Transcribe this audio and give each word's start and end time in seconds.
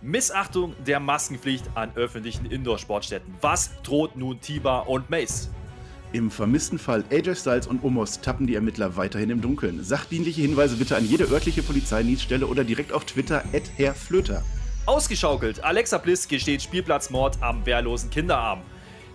Missachtung 0.00 0.74
der 0.86 1.00
Maskenpflicht 1.00 1.64
an 1.74 1.90
öffentlichen 1.96 2.46
Indoor-Sportstätten. 2.46 3.34
Was 3.40 3.70
droht 3.82 4.16
nun 4.16 4.40
Tiba 4.40 4.80
und 4.80 5.10
Mace? 5.10 5.50
Im 6.12 6.30
vermissten 6.30 6.78
Fall 6.78 7.04
AJ 7.10 7.34
Styles 7.34 7.66
und 7.66 7.82
Omos 7.82 8.20
tappen 8.20 8.46
die 8.46 8.54
Ermittler 8.54 8.96
weiterhin 8.96 9.28
im 9.28 9.40
Dunkeln. 9.40 9.82
Sachdienliche 9.82 10.40
Hinweise 10.40 10.76
bitte 10.76 10.96
an 10.96 11.04
jede 11.04 11.24
örtliche 11.24 11.62
Polizeidienststelle 11.62 12.46
oder 12.46 12.64
direkt 12.64 12.92
auf 12.92 13.04
Twitter 13.04 13.44
at 13.52 13.64
Herr 13.76 13.94
Flöter. 13.94 14.44
Ausgeschaukelt. 14.86 15.64
Alexa 15.64 15.98
Bliss 15.98 16.28
gesteht 16.28 16.62
Spielplatzmord 16.62 17.42
am 17.42 17.66
wehrlosen 17.66 18.08
Kinderarm. 18.08 18.62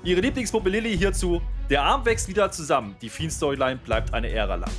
Ihre 0.04 0.22
Lieblingspuppe 0.22 0.70
Lilly 0.70 0.98
hierzu. 0.98 1.42
Der 1.70 1.82
Arm 1.82 2.06
wächst 2.06 2.28
wieder 2.28 2.52
zusammen. 2.52 2.96
Die 3.02 3.10
Fiend-Storyline 3.10 3.80
bleibt 3.84 4.14
eine 4.14 4.30
Ära 4.30 4.56
lang. 4.56 4.72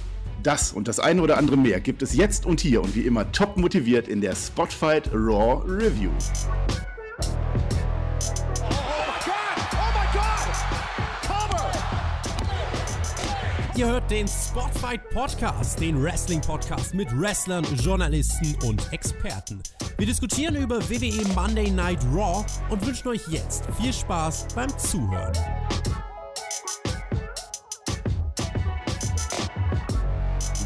Das 0.44 0.72
und 0.72 0.88
das 0.88 1.00
eine 1.00 1.22
oder 1.22 1.38
andere 1.38 1.56
mehr 1.56 1.80
gibt 1.80 2.02
es 2.02 2.14
jetzt 2.14 2.44
und 2.44 2.60
hier 2.60 2.82
und 2.82 2.94
wie 2.94 3.00
immer 3.00 3.32
top 3.32 3.56
motiviert 3.56 4.08
in 4.08 4.20
der 4.20 4.36
Spotfight 4.36 5.10
Raw 5.10 5.64
Review. 5.66 6.10
Ihr 13.74 13.86
hört 13.88 14.10
den 14.10 14.28
Spotfight 14.28 15.08
Podcast, 15.08 15.80
den 15.80 16.00
Wrestling 16.00 16.42
Podcast 16.42 16.92
mit 16.92 17.08
Wrestlern, 17.18 17.64
Journalisten 17.82 18.54
und 18.64 18.92
Experten. 18.92 19.62
Wir 19.96 20.06
diskutieren 20.06 20.56
über 20.56 20.78
WWE 20.90 21.26
Monday 21.34 21.70
Night 21.70 22.00
Raw 22.14 22.44
und 22.68 22.86
wünschen 22.86 23.08
euch 23.08 23.26
jetzt 23.28 23.64
viel 23.80 23.94
Spaß 23.94 24.48
beim 24.54 24.68
Zuhören. 24.78 25.32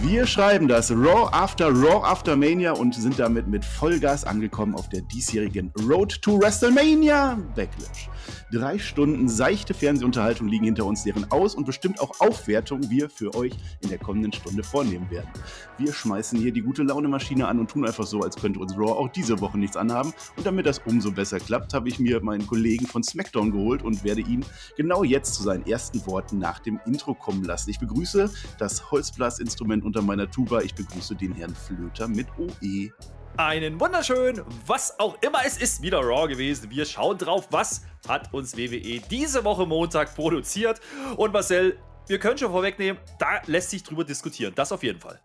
Wir 0.02 0.26
schreiben 0.26 0.68
das 0.68 0.92
Raw 0.92 1.28
After 1.32 1.68
Raw 1.70 2.04
After 2.04 2.36
Mania 2.36 2.72
und 2.72 2.94
sind 2.94 3.18
damit 3.18 3.48
mit 3.48 3.64
Vollgas 3.64 4.22
angekommen 4.22 4.76
auf 4.76 4.88
der 4.88 5.00
diesjährigen 5.00 5.72
Road 5.88 6.22
to 6.22 6.40
WrestleMania 6.40 7.36
Backlash. 7.56 8.08
Drei 8.50 8.78
Stunden 8.78 9.28
seichte 9.28 9.74
Fernsehunterhaltung 9.74 10.48
liegen 10.48 10.64
hinter 10.64 10.86
uns, 10.86 11.04
deren 11.04 11.30
Aus- 11.30 11.54
und 11.54 11.66
bestimmt 11.66 12.00
auch 12.00 12.18
Aufwertung 12.20 12.88
wir 12.88 13.10
für 13.10 13.34
euch 13.34 13.52
in 13.82 13.90
der 13.90 13.98
kommenden 13.98 14.32
Stunde 14.32 14.62
vornehmen 14.62 15.10
werden. 15.10 15.28
Wir 15.76 15.92
schmeißen 15.92 16.38
hier 16.38 16.50
die 16.50 16.62
gute 16.62 16.82
Laune-Maschine 16.82 17.46
an 17.46 17.58
und 17.58 17.68
tun 17.70 17.86
einfach 17.86 18.06
so, 18.06 18.22
als 18.22 18.36
könnte 18.36 18.58
uns 18.58 18.74
Raw 18.74 18.92
auch 18.92 19.08
diese 19.08 19.38
Woche 19.42 19.58
nichts 19.58 19.76
anhaben. 19.76 20.14
Und 20.36 20.46
damit 20.46 20.64
das 20.64 20.78
umso 20.86 21.12
besser 21.12 21.40
klappt, 21.40 21.74
habe 21.74 21.90
ich 21.90 21.98
mir 21.98 22.22
meinen 22.22 22.46
Kollegen 22.46 22.86
von 22.86 23.02
SmackDown 23.02 23.52
geholt 23.52 23.82
und 23.82 24.02
werde 24.02 24.22
ihn 24.22 24.42
genau 24.78 25.04
jetzt 25.04 25.34
zu 25.34 25.42
seinen 25.42 25.66
ersten 25.66 26.06
Worten 26.06 26.38
nach 26.38 26.60
dem 26.60 26.80
Intro 26.86 27.12
kommen 27.12 27.44
lassen. 27.44 27.68
Ich 27.68 27.78
begrüße 27.78 28.30
das 28.58 28.90
Holzblasinstrument 28.90 29.84
unter 29.84 30.00
meiner 30.00 30.30
Tuba. 30.30 30.62
Ich 30.62 30.74
begrüße 30.74 31.16
den 31.16 31.32
Herrn 31.32 31.54
Flöter 31.54 32.08
mit 32.08 32.28
OE. 32.38 32.92
Einen 33.38 33.78
wunderschönen, 33.78 34.42
was 34.66 34.98
auch 34.98 35.16
immer 35.22 35.46
es 35.46 35.58
ist, 35.58 35.80
wieder 35.80 36.00
Raw 36.00 36.26
gewesen. 36.26 36.72
Wir 36.72 36.84
schauen 36.84 37.16
drauf, 37.18 37.46
was 37.52 37.82
hat 38.08 38.34
uns 38.34 38.56
WWE 38.56 39.00
diese 39.08 39.44
Woche 39.44 39.64
Montag 39.64 40.12
produziert. 40.16 40.80
Und 41.16 41.32
Marcel, 41.32 41.78
wir 42.08 42.18
können 42.18 42.36
schon 42.36 42.50
vorwegnehmen, 42.50 43.00
da 43.20 43.40
lässt 43.46 43.70
sich 43.70 43.84
drüber 43.84 44.02
diskutieren. 44.02 44.52
Das 44.56 44.72
auf 44.72 44.82
jeden 44.82 44.98
Fall 44.98 45.20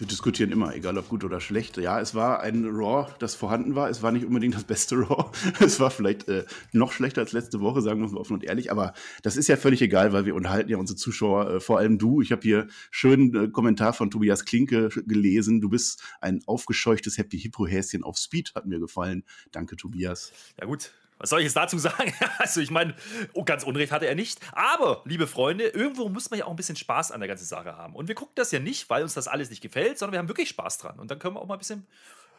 wir 0.00 0.06
diskutieren 0.06 0.50
immer, 0.50 0.74
egal 0.74 0.96
ob 0.96 1.08
gut 1.08 1.24
oder 1.24 1.40
schlecht. 1.40 1.76
Ja, 1.76 2.00
es 2.00 2.14
war 2.14 2.40
ein 2.40 2.64
Raw, 2.66 3.12
das 3.18 3.34
vorhanden 3.34 3.74
war. 3.74 3.90
Es 3.90 4.02
war 4.02 4.12
nicht 4.12 4.24
unbedingt 4.24 4.54
das 4.54 4.64
beste 4.64 4.96
Raw. 5.08 5.30
Es 5.60 5.78
war 5.78 5.90
vielleicht 5.90 6.26
äh, 6.28 6.46
noch 6.72 6.92
schlechter 6.92 7.20
als 7.20 7.32
letzte 7.32 7.60
Woche, 7.60 7.82
sagen 7.82 8.00
wir 8.00 8.06
es 8.06 8.12
mal 8.12 8.20
offen 8.20 8.32
und 8.32 8.44
ehrlich. 8.44 8.72
Aber 8.72 8.94
das 9.22 9.36
ist 9.36 9.48
ja 9.48 9.56
völlig 9.56 9.82
egal, 9.82 10.12
weil 10.14 10.24
wir 10.24 10.34
unterhalten 10.34 10.70
ja 10.70 10.78
unsere 10.78 10.96
Zuschauer, 10.96 11.50
äh, 11.50 11.60
vor 11.60 11.78
allem 11.78 11.98
du. 11.98 12.22
Ich 12.22 12.32
habe 12.32 12.40
hier 12.42 12.68
schönen 12.90 13.34
äh, 13.34 13.48
Kommentar 13.48 13.92
von 13.92 14.10
Tobias 14.10 14.46
Klinke 14.46 14.88
gelesen. 15.06 15.60
Du 15.60 15.68
bist 15.68 16.02
ein 16.22 16.40
aufgescheuchtes 16.46 17.18
Happy 17.18 17.38
Hippo 17.38 17.66
Häschen 17.66 18.02
auf 18.02 18.16
Speed, 18.16 18.52
hat 18.54 18.66
mir 18.66 18.80
gefallen. 18.80 19.24
Danke, 19.52 19.76
Tobias. 19.76 20.32
Ja 20.58 20.66
gut, 20.66 20.92
was 21.20 21.28
soll 21.28 21.40
ich 21.40 21.44
jetzt 21.44 21.56
dazu 21.56 21.78
sagen? 21.78 22.12
also, 22.38 22.60
ich 22.60 22.70
meine, 22.70 22.94
oh, 23.34 23.44
ganz 23.44 23.62
Unrecht 23.62 23.92
hatte 23.92 24.06
er 24.06 24.14
nicht. 24.14 24.40
Aber, 24.52 25.02
liebe 25.04 25.26
Freunde, 25.26 25.68
irgendwo 25.68 26.08
muss 26.08 26.30
man 26.30 26.38
ja 26.38 26.46
auch 26.46 26.50
ein 26.50 26.56
bisschen 26.56 26.76
Spaß 26.76 27.12
an 27.12 27.20
der 27.20 27.28
ganzen 27.28 27.44
Sache 27.44 27.76
haben. 27.76 27.94
Und 27.94 28.08
wir 28.08 28.14
gucken 28.14 28.32
das 28.36 28.50
ja 28.52 28.58
nicht, 28.58 28.88
weil 28.88 29.02
uns 29.02 29.14
das 29.14 29.28
alles 29.28 29.50
nicht 29.50 29.60
gefällt, 29.60 29.98
sondern 29.98 30.14
wir 30.14 30.18
haben 30.18 30.28
wirklich 30.28 30.48
Spaß 30.48 30.78
dran. 30.78 30.98
Und 30.98 31.10
dann 31.10 31.18
können 31.18 31.36
wir 31.36 31.42
auch 31.42 31.46
mal 31.46 31.54
ein 31.54 31.58
bisschen 31.58 31.86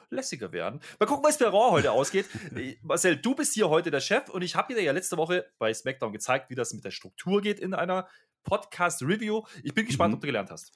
lässiger 0.09 0.51
werden. 0.51 0.81
Mal 0.99 1.05
gucken, 1.05 1.23
was 1.23 1.37
bei 1.37 1.45
Raw 1.45 1.71
heute 1.71 1.91
ausgeht. 1.91 2.25
Marcel, 2.81 3.17
du 3.17 3.35
bist 3.35 3.53
hier 3.53 3.69
heute 3.69 3.91
der 3.91 4.01
Chef 4.01 4.29
und 4.29 4.41
ich 4.41 4.55
habe 4.55 4.73
dir 4.73 4.81
ja 4.81 4.91
letzte 4.91 5.15
Woche 5.15 5.45
bei 5.59 5.71
SmackDown 5.73 6.11
gezeigt, 6.11 6.49
wie 6.49 6.55
das 6.55 6.73
mit 6.73 6.83
der 6.83 6.91
Struktur 6.91 7.41
geht 7.41 7.59
in 7.59 7.75
einer 7.75 8.07
Podcast-Review. 8.43 9.43
Ich 9.63 9.75
bin 9.75 9.85
gespannt, 9.85 10.11
mhm. 10.11 10.15
ob 10.15 10.21
du 10.21 10.27
gelernt 10.27 10.49
hast. 10.49 10.73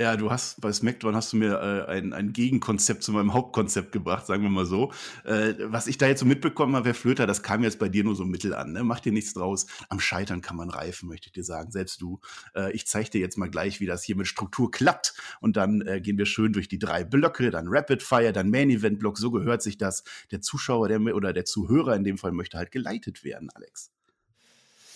Ja, 0.00 0.16
du 0.16 0.30
hast 0.30 0.60
bei 0.60 0.72
SmackDown 0.72 1.16
hast 1.16 1.32
du 1.32 1.38
mir 1.38 1.60
äh, 1.60 1.90
ein, 1.90 2.12
ein 2.12 2.32
Gegenkonzept 2.32 3.02
zu 3.02 3.10
meinem 3.10 3.34
Hauptkonzept 3.34 3.90
gebracht, 3.90 4.26
sagen 4.26 4.44
wir 4.44 4.48
mal 4.48 4.64
so. 4.64 4.92
Äh, 5.24 5.54
was 5.58 5.88
ich 5.88 5.98
da 5.98 6.06
jetzt 6.06 6.20
so 6.20 6.26
mitbekommen 6.26 6.76
habe, 6.76 6.86
Herr 6.86 6.94
Flöter, 6.94 7.26
das 7.26 7.42
kam 7.42 7.64
jetzt 7.64 7.80
bei 7.80 7.88
dir 7.88 8.04
nur 8.04 8.14
so 8.14 8.24
mittel 8.24 8.54
an. 8.54 8.70
Ne? 8.70 8.84
Mach 8.84 9.00
dir 9.00 9.10
nichts 9.10 9.34
draus. 9.34 9.66
Am 9.88 9.98
Scheitern 9.98 10.40
kann 10.40 10.56
man 10.56 10.70
reifen, 10.70 11.08
möchte 11.08 11.26
ich 11.26 11.32
dir 11.32 11.42
sagen. 11.42 11.72
Selbst 11.72 12.00
du. 12.00 12.20
Äh, 12.54 12.70
ich 12.74 12.86
zeige 12.86 13.10
dir 13.10 13.20
jetzt 13.20 13.38
mal 13.38 13.50
gleich, 13.50 13.80
wie 13.80 13.86
das 13.86 14.04
hier 14.04 14.14
mit 14.14 14.28
Struktur 14.28 14.70
klappt. 14.70 15.14
Und 15.40 15.56
dann 15.56 15.80
äh, 15.80 16.00
gehen 16.00 16.16
wir 16.16 16.26
schön 16.26 16.52
durch 16.52 16.68
die 16.68 16.78
drei 16.78 17.02
Blöcke, 17.02 17.50
dann 17.50 17.66
Rapid 17.66 18.00
Fire, 18.00 18.32
dann 18.32 18.50
Main 18.50 18.70
Event 18.70 19.00
Block. 19.00 19.18
So 19.18 19.32
gehört 19.32 19.62
sich 19.62 19.78
das. 19.78 20.04
Der 20.30 20.40
Zuschauer 20.40 20.86
der, 20.86 21.00
oder 21.12 21.32
der 21.32 21.44
Zuhörer 21.44 21.96
in 21.96 22.04
dem 22.04 22.18
Fall 22.18 22.30
möchte 22.30 22.56
halt 22.56 22.70
geleitet 22.70 23.24
werden, 23.24 23.50
Alex. 23.52 23.90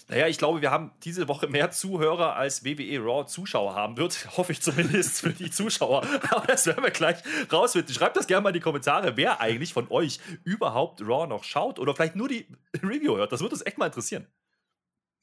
Naja, 0.09 0.27
ich 0.29 0.39
glaube, 0.39 0.61
wir 0.61 0.71
haben 0.71 0.93
diese 1.05 1.29
Woche 1.29 1.49
mehr 1.49 1.71
Zuhörer 1.71 2.37
als 2.37 2.65
WWE 2.65 2.99
Raw 2.99 3.27
Zuschauer 3.27 3.75
haben 3.75 3.97
wird. 3.97 4.29
Hoffe 4.37 4.53
ich 4.53 4.61
zumindest 4.61 5.21
für 5.21 5.31
die 5.31 5.51
Zuschauer. 5.51 6.07
Aber 6.31 6.47
das 6.47 6.67
werden 6.67 6.83
wir 6.83 6.91
gleich 6.91 7.19
rausfinden. 7.51 7.95
Schreibt 7.95 8.17
das 8.17 8.27
gerne 8.27 8.43
mal 8.43 8.51
in 8.51 8.55
die 8.55 8.61
Kommentare, 8.61 9.17
wer 9.17 9.41
eigentlich 9.41 9.73
von 9.73 9.91
euch 9.91 10.21
überhaupt 10.45 11.01
Raw 11.03 11.27
noch 11.27 11.45
schaut 11.45 11.79
oder 11.79 11.95
vielleicht 11.95 12.17
nur 12.17 12.29
die 12.29 12.47
Review 12.83 13.17
hört. 13.17 13.33
Das 13.33 13.41
würde 13.41 13.55
uns 13.55 13.65
echt 13.65 13.79
mal 13.79 13.87
interessieren. 13.87 14.27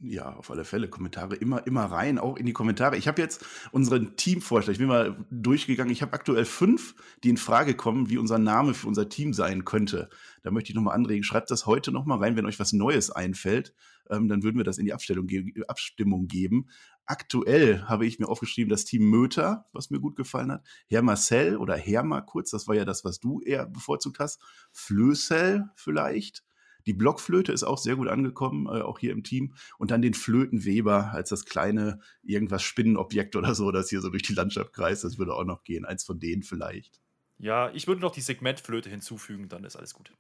Ja, 0.02 0.34
auf 0.34 0.50
alle 0.50 0.64
Fälle. 0.64 0.88
Kommentare 0.88 1.36
immer, 1.36 1.68
immer 1.68 1.84
rein, 1.84 2.20
auch 2.20 2.38
in 2.38 2.46
die 2.46 2.54
Kommentare. 2.54 2.96
Ich 2.96 3.10
habe 3.10 3.22
jetzt 3.22 3.46
unseren 3.72 4.16
Teamvorschlag, 4.16 4.72
ich 4.72 4.80
bin 4.80 4.88
mal 4.88 5.18
durchgegangen. 5.30 5.92
Ich 5.92 6.02
habe 6.02 6.14
aktuell 6.14 6.46
fünf, 6.46 6.96
die 7.26 7.30
in 7.30 7.36
Frage 7.36 7.76
kommen, 7.76 8.10
wie 8.10 8.18
unser 8.18 8.40
Name 8.40 8.74
für 8.74 8.88
unser 8.88 9.10
Team 9.10 9.34
sein 9.34 9.66
könnte. 9.66 10.10
Da 10.42 10.52
möchte 10.52 10.70
ich 10.70 10.76
nochmal 10.76 10.96
anregen. 10.96 11.26
Schreibt 11.26 11.52
das 11.52 11.66
heute 11.66 11.92
nochmal 11.92 12.20
rein, 12.20 12.38
wenn 12.38 12.46
euch 12.46 12.62
was 12.62 12.72
Neues 12.72 13.12
einfällt. 13.12 13.74
Ähm, 14.10 14.28
dann 14.28 14.44
würden 14.44 14.58
wir 14.58 14.64
das 14.64 14.78
in 14.78 14.86
die 14.86 14.94
Abstellung 14.94 15.28
ge 15.28 15.54
Abstimmung 15.68 16.28
geben. 16.28 16.68
Aktuell 17.06 17.84
habe 17.84 18.06
ich 18.06 18.20
mir 18.20 18.28
aufgeschrieben, 18.28 18.70
das 18.70 18.86
Team 18.86 19.10
Möter, 19.10 19.66
was 19.74 19.90
mir 19.90 20.00
gut 20.00 20.16
gefallen 20.16 20.52
hat. 20.52 20.66
Herr 20.88 21.02
Marcel 21.02 21.58
oder 21.58 21.76
Herma 21.76 22.22
kurz, 22.22 22.52
das 22.52 22.68
war 22.68 22.76
ja 22.76 22.86
das, 22.86 23.04
was 23.04 23.20
du 23.20 23.42
eher 23.42 23.66
bevorzugt 23.66 24.20
hast. 24.20 24.42
Flösel 24.72 25.70
vielleicht. 25.76 26.44
Die 26.86 26.94
Blockflöte 26.94 27.52
ist 27.52 27.64
auch 27.64 27.78
sehr 27.78 27.96
gut 27.96 28.08
angekommen, 28.08 28.66
äh, 28.68 28.82
auch 28.82 29.00
hier 29.00 29.12
im 29.12 29.24
Team. 29.24 29.54
Und 29.78 29.92
dann 29.92 30.02
den 30.02 30.14
Flötenweber 30.14 31.12
als 31.12 31.30
das 31.30 31.46
kleine 31.46 32.00
irgendwas 32.24 32.64
Spinnenobjekt 32.64 33.36
oder 33.36 33.54
so, 33.56 33.72
das 33.72 33.90
hier 33.90 34.02
so 34.02 34.10
durch 34.10 34.24
die 34.24 34.34
Landschaft 34.34 34.74
kreist. 34.74 35.04
Das 35.04 35.18
würde 35.18 35.34
auch 35.34 35.46
noch 35.46 35.64
gehen. 35.64 35.86
Eins 35.86 36.04
von 36.04 36.20
denen 36.20 36.44
vielleicht. 36.44 37.02
Ja, 37.38 37.72
ich 37.74 37.88
würde 37.88 38.02
noch 38.02 38.12
die 38.12 38.22
Segmentflöte 38.22 38.90
hinzufügen, 38.90 39.48
dann 39.48 39.64
ist 39.64 39.76
alles 39.76 39.94
gut. 39.94 40.14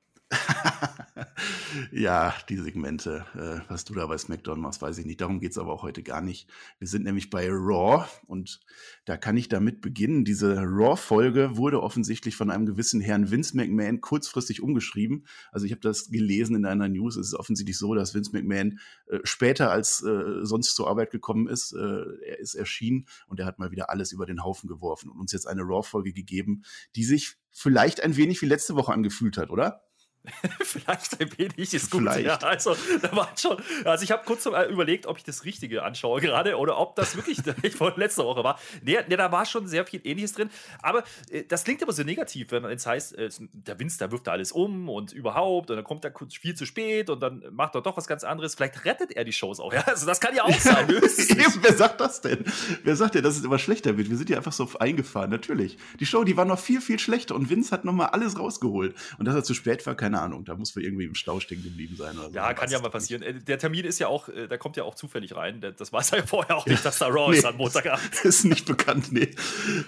ja, 1.91 2.33
die 2.49 2.57
Segmente, 2.57 3.25
äh, 3.35 3.69
was 3.69 3.85
du 3.85 3.93
da 3.93 4.05
bei 4.07 4.17
SmackDown 4.17 4.59
machst, 4.59 4.81
weiß 4.81 4.97
ich 4.97 5.05
nicht. 5.05 5.21
Darum 5.21 5.39
geht 5.39 5.51
es 5.51 5.57
aber 5.57 5.73
auch 5.73 5.83
heute 5.83 6.03
gar 6.03 6.21
nicht. 6.21 6.49
Wir 6.79 6.87
sind 6.87 7.03
nämlich 7.03 7.29
bei 7.29 7.47
Raw 7.49 8.05
und 8.27 8.59
da 9.05 9.17
kann 9.17 9.37
ich 9.37 9.49
damit 9.49 9.81
beginnen. 9.81 10.25
Diese 10.25 10.57
Raw-Folge 10.57 11.57
wurde 11.57 11.81
offensichtlich 11.81 12.35
von 12.35 12.49
einem 12.49 12.65
gewissen 12.65 13.01
Herrn 13.01 13.31
Vince 13.31 13.55
McMahon 13.55 14.01
kurzfristig 14.01 14.61
umgeschrieben. 14.61 15.25
Also 15.51 15.65
ich 15.65 15.71
habe 15.71 15.81
das 15.81 16.09
gelesen 16.09 16.55
in 16.55 16.65
einer 16.65 16.89
News. 16.89 17.15
Es 17.15 17.27
ist 17.27 17.35
offensichtlich 17.35 17.77
so, 17.77 17.93
dass 17.93 18.13
Vince 18.13 18.31
McMahon 18.33 18.79
äh, 19.07 19.19
später 19.23 19.71
als 19.71 20.03
äh, 20.03 20.45
sonst 20.45 20.75
zur 20.75 20.89
Arbeit 20.89 21.11
gekommen 21.11 21.47
ist. 21.47 21.73
Äh, 21.73 22.03
er 22.25 22.39
ist 22.39 22.55
erschienen 22.55 23.07
und 23.27 23.39
er 23.39 23.45
hat 23.45 23.59
mal 23.59 23.71
wieder 23.71 23.89
alles 23.89 24.11
über 24.11 24.25
den 24.25 24.43
Haufen 24.43 24.67
geworfen 24.67 25.09
und 25.09 25.19
uns 25.19 25.31
jetzt 25.31 25.47
eine 25.47 25.61
Raw-Folge 25.63 26.13
gegeben, 26.13 26.63
die 26.95 27.03
sich 27.03 27.37
vielleicht 27.51 28.01
ein 28.01 28.15
wenig 28.15 28.41
wie 28.41 28.45
letzte 28.45 28.75
Woche 28.75 28.93
angefühlt 28.93 29.37
hat, 29.37 29.49
oder? 29.49 29.88
Vielleicht 30.61 31.19
ein 31.19 31.37
wenig 31.37 31.73
ist 31.73 31.89
gut. 31.89 32.01
Vielleicht. 32.01 32.25
Ja, 32.25 32.35
also, 32.37 32.75
da 33.01 33.15
war 33.15 33.31
schon, 33.37 33.57
also 33.85 34.03
ich 34.03 34.11
habe 34.11 34.23
kurz 34.25 34.45
überlegt, 34.45 35.07
ob 35.07 35.17
ich 35.17 35.23
das 35.23 35.45
Richtige 35.45 35.83
anschaue 35.83 36.21
gerade 36.21 36.57
oder 36.57 36.77
ob 36.77 36.95
das 36.95 37.15
wirklich 37.15 37.39
von 37.77 37.93
letzter 37.95 38.25
Woche 38.25 38.43
war. 38.43 38.59
Nee, 38.83 38.99
nee, 39.07 39.15
da 39.15 39.31
war 39.31 39.45
schon 39.45 39.67
sehr 39.67 39.85
viel 39.85 40.01
Ähnliches 40.03 40.33
drin. 40.33 40.49
Aber 40.81 41.03
äh, 41.29 41.43
das 41.43 41.63
klingt 41.63 41.81
aber 41.83 41.93
so 41.93 42.03
negativ, 42.03 42.51
wenn 42.51 42.65
es 42.65 42.85
heißt, 42.85 43.17
äh, 43.17 43.29
der 43.53 43.79
Vince, 43.79 43.97
der 43.97 44.11
wirft 44.11 44.27
da 44.27 44.31
alles 44.31 44.51
um 44.51 44.89
und 44.89 45.11
überhaupt 45.13 45.69
und 45.69 45.77
dann 45.77 45.85
kommt 45.85 46.05
er 46.05 46.13
viel 46.29 46.55
zu 46.55 46.65
spät 46.65 47.09
und 47.09 47.21
dann 47.21 47.43
macht 47.51 47.75
er 47.75 47.81
doch 47.81 47.97
was 47.97 48.07
ganz 48.07 48.23
anderes. 48.23 48.55
Vielleicht 48.55 48.85
rettet 48.85 49.11
er 49.13 49.23
die 49.23 49.33
Shows 49.33 49.59
auch. 49.59 49.73
Ja? 49.73 49.81
Also 49.81 50.05
das 50.05 50.19
kann 50.19 50.35
ja 50.35 50.43
auch 50.43 50.53
sein. 50.59 50.87
wer 50.87 51.73
sagt 51.73 52.01
das 52.01 52.21
denn? 52.21 52.43
Wer 52.83 52.95
sagt 52.95 53.15
denn, 53.15 53.23
dass 53.23 53.37
es 53.37 53.43
immer 53.43 53.59
schlechter 53.59 53.97
wird? 53.97 54.09
Wir 54.09 54.17
sind 54.17 54.29
ja 54.29 54.37
einfach 54.37 54.53
so 54.53 54.69
eingefahren, 54.79 55.29
natürlich. 55.29 55.77
Die 55.99 56.05
Show, 56.05 56.23
die 56.23 56.37
war 56.37 56.45
noch 56.45 56.59
viel, 56.59 56.81
viel 56.81 56.99
schlechter 56.99 57.35
und 57.35 57.49
Vince 57.49 57.71
hat 57.71 57.85
nochmal 57.85 58.07
alles 58.07 58.37
rausgeholt. 58.37 58.95
Und 59.17 59.25
dass 59.25 59.35
er 59.35 59.43
zu 59.43 59.53
spät 59.53 59.85
war, 59.85 59.95
keine 59.95 60.08
keine 60.09 60.21
Ahnung. 60.21 60.43
Da 60.43 60.55
muss 60.55 60.75
wir 60.75 60.83
irgendwie 60.83 61.05
im 61.05 61.13
Stau 61.13 61.39
stehen 61.39 61.61
geblieben 61.63 61.95
sein. 61.95 62.17
Oder 62.17 62.29
so. 62.29 62.35
Ja, 62.35 62.53
kann 62.53 62.69
ja 62.71 62.79
mal 62.79 62.89
passieren. 62.89 63.21
Äh, 63.21 63.39
der 63.39 63.59
Termin 63.59 63.85
ist 63.85 63.99
ja 63.99 64.07
auch, 64.07 64.27
äh, 64.29 64.47
der 64.47 64.57
kommt 64.57 64.75
ja 64.75 64.83
auch 64.83 64.95
zufällig 64.95 65.35
rein. 65.35 65.61
Das 65.61 65.93
weiß 65.93 66.13
er 66.13 66.19
ja 66.19 66.25
vorher 66.27 66.57
auch 66.57 66.65
nicht, 66.65 66.83
dass 66.83 66.97
da 66.99 67.07
Raw 67.07 67.31
nee, 67.31 67.37
ist 67.37 67.45
am 67.45 67.57
Montagabend. 67.57 67.99
Ist 68.23 68.43
nicht 68.45 68.65
bekannt, 68.65 69.11
nee. 69.11 69.29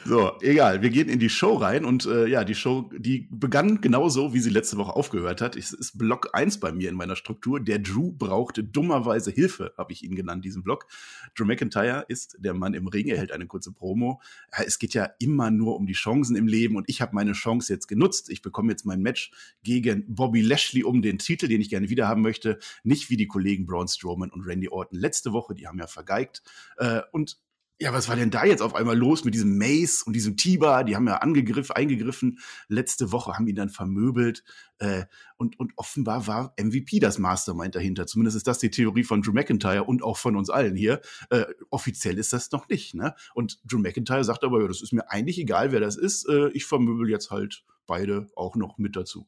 So, 0.05 0.33
egal. 0.41 0.81
Wir 0.81 0.89
gehen 0.89 1.09
in 1.09 1.19
die 1.19 1.29
Show 1.29 1.55
rein 1.55 1.85
und 1.85 2.05
äh, 2.05 2.27
ja, 2.27 2.43
die 2.43 2.55
Show, 2.55 2.89
die 2.97 3.27
begann 3.31 3.81
genauso, 3.81 4.33
wie 4.33 4.39
sie 4.39 4.49
letzte 4.49 4.77
Woche 4.77 4.95
aufgehört 4.95 5.41
hat. 5.41 5.55
Es 5.55 5.73
ist 5.73 5.97
Block 5.97 6.29
1 6.33 6.59
bei 6.59 6.71
mir 6.71 6.89
in 6.89 6.95
meiner 6.95 7.15
Struktur. 7.15 7.59
Der 7.59 7.79
Drew 7.79 8.11
brauchte 8.11 8.63
dummerweise 8.63 9.31
Hilfe, 9.31 9.73
habe 9.77 9.91
ich 9.93 10.03
ihn 10.03 10.15
genannt, 10.15 10.45
diesen 10.45 10.63
Block. 10.63 10.87
Drew 11.35 11.45
McIntyre 11.45 12.05
ist 12.07 12.37
der 12.39 12.53
Mann 12.53 12.73
im 12.73 12.87
Ring. 12.87 13.07
Er 13.07 13.17
hält 13.17 13.31
eine 13.31 13.47
kurze 13.47 13.71
Promo. 13.71 14.21
Es 14.51 14.79
geht 14.79 14.93
ja 14.93 15.09
immer 15.19 15.51
nur 15.51 15.75
um 15.75 15.85
die 15.85 15.93
Chancen 15.93 16.35
im 16.35 16.47
Leben 16.47 16.75
und 16.75 16.89
ich 16.89 17.01
habe 17.01 17.15
meine 17.15 17.33
Chance 17.33 17.73
jetzt 17.73 17.87
genutzt. 17.87 18.29
Ich 18.29 18.41
bekomme 18.41 18.71
jetzt 18.71 18.85
mein 18.85 19.01
Match 19.01 19.31
gegen 19.63 20.10
Bobby 20.15 20.41
Lashley 20.41 20.83
um 20.83 21.01
den 21.01 21.17
Titel, 21.17 21.47
den 21.47 21.61
ich 21.61 21.69
gerne 21.69 21.89
wieder 21.89 22.07
haben 22.07 22.21
möchte. 22.21 22.59
Nicht 22.83 23.09
wie 23.09 23.17
die 23.17 23.27
Kollegen 23.27 23.65
Braun 23.65 23.87
Strowman 23.87 24.31
und 24.31 24.45
Randy 24.45 24.69
Orton 24.69 24.99
letzte 24.99 25.33
Woche, 25.33 25.55
die 25.55 25.67
haben 25.67 25.79
ja 25.79 25.87
vergeigt. 25.87 26.43
Äh, 26.77 27.01
und 27.11 27.37
ja, 27.81 27.91
was 27.93 28.07
war 28.07 28.15
denn 28.15 28.29
da 28.29 28.45
jetzt 28.45 28.61
auf 28.61 28.75
einmal 28.75 28.95
los 28.95 29.25
mit 29.25 29.33
diesem 29.33 29.57
Mace 29.57 30.03
und 30.03 30.13
diesem 30.13 30.37
Tiba? 30.37 30.83
Die 30.83 30.95
haben 30.95 31.07
ja 31.07 31.17
angegriffen, 31.17 31.75
eingegriffen. 31.75 32.37
Letzte 32.67 33.11
Woche 33.11 33.33
haben 33.33 33.47
ihn 33.47 33.55
dann 33.55 33.69
vermöbelt. 33.69 34.43
Äh, 34.77 35.05
und, 35.37 35.59
und 35.59 35.73
offenbar 35.77 36.27
war 36.27 36.53
MVP 36.61 36.99
das 36.99 37.17
Mastermind 37.17 37.73
dahinter. 37.73 38.05
Zumindest 38.05 38.37
ist 38.37 38.45
das 38.45 38.59
die 38.59 38.69
Theorie 38.69 39.03
von 39.03 39.23
Drew 39.23 39.31
McIntyre 39.31 39.83
und 39.83 40.03
auch 40.03 40.17
von 40.17 40.35
uns 40.35 40.51
allen 40.51 40.75
hier. 40.75 41.01
Äh, 41.31 41.45
offiziell 41.71 42.19
ist 42.19 42.33
das 42.33 42.51
noch 42.51 42.69
nicht. 42.69 42.93
Ne? 42.93 43.15
Und 43.33 43.59
Drew 43.65 43.79
McIntyre 43.79 44.23
sagt 44.23 44.43
aber, 44.43 44.61
ja, 44.61 44.67
das 44.67 44.83
ist 44.83 44.93
mir 44.93 45.09
eigentlich 45.09 45.39
egal, 45.39 45.71
wer 45.71 45.79
das 45.79 45.95
ist. 45.95 46.29
Äh, 46.29 46.49
ich 46.49 46.65
vermöbel 46.65 47.09
jetzt 47.09 47.31
halt 47.31 47.63
beide 47.87 48.27
auch 48.35 48.55
noch 48.55 48.77
mit 48.77 48.95
dazu. 48.95 49.27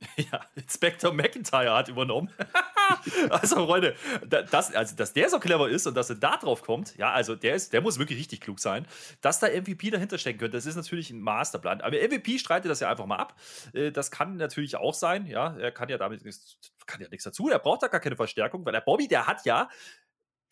Ja, 0.16 0.40
Inspector 0.54 1.12
McIntyre 1.12 1.74
hat 1.74 1.88
übernommen. 1.88 2.30
also, 3.30 3.66
Freunde, 3.66 3.94
das, 4.28 4.74
also, 4.74 4.96
dass 4.96 5.12
der 5.12 5.28
so 5.28 5.38
clever 5.38 5.68
ist 5.68 5.86
und 5.86 5.94
dass 5.94 6.10
er 6.10 6.16
da 6.16 6.36
drauf 6.36 6.62
kommt, 6.62 6.96
ja, 6.96 7.12
also 7.12 7.36
der, 7.36 7.54
ist, 7.54 7.72
der 7.72 7.80
muss 7.80 7.98
wirklich 7.98 8.18
richtig 8.18 8.40
klug 8.40 8.60
sein. 8.60 8.86
Dass 9.20 9.40
da 9.40 9.48
MVP 9.48 9.90
dahinter 9.90 10.18
stecken 10.18 10.38
könnte, 10.38 10.56
das 10.56 10.66
ist 10.66 10.76
natürlich 10.76 11.10
ein 11.10 11.20
Masterplan. 11.20 11.80
Aber 11.80 11.96
MVP 11.96 12.38
streitet 12.38 12.70
das 12.70 12.80
ja 12.80 12.90
einfach 12.90 13.06
mal 13.06 13.16
ab. 13.16 13.38
Äh, 13.72 13.92
das 13.92 14.10
kann 14.10 14.36
natürlich 14.36 14.76
auch 14.76 14.94
sein, 14.94 15.26
ja. 15.26 15.56
Er 15.56 15.72
kann 15.72 15.88
ja 15.88 15.98
damit 15.98 16.24
kann 16.86 17.00
ja 17.00 17.08
nichts 17.08 17.24
dazu. 17.24 17.48
Er 17.48 17.58
braucht 17.58 17.82
da 17.82 17.88
gar 17.88 18.00
keine 18.00 18.16
Verstärkung, 18.16 18.64
weil 18.64 18.72
der 18.72 18.80
Bobby, 18.80 19.08
der 19.08 19.26
hat 19.26 19.44
ja 19.44 19.68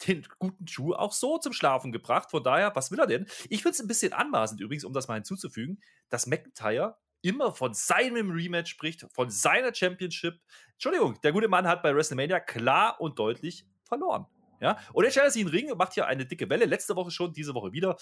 den 0.06 0.24
guten 0.38 0.68
Schuh 0.68 0.94
auch 0.94 1.12
so 1.12 1.38
zum 1.38 1.52
Schlafen 1.52 1.90
gebracht. 1.90 2.30
Von 2.30 2.44
daher, 2.44 2.74
was 2.76 2.90
will 2.90 3.00
er 3.00 3.06
denn? 3.06 3.26
Ich 3.48 3.62
finde 3.62 3.74
es 3.74 3.80
ein 3.80 3.88
bisschen 3.88 4.12
anmaßend 4.12 4.60
übrigens, 4.60 4.84
um 4.84 4.92
das 4.92 5.08
mal 5.08 5.14
hinzuzufügen, 5.14 5.80
dass 6.08 6.26
McIntyre 6.26 6.96
immer 7.22 7.52
von 7.52 7.74
seinem 7.74 8.30
Rematch 8.30 8.70
spricht, 8.70 9.06
von 9.12 9.30
seiner 9.30 9.74
Championship. 9.74 10.40
Entschuldigung, 10.72 11.20
der 11.22 11.32
gute 11.32 11.48
Mann 11.48 11.66
hat 11.66 11.82
bei 11.82 11.94
WrestleMania 11.94 12.40
klar 12.40 13.00
und 13.00 13.18
deutlich 13.18 13.66
verloren. 13.84 14.26
Ja? 14.60 14.78
Und 14.92 15.04
jetzt 15.04 15.14
stellt 15.14 15.26
er 15.26 15.30
sich 15.30 15.42
in 15.42 15.48
den 15.48 15.54
Ring 15.54 15.70
und 15.70 15.78
macht 15.78 15.94
hier 15.94 16.06
eine 16.06 16.26
dicke 16.26 16.48
Welle. 16.48 16.64
Letzte 16.64 16.96
Woche 16.96 17.10
schon, 17.10 17.32
diese 17.32 17.54
Woche 17.54 17.72
wieder. 17.72 17.96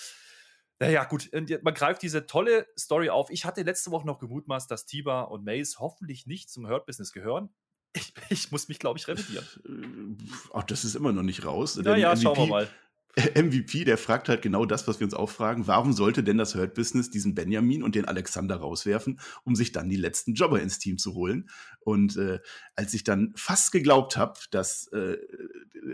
Naja, 0.79 1.05
gut, 1.05 1.31
man 1.33 1.75
greift 1.75 2.03
diese 2.03 2.27
tolle 2.27 2.67
Story 2.79 3.09
auf. 3.09 3.31
Ich 3.31 3.47
hatte 3.47 3.63
letzte 3.63 3.91
Woche 3.91 4.07
noch 4.07 4.19
gemutmaßt, 4.19 4.71
dass 4.71 4.85
Tiba 4.85 5.23
und 5.23 5.45
Mace 5.45 5.79
hoffentlich 5.79 6.27
nicht 6.27 6.51
zum 6.51 6.69
Hurt-Business 6.69 7.13
gehören. 7.13 7.49
Ich, 7.95 8.13
ich, 8.29 8.53
muss 8.53 8.69
mich, 8.69 8.79
glaube 8.79 8.99
ich, 8.99 9.09
revidieren. 9.09 10.19
Ach, 10.53 10.65
das 10.65 10.85
ist 10.85 10.95
immer 10.95 11.13
noch 11.13 11.23
nicht 11.23 11.45
raus. 11.47 11.77
Naja, 11.77 12.15
schauen 12.15 12.37
wir 12.37 12.47
mal. 12.47 12.69
MVP, 13.35 13.85
der 13.85 13.97
fragt 13.97 14.29
halt 14.29 14.43
genau 14.43 14.67
das, 14.67 14.87
was 14.87 15.01
wir 15.01 15.07
uns 15.07 15.15
auch 15.15 15.31
fragen. 15.31 15.67
Warum 15.67 15.95
sollte 15.95 16.23
denn 16.23 16.37
das 16.37 16.55
Hurt 16.55 16.75
Business 16.75 17.11
diesen 17.11 17.35
Benjamin 17.35 17.83
und 17.83 17.95
den 17.95 18.05
Alexander 18.05 18.57
rauswerfen, 18.57 19.19
um 19.45 19.57
sich 19.57 19.73
dann 19.73 19.89
die 19.89 19.97
letzten 19.97 20.35
Jobber 20.35 20.61
ins 20.61 20.79
Team 20.79 20.99
zu 20.99 21.15
holen? 21.15 21.49
Und 21.81 22.19
äh, 22.19 22.41
als 22.75 22.93
ich 22.93 23.05
dann 23.05 23.33
fast 23.35 23.73
geglaubt 23.73 24.19
habe, 24.19 24.39
dass, 24.51 24.89
äh, 24.89 25.17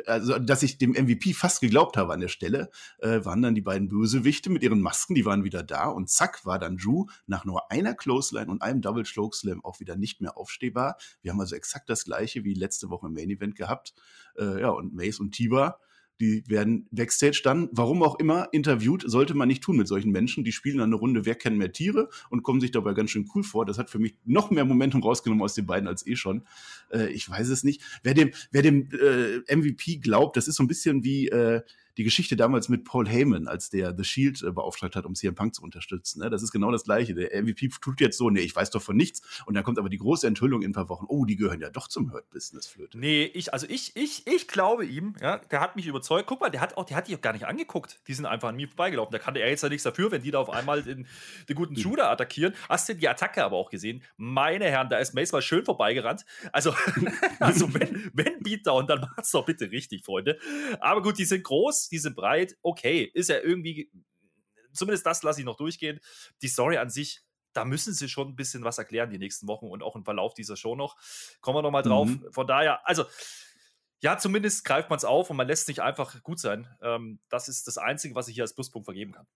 also, 0.06 0.36
dass 0.40 0.64
ich 0.64 0.78
dem 0.78 0.92
MVP 0.92 1.32
fast 1.34 1.60
geglaubt 1.60 1.96
habe 1.96 2.12
an 2.12 2.20
der 2.20 2.28
Stelle, 2.28 2.70
äh, 2.98 3.24
waren 3.24 3.42
dann 3.42 3.54
die 3.54 3.60
beiden 3.60 3.88
Bösewichte 3.88 4.50
mit 4.50 4.64
ihren 4.64 4.80
Masken, 4.80 5.14
die 5.14 5.24
waren 5.24 5.44
wieder 5.44 5.62
da 5.62 5.86
und 5.86 6.10
zack 6.10 6.44
war 6.44 6.58
dann 6.58 6.76
Drew 6.76 7.06
nach 7.26 7.44
nur 7.44 7.70
einer 7.70 7.94
Clothesline 7.94 8.50
und 8.50 8.62
einem 8.62 8.80
Double 8.80 9.04
Choke 9.04 9.36
Slam 9.36 9.64
auch 9.64 9.78
wieder 9.78 9.94
nicht 9.94 10.20
mehr 10.20 10.36
aufstehbar. 10.36 10.96
Wir 11.20 11.30
haben 11.30 11.40
also 11.40 11.54
exakt 11.54 11.88
das 11.88 12.04
gleiche 12.04 12.42
wie 12.42 12.54
letzte 12.54 12.90
Woche 12.90 13.06
im 13.06 13.14
Main 13.14 13.30
Event 13.30 13.54
gehabt. 13.54 13.94
Äh, 14.36 14.62
ja, 14.62 14.70
und 14.70 14.92
Mace 14.92 15.20
und 15.20 15.32
Tiba 15.32 15.78
die 16.20 16.44
werden 16.46 16.86
Backstage 16.90 17.40
dann, 17.42 17.68
warum 17.72 18.02
auch 18.02 18.18
immer, 18.18 18.48
interviewt. 18.52 19.02
Sollte 19.06 19.34
man 19.34 19.48
nicht 19.48 19.62
tun 19.62 19.76
mit 19.76 19.88
solchen 19.88 20.12
Menschen. 20.12 20.44
Die 20.44 20.52
spielen 20.52 20.78
dann 20.78 20.90
eine 20.90 20.96
Runde 20.96 21.24
Wer 21.24 21.34
kennt 21.34 21.58
mehr 21.58 21.72
Tiere 21.72 22.08
und 22.30 22.42
kommen 22.42 22.60
sich 22.60 22.70
dabei 22.70 22.94
ganz 22.94 23.10
schön 23.10 23.28
cool 23.34 23.42
vor. 23.42 23.66
Das 23.66 23.78
hat 23.78 23.90
für 23.90 23.98
mich 23.98 24.14
noch 24.24 24.50
mehr 24.50 24.64
Momentum 24.64 25.02
rausgenommen 25.02 25.42
aus 25.42 25.54
den 25.54 25.66
beiden 25.66 25.88
als 25.88 26.06
eh 26.06 26.16
schon. 26.16 26.46
Äh, 26.90 27.10
ich 27.12 27.28
weiß 27.28 27.48
es 27.48 27.64
nicht. 27.64 27.82
Wer 28.02 28.14
dem, 28.14 28.30
wer 28.50 28.62
dem 28.62 28.88
äh, 28.92 29.56
MVP 29.56 29.96
glaubt, 29.96 30.36
das 30.36 30.48
ist 30.48 30.56
so 30.56 30.62
ein 30.62 30.68
bisschen 30.68 31.04
wie 31.04 31.28
äh, 31.28 31.62
die 31.96 32.04
Geschichte 32.04 32.36
damals 32.36 32.68
mit 32.68 32.84
Paul 32.84 33.08
Heyman, 33.08 33.48
als 33.48 33.70
der 33.70 33.94
The 33.96 34.04
Shield 34.04 34.42
äh, 34.42 34.50
beauftragt 34.50 34.96
hat, 34.96 35.04
um 35.04 35.14
CM 35.14 35.34
Punk 35.34 35.54
zu 35.54 35.62
unterstützen. 35.62 36.20
Ne? 36.20 36.30
Das 36.30 36.42
ist 36.42 36.52
genau 36.52 36.70
das 36.70 36.84
Gleiche. 36.84 37.14
Der 37.14 37.42
MVP 37.42 37.68
tut 37.80 38.00
jetzt 38.00 38.18
so, 38.18 38.30
nee, 38.30 38.40
ich 38.40 38.54
weiß 38.54 38.70
doch 38.70 38.82
von 38.82 38.96
nichts. 38.96 39.22
Und 39.46 39.54
dann 39.54 39.64
kommt 39.64 39.78
aber 39.78 39.88
die 39.88 39.98
große 39.98 40.26
Enthüllung 40.26 40.62
in 40.62 40.70
ein 40.70 40.74
paar 40.74 40.88
Wochen. 40.88 41.04
Oh, 41.08 41.24
die 41.24 41.36
gehören 41.36 41.60
ja 41.60 41.70
doch 41.70 41.88
zum 41.88 42.12
Hurt-Business, 42.12 42.66
Flöte. 42.66 42.98
Nee, 42.98 43.24
ich, 43.24 43.52
also 43.52 43.66
ich, 43.68 43.96
ich, 43.96 44.26
ich 44.26 44.48
glaube 44.48 44.86
ihm, 44.86 45.14
ja, 45.20 45.38
der 45.38 45.60
hat 45.60 45.76
mich 45.76 45.86
überzeugt. 45.86 46.26
Guck 46.26 46.40
mal, 46.40 46.50
der 46.50 46.60
hat 46.60 46.76
auch, 46.76 46.84
der 46.84 46.96
hat 46.96 47.08
die 47.08 47.16
auch 47.16 47.20
gar 47.20 47.32
nicht 47.32 47.46
angeguckt. 47.46 48.00
Die 48.08 48.14
sind 48.14 48.26
einfach 48.26 48.48
an 48.48 48.56
mir 48.56 48.68
vorbeigelaufen. 48.68 49.12
Da 49.12 49.18
kannte 49.18 49.40
er 49.40 49.50
jetzt 49.50 49.62
ja 49.62 49.68
nichts 49.68 49.84
dafür, 49.84 50.10
wenn 50.10 50.22
die 50.22 50.30
da 50.30 50.38
auf 50.38 50.50
einmal 50.50 50.82
den, 50.82 51.06
den 51.48 51.56
guten 51.56 51.76
Shooter 51.76 52.10
attackieren. 52.10 52.54
Hast 52.68 52.88
du 52.88 52.94
die 52.94 53.08
Attacke 53.08 53.44
aber 53.44 53.56
auch 53.56 53.70
gesehen? 53.70 54.02
Meine 54.16 54.66
Herren, 54.66 54.88
da 54.88 54.98
ist 54.98 55.14
Mace 55.14 55.32
mal 55.32 55.42
schön 55.42 55.64
vorbeigerannt. 55.64 56.24
Also, 56.52 56.74
also 57.40 57.72
wenn, 57.74 58.10
wenn 58.14 58.42
Beatdown, 58.42 58.86
dann 58.86 59.00
macht's 59.00 59.30
doch 59.32 59.44
bitte 59.44 59.70
richtig, 59.70 60.04
Freunde. 60.04 60.38
Aber 60.80 61.02
gut, 61.02 61.18
die 61.18 61.24
sind 61.24 61.44
groß, 61.44 61.81
die 61.88 61.98
sind 61.98 62.16
breit 62.16 62.56
okay, 62.62 63.10
ist 63.14 63.28
ja 63.28 63.38
irgendwie, 63.38 63.90
zumindest 64.72 65.06
das 65.06 65.22
lasse 65.22 65.40
ich 65.40 65.46
noch 65.46 65.56
durchgehen. 65.56 66.00
Die 66.42 66.48
Story 66.48 66.78
an 66.78 66.90
sich, 66.90 67.22
da 67.52 67.64
müssen 67.64 67.92
sie 67.92 68.08
schon 68.08 68.28
ein 68.28 68.36
bisschen 68.36 68.64
was 68.64 68.78
erklären 68.78 69.10
die 69.10 69.18
nächsten 69.18 69.46
Wochen 69.46 69.66
und 69.66 69.82
auch 69.82 69.96
im 69.96 70.04
Verlauf 70.04 70.34
dieser 70.34 70.56
Show 70.56 70.74
noch. 70.74 70.96
Kommen 71.40 71.58
wir 71.58 71.62
nochmal 71.62 71.82
drauf. 71.82 72.08
Mhm. 72.08 72.32
Von 72.32 72.46
daher, 72.46 72.86
also, 72.88 73.04
ja, 74.00 74.18
zumindest 74.18 74.64
greift 74.64 74.90
man 74.90 74.96
es 74.96 75.04
auf 75.04 75.30
und 75.30 75.36
man 75.36 75.46
lässt 75.46 75.68
nicht 75.68 75.80
einfach 75.80 76.22
gut 76.22 76.40
sein. 76.40 76.68
Ähm, 76.82 77.20
das 77.28 77.48
ist 77.48 77.66
das 77.66 77.78
Einzige, 77.78 78.14
was 78.14 78.28
ich 78.28 78.34
hier 78.34 78.44
als 78.44 78.54
Pluspunkt 78.54 78.86
vergeben 78.86 79.12
kann. 79.12 79.26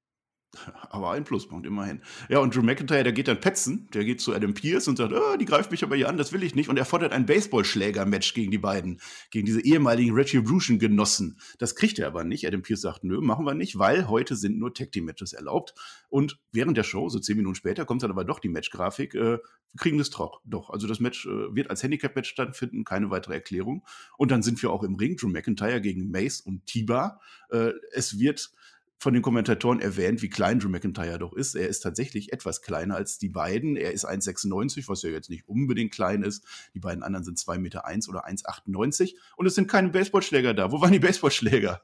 Aber 0.90 1.12
ein 1.12 1.24
Pluspunkt, 1.24 1.66
immerhin. 1.66 2.02
Ja, 2.28 2.38
und 2.38 2.54
Drew 2.54 2.62
McIntyre, 2.62 3.02
der 3.02 3.12
geht 3.12 3.28
dann 3.28 3.40
petzen. 3.40 3.88
Der 3.94 4.04
geht 4.04 4.20
zu 4.20 4.34
Adam 4.34 4.54
Pierce 4.54 4.88
und 4.88 4.96
sagt, 4.96 5.12
oh, 5.12 5.36
die 5.36 5.44
greift 5.44 5.70
mich 5.70 5.82
aber 5.82 5.96
hier 5.96 6.08
an, 6.08 6.16
das 6.16 6.32
will 6.32 6.42
ich 6.42 6.54
nicht. 6.54 6.68
Und 6.68 6.76
er 6.76 6.84
fordert 6.84 7.12
ein 7.12 7.26
Baseballschläger-Match 7.26 8.34
gegen 8.34 8.50
die 8.50 8.58
beiden, 8.58 9.00
gegen 9.30 9.46
diese 9.46 9.60
ehemaligen 9.60 10.14
Retribution-Genossen. 10.14 11.38
Das 11.58 11.74
kriegt 11.74 11.98
er 11.98 12.06
aber 12.06 12.24
nicht. 12.24 12.46
Adam 12.46 12.62
Pierce 12.62 12.80
sagt, 12.80 13.04
nö, 13.04 13.20
machen 13.20 13.44
wir 13.44 13.54
nicht, 13.54 13.78
weil 13.78 14.08
heute 14.08 14.36
sind 14.36 14.58
nur 14.58 14.74
Tag-Team-Matches 14.74 15.32
erlaubt. 15.32 15.74
Und 16.08 16.38
während 16.52 16.76
der 16.76 16.84
Show, 16.84 17.08
so 17.08 17.18
zehn 17.18 17.36
Minuten 17.36 17.54
später, 17.54 17.84
kommt 17.84 18.02
dann 18.02 18.10
aber 18.10 18.24
doch 18.24 18.38
die 18.38 18.48
Matchgrafik. 18.48 19.14
Äh, 19.14 19.38
wir 19.76 19.78
kriegen 19.78 19.98
das 19.98 20.10
doch. 20.10 20.40
Doch, 20.44 20.70
also 20.70 20.86
das 20.86 21.00
Match 21.00 21.26
äh, 21.26 21.54
wird 21.54 21.70
als 21.70 21.82
Handicap-Match 21.82 22.30
stattfinden, 22.30 22.84
keine 22.84 23.10
weitere 23.10 23.34
Erklärung. 23.34 23.84
Und 24.16 24.30
dann 24.30 24.42
sind 24.42 24.62
wir 24.62 24.70
auch 24.70 24.82
im 24.82 24.94
Ring, 24.94 25.16
Drew 25.16 25.28
McIntyre 25.28 25.80
gegen 25.80 26.10
Mace 26.10 26.40
und 26.40 26.66
Tiba. 26.66 27.20
Äh, 27.50 27.72
es 27.92 28.18
wird 28.18 28.52
von 28.98 29.12
den 29.12 29.22
Kommentatoren 29.22 29.80
erwähnt, 29.80 30.22
wie 30.22 30.28
klein 30.28 30.58
Drew 30.58 30.68
McIntyre 30.68 31.18
doch 31.18 31.34
ist. 31.34 31.54
Er 31.54 31.68
ist 31.68 31.80
tatsächlich 31.80 32.32
etwas 32.32 32.62
kleiner 32.62 32.96
als 32.96 33.18
die 33.18 33.28
beiden. 33.28 33.76
Er 33.76 33.92
ist 33.92 34.08
1,96, 34.08 34.88
was 34.88 35.02
ja 35.02 35.10
jetzt 35.10 35.30
nicht 35.30 35.46
unbedingt 35.48 35.92
klein 35.92 36.22
ist. 36.22 36.44
Die 36.74 36.80
beiden 36.80 37.02
anderen 37.02 37.24
sind 37.24 37.38
2,1 37.38 37.58
Meter 37.58 37.84
eins 37.84 38.08
oder 38.08 38.26
1,98. 38.26 39.14
Und 39.36 39.46
es 39.46 39.54
sind 39.54 39.68
keine 39.68 39.90
Baseballschläger 39.90 40.54
da. 40.54 40.72
Wo 40.72 40.80
waren 40.80 40.92
die 40.92 40.98
Baseballschläger? 40.98 41.82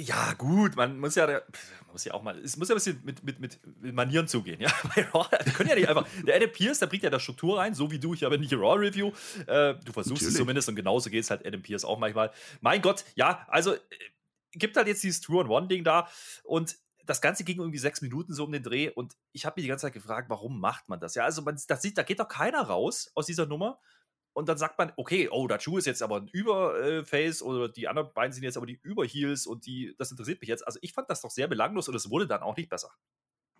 Ja, 0.00 0.32
gut, 0.34 0.76
man 0.76 1.00
muss 1.00 1.16
ja, 1.16 1.26
man 1.26 1.42
muss 1.90 2.04
ja 2.04 2.14
auch 2.14 2.22
mal, 2.22 2.38
es 2.38 2.56
muss 2.56 2.68
ja 2.68 2.76
ein 2.76 2.78
bisschen 2.78 3.00
mit, 3.04 3.24
mit, 3.24 3.40
mit 3.40 3.58
Manieren 3.92 4.28
zugehen, 4.28 4.60
ja. 4.60 4.70
Die 4.94 5.50
können 5.50 5.68
ja 5.68 5.74
nicht 5.74 5.88
einfach, 5.88 6.06
der 6.24 6.36
Adam 6.36 6.52
Pierce, 6.52 6.78
der 6.78 6.86
bringt 6.86 7.02
ja 7.02 7.10
da 7.10 7.18
Struktur 7.18 7.58
rein, 7.58 7.74
so 7.74 7.90
wie 7.90 7.98
du, 7.98 8.14
ich 8.14 8.22
habe 8.22 8.38
nicht 8.38 8.52
Raw 8.52 8.78
Review. 8.78 9.08
Äh, 9.48 9.74
du 9.84 9.92
versuchst 9.92 10.22
Natürlich. 10.22 10.28
es 10.28 10.34
zumindest 10.36 10.68
und 10.68 10.76
genauso 10.76 11.10
geht 11.10 11.24
es 11.24 11.30
halt 11.30 11.44
Adam 11.44 11.62
Pierce 11.62 11.84
auch 11.84 11.98
manchmal. 11.98 12.30
Mein 12.60 12.80
Gott, 12.80 13.04
ja, 13.16 13.44
also 13.48 13.74
äh, 13.74 13.78
gibt 14.52 14.76
halt 14.76 14.88
jetzt 14.88 15.02
dieses 15.02 15.20
Two-on-One-Ding 15.20 15.84
da 15.84 16.08
und 16.44 16.76
das 17.04 17.20
Ganze 17.22 17.42
ging 17.42 17.58
irgendwie 17.58 17.78
sechs 17.78 18.02
Minuten 18.02 18.34
so 18.34 18.44
um 18.44 18.52
den 18.52 18.62
Dreh 18.62 18.90
und 18.90 19.16
ich 19.32 19.46
habe 19.46 19.54
mich 19.56 19.64
die 19.64 19.68
ganze 19.68 19.86
Zeit 19.86 19.94
gefragt, 19.94 20.28
warum 20.28 20.60
macht 20.60 20.88
man 20.88 21.00
das? 21.00 21.14
Ja, 21.14 21.24
also 21.24 21.40
man, 21.42 21.58
das 21.66 21.82
sieht, 21.82 21.96
da 21.96 22.02
geht 22.02 22.20
doch 22.20 22.28
keiner 22.28 22.60
raus 22.60 23.10
aus 23.14 23.26
dieser 23.26 23.46
Nummer 23.46 23.80
und 24.34 24.48
dann 24.48 24.58
sagt 24.58 24.78
man, 24.78 24.92
okay, 24.96 25.28
oh, 25.30 25.48
Dachu 25.48 25.78
ist 25.78 25.86
jetzt 25.86 26.02
aber 26.02 26.16
ein 26.16 26.28
Überface 26.28 27.42
oder 27.42 27.68
die 27.68 27.88
anderen 27.88 28.12
beiden 28.12 28.32
sind 28.32 28.44
jetzt 28.44 28.56
aber 28.56 28.66
die 28.66 28.78
Überheels 28.82 29.46
und 29.46 29.66
die, 29.66 29.94
das 29.98 30.10
interessiert 30.10 30.40
mich 30.40 30.48
jetzt. 30.48 30.66
Also 30.66 30.78
ich 30.82 30.92
fand 30.92 31.08
das 31.08 31.22
doch 31.22 31.30
sehr 31.30 31.48
belanglos 31.48 31.88
und 31.88 31.94
es 31.94 32.10
wurde 32.10 32.26
dann 32.26 32.42
auch 32.42 32.56
nicht 32.56 32.68
besser. 32.68 32.92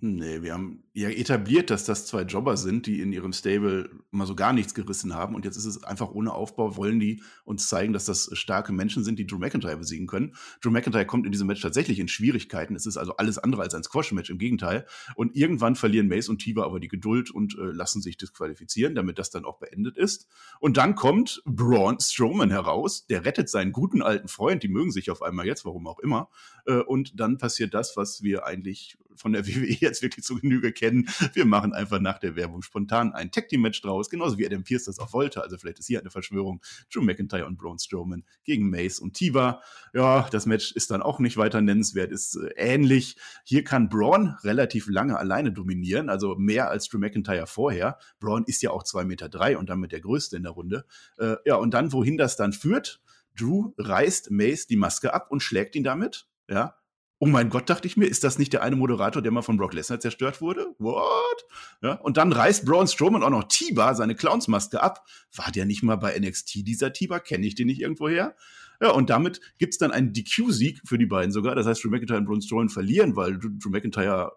Nee, 0.00 0.42
wir 0.42 0.52
haben 0.52 0.84
ja 0.92 1.08
etabliert, 1.08 1.70
dass 1.70 1.84
das 1.84 2.06
zwei 2.06 2.22
Jobber 2.22 2.56
sind, 2.56 2.86
die 2.86 3.00
in 3.00 3.12
ihrem 3.12 3.32
Stable 3.32 3.90
mal 4.12 4.26
so 4.28 4.36
gar 4.36 4.52
nichts 4.52 4.72
gerissen 4.72 5.12
haben. 5.12 5.34
Und 5.34 5.44
jetzt 5.44 5.56
ist 5.56 5.64
es 5.64 5.82
einfach 5.82 6.12
ohne 6.12 6.32
Aufbau, 6.32 6.76
wollen 6.76 7.00
die 7.00 7.20
uns 7.44 7.66
zeigen, 7.66 7.92
dass 7.92 8.04
das 8.04 8.30
starke 8.34 8.72
Menschen 8.72 9.02
sind, 9.02 9.18
die 9.18 9.26
Drew 9.26 9.38
McIntyre 9.38 9.76
besiegen 9.76 10.06
können. 10.06 10.36
Drew 10.62 10.70
McIntyre 10.70 11.04
kommt 11.04 11.26
in 11.26 11.32
diesem 11.32 11.48
Match 11.48 11.62
tatsächlich 11.62 11.98
in 11.98 12.06
Schwierigkeiten. 12.06 12.76
Es 12.76 12.86
ist 12.86 12.96
also 12.96 13.16
alles 13.16 13.38
andere 13.38 13.62
als 13.62 13.74
ein 13.74 13.82
Squash-Match, 13.82 14.30
im 14.30 14.38
Gegenteil. 14.38 14.86
Und 15.16 15.34
irgendwann 15.34 15.74
verlieren 15.74 16.06
Mace 16.06 16.28
und 16.28 16.38
Tiva 16.38 16.62
aber 16.62 16.78
die 16.78 16.86
Geduld 16.86 17.32
und 17.32 17.58
äh, 17.58 17.72
lassen 17.72 18.00
sich 18.00 18.16
disqualifizieren, 18.16 18.94
damit 18.94 19.18
das 19.18 19.30
dann 19.30 19.44
auch 19.44 19.58
beendet 19.58 19.96
ist. 19.96 20.28
Und 20.60 20.76
dann 20.76 20.94
kommt 20.94 21.42
Braun 21.44 21.98
Strowman 21.98 22.50
heraus, 22.50 23.04
der 23.08 23.24
rettet 23.24 23.48
seinen 23.48 23.72
guten 23.72 24.02
alten 24.02 24.28
Freund, 24.28 24.62
die 24.62 24.68
mögen 24.68 24.92
sich 24.92 25.10
auf 25.10 25.22
einmal 25.22 25.46
jetzt, 25.46 25.64
warum 25.64 25.88
auch 25.88 25.98
immer. 25.98 26.30
Äh, 26.66 26.74
und 26.74 27.18
dann 27.18 27.36
passiert 27.36 27.74
das, 27.74 27.96
was 27.96 28.22
wir 28.22 28.46
eigentlich 28.46 28.96
von 29.18 29.32
der 29.32 29.46
WWE 29.46 29.76
jetzt 29.80 30.02
wirklich 30.02 30.24
zu 30.24 30.36
Genüge 30.36 30.72
kennen. 30.72 31.08
Wir 31.32 31.44
machen 31.44 31.72
einfach 31.72 32.00
nach 32.00 32.18
der 32.18 32.36
Werbung 32.36 32.62
spontan 32.62 33.12
ein 33.12 33.30
Tag 33.30 33.48
Team 33.48 33.62
Match 33.62 33.80
draus, 33.82 34.10
genauso 34.10 34.38
wie 34.38 34.46
Adam 34.46 34.62
Pierce 34.62 34.84
das 34.84 34.98
auch 34.98 35.12
wollte. 35.12 35.42
Also 35.42 35.58
vielleicht 35.58 35.78
ist 35.78 35.86
hier 35.86 36.00
eine 36.00 36.10
Verschwörung. 36.10 36.60
Drew 36.92 37.02
McIntyre 37.02 37.46
und 37.46 37.58
Braun 37.58 37.78
Strowman 37.78 38.24
gegen 38.44 38.70
Mace 38.70 38.98
und 38.98 39.14
Tiva. 39.14 39.62
Ja, 39.92 40.28
das 40.30 40.46
Match 40.46 40.72
ist 40.72 40.90
dann 40.90 41.02
auch 41.02 41.18
nicht 41.18 41.36
weiter 41.36 41.60
nennenswert, 41.60 42.12
ist 42.12 42.36
äh, 42.36 42.50
ähnlich. 42.56 43.16
Hier 43.44 43.64
kann 43.64 43.88
Braun 43.88 44.36
relativ 44.42 44.88
lange 44.88 45.18
alleine 45.18 45.52
dominieren, 45.52 46.08
also 46.08 46.36
mehr 46.36 46.70
als 46.70 46.88
Drew 46.88 46.98
McIntyre 46.98 47.46
vorher. 47.46 47.98
Braun 48.20 48.44
ist 48.46 48.62
ja 48.62 48.70
auch 48.70 48.82
zwei 48.82 49.04
Meter 49.04 49.28
drei 49.28 49.56
und 49.56 49.68
damit 49.68 49.92
der 49.92 50.00
Größte 50.00 50.36
in 50.36 50.42
der 50.44 50.52
Runde. 50.52 50.84
Äh, 51.18 51.36
ja, 51.44 51.56
und 51.56 51.74
dann, 51.74 51.92
wohin 51.92 52.16
das 52.16 52.36
dann 52.36 52.52
führt, 52.52 53.00
Drew 53.36 53.72
reißt 53.78 54.30
Mace 54.30 54.66
die 54.66 54.76
Maske 54.76 55.14
ab 55.14 55.30
und 55.30 55.42
schlägt 55.42 55.76
ihn 55.76 55.84
damit. 55.84 56.26
Ja, 56.48 56.77
Oh 57.20 57.26
mein 57.26 57.50
Gott, 57.50 57.68
dachte 57.68 57.88
ich 57.88 57.96
mir, 57.96 58.06
ist 58.06 58.22
das 58.22 58.38
nicht 58.38 58.52
der 58.52 58.62
eine 58.62 58.76
Moderator, 58.76 59.20
der 59.20 59.32
mal 59.32 59.42
von 59.42 59.56
Brock 59.56 59.74
Lesnar 59.74 59.98
zerstört 59.98 60.40
wurde? 60.40 60.74
What? 60.78 61.44
Ja, 61.82 61.94
und 61.94 62.16
dann 62.16 62.32
reißt 62.32 62.64
Braun 62.64 62.86
Strowman 62.86 63.24
auch 63.24 63.30
noch 63.30 63.44
Tiba 63.44 63.94
seine 63.94 64.14
Clownsmaske 64.14 64.80
ab. 64.80 65.04
War 65.34 65.50
der 65.50 65.66
nicht 65.66 65.82
mal 65.82 65.96
bei 65.96 66.16
NXT, 66.16 66.66
dieser 66.66 66.92
Tiba? 66.92 67.18
Kenne 67.18 67.46
ich 67.46 67.56
den 67.56 67.66
nicht 67.66 67.80
irgendwoher? 67.80 68.36
Ja, 68.80 68.90
und 68.90 69.10
damit 69.10 69.40
gibt's 69.58 69.78
dann 69.78 69.90
einen 69.90 70.12
DQ-Sieg 70.12 70.82
für 70.86 70.98
die 70.98 71.06
beiden 71.06 71.32
sogar. 71.32 71.56
Das 71.56 71.66
heißt, 71.66 71.82
Drew 71.82 71.90
McIntyre 71.90 72.18
und 72.18 72.26
Braun 72.26 72.40
Strowman 72.40 72.68
verlieren, 72.68 73.16
weil 73.16 73.36
Drew 73.36 73.70
McIntyre 73.70 74.32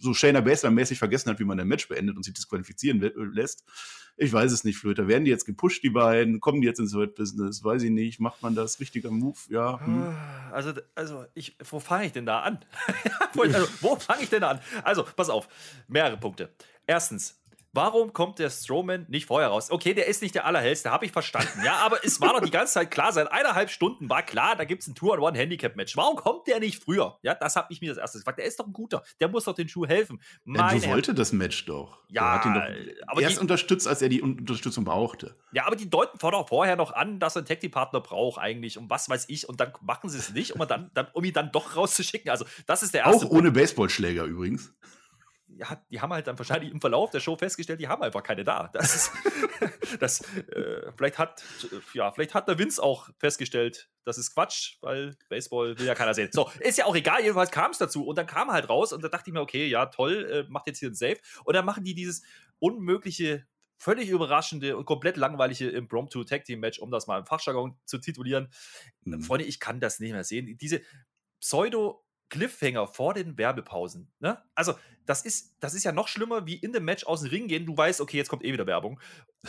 so 0.00 0.14
Shayna 0.14 0.40
Baszler 0.42 0.70
mäßig 0.70 0.98
vergessen 0.98 1.30
hat, 1.30 1.40
wie 1.40 1.44
man 1.44 1.58
ein 1.58 1.66
Match 1.66 1.88
beendet 1.88 2.16
und 2.16 2.22
sich 2.22 2.34
disqualifizieren 2.34 3.00
lässt. 3.32 3.64
Ich 4.16 4.32
weiß 4.32 4.52
es 4.52 4.64
nicht, 4.64 4.78
Flöter. 4.78 5.08
Werden 5.08 5.24
die 5.24 5.30
jetzt 5.30 5.46
gepusht, 5.46 5.82
die 5.82 5.90
beiden? 5.90 6.40
Kommen 6.40 6.60
die 6.60 6.66
jetzt 6.66 6.78
ins 6.78 6.94
Hurt 6.94 7.14
Business? 7.14 7.64
Weiß 7.64 7.82
ich 7.82 7.90
nicht. 7.90 8.20
Macht 8.20 8.42
man 8.42 8.54
das? 8.54 8.78
Richtiger 8.80 9.10
Move? 9.10 9.38
Ja. 9.48 9.80
Hm. 9.84 10.02
Ah, 10.02 10.50
also, 10.52 10.72
also 10.94 11.24
ich, 11.34 11.56
wo 11.64 11.80
fange 11.80 12.06
ich 12.06 12.12
denn 12.12 12.26
da 12.26 12.40
an? 12.40 12.58
also, 13.36 13.68
wo 13.80 13.96
fange 13.96 14.22
ich 14.22 14.28
denn 14.28 14.44
an? 14.44 14.60
Also, 14.84 15.04
pass 15.16 15.30
auf. 15.30 15.48
Mehrere 15.88 16.16
Punkte. 16.16 16.50
Erstens, 16.86 17.39
Warum 17.72 18.12
kommt 18.12 18.40
der 18.40 18.50
Strowman 18.50 19.06
nicht 19.08 19.26
vorher 19.26 19.48
raus? 19.48 19.70
Okay, 19.70 19.94
der 19.94 20.08
ist 20.08 20.22
nicht 20.22 20.34
der 20.34 20.44
allerhellste, 20.44 20.90
habe 20.90 21.04
ich 21.04 21.12
verstanden. 21.12 21.60
Ja, 21.64 21.76
aber 21.76 22.04
es 22.04 22.20
war 22.20 22.32
doch 22.32 22.40
die 22.40 22.50
ganze 22.50 22.74
Zeit 22.74 22.90
klar, 22.90 23.12
seit 23.12 23.30
eineinhalb 23.30 23.70
Stunden 23.70 24.08
war 24.08 24.22
klar, 24.22 24.56
da 24.56 24.64
gibt 24.64 24.82
es 24.82 24.88
ein 24.88 24.96
Two-on-One-Handicap-Match. 24.96 25.96
Warum 25.96 26.16
kommt 26.16 26.48
der 26.48 26.58
nicht 26.58 26.82
früher? 26.82 27.18
Ja, 27.22 27.34
das 27.34 27.54
habe 27.54 27.72
ich 27.72 27.80
mir 27.80 27.90
das 27.90 27.98
erste 27.98 28.18
gefragt. 28.18 28.38
Der 28.38 28.46
ist 28.46 28.58
doch 28.58 28.66
ein 28.66 28.72
guter, 28.72 29.04
der 29.20 29.28
muss 29.28 29.44
doch 29.44 29.54
den 29.54 29.68
Schuh 29.68 29.86
helfen. 29.86 30.20
Meine 30.44 30.80
ja, 30.80 30.88
wollte 30.88 31.14
das 31.14 31.32
Match 31.32 31.64
doch. 31.66 32.02
Ja, 32.08 32.34
hat 32.34 32.46
ihn 32.46 32.54
doch 32.54 33.02
aber 33.06 33.22
erst 33.22 33.36
die, 33.36 33.40
unterstützt, 33.40 33.86
als 33.86 34.02
er 34.02 34.08
die 34.08 34.20
Unterstützung 34.20 34.84
brauchte. 34.84 35.36
Ja, 35.52 35.66
aber 35.66 35.76
die 35.76 35.88
deuten 35.88 36.18
vorher 36.18 36.74
noch 36.74 36.92
an, 36.92 37.20
dass 37.20 37.36
er 37.36 37.40
einen 37.40 37.46
Tag-Partner 37.46 38.00
braucht 38.00 38.40
eigentlich 38.40 38.78
und 38.78 38.90
was 38.90 39.08
weiß 39.08 39.26
ich 39.28 39.48
und 39.48 39.60
dann 39.60 39.72
machen 39.80 40.10
sie 40.10 40.18
es 40.18 40.30
nicht, 40.32 40.56
um, 40.56 40.66
dann, 40.66 40.90
dann, 40.94 41.06
um 41.12 41.22
ihn 41.22 41.32
dann 41.32 41.52
doch 41.52 41.76
rauszuschicken. 41.76 42.30
Also 42.30 42.44
das 42.66 42.82
ist 42.82 42.94
der 42.94 43.04
erste 43.04 43.26
Auch 43.26 43.30
ohne 43.30 43.52
Baseballschläger 43.52 44.24
übrigens 44.24 44.72
ja, 45.60 45.84
die 45.90 46.00
haben 46.00 46.12
halt 46.12 46.26
dann 46.26 46.38
wahrscheinlich 46.38 46.70
im 46.70 46.80
Verlauf 46.80 47.10
der 47.10 47.20
Show 47.20 47.36
festgestellt, 47.36 47.80
die 47.80 47.88
haben 47.88 48.02
einfach 48.02 48.22
keine 48.22 48.44
da. 48.44 48.70
Das 48.72 48.94
ist, 48.94 49.12
das, 50.00 50.20
äh, 50.48 50.90
vielleicht 50.96 51.18
hat, 51.18 51.44
ja, 51.92 52.10
vielleicht 52.10 52.34
hat 52.34 52.48
der 52.48 52.58
Vince 52.58 52.82
auch 52.82 53.10
festgestellt, 53.18 53.90
das 54.04 54.16
ist 54.16 54.34
Quatsch, 54.34 54.78
weil 54.80 55.16
Baseball 55.28 55.78
will 55.78 55.86
ja 55.86 55.94
keiner 55.94 56.14
sehen. 56.14 56.30
So, 56.32 56.50
ist 56.60 56.78
ja 56.78 56.86
auch 56.86 56.96
egal, 56.96 57.20
jedenfalls 57.20 57.50
kam 57.50 57.72
es 57.72 57.78
dazu 57.78 58.06
und 58.06 58.16
dann 58.16 58.26
kam 58.26 58.50
halt 58.50 58.70
raus 58.70 58.94
und 58.94 59.04
da 59.04 59.08
dachte 59.08 59.28
ich 59.28 59.34
mir, 59.34 59.42
okay, 59.42 59.66
ja, 59.66 59.86
toll, 59.86 60.30
äh, 60.30 60.50
macht 60.50 60.66
jetzt 60.66 60.78
hier 60.78 60.88
ein 60.88 60.94
Safe 60.94 61.18
und 61.44 61.54
dann 61.54 61.66
machen 61.66 61.84
die 61.84 61.94
dieses 61.94 62.22
unmögliche 62.58 63.46
völlig 63.76 64.08
überraschende 64.08 64.76
und 64.76 64.86
komplett 64.86 65.18
langweilige 65.18 65.68
Impromptu 65.68 66.24
Tag 66.24 66.44
Team 66.44 66.60
Match, 66.60 66.78
um 66.78 66.90
das 66.90 67.06
mal 67.06 67.18
im 67.18 67.26
Fachjargon 67.26 67.78
zu 67.84 67.98
titulieren. 67.98 68.48
Mhm. 69.04 69.22
Freunde, 69.22 69.44
ich 69.44 69.60
kann 69.60 69.80
das 69.80 70.00
nicht 70.00 70.12
mehr 70.12 70.24
sehen. 70.24 70.56
Diese 70.58 70.80
Pseudo 71.40 72.04
Cliffhanger 72.30 72.86
vor 72.86 73.12
den 73.12 73.36
Werbepausen. 73.36 74.10
Ne? 74.20 74.42
Also, 74.54 74.74
das 75.10 75.22
ist, 75.22 75.56
das 75.58 75.74
ist 75.74 75.82
ja 75.82 75.90
noch 75.90 76.06
schlimmer, 76.06 76.46
wie 76.46 76.54
in 76.54 76.72
dem 76.72 76.84
Match 76.84 77.04
aus 77.04 77.22
dem 77.22 77.30
Ring 77.30 77.48
gehen. 77.48 77.66
Du 77.66 77.76
weißt, 77.76 78.00
okay, 78.00 78.16
jetzt 78.16 78.28
kommt 78.28 78.44
eh 78.44 78.52
wieder 78.52 78.68
Werbung. 78.68 79.00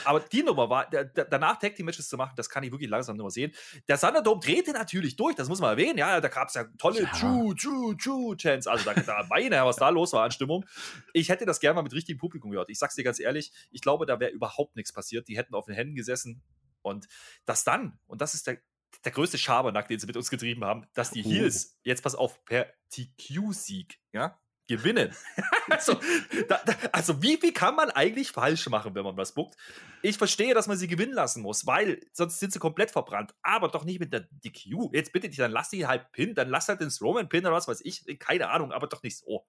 Aber 0.05 0.19
die 0.19 0.41
Nummer 0.41 0.71
war, 0.71 0.89
danach 0.89 1.59
Tag 1.59 1.75
Team 1.75 1.85
Matches 1.85 2.09
zu 2.09 2.17
machen, 2.17 2.33
das 2.35 2.49
kann 2.49 2.63
ich 2.63 2.71
wirklich 2.71 2.89
langsam 2.89 3.15
nur 3.15 3.29
sehen. 3.29 3.51
Der 3.87 3.99
Thunderdome 3.99 4.41
drehte 4.41 4.71
natürlich 4.71 5.17
durch, 5.17 5.35
das 5.35 5.49
muss 5.49 5.59
man 5.59 5.69
erwähnen. 5.69 5.99
Ja, 5.99 6.19
da 6.19 6.29
gab 6.29 6.47
es 6.47 6.55
ja 6.55 6.63
tolle 6.79 7.03
ja. 7.03 7.11
True, 7.11 7.53
True, 7.53 7.95
True 7.95 8.35
Chants. 8.37 8.65
Also, 8.65 8.85
da, 8.85 8.95
da 8.95 9.27
meine 9.29 9.63
was 9.63 9.75
da 9.75 9.89
los 9.89 10.13
war 10.13 10.23
an 10.23 10.31
Stimmung. 10.31 10.65
Ich 11.13 11.29
hätte 11.29 11.45
das 11.45 11.59
gerne 11.59 11.75
mal 11.75 11.83
mit 11.83 11.93
richtigem 11.93 12.17
Publikum 12.17 12.49
gehört. 12.49 12.71
Ich 12.71 12.79
sag's 12.79 12.95
dir 12.95 13.03
ganz 13.03 13.19
ehrlich, 13.19 13.51
ich 13.69 13.81
glaube, 13.81 14.07
da 14.07 14.19
wäre 14.19 14.31
überhaupt 14.31 14.75
nichts 14.75 14.91
passiert. 14.91 15.27
Die 15.27 15.37
hätten 15.37 15.53
auf 15.53 15.67
den 15.67 15.75
Händen 15.75 15.93
gesessen. 15.93 16.41
Und 16.81 17.07
das 17.45 17.63
dann, 17.63 17.99
und 18.07 18.19
das 18.19 18.33
ist 18.33 18.47
der 18.47 18.57
der 19.05 19.11
größte 19.11 19.37
Schabernack, 19.37 19.87
den 19.87 19.99
sie 19.99 20.07
mit 20.07 20.17
uns 20.17 20.29
getrieben 20.29 20.65
haben, 20.65 20.85
dass 20.93 21.11
die 21.11 21.23
Heels, 21.23 21.79
jetzt 21.83 22.03
pass 22.03 22.13
auf, 22.13 22.43
per 22.43 22.73
TQ-Sieg, 22.89 23.99
ja, 24.11 24.37
gewinnen. 24.67 25.13
also, 25.69 25.99
da, 26.47 26.61
da, 26.65 26.73
also, 26.91 27.21
wie 27.21 27.37
viel 27.37 27.53
kann 27.53 27.75
man 27.75 27.89
eigentlich 27.89 28.31
falsch 28.31 28.67
machen, 28.69 28.95
wenn 28.95 29.03
man 29.03 29.17
was 29.17 29.33
bookt? 29.33 29.55
Ich 30.01 30.17
verstehe, 30.17 30.53
dass 30.53 30.67
man 30.67 30.77
sie 30.77 30.87
gewinnen 30.87 31.13
lassen 31.13 31.41
muss, 31.41 31.65
weil 31.65 31.99
sonst 32.13 32.39
sind 32.39 32.53
sie 32.53 32.59
komplett 32.59 32.91
verbrannt. 32.91 33.33
Aber 33.41 33.67
doch 33.67 33.83
nicht 33.83 33.99
mit 33.99 34.13
der 34.13 34.21
DQ. 34.21 34.93
Jetzt 34.93 35.13
bitte 35.13 35.29
dich, 35.29 35.37
dann 35.37 35.51
lass 35.51 35.69
sie 35.69 35.85
halt 35.87 36.11
pinnen, 36.11 36.35
dann 36.35 36.49
lass 36.49 36.67
halt 36.67 36.81
den 36.81 36.89
Strowman 36.89 37.29
pinnen 37.29 37.47
oder 37.47 37.55
was 37.55 37.67
weiß 37.67 37.81
ich. 37.83 38.05
Keine 38.19 38.49
Ahnung, 38.49 38.71
aber 38.71 38.87
doch 38.87 39.03
nicht 39.03 39.17
so. 39.17 39.45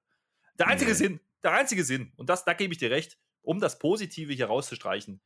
Der 0.58 0.66
einzige 0.68 0.90
nee. 0.90 0.96
Sinn, 0.96 1.20
der 1.42 1.52
einzige 1.52 1.84
Sinn, 1.84 2.12
und 2.16 2.28
das, 2.28 2.44
da 2.44 2.52
gebe 2.52 2.72
ich 2.72 2.78
dir 2.78 2.90
recht, 2.90 3.18
um 3.42 3.60
das 3.60 3.78
Positive 3.78 4.32
hier 4.32 4.46
rauszustreichen, 4.46 5.20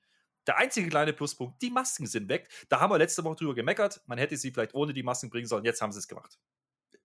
der 0.46 0.58
einzige 0.58 0.88
kleine 0.88 1.12
Pluspunkt, 1.12 1.60
die 1.60 1.70
Masken 1.70 2.06
sind 2.06 2.28
weg. 2.28 2.48
Da 2.68 2.80
haben 2.80 2.90
wir 2.90 2.98
letzte 2.98 3.24
Woche 3.24 3.36
drüber 3.36 3.54
gemeckert. 3.54 4.00
Man 4.06 4.18
hätte 4.18 4.36
sie 4.36 4.52
vielleicht 4.52 4.74
ohne 4.74 4.92
die 4.92 5.02
Masken 5.02 5.28
bringen 5.28 5.46
sollen. 5.46 5.64
Jetzt 5.64 5.82
haben 5.82 5.90
sie 5.90 5.98
es 5.98 6.06
gemacht. 6.06 6.38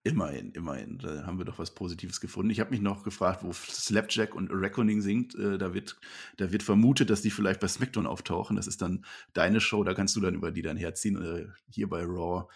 Immerhin, 0.03 0.51
immerhin. 0.53 0.97
Da 0.97 1.27
haben 1.27 1.37
wir 1.37 1.45
doch 1.45 1.59
was 1.59 1.75
Positives 1.75 2.19
gefunden. 2.19 2.49
Ich 2.49 2.59
habe 2.59 2.71
mich 2.71 2.81
noch 2.81 3.03
gefragt, 3.03 3.43
wo 3.43 3.53
Slapjack 3.53 4.33
und 4.33 4.49
Reckoning 4.49 4.99
singt. 5.01 5.35
Äh, 5.35 5.59
da, 5.59 5.75
wird, 5.75 5.95
da 6.37 6.51
wird 6.51 6.63
vermutet, 6.63 7.11
dass 7.11 7.21
die 7.21 7.29
vielleicht 7.29 7.59
bei 7.59 7.67
SmackDown 7.67 8.07
auftauchen. 8.07 8.55
Das 8.55 8.65
ist 8.65 8.81
dann 8.81 9.05
deine 9.33 9.61
Show, 9.61 9.83
da 9.83 9.93
kannst 9.93 10.15
du 10.15 10.19
dann 10.19 10.33
über 10.33 10.51
die 10.51 10.63
dann 10.63 10.77
herziehen. 10.77 11.21
Äh, 11.21 11.47
hier 11.69 11.87
bei 11.87 12.03
Raw 12.03 12.47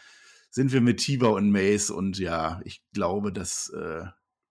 sind 0.50 0.72
wir 0.72 0.82
mit 0.82 1.02
Tiba 1.02 1.28
und 1.28 1.52
Mace 1.52 1.92
und 1.92 2.18
ja, 2.18 2.62
ich 2.64 2.82
glaube, 2.94 3.32
dass 3.32 3.70
äh, 3.70 4.06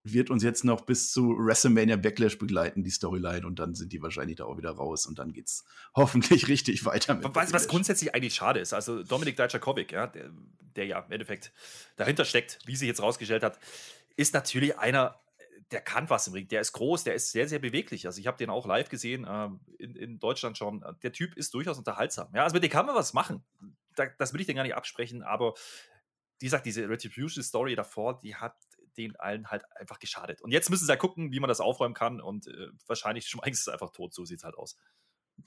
wird 0.05 0.29
uns 0.29 0.43
jetzt 0.43 0.65
noch 0.65 0.83
bis 0.83 1.11
zu 1.11 1.35
WrestleMania 1.39 1.97
Backlash 1.97 2.39
begleiten, 2.39 2.85
die 2.85 2.91
Storyline, 2.91 3.47
und 3.47 3.59
dann 3.59 3.75
sind 3.75 3.93
die 3.93 4.03
wahrscheinlich 4.03 4.37
da 4.37 4.45
auch 4.45 4.59
wieder 4.59 4.71
raus 4.71 5.07
und 5.07 5.19
dann 5.19 5.33
geht's 5.33 5.65
hoffentlich 5.97 6.47
richtig 6.49 6.85
weiter 6.85 7.15
mit. 7.15 7.35
Was, 7.35 7.53
was 7.53 7.69
grundsätzlich 7.69 8.15
eigentlich 8.15 8.35
schade 8.35 8.61
ist, 8.61 8.75
also 8.75 9.03
Dominik 9.03 9.37
Dijakovic, 9.37 9.93
ja, 9.93 10.07
der, 10.07 10.31
der 10.77 10.87
ja 10.87 11.01
im 11.01 11.11
Endeffekt 11.11 11.53
dahinter 11.97 12.27
steckt, 12.27 12.59
wie 12.67 12.77
sie 12.77 12.87
jetzt 12.87 13.01
rausgestellt 13.01 13.43
hat, 13.43 13.59
ist 14.17 14.35
natürlich 14.35 14.79
einer, 14.79 15.19
der 15.71 15.81
kann 15.81 16.11
was 16.11 16.27
im 16.27 16.35
Ring, 16.35 16.49
der 16.49 16.61
ist 16.61 16.73
groß, 16.73 17.05
der 17.05 17.15
ist 17.15 17.33
sehr, 17.33 17.49
sehr 17.49 17.59
beweglich. 17.59 18.07
Also 18.07 18.21
ich 18.21 18.27
habe 18.27 18.37
den 18.37 18.51
auch 18.51 18.67
live 18.67 18.91
gesehen, 18.91 19.25
äh, 19.25 19.49
in, 19.83 19.97
in 19.97 20.19
Deutschland 20.19 20.59
schon. 20.59 20.85
Der 21.03 21.13
Typ 21.13 21.35
ist 21.37 21.55
durchaus 21.55 21.79
unterhaltsam. 21.79 22.29
Ja, 22.35 22.45
also 22.45 22.55
mit 22.55 22.63
dem 22.63 22.71
kann 22.71 22.85
man 22.85 22.95
was 22.95 23.15
machen. 23.15 23.43
Da, 23.97 24.07
das 24.19 24.35
will 24.35 24.41
ich 24.43 24.47
den 24.47 24.57
gar 24.57 24.65
nicht 24.65 24.75
absprechen, 24.75 25.23
aber 25.23 25.55
wie 26.41 26.47
gesagt, 26.47 26.67
diese 26.67 26.89
Retribution-Story 26.89 27.75
davor, 27.75 28.21
die 28.21 28.35
hat 28.35 28.55
den 28.97 29.17
allen 29.17 29.49
halt 29.51 29.65
einfach 29.77 29.99
geschadet. 29.99 30.41
Und 30.43 30.51
jetzt 30.51 30.71
müssen 30.71 30.87
sie 30.87 30.93
ja 30.93 30.97
gucken, 30.97 31.33
wie 31.33 31.41
man 31.41 31.49
das 31.49 31.61
aufräumen 31.61 31.95
kann 31.95 32.21
und 32.21 32.47
äh, 32.47 32.69
wahrscheinlich 32.87 33.27
schmeißen 33.27 33.55
sie 33.55 33.61
es 33.61 33.69
einfach 33.69 33.91
tot. 33.91 34.15
So 34.15 34.25
sieht 34.25 34.39
es 34.39 34.45
halt 34.45 34.57
aus. 34.57 34.77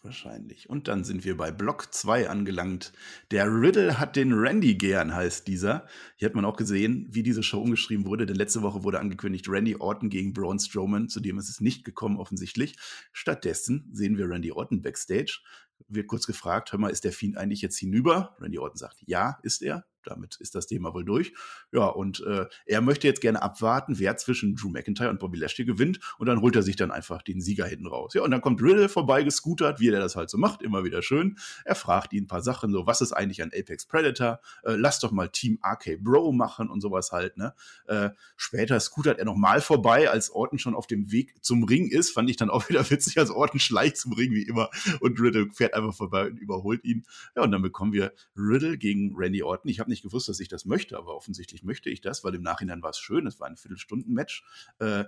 Wahrscheinlich. 0.01 0.69
Und 0.69 0.87
dann 0.87 1.03
sind 1.03 1.23
wir 1.25 1.37
bei 1.37 1.51
Block 1.51 1.93
2 1.93 2.29
angelangt. 2.29 2.93
Der 3.31 3.47
Riddle 3.47 3.99
hat 3.99 4.15
den 4.15 4.33
Randy 4.33 4.75
gern, 4.75 5.15
heißt 5.15 5.47
dieser. 5.47 5.87
Hier 6.17 6.27
hat 6.27 6.35
man 6.35 6.45
auch 6.45 6.57
gesehen, 6.57 7.07
wie 7.09 7.23
diese 7.23 7.41
Show 7.41 7.61
umgeschrieben 7.61 8.05
wurde, 8.05 8.25
denn 8.25 8.35
letzte 8.35 8.61
Woche 8.61 8.83
wurde 8.83 8.99
angekündigt 8.99 9.47
Randy 9.49 9.75
Orton 9.77 10.09
gegen 10.09 10.33
Braun 10.33 10.59
Strowman, 10.59 11.09
zu 11.09 11.19
dem 11.19 11.39
ist 11.39 11.49
es 11.49 11.61
nicht 11.61 11.83
gekommen 11.83 12.17
offensichtlich. 12.17 12.75
Stattdessen 13.11 13.89
sehen 13.91 14.17
wir 14.17 14.29
Randy 14.29 14.51
Orton 14.51 14.81
backstage. 14.81 15.39
Wird 15.87 16.07
kurz 16.07 16.27
gefragt, 16.27 16.71
hör 16.71 16.79
mal, 16.79 16.89
ist 16.89 17.03
der 17.03 17.13
Fiend 17.13 17.37
eigentlich 17.37 17.61
jetzt 17.61 17.77
hinüber? 17.77 18.35
Randy 18.39 18.59
Orton 18.59 18.77
sagt, 18.77 19.01
ja, 19.05 19.39
ist 19.43 19.61
er. 19.61 19.85
Damit 20.07 20.37
ist 20.37 20.55
das 20.55 20.67
Thema 20.67 20.93
wohl 20.93 21.05
durch. 21.05 21.33
Ja, 21.71 21.85
und 21.85 22.21
äh, 22.25 22.45
er 22.65 22.81
möchte 22.81 23.07
jetzt 23.07 23.21
gerne 23.21 23.41
abwarten, 23.41 23.99
wer 23.99 24.17
zwischen 24.17 24.55
Drew 24.55 24.69
McIntyre 24.69 25.09
und 25.09 25.19
Bobby 25.19 25.37
Lashley 25.37 25.65
gewinnt 25.65 25.99
und 26.17 26.27
dann 26.27 26.41
holt 26.41 26.55
er 26.55 26.63
sich 26.63 26.75
dann 26.75 26.91
einfach 26.91 27.21
den 27.21 27.41
Sieger 27.41 27.65
hinten 27.65 27.87
raus. 27.87 28.13
Ja, 28.13 28.23
und 28.23 28.31
dann 28.31 28.41
kommt 28.41 28.61
Riddle 28.61 28.89
vorbei 28.89 29.23
gescootert, 29.23 29.79
wie 29.79 29.89
er 29.89 29.99
das 29.99 30.15
halt 30.15 30.29
so 30.29 30.37
macht, 30.37 30.61
immer 30.61 30.83
wieder 30.83 31.01
schön. 31.01 31.37
Er 31.65 31.75
fragt 31.75 32.13
ihn 32.13 32.23
ein 32.23 32.27
paar 32.27 32.41
Sachen, 32.41 32.71
so, 32.71 32.87
was 32.87 33.01
ist 33.01 33.13
eigentlich 33.13 33.41
ein 33.41 33.51
Apex 33.53 33.85
Predator? 33.85 34.39
Äh, 34.63 34.73
lass 34.73 34.99
doch 34.99 35.11
mal 35.11 35.29
Team 35.29 35.59
RK 35.63 35.97
Bro 36.01 36.31
machen 36.31 36.69
und 36.69 36.81
sowas 36.81 37.11
halt, 37.11 37.37
ne? 37.37 37.53
Äh, 37.87 38.09
später 38.35 38.79
scootert 38.79 39.19
er 39.19 39.25
nochmal 39.25 39.61
vorbei, 39.61 40.09
als 40.09 40.31
Orton 40.31 40.59
schon 40.59 40.75
auf 40.75 40.87
dem 40.87 41.11
Weg 41.11 41.35
zum 41.41 41.63
Ring 41.63 41.87
ist, 41.89 42.11
fand 42.11 42.29
ich 42.29 42.37
dann 42.37 42.49
auch 42.49 42.69
wieder 42.69 42.89
witzig, 42.89 43.17
als 43.17 43.29
Orton 43.29 43.59
schleicht 43.59 43.97
zum 43.97 44.13
Ring 44.13 44.31
wie 44.31 44.43
immer 44.43 44.69
und 44.99 45.19
Riddle 45.19 45.49
fährt 45.53 45.73
einfach 45.73 45.93
vorbei 45.93 46.27
und 46.27 46.37
überholt 46.37 46.83
ihn. 46.83 47.05
Ja, 47.35 47.43
und 47.43 47.51
dann 47.51 47.61
bekommen 47.61 47.93
wir 47.93 48.13
Riddle 48.35 48.77
gegen 48.77 49.15
Randy 49.15 49.43
Orton. 49.43 49.69
Ich 49.69 49.79
habe 49.79 49.89
nicht 49.89 49.96
gewusst, 50.01 50.29
dass 50.29 50.39
ich 50.39 50.47
das 50.47 50.65
möchte, 50.65 50.97
aber 50.97 51.15
offensichtlich 51.15 51.63
möchte 51.63 51.89
ich 51.89 52.01
das, 52.01 52.23
weil 52.23 52.35
im 52.35 52.41
Nachhinein 52.41 52.81
war 52.81 52.91
es 52.91 52.99
schön. 52.99 53.27
Es 53.27 53.39
war 53.39 53.47
ein 53.47 53.57
Viertelstunden-Match. 53.57 54.43
Äh, 54.79 55.05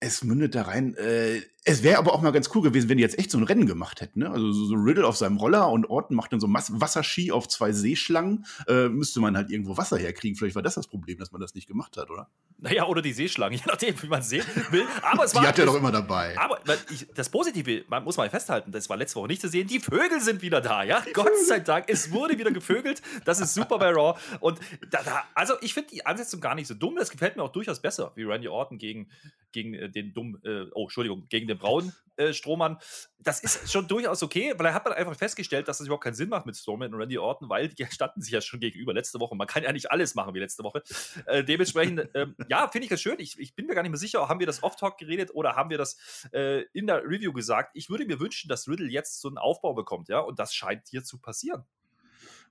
es 0.00 0.22
mündet 0.22 0.54
da 0.54 0.62
rein. 0.62 0.94
Äh, 0.94 1.42
es 1.64 1.82
wäre 1.82 1.98
aber 1.98 2.14
auch 2.14 2.22
mal 2.22 2.30
ganz 2.30 2.48
cool 2.54 2.62
gewesen, 2.62 2.88
wenn 2.88 2.96
die 2.96 3.02
jetzt 3.02 3.18
echt 3.18 3.30
so 3.30 3.36
ein 3.36 3.44
Rennen 3.44 3.66
gemacht 3.66 4.00
hätten. 4.00 4.20
Ne? 4.20 4.30
Also 4.30 4.52
so, 4.52 4.64
so 4.64 4.74
Riddle 4.74 5.06
auf 5.06 5.18
seinem 5.18 5.36
Roller 5.36 5.68
und 5.68 5.90
Orton 5.90 6.16
macht 6.16 6.32
dann 6.32 6.40
so 6.40 6.46
Mas 6.46 6.80
Wasserski 6.80 7.30
auf 7.30 7.46
zwei 7.46 7.72
Seeschlangen. 7.72 8.46
Äh, 8.66 8.88
müsste 8.88 9.20
man 9.20 9.36
halt 9.36 9.50
irgendwo 9.50 9.76
Wasser 9.76 9.98
herkriegen. 9.98 10.34
Vielleicht 10.34 10.54
war 10.54 10.62
das 10.62 10.76
das 10.76 10.86
Problem, 10.86 11.18
dass 11.18 11.30
man 11.30 11.42
das 11.42 11.54
nicht 11.54 11.66
gemacht 11.66 11.98
hat, 11.98 12.10
oder? 12.10 12.30
Naja, 12.56 12.86
oder 12.86 13.02
die 13.02 13.12
Seeschlangen, 13.12 13.58
je 13.58 13.64
nachdem, 13.66 14.00
wie 14.02 14.06
man 14.06 14.22
sehen 14.22 14.46
will. 14.70 14.86
Aber 15.02 15.24
es 15.24 15.34
war, 15.34 15.42
die 15.42 15.48
hat 15.48 15.58
er 15.58 15.66
doch 15.66 15.74
immer 15.74 15.92
dabei. 15.92 16.38
Aber 16.38 16.58
ich, 16.90 17.06
das 17.14 17.28
Positive, 17.28 17.84
man 17.88 18.02
muss 18.02 18.16
mal 18.16 18.30
festhalten, 18.30 18.72
das 18.72 18.88
war 18.88 18.96
letzte 18.96 19.16
Woche 19.16 19.28
nicht 19.28 19.42
zu 19.42 19.48
sehen. 19.48 19.66
Die 19.66 19.80
Vögel 19.80 20.22
sind 20.22 20.40
wieder 20.40 20.62
da, 20.62 20.84
ja? 20.84 21.02
Gott 21.12 21.36
sei 21.46 21.60
Dank, 21.60 21.84
es 21.88 22.12
wurde 22.12 22.38
wieder 22.38 22.50
gevögelt. 22.50 23.02
Das 23.26 23.40
ist 23.40 23.52
super 23.52 23.78
bei 23.78 23.90
Raw. 23.90 24.18
Und 24.40 24.58
da, 24.90 25.02
da, 25.02 25.24
also 25.34 25.54
ich 25.60 25.74
finde 25.74 25.90
die 25.90 26.06
Ansetzung 26.06 26.40
gar 26.40 26.54
nicht 26.54 26.66
so 26.66 26.74
dumm. 26.74 26.96
Das 26.96 27.10
gefällt 27.10 27.36
mir 27.36 27.42
auch 27.42 27.52
durchaus 27.52 27.82
besser, 27.82 28.12
wie 28.14 28.22
Randy 28.22 28.48
Orton 28.48 28.78
gegen, 28.78 29.10
gegen 29.52 29.74
äh, 29.74 29.87
den 29.90 30.12
dummen, 30.12 30.40
äh, 30.44 30.66
oh, 30.74 30.84
Entschuldigung, 30.84 31.26
gegen 31.28 31.48
den 31.48 31.58
braunen 31.58 31.92
äh, 32.18 32.32
Strohmann. 32.32 32.78
Das 33.20 33.40
ist 33.40 33.70
schon 33.70 33.88
durchaus 33.88 34.22
okay, 34.22 34.52
weil 34.56 34.66
er 34.66 34.74
hat 34.74 34.86
dann 34.86 34.92
einfach 34.92 35.16
festgestellt, 35.16 35.68
dass 35.68 35.78
das 35.78 35.86
überhaupt 35.86 36.04
keinen 36.04 36.14
Sinn 36.14 36.28
macht 36.28 36.46
mit 36.46 36.56
Strowman 36.56 36.92
und 36.92 37.00
Randy 37.00 37.18
Orton, 37.18 37.48
weil 37.48 37.68
die 37.68 37.86
standen 37.90 38.20
sich 38.20 38.32
ja 38.32 38.40
schon 38.40 38.60
gegenüber 38.60 38.92
letzte 38.92 39.20
Woche. 39.20 39.34
Man 39.34 39.46
kann 39.46 39.62
ja 39.62 39.72
nicht 39.72 39.90
alles 39.90 40.14
machen 40.14 40.34
wie 40.34 40.40
letzte 40.40 40.64
Woche. 40.64 40.82
Äh, 41.26 41.44
dementsprechend, 41.44 42.08
ähm, 42.14 42.34
ja, 42.48 42.68
finde 42.68 42.84
ich 42.84 42.90
das 42.90 43.00
schön. 43.00 43.18
Ich, 43.18 43.38
ich, 43.38 43.54
bin 43.54 43.66
mir 43.66 43.74
gar 43.74 43.82
nicht 43.82 43.90
mehr 43.90 43.98
sicher, 43.98 44.28
haben 44.28 44.40
wir 44.40 44.46
das 44.46 44.62
Off-Talk 44.62 44.98
geredet 44.98 45.30
oder 45.34 45.56
haben 45.56 45.70
wir 45.70 45.78
das 45.78 45.96
äh, 46.32 46.62
in 46.72 46.86
der 46.86 47.02
Review 47.04 47.32
gesagt? 47.32 47.70
Ich 47.74 47.90
würde 47.90 48.04
mir 48.04 48.20
wünschen, 48.20 48.48
dass 48.48 48.68
Riddle 48.68 48.88
jetzt 48.88 49.20
so 49.20 49.28
einen 49.28 49.38
Aufbau 49.38 49.74
bekommt, 49.74 50.08
ja, 50.08 50.20
und 50.20 50.38
das 50.38 50.54
scheint 50.54 50.88
hier 50.88 51.04
zu 51.04 51.18
passieren. 51.18 51.64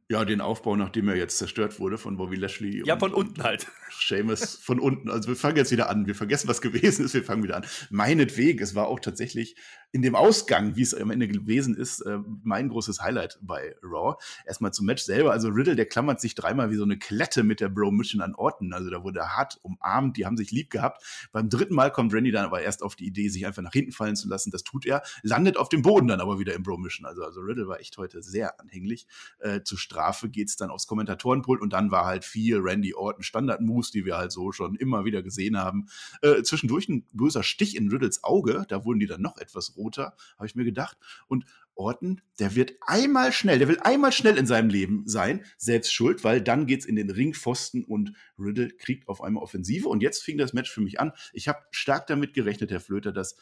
Ja, 0.10 0.24
den 0.24 0.40
Aufbau, 0.40 0.78
nachdem 0.78 1.10
er 1.10 1.16
jetzt 1.16 1.38
zerstört 1.38 1.82
wurde 1.82 1.98
von 1.98 2.16
Bobby 2.16 2.38
Lashley. 2.38 2.82
Ja, 2.86 2.98
von 2.98 3.14
unten 3.14 3.44
halt. 3.44 3.68
Seamus 3.92 4.56
von 4.56 4.80
unten. 4.80 5.10
Also 5.10 5.28
wir 5.28 5.36
fangen 5.36 5.58
jetzt 5.58 5.72
wieder 5.72 5.90
an. 5.90 6.08
Wir 6.08 6.16
vergessen, 6.16 6.48
was 6.48 6.62
gewesen 6.62 7.04
ist. 7.04 7.14
Wir 7.14 7.26
fangen 7.26 7.44
wieder 7.44 7.58
an. 7.58 7.66
Meinetwegen, 7.90 8.64
es 8.64 8.74
war 8.74 8.88
auch 8.88 9.02
tatsächlich 9.02 9.58
in 9.92 10.02
dem 10.02 10.16
Ausgang, 10.16 10.76
wie 10.76 10.82
es 10.82 10.94
am 10.94 11.12
Ende 11.12 11.28
gewesen 11.28 11.76
ist, 11.76 12.02
äh, 12.02 12.20
mein 12.44 12.70
großes 12.70 13.02
Highlight 13.02 13.40
bei 13.42 13.76
Raw. 13.82 14.16
Erstmal 14.46 14.74
zum 14.74 14.86
Match 14.86 15.04
selber. 15.04 15.32
Also 15.32 15.48
Riddle, 15.50 15.76
der 15.76 15.86
klammert 15.86 16.20
sich 16.20 16.36
dreimal 16.36 16.70
wie 16.70 16.76
so 16.76 16.84
eine 16.84 17.00
Klette 17.00 17.44
mit 17.44 17.62
der 17.62 17.70
Bro 17.70 17.92
Mission 17.92 18.22
an 18.22 18.36
Orten. 18.36 18.74
Also 18.74 18.90
da 18.90 19.04
wurde 19.04 19.22
hart 19.22 19.60
umarmt. 19.64 20.18
Die 20.18 20.26
haben 20.26 20.36
sich 20.36 20.52
lieb 20.52 20.70
gehabt. 20.70 21.04
Beim 21.32 21.50
dritten 21.50 21.74
Mal 21.74 21.92
kommt 21.92 22.14
Randy 22.14 22.32
dann 22.32 22.46
aber 22.46 22.62
erst 22.62 22.84
auf 22.84 22.96
die 22.96 23.08
Idee, 23.08 23.30
sich 23.30 23.46
einfach 23.46 23.62
nach 23.62 23.72
hinten 23.72 23.94
fallen 23.94 24.16
zu 24.16 24.28
lassen. 24.28 24.52
Das 24.52 24.64
tut 24.64 24.86
er. 24.86 25.04
Landet 25.24 25.58
auf 25.58 25.70
dem 25.70 25.82
Boden 25.82 26.08
dann 26.08 26.20
aber 26.20 26.38
wieder 26.38 26.54
im 26.54 26.64
Bro 26.64 26.78
Mission. 26.78 27.06
Also, 27.06 27.24
also 27.24 27.40
Riddle 27.40 27.68
war 27.68 27.80
echt 27.80 27.98
heute 27.98 28.22
sehr 28.22 28.60
anhänglich. 28.60 29.08
Äh, 29.40 29.62
zur 29.64 29.78
Strafe 29.78 30.30
geht's 30.30 30.58
dann 30.58 30.70
aufs 30.70 30.88
Kommentatorenpult 30.88 31.62
und 31.62 31.72
dann 31.72 31.92
war 31.92 32.06
halt 32.06 32.26
viel 32.26 32.58
Randy 32.60 32.94
Orton 32.94 33.24
Standard-Moves, 33.24 33.92
die 33.92 34.06
wir 34.06 34.18
halt 34.18 34.34
so 34.34 34.52
schon 34.52 34.76
immer 34.76 35.06
wieder 35.06 35.24
gesehen 35.24 35.58
haben. 35.58 35.88
Äh, 36.22 36.44
zwischendurch 36.44 36.90
ein 36.90 37.06
böser 37.14 37.44
Stich 37.44 37.78
in 37.78 37.90
Riddles 37.90 38.24
Auge, 38.24 38.66
da 38.68 38.84
wurden 38.84 39.00
die 39.00 39.08
dann 39.08 39.22
noch 39.22 39.38
etwas 39.38 39.77
roter, 39.78 40.16
habe 40.38 40.48
ich 40.48 40.56
mir 40.56 40.66
gedacht. 40.66 40.98
Und 41.28 41.46
Orton, 41.78 42.22
der 42.40 42.56
wird 42.56 42.74
einmal 42.82 43.32
schnell, 43.32 43.60
der 43.60 43.68
will 43.68 43.80
einmal 43.80 44.12
schnell 44.12 44.38
in 44.38 44.48
seinem 44.48 44.70
Leben 44.70 45.04
sein, 45.06 45.46
selbst 45.58 45.94
schuld, 45.94 46.24
weil 46.24 46.42
dann 46.42 46.66
geht's 46.66 46.86
in 46.86 46.96
den 46.96 47.10
Ringpfosten 47.10 47.84
und 47.86 48.14
Riddle 48.38 48.70
kriegt 48.70 49.08
auf 49.08 49.22
einmal 49.22 49.44
Offensive. 49.44 49.88
Und 49.88 50.02
jetzt 50.02 50.24
fing 50.24 50.38
das 50.38 50.54
Match 50.54 50.72
für 50.72 50.82
mich 50.82 51.00
an. 51.00 51.14
Ich 51.34 51.48
habe 51.48 51.60
stark 51.72 52.08
damit 52.08 52.34
gerechnet, 52.34 52.72
Herr 52.72 52.80
Flöter, 52.80 53.12
dass 53.12 53.36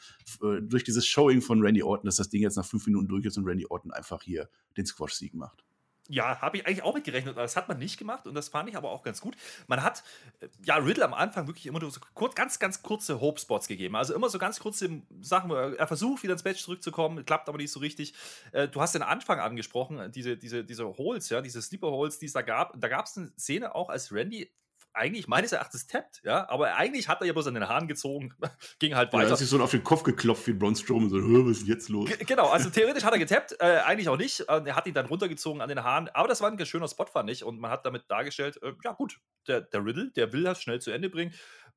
äh, 0.44 0.62
durch 0.62 0.84
dieses 0.84 1.08
Showing 1.08 1.42
von 1.42 1.62
Randy 1.62 1.84
Orton, 1.84 2.06
dass 2.06 2.18
das 2.18 2.30
Ding 2.30 2.42
jetzt 2.42 2.58
nach 2.58 2.66
fünf 2.66 2.86
Minuten 2.86 3.08
durch 3.08 3.26
ist 3.26 3.38
und 3.38 3.46
Randy 3.46 3.66
Orton 3.68 3.92
einfach 3.92 4.22
hier 4.22 4.50
den 4.78 4.86
Squash-Sieg 4.86 5.34
macht. 5.34 5.65
Ja, 6.08 6.40
habe 6.40 6.58
ich 6.58 6.68
eigentlich 6.68 6.84
auch 6.84 6.94
mitgerechnet. 6.94 7.36
Das 7.36 7.56
hat 7.56 7.68
man 7.68 7.80
nicht 7.80 7.98
gemacht 7.98 8.28
und 8.28 8.36
das 8.36 8.50
fand 8.50 8.70
ich 8.70 8.78
aber 8.78 8.92
auch 8.92 9.02
ganz 9.02 9.22
gut. 9.22 9.36
Man 9.68 9.82
hat 9.82 10.04
äh, 10.40 10.48
ja 10.64 10.76
Riddle 10.76 11.04
am 11.04 11.14
Anfang 11.14 11.48
wirklich 11.48 11.66
immer 11.66 11.80
nur 11.80 11.90
so 11.90 12.00
kurz, 12.14 12.36
ganz, 12.36 12.60
ganz 12.60 12.84
kurze 12.84 13.20
Hope-Spots 13.20 13.68
gegeben. 13.68 13.96
Also 13.96 14.14
immer 14.14 14.30
so 14.30 14.38
ganz 14.38 14.60
kurze 14.60 15.02
Sachen. 15.22 15.50
Er 15.52 15.88
versucht 15.88 16.22
wieder 16.24 16.34
ins 16.34 16.44
Match 16.44 16.62
zurückzukommen, 16.62 17.26
klappt 17.26 17.50
aber 17.50 17.58
nicht 17.58 17.72
so 17.72 17.80
richtig. 17.80 18.14
Äh, 18.52 18.68
du 18.68 18.82
hast 18.82 18.94
den 18.94 19.02
Anfang 19.02 19.40
angesprochen, 19.40 20.12
diese, 20.12 20.38
diese, 20.38 20.64
diese 20.64 20.86
Holes, 20.86 21.30
ja, 21.30 21.42
diese 21.42 21.62
Sleeper-Holes, 21.62 22.20
die 22.20 22.28
es 22.28 22.34
da 22.34 22.44
gab. 22.44 22.80
Da 22.80 22.88
gab 22.88 23.06
es 23.06 23.18
eine 23.18 23.32
Szene 23.38 23.74
auch, 23.74 23.90
als 23.90 24.12
Randy 24.12 24.52
eigentlich 24.96 25.28
meines 25.28 25.52
Erachtens 25.52 25.88
tappt, 25.88 26.22
ja, 26.24 26.50
aber 26.50 26.76
eigentlich 26.76 27.08
hat 27.08 27.22
er 27.22 27.28
ja 27.28 27.34
bloß 27.34 27.48
an 27.48 27.54
den 27.54 27.68
Haaren 27.68 27.88
gezogen, 27.88 28.34
ging 28.80 28.96
halt 28.96 29.12
weiter. 29.14 29.24
Ja, 29.24 29.30
er 29.30 29.32
hat 29.32 29.40
sich 29.40 29.50
so 29.50 29.60
auf 29.60 29.72
den 29.72 29.84
Kopf 29.84 30.04
geklopft 30.04 30.48
wie 30.48 30.54
Braun 30.54 30.76
Strowman, 30.76 31.10
so, 31.10 31.18
was 31.18 31.58
ist 31.58 31.68
jetzt 31.68 31.90
los? 31.90 32.10
G 32.10 32.24
genau, 32.24 32.50
also 32.50 32.70
theoretisch 32.70 33.04
hat 33.04 33.14
er 33.14 33.20
getappt, 33.20 33.56
äh, 33.60 33.80
eigentlich 33.86 34.10
auch 34.10 34.18
nicht, 34.18 34.42
äh, 34.42 34.62
er 34.66 34.76
hat 34.76 34.88
ihn 34.88 34.94
dann 34.94 35.06
runtergezogen 35.06 35.62
an 35.62 35.70
den 35.70 35.84
Haaren, 35.84 36.10
aber 36.10 36.28
das 36.28 36.42
war 36.42 36.50
ein 36.50 36.58
ganz 36.58 36.70
schöner 36.70 36.88
Spot, 36.88 37.06
fand 37.06 37.30
ich, 37.30 37.44
und 37.44 37.60
man 37.60 37.72
hat 37.72 37.86
damit 37.86 38.04
dargestellt, 38.10 38.62
äh, 38.64 38.74
ja 38.84 38.94
gut, 38.94 39.20
der, 39.48 39.62
der 39.62 39.86
Riddle, 39.86 40.12
der 40.12 40.34
will 40.34 40.44
das 40.44 40.62
schnell 40.62 40.80
zu 40.80 40.92
Ende 40.92 41.10
bringen, 41.10 41.34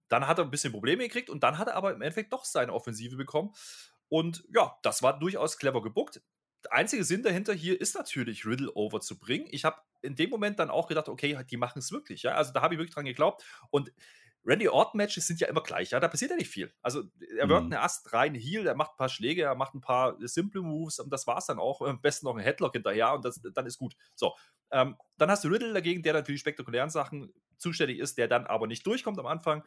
dann 0.09 0.27
hat 0.27 0.39
er 0.39 0.45
ein 0.45 0.51
bisschen 0.51 0.73
Probleme 0.73 1.03
gekriegt 1.03 1.29
und 1.29 1.43
dann 1.43 1.59
hat 1.59 1.69
er 1.69 1.75
aber 1.75 1.93
im 1.93 2.01
Endeffekt 2.01 2.33
doch 2.33 2.45
seine 2.45 2.73
Offensive 2.73 3.17
bekommen 3.17 3.53
und 4.09 4.45
ja, 4.55 4.77
das 4.83 5.03
war 5.03 5.19
durchaus 5.19 5.59
clever 5.59 5.83
gebuckt 5.83 6.23
der 6.65 6.73
einzige 6.73 7.05
Sinn 7.05 7.23
dahinter 7.23 7.53
hier 7.53 7.81
ist 7.81 7.95
natürlich, 7.95 8.45
Riddle 8.45 8.73
over 8.75 9.01
zu 9.01 9.19
bringen. 9.19 9.47
Ich 9.51 9.65
habe 9.65 9.81
in 10.03 10.17
dem 10.17 10.31
Moment 10.31 10.59
dann 10.59 10.71
auch 10.71 10.89
gedacht, 10.89 11.09
okay, 11.09 11.39
die 11.51 11.57
machen 11.57 11.79
es 11.79 11.93
wirklich. 11.93 12.23
Ja? 12.23 12.35
Also 12.35 12.53
da 12.53 12.63
habe 12.63 12.75
ich 12.75 12.79
wirklich 12.79 12.95
dran 12.95 13.05
geglaubt. 13.05 13.45
Und 13.71 13.93
Randy 14.45 14.69
Orton-Matches 14.69 15.27
sind 15.27 15.41
ja 15.41 15.49
immer 15.49 15.63
gleich, 15.63 15.91
ja, 15.91 16.01
da 16.01 16.09
passiert 16.09 16.31
ja 16.31 16.37
nicht 16.37 16.49
viel. 16.49 16.73
Also 16.81 17.03
er 17.37 17.49
wirkt 17.49 17.67
mhm. 17.67 17.73
eine 17.73 17.83
Ast 17.83 18.13
rein 18.13 18.35
Heal, 18.35 18.67
er 18.67 18.75
macht 18.75 18.93
ein 18.93 18.97
paar 18.97 19.09
Schläge, 19.09 19.43
er 19.43 19.55
macht 19.55 19.75
ein 19.75 19.81
paar 19.81 20.17
simple 20.21 20.63
Moves 20.63 21.01
und 21.01 21.13
das 21.13 21.27
war 21.27 21.39
es 21.39 21.47
dann 21.47 21.59
auch. 21.59 21.83
Am 21.83 22.01
besten 22.01 22.27
noch 22.27 22.37
ein 22.37 22.43
Headlock 22.43 22.73
hinterher 22.73 23.13
und 23.13 23.25
das, 23.25 23.41
dann 23.43 23.67
ist 23.67 23.79
gut. 23.79 23.95
So, 24.15 24.35
ähm, 24.71 24.97
dann 25.19 25.31
hast 25.31 25.45
du 25.45 25.49
Riddle 25.49 25.75
dagegen, 25.75 26.03
der 26.03 26.15
dann 26.15 26.25
für 26.25 26.33
die 26.33 26.39
spektakulären 26.39 26.89
Sachen 26.89 27.33
zuständig 27.59 27.99
ist, 27.99 28.17
der 28.17 28.29
dann 28.29 28.47
aber 28.47 28.67
nicht 28.67 28.87
durchkommt 28.87 29.19
am 29.19 29.27
Anfang. 29.27 29.65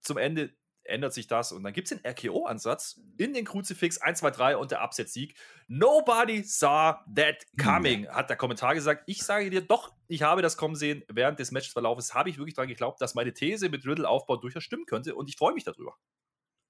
Zum 0.00 0.16
Ende 0.16 0.54
ändert 0.84 1.12
sich 1.12 1.26
das 1.26 1.52
und 1.52 1.62
dann 1.62 1.72
gibt 1.72 1.90
es 1.90 1.98
den 1.98 2.10
RKO-Ansatz 2.10 3.00
in 3.16 3.32
den 3.32 3.44
Kruzifix 3.44 3.98
1, 3.98 4.18
2, 4.20 4.30
3 4.30 4.56
und 4.56 4.70
der 4.70 4.80
Absetzsieg. 4.80 5.36
Nobody 5.68 6.42
saw 6.42 6.94
that 7.14 7.46
coming, 7.60 8.08
hat 8.08 8.30
der 8.30 8.36
Kommentar 8.36 8.74
gesagt. 8.74 9.04
Ich 9.06 9.22
sage 9.22 9.50
dir 9.50 9.60
doch, 9.60 9.92
ich 10.08 10.22
habe 10.22 10.42
das 10.42 10.56
kommen 10.56 10.74
sehen. 10.74 11.02
Während 11.08 11.38
des 11.38 11.52
Matchverlaufes 11.52 12.14
habe 12.14 12.30
ich 12.30 12.38
wirklich 12.38 12.54
daran 12.54 12.68
geglaubt, 12.68 13.00
dass 13.00 13.14
meine 13.14 13.32
These 13.32 13.68
mit 13.68 13.86
Riddle-Aufbau 13.86 14.36
durchaus 14.36 14.64
stimmen 14.64 14.86
könnte 14.86 15.14
und 15.14 15.28
ich 15.28 15.36
freue 15.36 15.54
mich 15.54 15.64
darüber. 15.64 15.96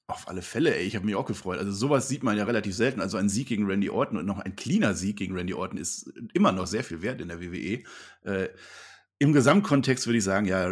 Auf 0.08 0.26
alle 0.26 0.42
Fälle, 0.42 0.74
ey, 0.74 0.82
ich 0.82 0.96
habe 0.96 1.06
mich 1.06 1.14
auch 1.14 1.26
gefreut. 1.26 1.58
Also 1.58 1.70
sowas 1.70 2.08
sieht 2.08 2.24
man 2.24 2.36
ja 2.36 2.44
relativ 2.44 2.74
selten. 2.74 3.00
Also 3.00 3.16
ein 3.16 3.28
Sieg 3.28 3.46
gegen 3.46 3.66
Randy 3.66 3.90
Orton 3.90 4.18
und 4.18 4.26
noch 4.26 4.40
ein 4.40 4.56
cleaner 4.56 4.94
Sieg 4.94 5.16
gegen 5.16 5.36
Randy 5.36 5.54
Orton 5.54 5.78
ist 5.78 6.12
immer 6.34 6.50
noch 6.50 6.66
sehr 6.66 6.82
viel 6.82 7.00
wert 7.00 7.20
in 7.20 7.28
der 7.28 7.40
WWE. 7.40 7.84
Äh, 8.24 8.48
im 9.22 9.34
Gesamtkontext 9.34 10.06
würde 10.06 10.16
ich 10.16 10.24
sagen, 10.24 10.46
ja, 10.46 10.64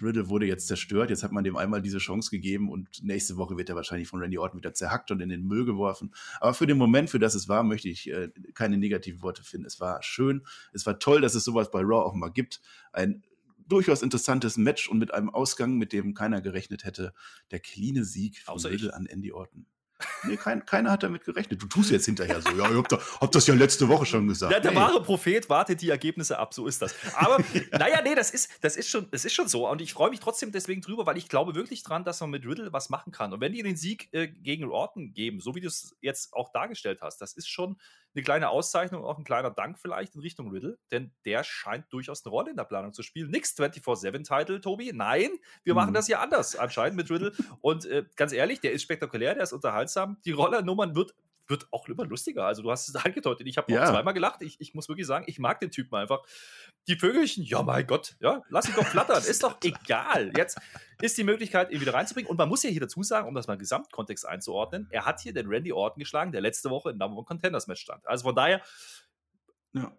Riddle 0.00 0.28
wurde 0.28 0.46
jetzt 0.46 0.68
zerstört. 0.68 1.10
Jetzt 1.10 1.24
hat 1.24 1.32
man 1.32 1.42
dem 1.42 1.56
einmal 1.56 1.82
diese 1.82 1.98
Chance 1.98 2.30
gegeben 2.30 2.70
und 2.70 3.02
nächste 3.02 3.36
Woche 3.36 3.56
wird 3.56 3.68
er 3.70 3.74
wahrscheinlich 3.74 4.06
von 4.06 4.20
Randy 4.20 4.38
Orton 4.38 4.60
wieder 4.60 4.72
zerhackt 4.72 5.10
und 5.10 5.20
in 5.20 5.28
den 5.28 5.48
Müll 5.48 5.64
geworfen. 5.64 6.14
Aber 6.38 6.54
für 6.54 6.68
den 6.68 6.78
Moment, 6.78 7.10
für 7.10 7.18
das 7.18 7.34
es 7.34 7.48
war, 7.48 7.64
möchte 7.64 7.88
ich 7.88 8.08
äh, 8.08 8.28
keine 8.54 8.78
negativen 8.78 9.20
Worte 9.20 9.42
finden. 9.42 9.66
Es 9.66 9.80
war 9.80 10.00
schön, 10.04 10.46
es 10.72 10.86
war 10.86 11.00
toll, 11.00 11.20
dass 11.20 11.34
es 11.34 11.42
sowas 11.42 11.72
bei 11.72 11.80
Raw 11.80 12.06
auch 12.06 12.14
mal 12.14 12.28
gibt. 12.28 12.60
Ein 12.92 13.24
durchaus 13.66 14.02
interessantes 14.02 14.56
Match 14.56 14.88
und 14.88 14.98
mit 14.98 15.12
einem 15.12 15.30
Ausgang, 15.30 15.76
mit 15.76 15.92
dem 15.92 16.14
keiner 16.14 16.40
gerechnet 16.40 16.84
hätte. 16.84 17.12
Der 17.50 17.58
cleane 17.58 18.04
Sieg 18.04 18.38
von 18.42 18.60
Riddle 18.60 18.94
an 18.94 19.06
Andy 19.06 19.32
Orton. 19.32 19.66
Nee, 20.24 20.36
kein, 20.36 20.64
keiner 20.64 20.90
hat 20.90 21.02
damit 21.02 21.24
gerechnet. 21.24 21.62
Du 21.62 21.66
tust 21.66 21.90
jetzt 21.90 22.06
hinterher 22.06 22.40
so. 22.40 22.50
Ja, 22.50 22.70
ich 22.70 22.76
hab, 22.76 22.88
da, 22.88 22.98
hab 23.20 23.32
das 23.32 23.46
ja 23.46 23.54
letzte 23.54 23.88
Woche 23.88 24.06
schon 24.06 24.26
gesagt. 24.28 24.52
Ja, 24.52 24.60
der 24.60 24.70
hey. 24.70 24.80
wahre 24.80 25.02
Prophet 25.02 25.48
wartet 25.48 25.80
die 25.80 25.90
Ergebnisse 25.90 26.38
ab, 26.38 26.54
so 26.54 26.66
ist 26.66 26.82
das. 26.82 26.94
Aber 27.14 27.38
naja, 27.72 28.00
nee, 28.02 28.14
das 28.14 28.30
ist, 28.30 28.50
das, 28.60 28.76
ist 28.76 28.88
schon, 28.88 29.08
das 29.10 29.24
ist 29.24 29.34
schon 29.34 29.48
so. 29.48 29.68
Und 29.68 29.80
ich 29.80 29.92
freue 29.92 30.10
mich 30.10 30.20
trotzdem 30.20 30.52
deswegen 30.52 30.80
drüber, 30.80 31.06
weil 31.06 31.16
ich 31.16 31.28
glaube 31.28 31.54
wirklich 31.54 31.82
dran, 31.82 32.04
dass 32.04 32.20
man 32.20 32.30
mit 32.30 32.46
Riddle 32.46 32.72
was 32.72 32.90
machen 32.90 33.12
kann. 33.12 33.32
Und 33.32 33.40
wenn 33.40 33.52
die 33.52 33.62
den 33.62 33.76
Sieg 33.76 34.08
äh, 34.12 34.28
gegen 34.28 34.70
Orton 34.70 35.12
geben, 35.14 35.40
so 35.40 35.54
wie 35.54 35.60
du 35.60 35.68
es 35.68 35.96
jetzt 36.00 36.32
auch 36.34 36.52
dargestellt 36.52 37.00
hast, 37.02 37.20
das 37.20 37.34
ist 37.34 37.48
schon 37.48 37.76
eine 38.14 38.22
kleine 38.22 38.50
Auszeichnung, 38.50 39.04
auch 39.04 39.18
ein 39.18 39.24
kleiner 39.24 39.50
Dank 39.50 39.78
vielleicht 39.78 40.14
in 40.14 40.20
Richtung 40.20 40.50
Riddle, 40.50 40.78
denn 40.90 41.12
der 41.24 41.44
scheint 41.44 41.90
durchaus 41.90 42.24
eine 42.24 42.30
Rolle 42.30 42.50
in 42.50 42.56
der 42.56 42.64
Planung 42.64 42.92
zu 42.92 43.02
spielen. 43.02 43.30
Nix 43.30 43.56
24-7-Title, 43.56 44.60
Tobi. 44.60 44.92
Nein, 44.92 45.30
wir 45.64 45.74
machen 45.74 45.90
mhm. 45.90 45.94
das 45.94 46.08
ja 46.08 46.20
anders 46.20 46.56
anscheinend 46.56 46.96
mit 46.96 47.10
Riddle. 47.10 47.32
Und 47.60 47.86
äh, 47.86 48.04
ganz 48.16 48.32
ehrlich, 48.32 48.60
der 48.60 48.72
ist 48.72 48.82
spektakulär, 48.82 49.34
der 49.34 49.44
ist 49.44 49.52
unterhaltsam. 49.52 50.18
Die 50.24 50.32
Rollernummern 50.32 50.94
wird 50.94 51.14
wird 51.52 51.68
auch 51.70 51.86
immer 51.88 52.04
lustiger. 52.04 52.44
Also 52.46 52.62
du 52.62 52.70
hast 52.72 52.88
es 52.88 52.96
angedeutet, 53.06 53.46
ich 53.46 53.56
habe 53.58 53.72
Ja. 53.72 53.84
auch 53.84 53.90
zweimal 53.90 54.12
gelacht. 54.14 54.42
Ich, 54.42 54.60
ich 54.60 54.74
muss 54.74 54.88
wirklich 54.88 55.06
sagen, 55.06 55.24
ich 55.28 55.38
mag 55.38 55.60
den 55.60 55.70
Typen 55.70 55.94
einfach. 55.94 56.24
Die 56.88 56.96
Vögelchen, 56.96 57.44
ja 57.44 57.62
mein 57.62 57.86
Gott, 57.86 58.16
ja, 58.18 58.42
lass 58.48 58.68
ihn 58.68 58.74
doch 58.74 58.84
flattern, 58.86 59.22
ist 59.22 59.44
doch 59.44 59.56
egal. 59.62 60.32
Jetzt 60.36 60.58
ist 61.00 61.16
die 61.16 61.22
Möglichkeit, 61.22 61.70
ihn 61.70 61.80
wieder 61.80 61.94
reinzubringen. 61.94 62.28
Und 62.28 62.36
man 62.38 62.48
muss 62.48 62.64
ja 62.64 62.70
hier 62.70 62.80
dazu 62.80 63.04
sagen, 63.04 63.28
um 63.28 63.34
das 63.36 63.46
mal 63.46 63.52
im 63.52 63.60
Gesamtkontext 63.60 64.26
einzuordnen, 64.26 64.88
er 64.90 65.04
hat 65.04 65.20
hier 65.20 65.32
den 65.32 65.46
Randy 65.46 65.72
Orton 65.72 66.00
geschlagen, 66.00 66.32
der 66.32 66.40
letzte 66.40 66.70
Woche 66.70 66.90
im 66.90 66.98
Number 66.98 67.18
One 67.18 67.24
Contenders 67.26 67.68
Match 67.68 67.82
stand. 67.82 68.04
Also 68.08 68.24
von 68.24 68.34
daher, 68.34 68.60
Ja. 69.72 69.92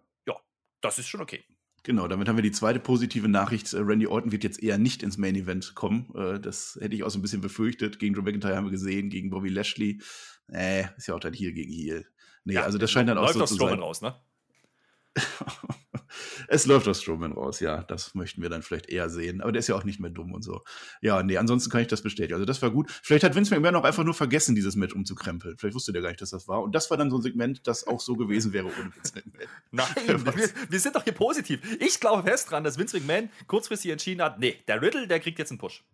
das 0.82 0.98
ist 0.98 1.08
schon 1.08 1.22
okay. 1.22 1.42
Genau, 1.84 2.08
damit 2.08 2.28
haben 2.28 2.36
wir 2.36 2.42
die 2.42 2.50
zweite 2.50 2.80
positive 2.80 3.28
Nachricht. 3.28 3.72
Äh, 3.74 3.78
Randy 3.80 4.06
Orton 4.06 4.32
wird 4.32 4.42
jetzt 4.42 4.62
eher 4.62 4.78
nicht 4.78 5.02
ins 5.02 5.18
Main 5.18 5.36
Event 5.36 5.74
kommen. 5.74 6.10
Äh, 6.16 6.40
Das 6.40 6.78
hätte 6.80 6.94
ich 6.96 7.04
auch 7.04 7.10
so 7.10 7.18
ein 7.18 7.22
bisschen 7.22 7.42
befürchtet. 7.42 7.98
Gegen 7.98 8.14
Drew 8.14 8.22
McIntyre 8.22 8.56
haben 8.56 8.64
wir 8.64 8.70
gesehen, 8.70 9.10
gegen 9.10 9.28
Bobby 9.30 9.50
Lashley. 9.50 10.00
Äh, 10.50 10.84
ist 10.96 11.06
ja 11.08 11.14
auch 11.14 11.20
dann 11.20 11.34
hier 11.34 11.52
gegen 11.52 11.70
Heel. 11.72 12.06
Nee, 12.44 12.56
also 12.56 12.78
das 12.78 12.90
scheint 12.90 13.08
dann 13.08 13.18
auch 13.18 13.22
läuft 13.24 13.34
so 13.34 13.42
auf 13.42 13.48
zu 13.50 13.54
Strowman 13.56 13.74
sein. 13.76 13.82
raus, 13.82 14.00
ne? 14.02 14.14
es 16.54 16.66
läuft 16.66 16.86
aus 16.86 17.02
Strowman 17.02 17.32
raus, 17.32 17.58
ja. 17.60 17.82
Das 17.82 18.14
möchten 18.14 18.40
wir 18.40 18.48
dann 18.48 18.62
vielleicht 18.62 18.88
eher 18.88 19.10
sehen. 19.10 19.40
Aber 19.40 19.50
der 19.50 19.60
ist 19.60 19.66
ja 19.66 19.74
auch 19.74 19.84
nicht 19.84 19.98
mehr 19.98 20.10
dumm 20.10 20.32
und 20.32 20.42
so. 20.42 20.62
Ja, 21.00 21.22
nee, 21.22 21.36
ansonsten 21.36 21.70
kann 21.70 21.80
ich 21.80 21.88
das 21.88 22.02
bestätigen. 22.02 22.34
Also 22.34 22.44
das 22.44 22.62
war 22.62 22.70
gut. 22.70 22.90
Vielleicht 23.02 23.24
hat 23.24 23.34
Vince 23.34 23.52
McMahon 23.52 23.74
auch 23.76 23.84
einfach 23.84 24.04
nur 24.04 24.14
vergessen, 24.14 24.54
dieses 24.54 24.76
Match 24.76 24.94
umzukrempeln. 24.94 25.58
Vielleicht 25.58 25.74
wusste 25.74 25.92
der 25.92 26.02
gar 26.02 26.10
nicht, 26.10 26.22
dass 26.22 26.30
das 26.30 26.46
war. 26.46 26.62
Und 26.62 26.74
das 26.74 26.90
war 26.90 26.96
dann 26.96 27.10
so 27.10 27.16
ein 27.16 27.22
Segment, 27.22 27.66
das 27.66 27.86
auch 27.86 28.00
so 28.00 28.14
gewesen 28.14 28.52
wäre 28.52 28.66
ohne 28.66 28.94
Vince 28.94 29.12
McMahon. 29.16 29.48
Nein, 29.72 29.86
wir, 30.36 30.50
wir 30.70 30.80
sind 30.80 30.94
doch 30.94 31.04
hier 31.04 31.12
positiv. 31.12 31.60
Ich 31.80 31.98
glaube 31.98 32.22
fest 32.22 32.50
dran, 32.50 32.62
dass 32.62 32.78
Vince 32.78 32.98
McMahon 32.98 33.30
kurzfristig 33.48 33.90
entschieden 33.90 34.22
hat, 34.22 34.38
nee, 34.38 34.62
der 34.68 34.80
Riddle, 34.80 35.08
der 35.08 35.20
kriegt 35.20 35.38
jetzt 35.38 35.50
einen 35.50 35.58
Push. 35.58 35.84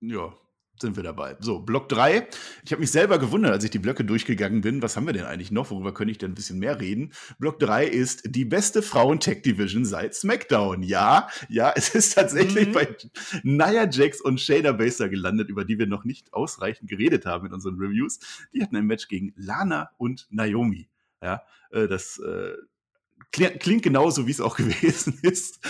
Ja, 0.00 0.32
sind 0.80 0.96
wir 0.96 1.02
dabei. 1.02 1.36
So, 1.40 1.58
Block 1.60 1.88
3. 1.88 2.26
Ich 2.64 2.72
habe 2.72 2.80
mich 2.80 2.90
selber 2.90 3.18
gewundert, 3.18 3.52
als 3.52 3.64
ich 3.64 3.70
die 3.70 3.78
Blöcke 3.78 4.04
durchgegangen 4.04 4.60
bin. 4.60 4.82
Was 4.82 4.96
haben 4.96 5.06
wir 5.06 5.12
denn 5.12 5.24
eigentlich 5.24 5.50
noch? 5.50 5.70
Worüber 5.70 5.92
könnte 5.94 6.12
ich 6.12 6.18
denn 6.18 6.32
ein 6.32 6.34
bisschen 6.34 6.58
mehr 6.58 6.80
reden? 6.80 7.12
Block 7.38 7.58
3 7.58 7.86
ist 7.86 8.22
die 8.34 8.44
beste 8.44 8.82
Frauen-Tech-Division 8.82 9.84
seit 9.84 10.14
SmackDown. 10.14 10.82
Ja, 10.82 11.28
ja, 11.48 11.72
es 11.76 11.94
ist 11.94 12.14
tatsächlich 12.14 12.68
Mhm. 12.68 12.72
bei 12.72 12.88
Nia 13.42 13.88
Jax 13.88 14.20
und 14.20 14.40
Shayna 14.40 14.72
Baszler 14.72 15.08
gelandet, 15.08 15.48
über 15.48 15.64
die 15.64 15.78
wir 15.78 15.86
noch 15.86 16.04
nicht 16.04 16.32
ausreichend 16.32 16.88
geredet 16.88 17.26
haben 17.26 17.46
in 17.46 17.52
unseren 17.52 17.76
Reviews. 17.78 18.18
Die 18.54 18.62
hatten 18.62 18.76
ein 18.76 18.86
Match 18.86 19.08
gegen 19.08 19.32
Lana 19.36 19.90
und 19.98 20.26
Naomi. 20.30 20.88
Ja, 21.22 21.42
äh, 21.70 21.86
das 21.86 22.18
äh, 22.18 22.52
klingt 23.32 23.82
genauso, 23.82 24.26
wie 24.26 24.30
es 24.30 24.40
auch 24.40 24.56
gewesen 24.56 25.18
ist. 25.22 25.60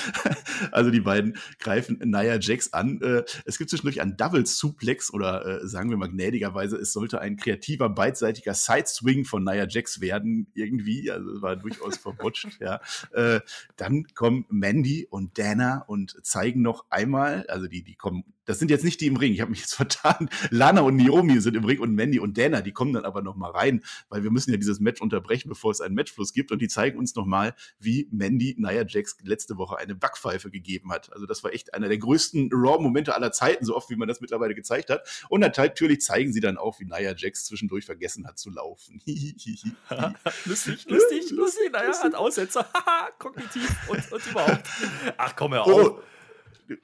Also 0.72 0.90
die 0.90 1.00
beiden 1.00 1.36
greifen 1.58 1.98
Nia 2.02 2.38
Jax 2.40 2.72
an. 2.72 3.00
Äh, 3.02 3.24
Es 3.44 3.58
gibt 3.58 3.70
zwischendurch 3.70 4.00
einen 4.00 4.16
Double 4.16 4.46
Suplex 4.46 5.12
oder 5.12 5.62
äh, 5.62 5.66
sagen 5.66 5.90
wir 5.90 5.96
mal 5.96 6.08
gnädigerweise, 6.08 6.76
es 6.76 6.92
sollte 6.92 7.20
ein 7.20 7.36
kreativer, 7.36 7.88
beidseitiger 7.88 8.54
Side-Swing 8.54 9.24
von 9.24 9.44
Nia 9.44 9.66
Jax 9.68 10.00
werden, 10.00 10.48
irgendwie. 10.54 11.10
Also 11.10 11.42
war 11.42 11.56
durchaus 11.56 11.96
verrutscht, 11.96 12.60
ja. 12.60 12.80
Äh, 13.12 13.40
Dann 13.76 14.04
kommen 14.14 14.46
Mandy 14.48 15.06
und 15.10 15.38
Dana 15.38 15.84
und 15.86 16.16
zeigen 16.24 16.62
noch 16.62 16.86
einmal, 16.90 17.46
also 17.48 17.66
die, 17.66 17.82
die 17.82 17.94
kommen, 17.94 18.24
das 18.44 18.58
sind 18.58 18.70
jetzt 18.70 18.84
nicht 18.84 19.00
die 19.00 19.06
im 19.06 19.16
Ring, 19.16 19.32
ich 19.32 19.40
habe 19.40 19.50
mich 19.50 19.60
jetzt 19.60 19.74
vertan. 19.74 20.28
Lana 20.50 20.80
und 20.80 20.96
Naomi 20.96 21.40
sind 21.40 21.56
im 21.56 21.64
Ring 21.64 21.80
und 21.80 21.94
Mandy 21.94 22.18
und 22.18 22.36
Dana, 22.38 22.60
die 22.62 22.72
kommen 22.72 22.92
dann 22.92 23.04
aber 23.04 23.22
noch 23.22 23.36
mal 23.36 23.50
rein, 23.50 23.82
weil 24.08 24.22
wir 24.22 24.30
müssen 24.30 24.50
ja 24.50 24.56
dieses 24.56 24.80
Match 24.80 25.00
unterbrechen, 25.00 25.48
bevor 25.48 25.70
es 25.70 25.80
einen 25.80 25.94
Matchfluss 25.94 26.32
gibt. 26.32 26.50
Und 26.52 26.60
die 26.60 26.68
zeigen 26.68 26.98
uns 26.98 27.14
noch 27.14 27.26
mal, 27.50 27.54
wie 27.78 28.08
Mandy 28.10 28.56
Nia 28.58 28.84
Jax 28.86 29.16
letzte 29.22 29.56
Woche 29.56 29.76
eine 29.78 29.94
Backpfeife 29.94 30.50
gegeben 30.50 30.92
hat. 30.92 31.12
Also 31.12 31.26
das 31.26 31.42
war 31.44 31.52
echt 31.52 31.74
einer 31.74 31.88
der 31.88 31.98
größten 31.98 32.50
Raw-Momente 32.52 33.14
aller 33.14 33.32
Zeiten, 33.32 33.64
so 33.64 33.76
oft 33.76 33.90
wie 33.90 33.96
man 33.96 34.08
das 34.08 34.20
mittlerweile 34.20 34.54
gezeigt 34.54 34.90
hat. 34.90 35.06
Und 35.28 35.40
natürlich 35.40 36.00
zeigen 36.00 36.32
sie 36.32 36.40
dann 36.40 36.56
auch, 36.56 36.80
wie 36.80 36.84
Nia 36.84 37.14
Jax 37.16 37.44
zwischendurch 37.44 37.84
vergessen 37.84 38.26
hat 38.26 38.38
zu 38.38 38.50
laufen. 38.50 39.00
lustig, 40.44 40.86
lustig, 40.88 41.30
lustig. 41.30 41.72
Naja, 41.72 41.92
hat 42.02 42.14
Aussetzer. 42.14 42.66
Haha, 42.74 43.10
Kognitiv 43.18 43.88
und, 43.88 44.12
und 44.12 44.26
überhaupt. 44.26 44.68
Ach, 45.16 45.36
komm 45.36 45.52
hör 45.52 45.64
auf. 45.64 45.72
Oh, 45.72 46.00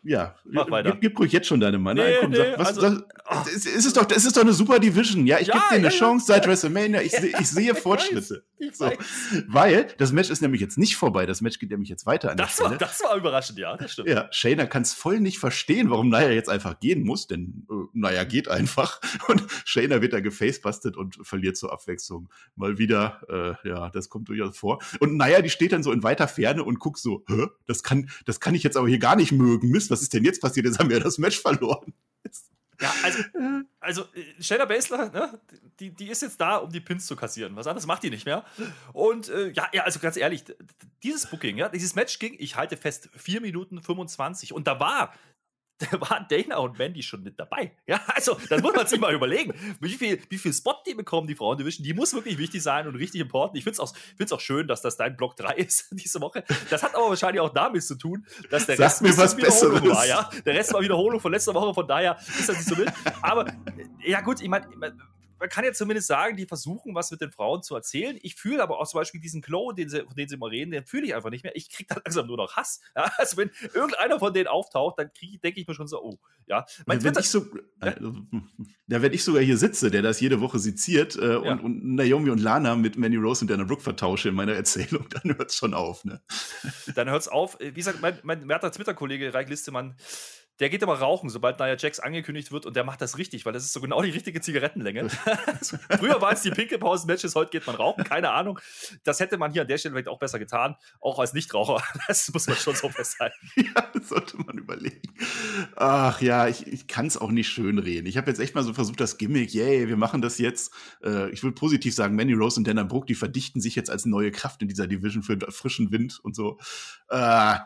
ja, 0.03 0.35
Mach 0.45 0.69
weiter. 0.71 0.93
Gib, 0.93 1.01
gib 1.01 1.19
ruhig 1.19 1.33
jetzt 1.33 1.47
schon 1.47 1.61
deine 1.61 1.79
Mann. 1.79 1.97
Nee, 1.97 2.03
Nein, 2.03 2.15
komm, 2.21 2.31
nee, 2.31 2.37
sag, 2.37 2.59
was, 2.59 2.79
also- 2.79 3.03
es, 3.55 3.67
es, 3.67 3.87
ist 3.87 3.97
doch, 3.97 4.09
es 4.11 4.25
ist 4.25 4.37
doch 4.37 4.43
eine 4.43 4.53
super 4.53 4.79
Division. 4.79 5.27
Ja, 5.27 5.39
ich 5.39 5.49
Ja, 5.49 5.55
gebe 5.55 5.65
dir 5.71 5.75
eine 5.77 5.85
ja. 5.85 5.91
Chance 5.91 6.27
seit 6.27 6.47
WrestleMania. 6.47 7.03
Ich, 7.03 7.13
ich 7.13 7.49
sehe 7.49 7.75
Fortschritte. 7.75 8.45
Ich 8.59 8.77
So. 8.77 8.87
weiß. 8.87 8.97
Weil 9.49 9.89
das 9.99 10.13
Match 10.13 10.31
ist 10.31 10.41
nämlich 10.41 10.61
jetzt 10.61 10.79
nicht 10.79 10.97
vorbei. 10.97 11.27
Das 11.27 11.41
Match 11.41 11.59
geht 11.59 11.71
nämlich 11.71 11.89
jetzt 11.91 12.07
weiter 12.07 12.31
an 12.31 12.37
Das 12.37 12.57
der 12.57 12.71
war, 12.71 12.77
das 12.79 13.03
war 13.03 13.17
überraschend, 13.17 13.59
ja, 13.59 13.77
das 13.77 13.93
stimmt. 13.93 14.09
Ja, 14.09 14.29
Shayna 14.31 14.67
kann 14.67 14.83
es 14.83 14.95
voll 14.95 15.21
nicht 15.21 15.39
verstehen, 15.39 15.91
warum 15.91 16.09
Naya 16.09 16.31
jetzt 16.31 16.49
einfach 16.49 16.81
gehen 16.81 17.05
muss, 17.05 17.27
denn 17.27 17.67
äh, 17.71 17.75
Naya 17.93 18.25
geht 18.25 18.49
einfach 18.49 19.01
und 19.29 19.45
Shayna 19.65 20.01
wird 20.01 20.13
da 20.13 20.21
gefacebustet 20.21 20.97
und 20.97 21.19
verliert 21.23 21.57
zur 21.57 21.73
Abwechslung 21.73 22.31
mal 22.55 22.79
wieder. 22.79 23.59
Äh, 23.65 23.69
ja, 23.69 23.91
das 23.91 24.09
kommt 24.09 24.29
durchaus 24.29 24.57
vor. 24.57 24.79
Und 25.01 25.17
Naya, 25.17 25.43
die 25.43 25.51
steht 25.51 25.73
dann 25.73 25.83
so 25.83 25.93
in 25.93 26.03
weiter 26.03 26.29
Ferne 26.29 26.65
und 26.65 26.79
guckt 26.79 26.99
so, 26.99 27.25
Hä? 27.29 27.47
das 27.67 27.83
kann, 27.83 28.09
das 28.25 28.41
kann 28.41 28.55
ich 28.55 28.63
jetzt 28.63 28.77
aber 28.77 28.89
hier 28.89 28.99
gar 28.99 29.17
nicht 29.17 29.33
mögen. 29.33 29.71
Mist, 29.71 29.91
was 29.91 30.03
ist 30.03 30.15
denn 30.15 30.25
jetzt 30.25 30.41
passiert? 30.41 30.67
Jetzt 30.67 30.79
haben 30.79 30.91
wir 30.91 31.01
das 31.01 31.19
Match 31.19 31.41
verloren. 31.41 31.93
Ja, 32.81 32.95
also, 33.03 33.23
also 33.81 34.03
äh, 34.15 34.43
Shayna 34.43 34.65
Baszler, 34.65 35.11
ne, 35.11 35.41
die, 35.81 35.91
die 35.91 36.09
ist 36.09 36.23
jetzt 36.23 36.41
da, 36.41 36.57
um 36.57 36.71
die 36.71 36.81
Pins 36.81 37.07
zu 37.07 37.17
kassieren. 37.17 37.57
Was 37.57 37.67
anderes 37.67 37.87
macht 37.87 38.03
die 38.03 38.11
nicht 38.11 38.27
mehr. 38.27 38.45
Und 38.93 39.29
äh, 39.29 39.51
ja, 39.51 39.69
ja, 39.73 39.85
also 39.85 39.99
ganz 39.99 40.17
ehrlich, 40.17 40.45
dieses 41.03 41.27
Booking, 41.27 41.57
ja, 41.57 41.69
dieses 41.69 41.95
Match 41.95 42.19
ging, 42.19 42.35
ich 42.39 42.57
halte 42.57 42.77
fest, 42.77 43.09
4 43.17 43.41
Minuten 43.41 43.83
25. 43.83 44.53
Und 44.53 44.67
da 44.67 44.81
war, 44.81 45.15
da 45.91 46.01
waren 46.01 46.27
Dana 46.29 46.57
und 46.59 46.79
Mandy 46.79 47.03
schon 47.03 47.23
mit 47.23 47.39
dabei. 47.39 47.73
Ja, 47.87 48.01
also, 48.07 48.37
das 48.49 48.63
muss 48.63 48.75
man 48.75 48.87
sich 48.87 48.99
mal 48.99 49.15
überlegen. 49.15 49.53
Wie 49.81 49.91
viel, 49.91 50.21
wie 50.31 50.39
viel 50.39 50.53
Spot 50.53 50.77
die 50.87 50.95
bekommen, 50.95 51.27
die 51.27 51.35
Frauendivision, 51.35 51.85
die 51.85 51.93
muss 51.93 52.15
wirklich 52.15 52.39
wichtig 52.39 52.63
sein 52.63 52.87
und 52.87 52.95
richtig 52.95 53.21
important. 53.21 53.59
Ich 53.59 53.65
finde 53.65 53.75
es 53.75 53.81
auch, 53.81 53.95
find's 54.17 54.33
auch 54.33 54.41
schön, 54.41 54.67
dass 54.69 54.81
das 54.81 54.97
dein 54.97 55.17
Block 55.17 55.37
3 55.37 55.53
ist 55.57 55.89
diese 55.91 56.21
Woche. 56.21 56.45
Das 56.71 56.83
hat 56.83 56.95
aber 56.95 57.11
wahrscheinlich 57.11 57.41
auch 57.41 57.53
damit 57.53 57.83
zu 57.83 57.97
tun, 57.97 58.27
dass 58.51 58.67
der 58.67 58.77
Sag 58.77 58.87
Rest 58.87 59.03
mir 59.03 59.17
was 59.17 59.37
Besseres. 59.37 59.83
war, 59.83 60.07
ja. 60.07 60.31
Der 60.45 60.55
Rest 60.55 60.73
war 60.73 60.81
Wiederholung 60.81 61.21
von 61.21 61.33
letzter 61.33 61.53
Woche, 61.53 61.75
von 61.75 61.87
daher 61.87 62.17
ist 62.39 62.49
das 62.49 62.57
nicht 62.57 62.69
so 62.69 62.77
wild. 62.77 62.93
Aber 63.21 63.47
äh, 63.47 64.11
ja, 64.11 64.21
gut, 64.23 64.41
ich 64.41 64.49
meine, 64.49 64.67
man, 65.39 65.49
kann 65.49 65.65
ja 65.65 65.73
zumindest 65.73 66.09
sagen, 66.09 66.37
die 66.37 66.47
versuchen, 66.47 66.95
was 66.95 67.11
mit 67.11 67.21
den 67.21 67.31
Frauen 67.31 67.63
zu 67.63 67.75
erzählen. 67.75 68.19
Ich 68.23 68.35
fühle 68.37 68.63
aber 68.63 68.79
auch 68.79 68.89
zum 68.89 69.01
Beispiel 69.01 69.21
diesen 69.21 69.43
Glow, 69.43 69.73
den 69.73 69.89
sie, 69.89 70.05
von 70.05 70.15
dem 70.15 70.29
sie 70.29 70.37
mal 70.37 70.51
reden, 70.51 70.71
den 70.71 70.85
fühle 70.85 71.07
ich 71.07 71.15
einfach 71.15 71.31
nicht 71.31 71.45
mehr. 71.45 71.55
Ich 71.57 71.71
kriege 71.71 71.89
dann 71.89 72.03
langsam 72.05 72.27
nur 72.27 72.37
noch 72.37 72.57
Hass. 72.57 72.81
Ja, 72.95 73.11
also, 73.19 73.37
wenn 73.37 73.51
irgendeiner 73.75 74.19
von 74.19 74.33
denen 74.33 74.49
auftaucht, 74.49 74.99
dann 74.99 75.11
denke 75.43 75.61
ich 75.61 75.67
mir 75.67 75.75
schon 75.75 75.89
so, 75.89 76.03
oh, 76.03 76.19
ja. 76.47 76.65
Mein 76.87 76.99
Ja, 76.99 77.05
wenn, 77.05 77.13
Twitter, 77.15 77.21
ich 77.21 77.31
so, 77.31 77.47
äh, 77.81 77.95
ja, 78.89 79.03
wenn 79.03 79.13
ich 79.13 79.25
sogar 79.25 79.43
hier 79.43 79.57
sitze, 79.57 79.91
der 79.91 80.03
das 80.03 80.21
jede 80.21 80.41
Woche 80.41 80.59
seziert 80.59 81.17
äh, 81.17 81.33
Ja. 81.33 81.39
und, 81.39 81.61
und 81.61 81.95
Naomi 81.97 82.31
und 82.31 82.39
Lana 82.39 82.77
mit 82.77 82.97
Manny 82.97 83.17
Rose 83.17 83.43
und 83.43 83.51
Dana 83.51 83.65
Brooke 83.65 83.83
vertausche 83.83 84.29
in 84.29 84.35
meiner 84.35 84.55
Erzählung, 84.55 85.09
dann 85.11 85.37
hört 85.37 85.51
es 85.51 85.57
schon 85.57 85.75
auf. 85.75 86.05
Ne? 86.05 86.23
dann 86.95 87.11
hört's 87.11 87.29
auf. 87.29 87.59
Wie 87.61 87.73
gesagt, 87.73 88.01
mein, 88.01 88.19
mein 88.23 88.49
werter 88.49 88.71
Twitter-Kollege 88.71 89.35
Reich 89.35 89.49
Listemann, 89.49 89.97
der 90.61 90.71
geht 90.71 90.83
immer 90.83 90.95
rauchen, 90.95 91.29
sobald 91.29 91.59
Nia 91.59 91.77
Jax 91.77 92.01
angekündigt 92.01 92.51
wird 92.51 92.65
und 92.65 92.77
der 92.77 92.85
macht 92.85 93.01
das 93.01 93.19
richtig, 93.19 93.45
weil 93.45 93.53
das 93.53 93.65
ist 93.65 93.73
so 93.73 93.81
genau 93.81 94.01
die 94.03 94.11
richtige 94.11 94.41
Zigarettenlänge. 94.41 95.09
Früher 95.99 96.21
waren 96.21 96.35
es 96.35 96.43
die 96.43 96.51
Pinkelpausen-Matches, 96.51 97.35
heute 97.35 97.51
geht 97.51 97.67
man 97.67 97.77
rauchen, 97.77 98.05
keine 98.05 98.31
Ahnung. 98.31 98.59
Das 99.05 99.21
hätte 99.21 99.37
man 99.37 99.53
hier 99.53 99.63
an 99.63 99.69
der 99.69 99.77
Stelle 99.77 99.95
vielleicht 99.95 100.09
auch 100.09 100.19
besser 100.19 100.39
getan, 100.39 100.77
auch 101.01 101.19
als 101.19 101.33
Nichtraucher. 101.33 101.83
Das 102.09 102.33
muss 102.33 102.47
man 102.47 102.57
schon 102.57 102.75
so 102.75 102.89
festhalten. 102.89 103.37
Ja, 103.57 103.91
das 103.93 104.09
sollte 104.09 104.37
man 104.37 104.59
überlegen. 104.59 105.03
Ach 105.75 106.21
ja, 106.21 106.47
ich, 106.47 106.67
ich 106.67 106.87
kann 106.87 107.07
es 107.07 107.17
auch 107.17 107.31
nicht 107.31 107.49
schön 107.49 107.79
reden. 107.79 108.07
Ich 108.07 108.17
habe 108.17 108.31
jetzt 108.31 108.39
echt 108.39 108.55
mal 108.55 108.63
so 108.63 108.73
versucht, 108.73 109.01
das 109.01 109.19
Gimmick, 109.19 109.53
yay, 109.53 109.89
wir 109.89 109.97
machen 109.97 110.23
das 110.23 110.39
jetzt. 110.39 110.73
Äh, 111.03 111.31
ich 111.31 111.43
will 111.43 111.53
positiv 111.53 111.95
sagen, 111.95 112.15
Manny 112.15 112.33
Rose 112.33 112.61
und 112.61 112.67
Dana 112.67 112.85
Brooke, 112.85 113.07
die 113.07 113.15
verdichten 113.15 113.61
sich 113.61 113.75
jetzt 113.75 113.91
als 113.91 114.07
neue 114.07 114.31
Kraft 114.31 114.63
in 114.63 114.69
dieser 114.69 114.87
Division 114.87 115.23
für 115.23 115.39
frischen 115.51 115.91
Wind 115.91 116.21
und 116.23 116.37
so. 116.37 116.59
Äh, 117.09 117.57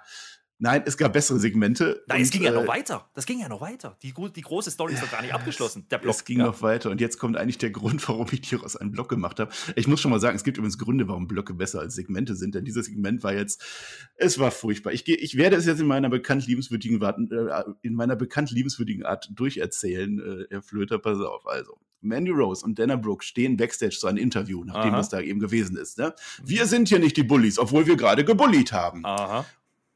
nein, 0.61 0.83
es 0.87 0.97
gab 0.97 1.13
bessere 1.13 1.39
Segmente. 1.41 2.05
Nein, 2.07 2.23
es 2.23 2.29
und, 2.29 2.33
ging 2.33 2.43
ja 2.45 2.51
äh, 2.53 2.55
noch 2.55 2.69
weiter. 2.69 3.11
Das 3.15 3.27
ging 3.27 3.41
ja 3.41 3.49
noch 3.49 3.61
weiter. 3.61 3.97
Die, 4.03 4.15
die 4.15 4.41
große 4.41 4.71
Story 4.71 4.95
ist 4.95 5.03
doch 5.03 5.11
gar 5.11 5.23
nicht 5.23 5.35
abgeschlossen. 5.35 5.87
Der 5.91 5.99
Block. 5.99 6.15
Es 6.15 6.25
ging 6.25 6.39
ja. 6.39 6.47
noch 6.47 6.63
weiter 6.63 6.91
und 6.91 7.01
jetzt 7.01 7.19
kommt 7.19 7.37
eigentlich 7.37 7.59
der 7.59 7.71
Grund, 7.81 8.07
warum 8.09 8.27
ich 8.31 8.49
hieraus 8.49 8.77
einen 8.77 8.93
Block 8.93 9.09
gemacht 9.09 9.41
habe. 9.41 9.51
Ich 9.75 9.89
muss 9.89 10.01
schon 10.01 10.11
mal 10.11 10.21
sagen, 10.21 10.37
es 10.37 10.45
gibt 10.45 10.57
übrigens 10.59 10.79
Gründe, 10.79 11.09
warum 11.09 11.27
Blöcke 11.27 11.55
besser 11.55 11.81
als 11.81 11.95
Segmente 11.95 12.37
sind, 12.37 12.55
denn 12.55 12.65
dieses 12.65 12.87
Segment 12.87 13.25
war 13.25 13.35
jetzt, 13.35 13.63
es 14.17 14.39
war 14.39 14.51
furchtbar. 14.51 14.93
Ich, 14.93 15.09
ich 15.09 15.37
werde 15.37 15.57
es 15.57 15.67
jetzt 15.67 15.81
in 15.81 15.87
meiner 15.87 16.09
bekannt 16.09 16.47
liebenswürdigen, 16.47 17.03
Art- 17.03 17.19
äh, 17.19 17.65
in 17.83 17.95
meiner 17.95 18.17
bekannt 18.17 18.51
liebenswürdigen 18.51 19.05
Art 19.05 19.29
durcherzählen, 19.33 20.19
äh, 20.19 20.47
Herr 20.51 20.63
Flöter, 20.63 20.99
pass 20.99 21.19
auf. 21.19 21.47
Also, 21.47 21.79
Mandy 22.03 22.31
Rose 22.31 22.65
und 22.65 22.79
Dana 22.79 22.97
Brooke 22.97 23.25
stehen 23.25 23.57
backstage 23.57 23.97
zu 23.99 24.07
einem 24.07 24.19
Interview, 24.19 24.65
nach 24.65 24.83
dem, 24.83 24.93
Aha. 24.93 24.99
was 24.99 25.09
da 25.11 25.21
eben 25.21 25.39
gewesen 25.39 25.77
ist. 25.77 25.99
Ne? 25.99 26.15
Wir 26.43 26.67
sind 26.67 26.89
hier 26.89 26.99
nicht 26.99 27.17
die 27.17 27.23
Bullies, 27.23 27.59
obwohl 27.59 27.87
wir 27.87 27.97
gerade 27.97 28.25
gebullied 28.25 28.73
haben. 28.73 29.05
Aha. 29.05 29.45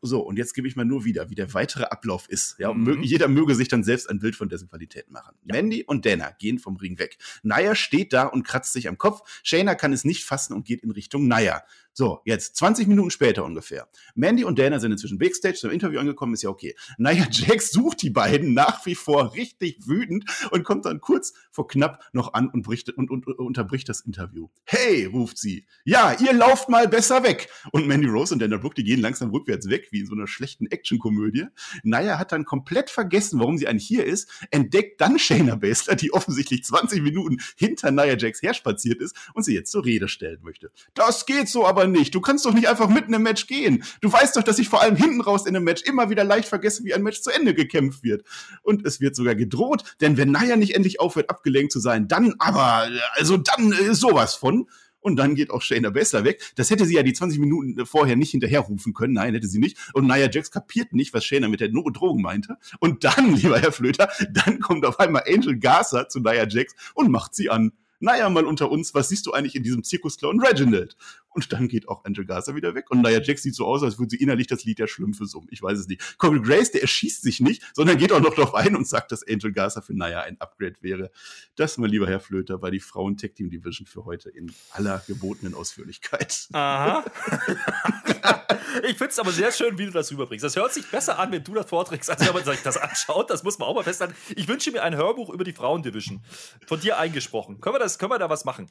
So, 0.07 0.21
und 0.21 0.37
jetzt 0.37 0.53
gebe 0.53 0.69
ich 0.69 0.77
mal 0.77 0.85
nur 0.85 1.05
wieder, 1.07 1.31
wie 1.31 1.35
der 1.35 1.55
weitere 1.55 1.85
Ablauf 1.85 2.29
ist. 2.29 2.57
Ja, 2.59 2.75
Mhm. 2.75 3.03
jeder 3.03 3.27
möge 3.27 3.55
sich 3.55 3.69
dann 3.69 3.83
selbst 3.83 4.11
ein 4.11 4.19
Bild 4.19 4.37
von 4.37 4.51
dessen 4.51 4.69
Qualität 4.69 5.11
machen. 5.11 5.35
Mandy 5.45 5.83
und 5.83 6.05
Dana 6.05 6.31
gehen 6.39 6.59
vom 6.59 6.77
Ring 6.77 6.99
weg. 6.99 7.17
Naya 7.43 7.75
steht 7.75 8.13
da 8.13 8.25
und 8.27 8.43
kratzt 8.43 8.75
sich 8.75 8.87
am 8.87 8.99
Kopf. 8.99 9.23
Shayna 9.43 9.75
kann 9.75 9.95
es 9.95 10.05
nicht 10.05 10.25
fassen 10.25 10.53
und 10.53 10.67
geht 10.67 10.83
in 10.83 10.91
Richtung 10.91 11.27
Naya. 11.27 11.63
So, 11.97 12.23
jetzt 12.25 12.57
20 12.57 12.89
Minuten 12.89 13.13
später 13.13 13.45
ungefähr. 13.45 13.87
Mandy 14.17 14.43
und 14.43 14.59
Dana 14.59 14.81
sind 14.81 14.91
inzwischen 14.91 15.17
Backstage 15.17 15.55
zum 15.55 15.71
Interview 15.71 16.01
angekommen, 16.01 16.35
ist 16.35 16.43
ja 16.43 16.51
okay. 16.51 16.75
Naja, 16.99 17.25
Jax 17.31 17.71
sucht 17.71 18.03
die 18.03 18.11
beiden 18.11 18.53
nach 18.53 18.85
wie 18.85 18.97
vor 18.97 19.35
richtig 19.35 19.87
wütend 19.87 20.25
und 20.51 20.65
kommt 20.65 20.87
dann 20.87 21.01
kurz 21.01 21.35
vor 21.53 21.69
knapp 21.69 22.03
noch 22.13 22.35
an 22.35 22.49
und, 22.49 22.63
bricht, 22.63 22.91
und, 22.91 23.13
und, 23.13 23.29
und 23.29 23.39
unterbricht 23.39 23.89
das 23.89 24.01
Interview. 24.01 24.49
Hey, 24.65 25.05
ruft 25.05 25.39
sie. 25.39 25.67
Ja, 25.85 26.17
ihr 26.21 26.33
lauft 26.33 26.69
mal 26.69 26.89
besser 26.89 27.23
weg. 27.23 27.49
Und 27.71 27.87
Mandy 27.87 28.09
Rose 28.09 28.35
und 28.35 28.41
Dana 28.41 28.57
Brooke, 28.57 28.75
die 28.75 28.83
gehen 28.83 29.01
langsam 29.01 29.31
rückwärts 29.31 29.71
weg, 29.71 29.87
wie 29.93 30.01
in 30.01 30.07
so 30.07 30.15
einer 30.15 30.27
schlechten 30.27 30.67
Actionkomödie. 30.67 31.47
Naya 31.85 32.19
hat 32.19 32.33
dann 32.33 32.45
komplett 32.45 32.91
vergessen, 32.91 33.39
warum 33.39 33.57
sie 33.57 33.69
eigentlich 33.69 33.87
hier 33.87 34.05
ist, 34.05 34.29
entdeckt 34.51 35.01
dann 35.01 35.17
Shayna 35.17 35.55
Baszler, 35.55 35.95
die 35.95 36.13
offensichtlich 36.13 36.65
20 36.65 37.03
Minuten 37.03 37.39
hinter 37.57 37.93
Nia 37.93 38.17
Jax 38.17 38.43
herspaziert 38.43 39.01
ist 39.01 39.15
und 39.35 39.45
sie 39.45 39.55
jetzt 39.55 39.71
zur 39.71 39.85
Rede 39.85 40.09
stellen 40.09 40.41
möchte. 40.43 40.73
Das 40.95 41.25
geht 41.25 41.49
so 41.49 41.65
aber 41.65 41.84
nicht. 41.87 42.15
Du 42.15 42.21
kannst 42.21 42.45
doch 42.47 42.55
nicht 42.55 42.69
einfach 42.69 42.89
mitten 42.89 43.15
im 43.15 43.23
Match 43.23 43.47
gehen. 43.47 43.85
Du 44.01 44.13
weißt 44.13 44.37
doch, 44.37 44.43
dass 44.43 44.59
ich 44.59 44.69
vor 44.69 44.83
allem 44.83 44.97
hinten 44.97 45.21
raus 45.21 45.47
in 45.47 45.57
einem 45.57 45.65
Match 45.65 45.83
immer 45.83 46.11
wieder 46.11 46.25
leicht 46.25 46.49
vergesse, 46.49 46.85
wie 46.85 46.95
ein 46.95 47.03
Match 47.03 47.21
zu 47.21 47.31
Ende 47.31 47.55
gekämpft 47.55 48.03
wird. 48.03 48.25
Und 48.63 48.87
es 48.87 49.01
wird 49.01 49.17
sogar 49.17 49.35
gedroht, 49.35 49.97
denn 50.01 50.17
wenn 50.17 50.33
Nia 50.33 50.57
nicht 50.57 50.75
endlich 50.75 51.01
aufhört, 51.01 51.31
abgelenkt 51.31 51.73
zu 51.73 51.81
sein, 51.81 52.09
dann 52.09 52.35
aber, 52.39 52.89
also 53.15 53.37
dann 53.37 53.73
äh, 53.73 53.95
sowas 53.95 54.35
von. 54.35 54.69
Und 55.01 55.17
dann 55.17 55.35
geht 55.35 55.51
auch 55.51 55.61
Shayna 55.61 55.91
Baszler 55.91 56.25
weg. 56.25 56.43
Das 56.57 56.71
hätte 56.71 56.87
sie 56.87 56.95
ja 56.95 57.03
die 57.03 57.13
20 57.13 57.39
Minuten 57.39 57.85
vorher 57.85 58.17
nicht 58.17 58.31
hinterherrufen 58.31 58.95
können. 58.95 59.13
Nein, 59.13 59.35
hätte 59.35 59.49
sie 59.49 59.59
nicht. 59.59 59.77
Und 59.93 60.07
Nia 60.07 60.31
Jax 60.31 60.51
kapiert 60.51 60.95
nicht, 60.95 61.13
was 61.13 61.27
Shayna 61.27 61.49
mit 61.49 61.61
der 61.61 61.69
Drogen 61.69 62.23
meinte. 62.23 62.57
Und 62.81 63.05
dann, 63.05 63.35
lieber 63.37 63.61
Herr 63.61 63.73
Flöter, 63.73 64.09
dann 64.31 64.61
kommt 64.61 64.87
auf 64.87 64.99
einmal 64.99 65.25
Angel 65.29 65.59
Garza 65.59 66.09
zu 66.09 66.21
Nia 66.21 66.49
Jax 66.49 66.75
und 66.95 67.11
macht 67.11 67.35
sie 67.35 67.51
an 67.51 67.73
naja, 68.05 68.29
mal 68.29 68.45
unter 68.45 68.71
uns, 68.71 68.95
was 68.95 69.09
siehst 69.09 69.27
du 69.27 69.33
eigentlich 69.33 69.57
in 69.57 69.63
diesem 69.63 69.83
Zirkusclown 69.83 70.41
Reginald? 70.41 70.97
Und 71.35 71.53
dann 71.53 71.69
geht 71.69 71.89
auch 71.89 72.05
Angel 72.05 72.25
Garza 72.25 72.55
wieder 72.55 72.75
weg. 72.75 72.91
Und 72.91 73.03
Nia 73.03 73.21
Jax 73.21 73.43
sieht 73.43 73.55
so 73.55 73.67
aus, 73.67 73.83
als 73.83 73.99
würde 73.99 74.11
sie 74.11 74.23
innerlich 74.23 74.47
das 74.47 74.65
Lied 74.65 74.79
der 74.79 74.87
Schlümpfe 74.87 75.27
summen. 75.27 75.49
Ich 75.51 75.63
weiß 75.63 75.79
es 75.79 75.89
nicht. 75.89 76.19
Corey 76.19 76.41
Grace, 76.41 76.71
der 76.71 76.83
erschießt 76.83 77.23
sich 77.23 77.41
nicht, 77.41 77.63
sondern 77.75 77.99
geht 77.99 78.13
auch 78.13 78.21
noch 78.21 78.35
darauf 78.35 78.55
ein 78.55 78.77
und 78.77 78.87
sagt, 78.87 79.13
dass 79.13 79.27
Angel 79.27 79.53
Garza 79.53 79.81
für 79.81 79.95
Nia 79.95 80.23
ein 80.23 80.41
Upgrade 80.41 80.77
wäre. 80.81 81.11
Das, 81.57 81.77
mein 81.79 81.91
lieber 81.91 82.07
Herr 82.07 82.21
Flöter, 82.21 82.63
war 82.63 82.71
die 82.71 82.81
Frauen-Tech-Team-Division 82.81 83.87
für 83.87 84.05
heute 84.05 84.31
in 84.31 84.53
aller 84.71 85.03
gebotenen 85.07 85.55
Ausführlichkeit. 85.55 86.49
Aha. 86.53 87.05
ich 88.83 88.97
finde 88.97 89.11
es 89.11 89.19
aber 89.19 89.33
sehr 89.33 89.53
schön, 89.53 89.79
wie 89.79 89.87
du 89.87 89.91
das 89.91 90.11
rüberbringst. 90.13 90.45
Das 90.45 90.57
hört 90.57 90.73
sich 90.73 90.89
besser 90.91 91.19
an, 91.19 91.33
wenn 91.33 91.43
du 91.43 91.55
das 91.55 91.67
vorträgst, 91.69 92.11
als 92.11 92.27
wenn 92.27 92.33
man 92.33 92.45
sich 92.45 92.63
das 92.63 92.77
anschaut. 92.77 93.31
Das 93.31 93.43
muss 93.43 93.59
man 93.59 93.69
auch 93.69 93.75
mal 93.75 93.85
festhalten. 93.85 94.15
Ich 94.37 94.49
wünsche 94.49 94.71
mir 94.71 94.83
ein 94.83 94.97
Hörbuch 94.97 95.31
über 95.31 95.45
die 95.45 95.53
Frauen-Division. 95.53 96.23
Von 96.67 96.81
dir 96.81 96.99
eingesprochen. 96.99 97.61
Können 97.61 97.75
wir, 97.75 97.81
das, 97.81 97.99
können 97.99 98.13
wir 98.13 98.19
da 98.19 98.31
was 98.31 98.45
machen? 98.45 98.71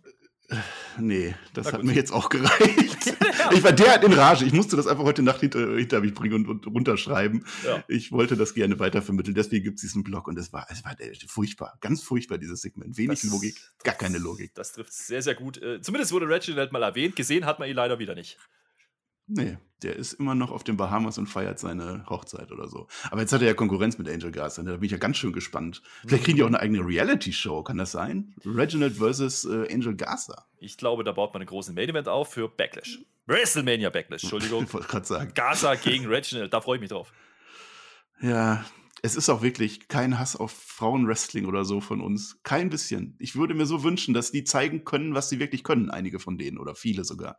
Nee, 1.00 1.34
das 1.54 1.74
hat 1.74 1.84
mir 1.84 1.94
jetzt 1.94 2.12
auch 2.12 2.30
gereicht. 2.30 3.06
ja. 3.40 3.52
Ich 3.52 3.64
war 3.64 3.72
derart 3.72 4.04
in 4.04 4.14
Rage. 4.14 4.46
Ich 4.46 4.54
musste 4.54 4.76
das 4.76 4.88
einfach 4.88 5.04
heute 5.04 5.24
Nacht 5.24 5.40
hinter, 5.40 5.76
hinter 5.76 6.02
mich 6.02 6.14
bringen 6.14 6.46
und, 6.46 6.68
und 6.68 6.68
runterschreiben. 6.68 7.46
Ja. 7.66 7.84
Ich 7.88 8.12
wollte 8.12 8.38
das 8.38 8.54
gerne 8.54 8.78
weitervermitteln. 8.80 9.34
Deswegen 9.34 9.64
gibt 9.64 9.78
es 9.78 9.82
diesen 9.82 10.04
Blog 10.04 10.28
und 10.28 10.38
es 10.38 10.54
war, 10.54 10.68
es 10.70 10.84
war 10.84 10.96
furchtbar. 11.28 11.78
Ganz 11.82 12.04
furchtbar, 12.04 12.38
dieses 12.38 12.62
Segment. 12.62 12.98
Wenig 12.98 13.22
das, 13.22 13.32
Logik, 13.32 13.56
gar 13.84 13.96
keine 13.96 14.18
Logik. 14.18 14.54
Das 14.54 14.74
trifft 14.74 14.94
sehr, 14.94 15.22
sehr 15.22 15.36
gut. 15.36 15.62
Äh, 15.62 15.82
zumindest 15.82 16.12
wurde 16.12 16.28
Reginald 16.28 16.72
mal 16.72 16.84
erwähnt. 16.84 17.16
Gesehen 17.16 17.46
hat 17.46 17.60
man 17.60 17.70
ihn 17.70 17.76
leider 17.76 18.00
wieder 18.00 18.14
nicht. 18.14 18.38
Nee, 19.26 19.58
der 19.84 19.96
ist 19.96 20.14
immer 20.14 20.36
noch 20.36 20.52
auf 20.52 20.64
den 20.64 20.78
Bahamas 20.78 21.18
und 21.18 21.28
feiert 21.28 21.60
seine 21.60 22.06
Hochzeit 22.10 22.52
oder 22.52 22.68
so. 22.68 22.88
Aber 23.12 23.22
jetzt 23.22 23.34
hat 23.34 23.42
er 23.42 23.48
ja 23.48 23.54
Konkurrenz 23.54 23.98
mit 23.98 24.10
Angel 24.10 24.32
Garza. 24.32 24.64
Ne? 24.64 24.72
Da 24.72 24.78
bin 24.78 24.86
ich 24.86 24.92
ja 24.92 24.98
ganz 24.98 25.18
schön 25.18 25.34
gespannt. 25.34 25.82
Vielleicht 26.08 26.24
kriegen 26.24 26.38
die 26.38 26.44
auch 26.44 26.48
eine 26.48 26.60
eigene 26.60 26.86
Reality-Show, 26.86 27.64
kann 27.64 27.78
das 27.78 27.92
sein? 27.92 28.34
Reginald 28.46 28.96
versus 28.98 29.46
äh, 29.46 29.74
Angel 29.74 29.96
Garza. 29.96 30.46
Ich 30.60 30.78
glaube, 30.78 31.04
da 31.04 31.12
baut 31.12 31.34
man 31.34 31.42
einen 31.42 31.50
großen 31.50 31.76
Main-Event 31.76 32.08
auf 32.08 32.34
für 32.34 32.48
Backlash. 32.50 33.00
WrestleMania 33.26 33.90
Backlash, 33.90 34.24
Entschuldigung. 34.24 34.64
ich 34.64 34.74
wollte 34.74 34.88
gerade 34.88 35.06
sagen. 35.06 35.32
Garza 35.34 35.76
gegen 35.76 36.08
Reginald, 36.08 36.54
da 36.54 36.62
freue 36.62 36.78
ich 36.78 36.82
mich 36.82 36.90
drauf. 36.90 37.12
Ja, 38.22 38.66
es 39.02 39.18
ist 39.18 39.30
auch 39.30 39.42
wirklich 39.42 39.90
kein 39.90 40.18
Hass 40.18 40.38
auf 40.38 40.52
Frauenwrestling 40.52 41.46
oder 41.46 41.66
so 41.66 41.82
von 41.82 42.00
uns. 42.00 42.40
Kein 42.44 42.70
bisschen. 42.70 43.18
Ich 43.20 43.36
würde 43.36 43.54
mir 43.54 43.66
so 43.66 43.84
wünschen, 43.84 44.14
dass 44.14 44.32
die 44.32 44.46
zeigen 44.46 44.86
können, 44.86 45.14
was 45.14 45.28
sie 45.28 45.40
wirklich 45.40 45.66
können, 45.66 45.92
einige 45.92 46.20
von 46.20 46.38
denen 46.38 46.58
oder 46.58 46.74
viele 46.74 47.04
sogar. 47.04 47.38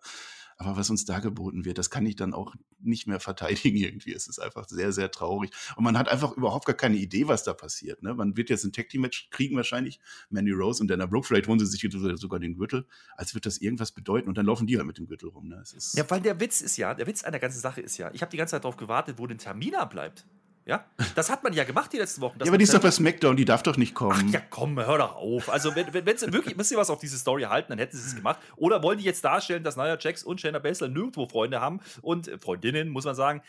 Aber 0.56 0.76
was 0.76 0.90
uns 0.90 1.04
da 1.04 1.18
geboten 1.18 1.64
wird, 1.64 1.78
das 1.78 1.90
kann 1.90 2.06
ich 2.06 2.16
dann 2.16 2.34
auch 2.34 2.54
nicht 2.80 3.06
mehr 3.06 3.20
verteidigen 3.20 3.76
irgendwie. 3.78 4.12
Es 4.12 4.26
ist 4.28 4.38
einfach 4.38 4.68
sehr, 4.68 4.92
sehr 4.92 5.10
traurig. 5.10 5.50
Und 5.76 5.84
man 5.84 5.98
hat 5.98 6.08
einfach 6.08 6.32
überhaupt 6.32 6.66
gar 6.66 6.76
keine 6.76 6.96
Idee, 6.96 7.28
was 7.28 7.44
da 7.44 7.54
passiert. 7.54 8.02
Ne? 8.02 8.14
Man 8.14 8.36
wird 8.36 8.50
jetzt 8.50 8.64
ein 8.64 8.72
Tag 8.72 8.88
Team 8.88 9.02
Match 9.02 9.28
kriegen 9.30 9.56
wahrscheinlich. 9.56 10.00
Mandy 10.30 10.52
Rose 10.52 10.82
und 10.82 10.88
Dana 10.88 11.06
Brooke. 11.06 11.26
Vielleicht 11.26 11.48
holen 11.48 11.58
sie 11.58 11.66
sich 11.66 11.84
sogar 12.16 12.40
den 12.40 12.54
Gürtel. 12.56 12.86
Als 13.16 13.34
wird 13.34 13.46
das 13.46 13.58
irgendwas 13.58 13.92
bedeuten. 13.92 14.28
Und 14.28 14.38
dann 14.38 14.46
laufen 14.46 14.66
die 14.66 14.76
halt 14.76 14.86
mit 14.86 14.98
dem 14.98 15.06
Gürtel 15.06 15.28
rum. 15.28 15.48
Ne? 15.48 15.62
ja, 15.94 16.08
weil 16.10 16.20
der 16.20 16.38
Witz 16.40 16.60
ist 16.60 16.76
ja, 16.76 16.94
der 16.94 17.06
Witz 17.06 17.24
an 17.24 17.32
der 17.32 17.40
ganzen 17.40 17.60
Sache 17.60 17.80
ist 17.80 17.96
ja, 17.98 18.10
ich 18.12 18.22
habe 18.22 18.30
die 18.30 18.36
ganze 18.36 18.52
Zeit 18.52 18.64
darauf 18.64 18.76
gewartet, 18.76 19.18
wo 19.18 19.26
denn 19.26 19.38
Tamina 19.38 19.84
bleibt. 19.84 20.26
Ja, 20.66 20.86
das 21.14 21.28
hat 21.28 21.44
man 21.44 21.52
ja 21.52 21.64
gemacht 21.64 21.92
die 21.92 21.98
letzten 21.98 22.22
Wochen. 22.22 22.38
Ja, 22.40 22.46
aber 22.46 22.56
die 22.56 22.64
ist 22.64 22.72
doch 22.72 22.80
bei 22.80 22.90
SmackDown, 22.90 23.36
die 23.36 23.44
darf 23.44 23.62
doch 23.62 23.76
nicht 23.76 23.94
kommen. 23.94 24.28
Ach 24.28 24.32
ja, 24.32 24.40
komm, 24.48 24.78
hör 24.78 24.96
doch 24.96 25.14
auf. 25.14 25.50
Also, 25.50 25.76
wenn, 25.76 25.92
wenn, 25.92 26.06
wenn 26.06 26.16
sie 26.16 26.32
wirklich 26.32 26.54
ein 26.54 26.56
bisschen 26.56 26.78
was 26.78 26.88
auf 26.88 27.00
diese 27.00 27.18
Story 27.18 27.42
halten, 27.42 27.70
dann 27.70 27.78
hätten 27.78 27.96
sie 27.96 28.06
es 28.06 28.16
gemacht. 28.16 28.40
Oder 28.56 28.82
wollen 28.82 28.98
die 28.98 29.04
jetzt 29.04 29.22
darstellen, 29.22 29.62
dass 29.62 29.76
Nia 29.76 29.98
Jax 30.00 30.22
und 30.22 30.40
Shayna 30.40 30.60
Baszler 30.60 30.88
nirgendwo 30.88 31.26
Freunde 31.26 31.60
haben 31.60 31.80
und 32.00 32.28
äh, 32.28 32.38
Freundinnen, 32.38 32.88
muss 32.88 33.04
man 33.04 33.14
sagen, 33.14 33.42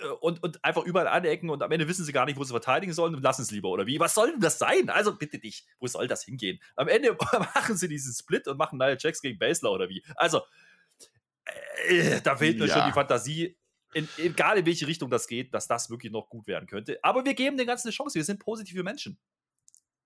äh, 0.00 0.06
und, 0.20 0.42
und 0.42 0.64
einfach 0.64 0.84
überall 0.84 1.08
anecken 1.08 1.50
und 1.50 1.62
am 1.62 1.70
Ende 1.70 1.86
wissen 1.86 2.06
sie 2.06 2.12
gar 2.12 2.24
nicht, 2.24 2.38
wo 2.38 2.44
sie 2.44 2.52
verteidigen 2.52 2.94
sollen 2.94 3.14
und 3.14 3.22
lassen 3.22 3.42
es 3.42 3.50
lieber 3.50 3.68
oder 3.68 3.86
wie. 3.86 4.00
Was 4.00 4.14
soll 4.14 4.30
denn 4.30 4.40
das 4.40 4.58
sein? 4.58 4.88
Also 4.88 5.16
bitte 5.16 5.38
dich, 5.38 5.66
wo 5.80 5.86
soll 5.86 6.08
das 6.08 6.24
hingehen? 6.24 6.60
Am 6.76 6.88
Ende 6.88 7.14
machen 7.54 7.76
sie 7.76 7.88
diesen 7.88 8.14
Split 8.14 8.48
und 8.48 8.56
machen 8.56 8.78
Nia 8.78 8.96
Jax 8.98 9.20
gegen 9.20 9.38
Baszler 9.38 9.70
oder 9.70 9.90
wie. 9.90 10.02
Also, 10.16 10.40
äh, 11.88 12.22
da 12.22 12.36
fehlt 12.36 12.58
mir 12.58 12.68
ja. 12.68 12.74
schon 12.74 12.86
die 12.86 12.94
Fantasie 12.94 13.58
in, 13.98 14.08
egal 14.18 14.58
in 14.58 14.66
welche 14.66 14.86
Richtung 14.86 15.10
das 15.10 15.26
geht, 15.26 15.52
dass 15.54 15.66
das 15.66 15.90
wirklich 15.90 16.12
noch 16.12 16.28
gut 16.28 16.46
werden 16.46 16.66
könnte. 16.66 16.98
Aber 17.02 17.24
wir 17.24 17.34
geben 17.34 17.56
den 17.56 17.66
Ganzen 17.66 17.88
eine 17.88 17.92
Chance. 17.92 18.14
Wir 18.14 18.24
sind 18.24 18.40
positive 18.40 18.82
Menschen. 18.82 19.18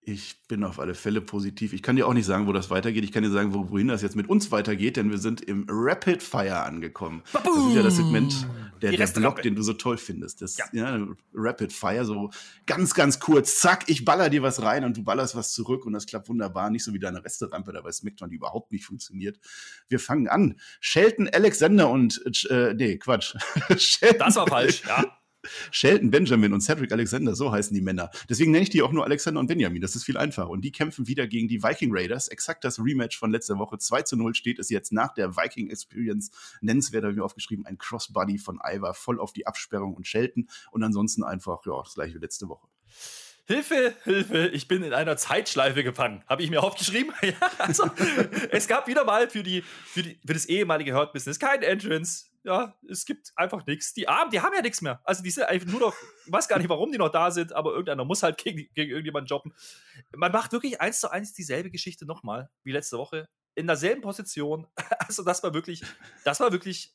Ich 0.04 0.42
bin 0.48 0.64
auf 0.64 0.80
alle 0.80 0.94
Fälle 0.94 1.20
positiv. 1.20 1.72
Ich 1.72 1.80
kann 1.80 1.94
dir 1.94 2.08
auch 2.08 2.12
nicht 2.12 2.26
sagen, 2.26 2.48
wo 2.48 2.52
das 2.52 2.70
weitergeht. 2.70 3.04
Ich 3.04 3.12
kann 3.12 3.22
dir 3.22 3.30
sagen, 3.30 3.54
wohin 3.54 3.86
das 3.86 4.02
jetzt 4.02 4.16
mit 4.16 4.28
uns 4.28 4.50
weitergeht, 4.50 4.96
denn 4.96 5.10
wir 5.10 5.18
sind 5.18 5.40
im 5.42 5.64
Rapid 5.68 6.24
Fire 6.24 6.64
angekommen. 6.64 7.22
Baboom! 7.32 7.54
Das 7.54 7.66
ist 7.68 7.76
ja 7.76 7.82
das 7.84 7.96
Segment, 7.96 8.46
der, 8.82 8.90
der 8.90 9.06
Block, 9.06 9.42
den 9.42 9.54
du 9.54 9.62
so 9.62 9.74
toll 9.74 9.96
findest. 9.96 10.42
Das, 10.42 10.56
ja. 10.56 10.64
ja. 10.72 11.06
Rapid 11.32 11.72
Fire, 11.72 12.04
so 12.04 12.30
ganz, 12.66 12.94
ganz 12.94 13.20
kurz. 13.20 13.60
Zack, 13.60 13.84
ich 13.86 14.04
baller 14.04 14.28
dir 14.28 14.42
was 14.42 14.60
rein 14.60 14.82
und 14.82 14.96
du 14.96 15.04
ballerst 15.04 15.36
was 15.36 15.52
zurück 15.52 15.86
und 15.86 15.92
das 15.92 16.06
klappt 16.06 16.28
wunderbar. 16.28 16.70
Nicht 16.70 16.82
so 16.82 16.92
wie 16.92 16.98
deine 16.98 17.24
Resterampe 17.24 17.72
da 17.72 17.80
bei 17.80 17.92
SmackDown, 17.92 18.28
die 18.28 18.36
überhaupt 18.36 18.72
nicht 18.72 18.84
funktioniert. 18.84 19.38
Wir 19.88 20.00
fangen 20.00 20.26
an. 20.26 20.58
Shelton 20.80 21.28
Alexander 21.32 21.88
und, 21.88 22.20
äh, 22.50 22.74
nee, 22.74 22.98
Quatsch. 22.98 23.36
Das 24.18 24.36
war 24.36 24.48
falsch, 24.48 24.82
ja. 24.84 25.04
Shelton 25.70 26.10
Benjamin 26.10 26.52
und 26.52 26.60
Cedric 26.60 26.92
Alexander, 26.92 27.34
so 27.34 27.52
heißen 27.52 27.74
die 27.74 27.80
Männer. 27.80 28.10
Deswegen 28.28 28.52
nenne 28.52 28.64
ich 28.64 28.70
die 28.70 28.82
auch 28.82 28.92
nur 28.92 29.04
Alexander 29.04 29.40
und 29.40 29.46
Benjamin. 29.46 29.82
Das 29.82 29.96
ist 29.96 30.04
viel 30.04 30.16
einfacher. 30.16 30.50
Und 30.50 30.62
die 30.62 30.72
kämpfen 30.72 31.06
wieder 31.06 31.26
gegen 31.26 31.48
die 31.48 31.62
Viking 31.62 31.90
Raiders. 31.92 32.28
Exakt 32.28 32.64
das 32.64 32.78
Rematch 32.78 33.18
von 33.18 33.30
letzter 33.30 33.58
Woche. 33.58 33.78
2 33.78 34.02
zu 34.02 34.16
0 34.16 34.34
steht 34.34 34.58
es 34.58 34.70
jetzt 34.70 34.92
nach 34.92 35.14
der 35.14 35.36
Viking 35.36 35.70
Experience. 35.70 36.30
Nennenswert 36.60 37.04
habe 37.04 37.12
ich 37.12 37.18
mir 37.18 37.24
aufgeschrieben, 37.24 37.66
ein 37.66 37.78
Crossbody 37.78 38.38
von 38.38 38.60
Ivar 38.64 38.94
voll 38.94 39.20
auf 39.20 39.32
die 39.32 39.46
Absperrung 39.46 39.94
und 39.94 40.06
Shelton. 40.06 40.48
Und 40.70 40.82
ansonsten 40.82 41.24
einfach, 41.24 41.64
ja, 41.66 41.80
das 41.82 41.94
gleiche 41.94 42.14
wie 42.14 42.18
letzte 42.18 42.48
Woche. 42.48 42.68
Hilfe, 43.44 43.94
Hilfe, 44.04 44.48
ich 44.48 44.68
bin 44.68 44.84
in 44.84 44.94
einer 44.94 45.16
Zeitschleife 45.16 45.82
gefangen. 45.82 46.22
Habe 46.28 46.42
ich 46.42 46.50
mir 46.50 46.62
aufgeschrieben? 46.62 47.12
ja, 47.22 47.34
also, 47.58 47.90
es 48.50 48.68
gab 48.68 48.86
wieder 48.86 49.04
mal 49.04 49.28
für, 49.28 49.42
die, 49.42 49.62
für, 49.62 50.02
die, 50.02 50.18
für 50.24 50.32
das 50.32 50.46
ehemalige 50.46 50.94
Hurt 50.94 51.12
Business 51.12 51.40
kein 51.40 51.62
Entrance 51.62 52.26
ja, 52.44 52.76
es 52.88 53.04
gibt 53.04 53.32
einfach 53.36 53.64
nichts. 53.66 53.94
Die 53.94 54.08
Armen, 54.08 54.30
die 54.30 54.40
haben 54.40 54.54
ja 54.54 54.62
nichts 54.62 54.80
mehr. 54.80 55.00
Also 55.04 55.22
die 55.22 55.30
sind 55.30 55.44
einfach 55.44 55.68
nur 55.68 55.80
noch, 55.80 55.94
ich 56.26 56.32
weiß 56.32 56.48
gar 56.48 56.58
nicht, 56.58 56.68
warum 56.68 56.90
die 56.90 56.98
noch 56.98 57.10
da 57.10 57.30
sind, 57.30 57.52
aber 57.52 57.70
irgendeiner 57.70 58.04
muss 58.04 58.22
halt 58.22 58.38
gegen, 58.38 58.68
gegen 58.74 58.90
irgendjemanden 58.90 59.28
jobben. 59.28 59.54
Man 60.14 60.32
macht 60.32 60.52
wirklich 60.52 60.80
eins 60.80 61.00
zu 61.00 61.10
eins 61.10 61.32
dieselbe 61.32 61.70
Geschichte 61.70 62.04
nochmal, 62.04 62.50
wie 62.64 62.72
letzte 62.72 62.98
Woche. 62.98 63.28
In 63.54 63.66
derselben 63.66 64.02
Position. 64.02 64.66
Also 64.98 65.24
das 65.24 65.42
war 65.42 65.52
wirklich, 65.52 65.82
das 66.24 66.40
war 66.40 66.52
wirklich 66.52 66.94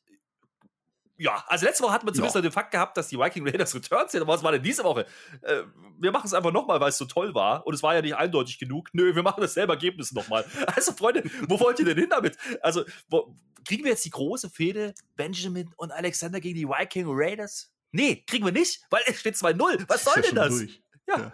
ja, 1.17 1.43
also 1.47 1.65
letzte 1.65 1.83
Woche 1.83 1.93
hatten 1.93 2.07
wir 2.07 2.13
zumindest 2.13 2.35
ja. 2.35 2.41
den 2.41 2.51
Fakt 2.51 2.71
gehabt, 2.71 2.95
dass 2.97 3.07
die 3.07 3.17
Viking 3.17 3.47
Raiders 3.47 3.73
Returns 3.73 4.11
sind. 4.11 4.21
Aber 4.21 4.33
was 4.33 4.43
war 4.43 4.51
denn 4.51 4.61
diese 4.61 4.83
Woche? 4.83 5.05
Äh, 5.41 5.63
wir 5.99 6.11
machen 6.11 6.27
es 6.27 6.33
einfach 6.33 6.51
nochmal, 6.51 6.79
weil 6.79 6.89
es 6.89 6.97
so 6.97 7.05
toll 7.05 7.33
war. 7.33 7.65
Und 7.65 7.73
es 7.73 7.81
war 7.81 7.95
ja 7.95 8.01
nicht 8.01 8.15
eindeutig 8.15 8.59
genug. 8.59 8.89
Nö, 8.93 9.15
wir 9.15 9.23
machen 9.23 9.41
dasselbe 9.41 9.73
Ergebnis 9.73 10.11
nochmal. 10.11 10.45
Also, 10.75 10.91
Freunde, 10.91 11.23
wo 11.47 11.59
wollt 11.59 11.79
ihr 11.79 11.85
denn 11.85 11.97
hin 11.97 12.09
damit? 12.09 12.37
Also, 12.61 12.83
wo, 13.09 13.35
kriegen 13.65 13.83
wir 13.83 13.91
jetzt 13.91 14.05
die 14.05 14.11
große 14.11 14.49
Fehde 14.49 14.93
Benjamin 15.15 15.73
und 15.77 15.91
Alexander 15.91 16.39
gegen 16.39 16.55
die 16.55 16.67
Viking 16.67 17.05
Raiders? 17.07 17.71
Nee, 17.91 18.23
kriegen 18.27 18.45
wir 18.45 18.51
nicht, 18.51 18.81
weil 18.89 19.01
es 19.07 19.19
steht 19.19 19.35
2-0. 19.35 19.85
Was 19.87 20.03
soll 20.03 20.21
denn 20.21 20.35
das? 20.35 20.49
Durch. 20.49 20.83
Ja. 21.07 21.17
ja. 21.17 21.33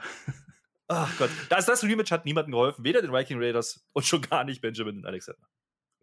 Ach 0.88 1.18
Gott, 1.18 1.30
das, 1.50 1.66
das 1.66 1.84
Rematch 1.84 2.12
hat 2.12 2.26
niemandem 2.26 2.52
geholfen, 2.52 2.84
weder 2.84 3.02
den 3.02 3.12
Viking 3.12 3.42
Raiders 3.42 3.86
und 3.94 4.06
schon 4.06 4.22
gar 4.22 4.44
nicht 4.44 4.62
Benjamin 4.62 4.98
und 4.98 5.06
Alexander. 5.06 5.48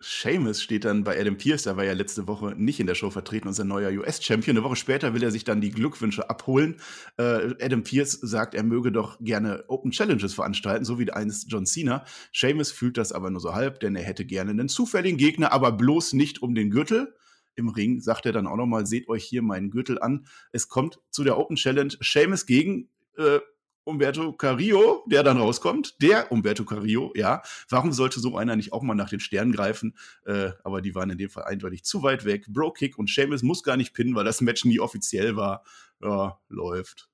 Seamus 0.00 0.62
steht 0.62 0.86
dann 0.86 1.04
bei 1.04 1.20
Adam 1.20 1.36
Pierce, 1.36 1.64
der 1.64 1.76
war 1.76 1.84
ja 1.84 1.92
letzte 1.92 2.26
Woche 2.26 2.54
nicht 2.56 2.80
in 2.80 2.86
der 2.86 2.94
Show 2.94 3.10
vertreten, 3.10 3.48
unser 3.48 3.64
neuer 3.64 3.90
US-Champion. 3.90 4.56
Eine 4.56 4.64
Woche 4.64 4.76
später 4.76 5.12
will 5.14 5.22
er 5.22 5.30
sich 5.30 5.44
dann 5.44 5.60
die 5.60 5.70
Glückwünsche 5.70 6.30
abholen. 6.30 6.76
Äh, 7.18 7.54
Adam 7.60 7.82
Pierce 7.82 8.12
sagt, 8.12 8.54
er 8.54 8.62
möge 8.62 8.92
doch 8.92 9.18
gerne 9.20 9.64
Open 9.68 9.90
Challenges 9.90 10.32
veranstalten, 10.32 10.84
so 10.84 10.98
wie 10.98 11.10
einst 11.10 11.50
John 11.50 11.66
Cena. 11.66 12.04
Seamus 12.32 12.72
fühlt 12.72 12.96
das 12.96 13.12
aber 13.12 13.30
nur 13.30 13.40
so 13.40 13.54
halb, 13.54 13.80
denn 13.80 13.94
er 13.94 14.02
hätte 14.02 14.24
gerne 14.24 14.52
einen 14.52 14.68
zufälligen 14.68 15.18
Gegner, 15.18 15.52
aber 15.52 15.72
bloß 15.72 16.14
nicht 16.14 16.42
um 16.42 16.54
den 16.54 16.70
Gürtel. 16.70 17.14
Im 17.54 17.68
Ring 17.68 18.00
sagt 18.00 18.24
er 18.24 18.32
dann 18.32 18.46
auch 18.46 18.56
nochmal, 18.56 18.86
seht 18.86 19.08
euch 19.08 19.24
hier 19.24 19.42
meinen 19.42 19.70
Gürtel 19.70 20.00
an. 20.00 20.26
Es 20.52 20.68
kommt 20.68 20.98
zu 21.10 21.24
der 21.24 21.38
Open 21.38 21.56
Challenge 21.56 21.92
Seamus 22.00 22.46
gegen 22.46 22.88
äh, 23.18 23.40
Umberto 23.84 24.32
Carrillo, 24.32 25.04
der 25.06 25.22
dann 25.22 25.38
rauskommt. 25.38 26.00
Der 26.00 26.30
Umberto 26.30 26.64
Carrillo, 26.64 27.12
ja. 27.14 27.42
Warum 27.68 27.92
sollte 27.92 28.20
so 28.20 28.36
einer 28.36 28.56
nicht 28.56 28.72
auch 28.72 28.82
mal 28.82 28.94
nach 28.94 29.10
den 29.10 29.20
Sternen 29.20 29.52
greifen? 29.52 29.96
Äh, 30.24 30.50
aber 30.64 30.80
die 30.80 30.94
waren 30.94 31.10
in 31.10 31.18
dem 31.18 31.30
Fall 31.30 31.44
eindeutig 31.44 31.84
zu 31.84 32.02
weit 32.02 32.24
weg. 32.24 32.46
Bro-Kick 32.48 32.98
und 32.98 33.10
Seamus 33.10 33.42
muss 33.42 33.62
gar 33.62 33.76
nicht 33.76 33.92
pinnen, 33.94 34.14
weil 34.14 34.24
das 34.24 34.40
Match 34.40 34.64
nie 34.64 34.80
offiziell 34.80 35.36
war. 35.36 35.64
Ja, 36.02 36.38
läuft. 36.48 37.09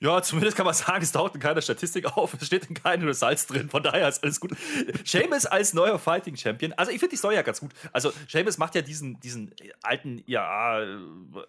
Ja, 0.00 0.22
zumindest 0.22 0.56
kann 0.56 0.64
man 0.64 0.74
sagen, 0.74 1.02
es 1.02 1.10
taucht 1.10 1.34
in 1.34 1.40
keiner 1.40 1.60
Statistik 1.60 2.16
auf, 2.16 2.32
es 2.34 2.46
steht 2.46 2.66
in 2.66 2.74
keinen 2.74 3.04
Results 3.04 3.48
drin, 3.48 3.68
von 3.68 3.82
daher 3.82 4.08
ist 4.08 4.22
alles 4.22 4.38
gut. 4.38 4.52
Seamus 5.04 5.44
als 5.44 5.74
neuer 5.74 5.98
Fighting 5.98 6.36
Champion, 6.36 6.72
also 6.74 6.92
ich 6.92 7.00
finde 7.00 7.10
die 7.10 7.16
Story 7.16 7.34
ja 7.34 7.42
ganz 7.42 7.58
gut. 7.58 7.72
Also 7.92 8.12
Seamus 8.28 8.58
macht 8.58 8.76
ja 8.76 8.82
diesen, 8.82 9.18
diesen 9.18 9.52
alten, 9.82 10.22
ja, 10.26 10.78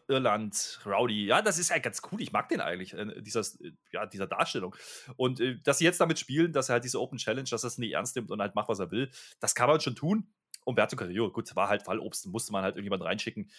Irland 0.08 0.80
Rowdy, 0.84 1.28
ja, 1.28 1.44
das 1.44 1.60
ist 1.60 1.70
ja 1.70 1.78
ganz 1.78 2.02
cool, 2.12 2.22
ich 2.22 2.32
mag 2.32 2.50
den 2.50 2.60
eigentlich, 2.60 2.94
äh, 2.96 3.22
dieser, 3.22 3.44
ja, 3.92 4.08
dieser 4.08 4.26
Darstellung. 4.26 4.76
Und 5.16 5.40
äh, 5.40 5.60
dass 5.64 5.78
sie 5.78 5.86
jetzt 5.86 6.02
damit 6.02 6.18
spielen, 6.18 6.52
dass 6.52 6.70
er 6.70 6.74
halt 6.74 6.84
diese 6.84 7.00
Open 7.00 7.20
Challenge, 7.20 7.48
dass 7.48 7.64
er 7.64 7.68
es 7.68 7.78
nicht 7.78 7.94
ernst 7.94 8.16
nimmt 8.16 8.32
und 8.32 8.42
halt 8.42 8.56
macht, 8.56 8.68
was 8.68 8.80
er 8.80 8.90
will, 8.90 9.12
das 9.40 9.54
kann 9.54 9.70
man 9.70 9.80
schon 9.80 9.96
tun. 9.96 10.28
Umberto 10.66 10.96
Carrillo, 10.96 11.32
gut, 11.32 11.56
war 11.56 11.70
halt 11.70 11.84
Fallobst, 11.84 12.26
musste 12.26 12.52
man 12.52 12.64
halt 12.64 12.76
irgendjemand 12.76 13.04
reinschicken. 13.04 13.52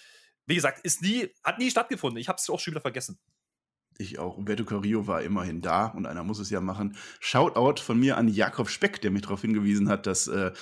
Wie 0.46 0.56
gesagt, 0.56 0.80
ist 0.84 1.00
nie, 1.00 1.28
hat 1.44 1.58
nie 1.58 1.70
stattgefunden. 1.70 2.18
Ich 2.18 2.28
habe 2.28 2.38
es 2.38 2.50
auch 2.50 2.58
schon 2.58 2.72
wieder 2.72 2.80
vergessen. 2.80 3.20
Ich 4.00 4.18
auch. 4.18 4.38
Umberto 4.38 4.64
Carrillo 4.64 5.06
war 5.06 5.20
immerhin 5.20 5.60
da 5.60 5.84
und 5.84 6.06
einer 6.06 6.24
muss 6.24 6.38
es 6.38 6.48
ja 6.48 6.62
machen. 6.62 6.96
Shoutout 7.20 7.82
von 7.82 8.00
mir 8.00 8.16
an 8.16 8.28
Jakob 8.28 8.70
Speck, 8.70 9.02
der 9.02 9.10
mich 9.10 9.20
darauf 9.20 9.42
hingewiesen 9.42 9.90
hat, 9.90 10.06
dass 10.06 10.26
äh, 10.26 10.52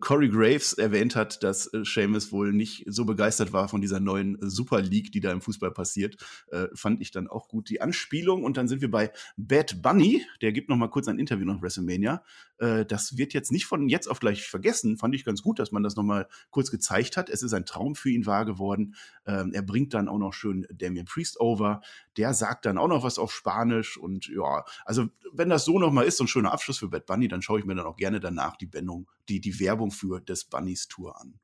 Corey 0.00 0.28
Graves 0.28 0.72
erwähnt 0.72 1.14
hat, 1.14 1.44
dass 1.44 1.72
äh, 1.72 1.84
Seamus 1.84 2.32
wohl 2.32 2.52
nicht 2.52 2.82
so 2.88 3.04
begeistert 3.04 3.52
war 3.52 3.68
von 3.68 3.80
dieser 3.80 4.00
neuen 4.00 4.38
Super 4.40 4.82
League, 4.82 5.12
die 5.12 5.20
da 5.20 5.30
im 5.30 5.40
Fußball 5.40 5.70
passiert. 5.70 6.16
Äh, 6.50 6.66
fand 6.74 7.00
ich 7.00 7.12
dann 7.12 7.28
auch 7.28 7.46
gut 7.46 7.70
die 7.70 7.80
Anspielung. 7.80 8.42
Und 8.42 8.56
dann 8.56 8.66
sind 8.66 8.80
wir 8.80 8.90
bei 8.90 9.12
Bad 9.36 9.82
Bunny. 9.82 10.26
Der 10.42 10.50
gibt 10.50 10.68
noch 10.68 10.76
mal 10.76 10.90
kurz 10.90 11.06
ein 11.06 11.20
Interview 11.20 11.46
nach 11.46 11.62
WrestleMania. 11.62 12.24
Äh, 12.60 12.84
das 12.84 13.16
wird 13.16 13.32
jetzt 13.32 13.50
nicht 13.50 13.66
von 13.66 13.88
jetzt 13.88 14.06
auf 14.06 14.20
gleich 14.20 14.46
vergessen. 14.46 14.98
Fand 14.98 15.14
ich 15.14 15.24
ganz 15.24 15.42
gut, 15.42 15.58
dass 15.58 15.72
man 15.72 15.82
das 15.82 15.96
noch 15.96 16.04
mal 16.04 16.28
kurz 16.50 16.70
gezeigt 16.70 17.16
hat. 17.16 17.28
Es 17.28 17.42
ist 17.42 17.54
ein 17.54 17.66
Traum 17.66 17.94
für 17.94 18.10
ihn 18.10 18.26
wahr 18.26 18.44
geworden. 18.44 18.94
Ähm, 19.26 19.52
er 19.52 19.62
bringt 19.62 19.94
dann 19.94 20.08
auch 20.08 20.18
noch 20.18 20.32
schön 20.32 20.66
Damien 20.72 21.06
Priest 21.06 21.40
over. 21.40 21.80
Der 22.16 22.34
sagt 22.34 22.66
dann 22.66 22.78
auch 22.78 22.88
noch 22.88 23.02
was 23.02 23.18
auf 23.18 23.32
Spanisch 23.32 23.96
und 23.96 24.28
ja, 24.28 24.64
also 24.84 25.08
wenn 25.32 25.48
das 25.48 25.64
so 25.64 25.78
nochmal 25.78 26.04
ist, 26.04 26.18
so 26.18 26.24
ein 26.24 26.28
schöner 26.28 26.52
Abschluss 26.52 26.78
für 26.78 26.88
Bad 26.88 27.06
Bunny, 27.06 27.28
dann 27.28 27.42
schaue 27.42 27.60
ich 27.60 27.64
mir 27.64 27.74
dann 27.74 27.86
auch 27.86 27.96
gerne 27.96 28.20
danach 28.20 28.56
die, 28.56 28.66
Bendung, 28.66 29.10
die, 29.28 29.40
die 29.40 29.58
Werbung 29.58 29.90
für 29.90 30.20
des 30.20 30.44
Bunnys 30.44 30.88
Tour 30.88 31.20
an. 31.20 31.38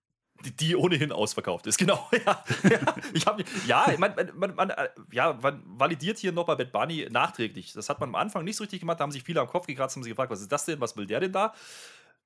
Die, 0.60 0.76
ohnehin 0.76 1.12
ausverkauft 1.12 1.66
ist, 1.66 1.78
genau. 1.78 2.08
Ja, 2.24 2.44
ja, 2.68 2.94
ich 3.12 3.26
hab, 3.26 3.40
ja 3.66 3.94
man, 3.98 4.14
man, 4.34 4.54
man, 4.54 4.72
ja, 5.12 5.38
man 5.40 5.62
validiert 5.64 6.18
hier 6.18 6.32
noch 6.32 6.46
bei 6.46 6.54
Bad 6.54 6.72
Bunny 6.72 7.06
nachträglich. 7.10 7.72
Das 7.72 7.88
hat 7.88 8.00
man 8.00 8.10
am 8.10 8.14
Anfang 8.14 8.44
nicht 8.44 8.56
so 8.56 8.64
richtig 8.64 8.80
gemacht, 8.80 9.00
da 9.00 9.04
haben 9.04 9.12
sich 9.12 9.24
viele 9.24 9.40
am 9.40 9.48
Kopf 9.48 9.66
gekratzt, 9.66 9.96
haben 9.96 10.02
sich 10.02 10.12
gefragt, 10.12 10.30
was 10.30 10.40
ist 10.40 10.52
das 10.52 10.64
denn, 10.64 10.80
was 10.80 10.96
will 10.96 11.06
der 11.06 11.20
denn 11.20 11.32
da? 11.32 11.52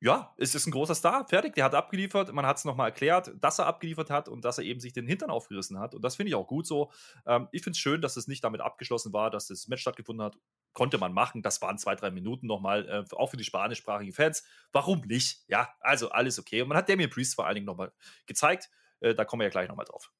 ja, 0.03 0.33
es 0.39 0.55
ist 0.55 0.67
ein 0.67 0.71
großer 0.71 0.95
Star, 0.95 1.27
fertig, 1.29 1.55
der 1.55 1.65
hat 1.65 1.75
abgeliefert. 1.75 2.33
Man 2.33 2.47
hat 2.47 2.57
es 2.57 2.65
nochmal 2.65 2.89
erklärt, 2.89 3.33
dass 3.39 3.59
er 3.59 3.67
abgeliefert 3.67 4.09
hat 4.09 4.29
und 4.31 4.45
dass 4.47 4.57
er 4.57 4.65
eben 4.65 4.81
sich 4.81 4.95
den 4.95 5.07
Hintern 5.07 5.31
aufgerissen 5.31 5.79
hat. 5.79 5.95
Und 5.95 6.03
das 6.03 6.17
finde 6.17 6.31
ich 6.31 6.35
auch 6.35 6.47
gut 6.47 6.67
so. 6.67 6.91
Ähm, 7.27 7.49
ich 7.53 7.63
finde 7.63 7.77
es 7.77 7.81
schön, 7.81 8.01
dass 8.01 8.17
es 8.17 8.27
nicht 8.27 8.43
damit 8.43 8.63
abgeschlossen 8.63 9.13
war, 9.13 9.31
dass 9.31 9.49
das 9.49 9.69
Match 9.69 9.83
stattgefunden 9.83 10.25
hat. 10.25 10.39
Konnte 10.73 10.99
man 10.99 11.13
machen. 11.13 11.43
Das 11.43 11.61
waren 11.63 11.79
zwei, 11.79 11.95
drei 11.97 12.11
Minuten 12.11 12.47
nochmal, 12.47 12.89
äh, 12.89 13.15
auch 13.15 13.31
für 13.31 13.37
die 13.37 13.45
spanischsprachigen 13.45 14.13
Fans. 14.13 14.45
Warum 14.73 15.01
nicht? 15.01 15.43
Ja, 15.49 15.75
also 15.81 16.11
alles 16.11 16.39
okay. 16.39 16.63
Und 16.63 16.69
man 16.69 16.79
hat 16.79 16.89
Damien 16.89 17.11
Priest 17.11 17.35
vor 17.35 17.47
allen 17.47 17.57
Dingen 17.57 17.67
nochmal 17.67 17.93
gezeigt. 18.27 18.71
Äh, 19.01 19.15
da 19.15 19.25
kommen 19.25 19.41
wir 19.41 19.45
ja 19.45 19.51
gleich 19.51 19.69
nochmal 19.69 19.87
drauf. 19.87 20.11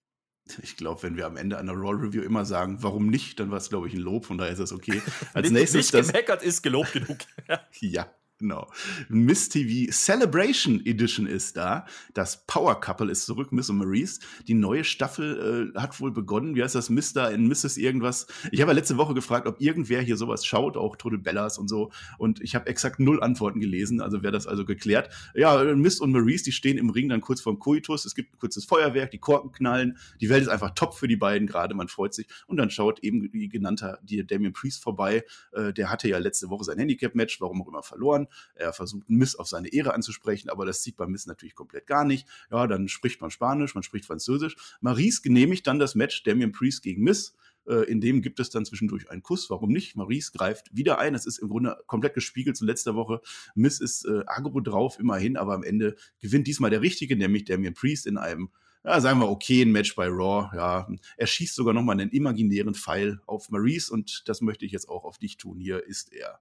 Ich 0.63 0.77
glaube, 0.77 1.03
wenn 1.05 1.17
wir 1.17 1.27
am 1.27 1.37
Ende 1.37 1.59
einer 1.59 1.73
Raw 1.73 1.93
Review 1.93 2.23
immer 2.23 2.45
sagen, 2.45 2.83
warum 2.83 3.07
nicht, 3.07 3.39
dann 3.39 3.51
war 3.51 3.59
es, 3.59 3.69
glaube 3.69 3.87
ich, 3.87 3.95
ein 3.95 4.01
Lob. 4.01 4.27
Von 4.27 4.39
daher 4.39 4.53
ist 4.53 4.59
das 4.59 4.73
okay. 4.73 5.01
Als 5.35 5.51
nicht, 5.51 5.73
nächstes. 5.73 5.93
Nicht 5.93 6.07
gemeckert 6.09 6.43
ist 6.43 6.63
gelobt 6.63 6.93
genug. 6.93 7.19
ja. 7.81 8.13
Genau. 8.41 8.67
Miss 9.11 9.51
TV 9.51 9.93
Celebration 9.93 10.81
Edition 10.87 11.27
ist 11.27 11.59
da. 11.59 11.85
Das 12.15 12.47
Power 12.47 12.81
Couple 12.81 13.11
ist 13.11 13.27
zurück, 13.27 13.53
Miss 13.53 13.69
und 13.69 13.77
Maurice. 13.77 14.21
Die 14.49 14.55
neue 14.55 14.83
Staffel 14.83 15.73
äh, 15.75 15.79
hat 15.79 16.01
wohl 16.01 16.11
begonnen. 16.11 16.55
Wie 16.55 16.63
heißt 16.63 16.75
das? 16.75 16.89
Mr. 16.89 17.33
in 17.33 17.47
Mrs. 17.49 17.77
irgendwas. 17.77 18.27
Ich 18.51 18.63
habe 18.63 18.71
ja 18.71 18.77
letzte 18.77 18.97
Woche 18.97 19.13
gefragt, 19.13 19.47
ob 19.47 19.61
irgendwer 19.61 20.01
hier 20.01 20.17
sowas 20.17 20.47
schaut, 20.47 20.79
auch 20.79 20.97
Total 20.97 21.19
Bellas 21.19 21.59
und 21.59 21.69
so. 21.69 21.91
Und 22.17 22.41
ich 22.41 22.55
habe 22.55 22.67
exakt 22.67 22.99
null 22.99 23.23
Antworten 23.23 23.61
gelesen. 23.61 24.01
Also 24.01 24.23
wäre 24.23 24.33
das 24.33 24.47
also 24.47 24.65
geklärt. 24.65 25.11
Ja, 25.35 25.63
Miss 25.75 26.01
und 26.01 26.11
Maurice, 26.11 26.45
die 26.45 26.53
stehen 26.53 26.79
im 26.79 26.89
Ring 26.89 27.11
dann 27.11 27.21
kurz 27.21 27.43
vorm 27.43 27.59
Koitus. 27.59 28.07
Es 28.07 28.15
gibt 28.15 28.33
ein 28.33 28.39
kurzes 28.39 28.65
Feuerwerk, 28.65 29.11
die 29.11 29.19
Korken 29.19 29.53
knallen. 29.53 29.99
Die 30.23 30.31
Welt 30.31 30.43
ist 30.43 30.49
einfach 30.49 30.71
top 30.71 30.95
für 30.95 31.09
die 31.09 31.17
beiden 31.17 31.47
gerade. 31.47 31.75
Man 31.75 31.89
freut 31.89 32.15
sich. 32.15 32.27
Und 32.47 32.57
dann 32.57 32.71
schaut 32.71 33.01
eben 33.01 33.29
wie 33.35 33.49
genannter 33.49 33.99
die 34.03 34.27
Damien 34.27 34.55
Priest 34.55 34.83
vorbei. 34.83 35.25
Äh, 35.53 35.75
der 35.75 35.91
hatte 35.91 36.09
ja 36.09 36.17
letzte 36.17 36.49
Woche 36.49 36.65
sein 36.65 36.79
Handicap-Match, 36.79 37.39
warum 37.43 37.61
auch 37.61 37.69
immer 37.69 37.83
verloren. 37.83 38.29
Er 38.55 38.73
versucht 38.73 39.09
Miss 39.09 39.37
auf 39.37 39.49
seine 39.49 39.73
Ehre 39.73 39.95
anzusprechen, 39.95 40.51
aber 40.51 40.67
das 40.67 40.83
sieht 40.83 40.97
bei 40.97 41.07
Miss 41.07 41.27
natürlich 41.27 41.55
komplett 41.55 41.87
gar 41.87 42.05
nicht. 42.05 42.27
Ja, 42.51 42.67
dann 42.67 42.89
spricht 42.89 43.21
man 43.21 43.31
Spanisch, 43.31 43.75
man 43.75 43.83
spricht 43.83 44.07
Französisch. 44.07 44.57
Maurice 44.81 45.23
genehmigt 45.23 45.67
dann 45.67 45.79
das 45.79 45.95
Match 45.95 46.23
Damien 46.23 46.53
Priest 46.53 46.83
gegen 46.83 47.03
Miss. 47.03 47.35
Äh, 47.67 47.91
in 47.91 48.01
dem 48.01 48.23
gibt 48.23 48.41
es 48.41 48.51
dann 48.51 48.65
zwischendurch 48.65 49.11
einen 49.11 49.23
Kuss. 49.23 49.51
Warum 49.51 49.71
nicht? 49.71 49.97
Maurice 49.97 50.33
greift 50.33 50.75
wieder 50.75 50.99
ein. 50.99 51.13
Das 51.13 51.27
ist 51.27 51.39
im 51.39 51.49
Grunde 51.49 51.77
komplett 51.87 52.15
gespiegelt 52.15 52.57
zu 52.57 52.65
letzter 52.65 52.95
Woche. 52.95 53.21
Miss 53.55 53.81
ist 53.81 54.05
äh, 54.05 54.23
agro 54.27 54.61
drauf, 54.61 54.99
immerhin, 54.99 55.37
aber 55.37 55.55
am 55.55 55.63
Ende 55.63 55.97
gewinnt 56.21 56.47
diesmal 56.47 56.71
der 56.71 56.83
Richtige, 56.83 57.17
nämlich 57.17 57.45
Damien 57.45 57.75
Priest 57.75 58.07
in 58.07 58.17
einem 58.17 58.51
ja, 58.83 58.99
sagen 58.99 59.21
wir, 59.21 59.29
okay, 59.29 59.63
ein 59.63 59.73
Match 59.73 59.95
bei 59.95 60.07
Raw. 60.07 60.57
Ja, 60.57 60.89
er 61.19 61.27
schießt 61.27 61.55
sogar 61.55 61.75
nochmal 61.75 62.01
einen 62.01 62.11
imaginären 62.11 62.75
Pfeil 62.75 63.21
auf 63.27 63.51
Maurice 63.51 63.93
und 63.93 64.23
das 64.27 64.41
möchte 64.41 64.65
ich 64.65 64.73
jetzt 64.73 64.89
auch 64.89 65.05
auf 65.05 65.19
dich 65.19 65.37
tun. 65.37 65.59
Hier 65.61 65.85
ist 65.87 66.13
er. 66.13 66.41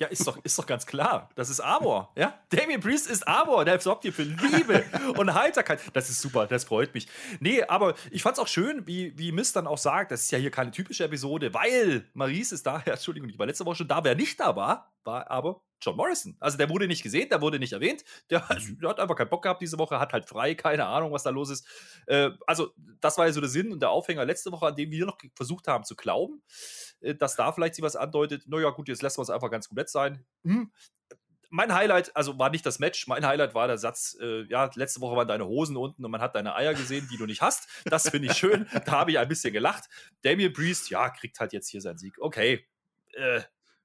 Ja, 0.00 0.06
ist 0.06 0.26
doch, 0.26 0.38
ist 0.42 0.58
doch 0.58 0.64
ganz 0.64 0.86
klar. 0.86 1.28
Das 1.34 1.50
ist 1.50 1.60
Amor. 1.60 2.10
Ja? 2.16 2.32
Damien 2.48 2.80
Priest 2.80 3.06
ist 3.10 3.28
Amor. 3.28 3.66
Der 3.66 3.78
sorgt 3.80 4.04
dir 4.04 4.14
für 4.14 4.22
Liebe 4.22 4.82
und 5.18 5.34
Heiterkeit. 5.34 5.78
Das 5.92 6.08
ist 6.08 6.22
super, 6.22 6.46
das 6.46 6.64
freut 6.64 6.94
mich. 6.94 7.06
Nee, 7.38 7.62
aber 7.64 7.94
ich 8.10 8.22
fand 8.22 8.38
es 8.38 8.42
auch 8.42 8.48
schön, 8.48 8.86
wie, 8.86 9.16
wie 9.18 9.30
Miss 9.30 9.52
dann 9.52 9.66
auch 9.66 9.76
sagt, 9.76 10.10
das 10.10 10.22
ist 10.22 10.30
ja 10.30 10.38
hier 10.38 10.50
keine 10.50 10.70
typische 10.70 11.04
Episode, 11.04 11.52
weil 11.52 12.06
Maurice 12.14 12.54
ist 12.54 12.66
da. 12.66 12.82
Ja, 12.90 12.94
Entschuldigung, 12.94 13.28
ich 13.28 13.38
war 13.38 13.44
letzte 13.44 13.66
Woche 13.66 13.76
schon 13.76 13.88
da. 13.88 14.02
Wer 14.02 14.14
nicht 14.14 14.40
da 14.40 14.56
war, 14.56 14.90
war 15.04 15.30
aber 15.30 15.60
John 15.80 15.96
Morrison. 15.96 16.36
Also 16.40 16.58
der 16.58 16.68
wurde 16.68 16.86
nicht 16.86 17.02
gesehen, 17.02 17.28
der 17.28 17.40
wurde 17.40 17.58
nicht 17.58 17.72
erwähnt. 17.72 18.04
Der, 18.28 18.46
der, 18.80 18.88
hat 18.90 19.00
einfach 19.00 19.16
keinen 19.16 19.30
Bock 19.30 19.42
gehabt 19.42 19.62
diese 19.62 19.78
Woche, 19.78 19.98
hat 19.98 20.12
halt 20.12 20.26
frei, 20.26 20.54
keine 20.54 20.86
Ahnung, 20.86 21.12
was 21.12 21.22
da 21.22 21.30
los 21.30 21.50
ist. 21.50 21.66
Äh, 22.06 22.30
also 22.46 22.72
das 23.00 23.18
war 23.18 23.26
ja 23.26 23.32
so 23.32 23.40
der 23.40 23.50
Sinn 23.50 23.72
und 23.72 23.80
der 23.80 23.90
Aufhänger 23.90 24.24
letzte 24.24 24.52
Woche, 24.52 24.66
an 24.66 24.76
dem 24.76 24.90
wir 24.90 25.06
noch 25.06 25.18
versucht 25.34 25.68
haben 25.68 25.84
zu 25.84 25.96
glauben, 25.96 26.42
äh, 27.00 27.14
dass 27.14 27.36
da 27.36 27.52
vielleicht 27.52 27.74
sich 27.74 27.84
was 27.84 27.96
andeutet. 27.96 28.44
Naja, 28.46 28.70
gut, 28.70 28.88
jetzt 28.88 29.02
lässt 29.02 29.18
man 29.18 29.22
es 29.22 29.30
einfach 29.30 29.50
ganz 29.50 29.68
komplett 29.68 29.88
sein. 29.88 30.24
Hm. 30.44 30.70
Mein 31.52 31.74
Highlight, 31.74 32.14
also 32.14 32.38
war 32.38 32.50
nicht 32.50 32.64
das 32.64 32.78
Match, 32.78 33.08
mein 33.08 33.26
Highlight 33.26 33.56
war 33.56 33.66
der 33.66 33.76
Satz, 33.76 34.16
äh, 34.20 34.44
ja, 34.44 34.70
letzte 34.76 35.00
Woche 35.00 35.16
waren 35.16 35.26
deine 35.26 35.46
Hosen 35.46 35.76
unten 35.76 36.04
und 36.04 36.10
man 36.12 36.20
hat 36.20 36.36
deine 36.36 36.54
Eier 36.54 36.74
gesehen, 36.74 37.08
die 37.10 37.16
du 37.16 37.26
nicht 37.26 37.42
hast. 37.42 37.68
Das 37.86 38.08
finde 38.08 38.28
ich 38.28 38.34
schön. 38.38 38.68
da 38.86 38.92
habe 38.92 39.10
ich 39.10 39.18
ein 39.18 39.26
bisschen 39.26 39.52
gelacht. 39.52 39.88
Damien 40.22 40.52
Priest, 40.52 40.90
ja, 40.90 41.10
kriegt 41.10 41.40
halt 41.40 41.52
jetzt 41.52 41.68
hier 41.68 41.80
seinen 41.80 41.98
Sieg. 41.98 42.14
Okay, 42.20 42.64
äh, 43.14 43.40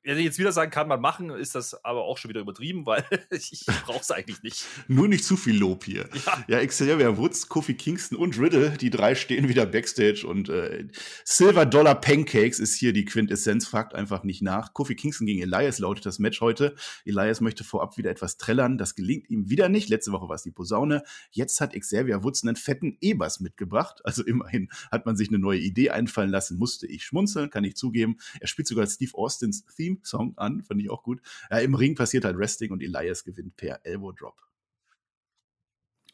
wenn 0.05 0.19
ich 0.19 0.25
jetzt 0.25 0.37
wieder 0.37 0.51
sagen 0.51 0.71
kann, 0.71 0.87
man 0.87 1.01
machen, 1.01 1.31
ist 1.31 1.55
das 1.55 1.83
aber 1.83 2.03
auch 2.03 2.17
schon 2.17 2.29
wieder 2.29 2.41
übertrieben, 2.41 2.85
weil 2.85 3.03
ich 3.31 3.65
brauche 3.85 4.01
es 4.01 4.11
eigentlich 4.11 4.43
nicht. 4.43 4.65
Nur 4.87 5.07
nicht 5.07 5.25
zu 5.25 5.35
viel 5.35 5.57
Lob 5.57 5.83
hier. 5.83 6.07
Ja, 6.47 6.59
ja 6.59 6.65
Xavier 6.65 7.17
Woods, 7.17 7.49
Kofi 7.49 7.73
Kingston 7.73 8.17
und 8.17 8.39
Riddle, 8.39 8.71
die 8.71 8.91
drei 8.91 9.15
stehen 9.15 9.49
wieder 9.49 9.65
Backstage 9.65 10.25
und 10.27 10.49
äh, 10.49 10.87
Silver 11.23 11.65
Dollar 11.65 11.99
Pancakes 11.99 12.59
ist 12.59 12.75
hier 12.75 12.93
die 12.93 13.05
Quintessenz, 13.05 13.65
fragt 13.65 13.95
einfach 13.95 14.23
nicht 14.23 14.43
nach. 14.43 14.73
Kofi 14.73 14.95
Kingston 14.95 15.25
gegen 15.25 15.41
Elias 15.41 15.79
lautet 15.79 16.05
das 16.05 16.19
Match 16.19 16.39
heute. 16.39 16.75
Elias 17.03 17.41
möchte 17.41 17.63
vorab 17.63 17.97
wieder 17.97 18.11
etwas 18.11 18.37
trällern, 18.37 18.77
das 18.77 18.93
gelingt 18.95 19.29
ihm 19.29 19.49
wieder 19.49 19.69
nicht. 19.69 19.89
Letzte 19.89 20.11
Woche 20.11 20.29
war 20.29 20.35
es 20.35 20.43
die 20.43 20.51
Posaune. 20.51 21.03
Jetzt 21.31 21.59
hat 21.61 21.73
Xavier 21.73 22.23
Woods 22.23 22.43
einen 22.43 22.55
fetten 22.55 22.97
Ebers 23.01 23.39
mitgebracht. 23.39 24.01
Also 24.03 24.23
immerhin 24.23 24.69
hat 24.91 25.07
man 25.07 25.17
sich 25.17 25.29
eine 25.29 25.39
neue 25.39 25.59
Idee 25.59 25.89
einfallen 25.89 26.29
lassen, 26.29 26.59
musste 26.59 26.85
ich 26.85 27.03
schmunzeln, 27.03 27.49
kann 27.49 27.63
ich 27.63 27.75
zugeben. 27.75 28.17
Er 28.39 28.47
spielt 28.47 28.67
sogar 28.67 28.85
Steve 28.85 29.11
Austins 29.15 29.65
Theme 29.75 29.94
Theme-Song 29.95 30.37
an, 30.37 30.61
fand 30.63 30.81
ich 30.81 30.89
auch 30.89 31.03
gut. 31.03 31.21
Ja, 31.49 31.59
Im 31.59 31.75
Ring 31.75 31.95
passiert 31.95 32.25
halt 32.25 32.37
Wrestling 32.37 32.71
und 32.71 32.81
Elias 32.81 33.23
gewinnt 33.23 33.55
per 33.55 33.85
Elbow 33.85 34.11
Drop. 34.11 34.41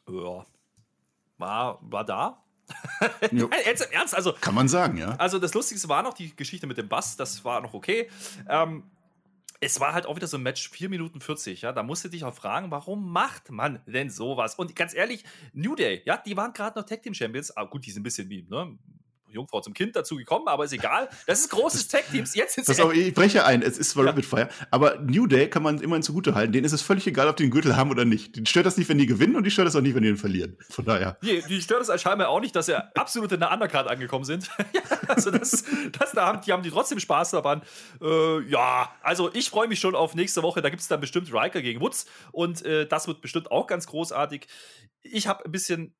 Ja. 0.08 0.46
War, 1.38 1.78
war 1.82 2.04
da? 2.04 2.44
Jetzt 3.30 3.86
im 3.86 3.92
Ernst, 3.92 4.14
also. 4.14 4.32
Kann 4.40 4.54
man 4.54 4.68
sagen, 4.68 4.96
ja. 4.96 5.16
Also, 5.16 5.38
das 5.38 5.54
Lustigste 5.54 5.88
war 5.88 6.02
noch 6.02 6.14
die 6.14 6.34
Geschichte 6.34 6.66
mit 6.66 6.78
dem 6.78 6.88
Bass, 6.88 7.16
das 7.16 7.44
war 7.44 7.60
noch 7.60 7.74
okay. 7.74 8.08
Ähm, 8.48 8.84
es 9.60 9.78
war 9.78 9.94
halt 9.94 10.06
auch 10.06 10.16
wieder 10.16 10.26
so 10.26 10.36
ein 10.36 10.42
Match 10.42 10.70
4 10.70 10.88
Minuten 10.88 11.20
40, 11.20 11.62
ja. 11.62 11.72
Da 11.72 11.82
musst 11.82 12.04
du 12.04 12.08
dich 12.08 12.24
auch 12.24 12.34
fragen, 12.34 12.70
warum 12.70 13.12
macht 13.12 13.50
man 13.50 13.80
denn 13.86 14.10
sowas? 14.10 14.54
Und 14.56 14.74
ganz 14.74 14.94
ehrlich, 14.94 15.24
New 15.52 15.74
Day, 15.74 16.02
ja, 16.04 16.16
die 16.16 16.36
waren 16.36 16.52
gerade 16.52 16.78
noch 16.78 16.86
Tag 16.86 17.02
Team 17.02 17.14
Champions. 17.14 17.56
Ah, 17.56 17.64
gut, 17.64 17.86
die 17.86 17.90
sind 17.90 18.00
ein 18.00 18.04
bisschen 18.04 18.28
wie, 18.28 18.42
ne? 18.48 18.76
Jungfrau 19.32 19.60
zum 19.60 19.74
Kind 19.74 19.96
dazu 19.96 20.16
gekommen, 20.16 20.48
aber 20.48 20.64
ist 20.64 20.72
egal. 20.72 21.08
Das 21.26 21.40
ist 21.40 21.50
großes 21.50 21.88
Tag-Teams. 21.88 22.34
Jetzt 22.34 22.58
ist 22.58 22.80
auch, 22.80 22.92
ich 22.92 23.14
breche 23.14 23.44
ein, 23.44 23.62
es 23.62 23.78
ist 23.78 23.90
zwar 23.90 24.04
ja. 24.04 24.10
Rapid 24.10 24.24
Fire, 24.24 24.48
aber 24.70 24.98
New 24.98 25.26
Day 25.26 25.48
kann 25.48 25.62
man 25.62 25.80
immerhin 25.80 26.02
zugute 26.02 26.34
halten. 26.34 26.52
Denen 26.52 26.64
ist 26.64 26.72
es 26.72 26.82
völlig 26.82 27.06
egal, 27.06 27.28
ob 27.28 27.36
die 27.36 27.42
den 27.42 27.50
Gürtel 27.50 27.76
haben 27.76 27.90
oder 27.90 28.04
nicht. 28.04 28.36
Die 28.36 28.46
stört 28.46 28.66
das 28.66 28.76
nicht, 28.76 28.88
wenn 28.88 28.98
die 28.98 29.06
gewinnen 29.06 29.36
und 29.36 29.44
die 29.44 29.50
stört 29.50 29.66
das 29.68 29.76
auch 29.76 29.80
nicht, 29.80 29.94
wenn 29.94 30.02
die 30.02 30.08
den 30.08 30.16
verlieren. 30.16 30.56
Von 30.70 30.84
daher. 30.84 31.18
Nee, 31.22 31.42
die 31.48 31.60
stört 31.60 31.86
es 31.86 32.00
scheinbar 32.00 32.28
auch 32.28 32.40
nicht, 32.40 32.54
dass 32.56 32.66
sie 32.66 32.76
absolut 32.96 33.32
in 33.32 33.40
der 33.40 33.52
Undercard 33.52 33.88
angekommen 33.88 34.24
sind. 34.24 34.50
also 35.08 35.30
das, 35.30 35.64
das, 35.98 36.12
da 36.12 36.26
haben, 36.26 36.40
die 36.42 36.52
haben 36.52 36.62
die 36.62 36.70
trotzdem 36.70 36.98
Spaß 36.98 37.32
daran. 37.32 37.62
Äh, 38.00 38.40
ja, 38.48 38.90
also 39.02 39.30
ich 39.34 39.50
freue 39.50 39.68
mich 39.68 39.80
schon 39.80 39.94
auf 39.94 40.14
nächste 40.14 40.42
Woche. 40.42 40.62
Da 40.62 40.70
gibt 40.70 40.82
es 40.82 40.88
dann 40.88 41.00
bestimmt 41.00 41.32
Riker 41.32 41.62
gegen 41.62 41.80
Woods 41.80 42.06
und 42.30 42.64
äh, 42.64 42.86
das 42.86 43.06
wird 43.06 43.20
bestimmt 43.20 43.50
auch 43.50 43.66
ganz 43.66 43.86
großartig. 43.86 44.46
Ich 45.02 45.26
habe 45.26 45.44
ein 45.44 45.52
bisschen 45.52 45.94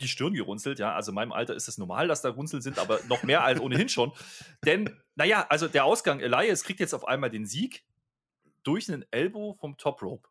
die 0.00 0.08
Stirn 0.08 0.34
gerunzelt, 0.34 0.78
ja. 0.78 0.94
Also 0.94 1.10
in 1.10 1.14
meinem 1.14 1.32
Alter 1.32 1.54
ist 1.54 1.68
es 1.68 1.78
normal, 1.78 2.08
dass 2.08 2.22
da 2.22 2.30
Runzeln 2.30 2.62
sind, 2.62 2.78
aber 2.78 3.00
noch 3.08 3.22
mehr 3.22 3.44
als 3.44 3.60
ohnehin 3.60 3.88
schon. 3.88 4.12
Denn, 4.64 4.90
naja, 5.14 5.46
also 5.48 5.68
der 5.68 5.84
Ausgang, 5.84 6.20
Elias 6.20 6.64
kriegt 6.64 6.80
jetzt 6.80 6.94
auf 6.94 7.06
einmal 7.06 7.30
den 7.30 7.46
Sieg 7.46 7.84
durch 8.62 8.90
einen 8.90 9.04
Elbow 9.10 9.54
vom 9.54 9.76
Top 9.76 10.02
Rope. 10.02 10.28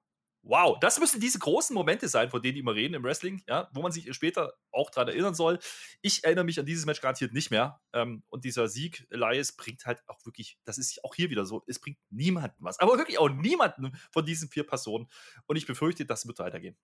Wow, 0.47 0.77
das 0.79 0.99
müssen 0.99 1.19
diese 1.19 1.39
großen 1.39 1.73
Momente 1.73 2.07
sein, 2.07 2.29
von 2.29 2.39
denen 2.39 2.53
die 2.53 2.59
immer 2.59 2.75
reden 2.75 2.93
im 2.93 3.03
Wrestling, 3.03 3.41
ja, 3.47 3.67
wo 3.73 3.81
man 3.81 3.91
sich 3.91 4.13
später 4.13 4.53
auch 4.71 4.91
daran 4.91 5.07
erinnern 5.07 5.33
soll. 5.33 5.57
Ich 6.03 6.23
erinnere 6.23 6.45
mich 6.45 6.59
an 6.59 6.67
dieses 6.67 6.85
Match 6.85 7.01
garantiert 7.01 7.33
nicht 7.33 7.49
mehr. 7.49 7.81
Ähm, 7.93 8.21
und 8.27 8.45
dieser 8.45 8.67
Sieg, 8.67 9.07
Elias, 9.09 9.53
bringt 9.53 9.87
halt 9.87 10.03
auch 10.05 10.23
wirklich, 10.23 10.59
das 10.63 10.77
ist 10.77 11.03
auch 11.03 11.15
hier 11.15 11.31
wieder 11.31 11.45
so, 11.45 11.63
es 11.65 11.79
bringt 11.79 11.97
niemanden 12.11 12.57
was, 12.59 12.79
aber 12.79 12.99
wirklich 12.99 13.17
auch 13.17 13.29
niemanden 13.29 13.97
von 14.11 14.23
diesen 14.23 14.47
vier 14.47 14.67
Personen. 14.67 15.07
Und 15.47 15.55
ich 15.55 15.65
befürchte, 15.65 16.05
das 16.05 16.27
wird 16.27 16.37
weitergehen. 16.37 16.77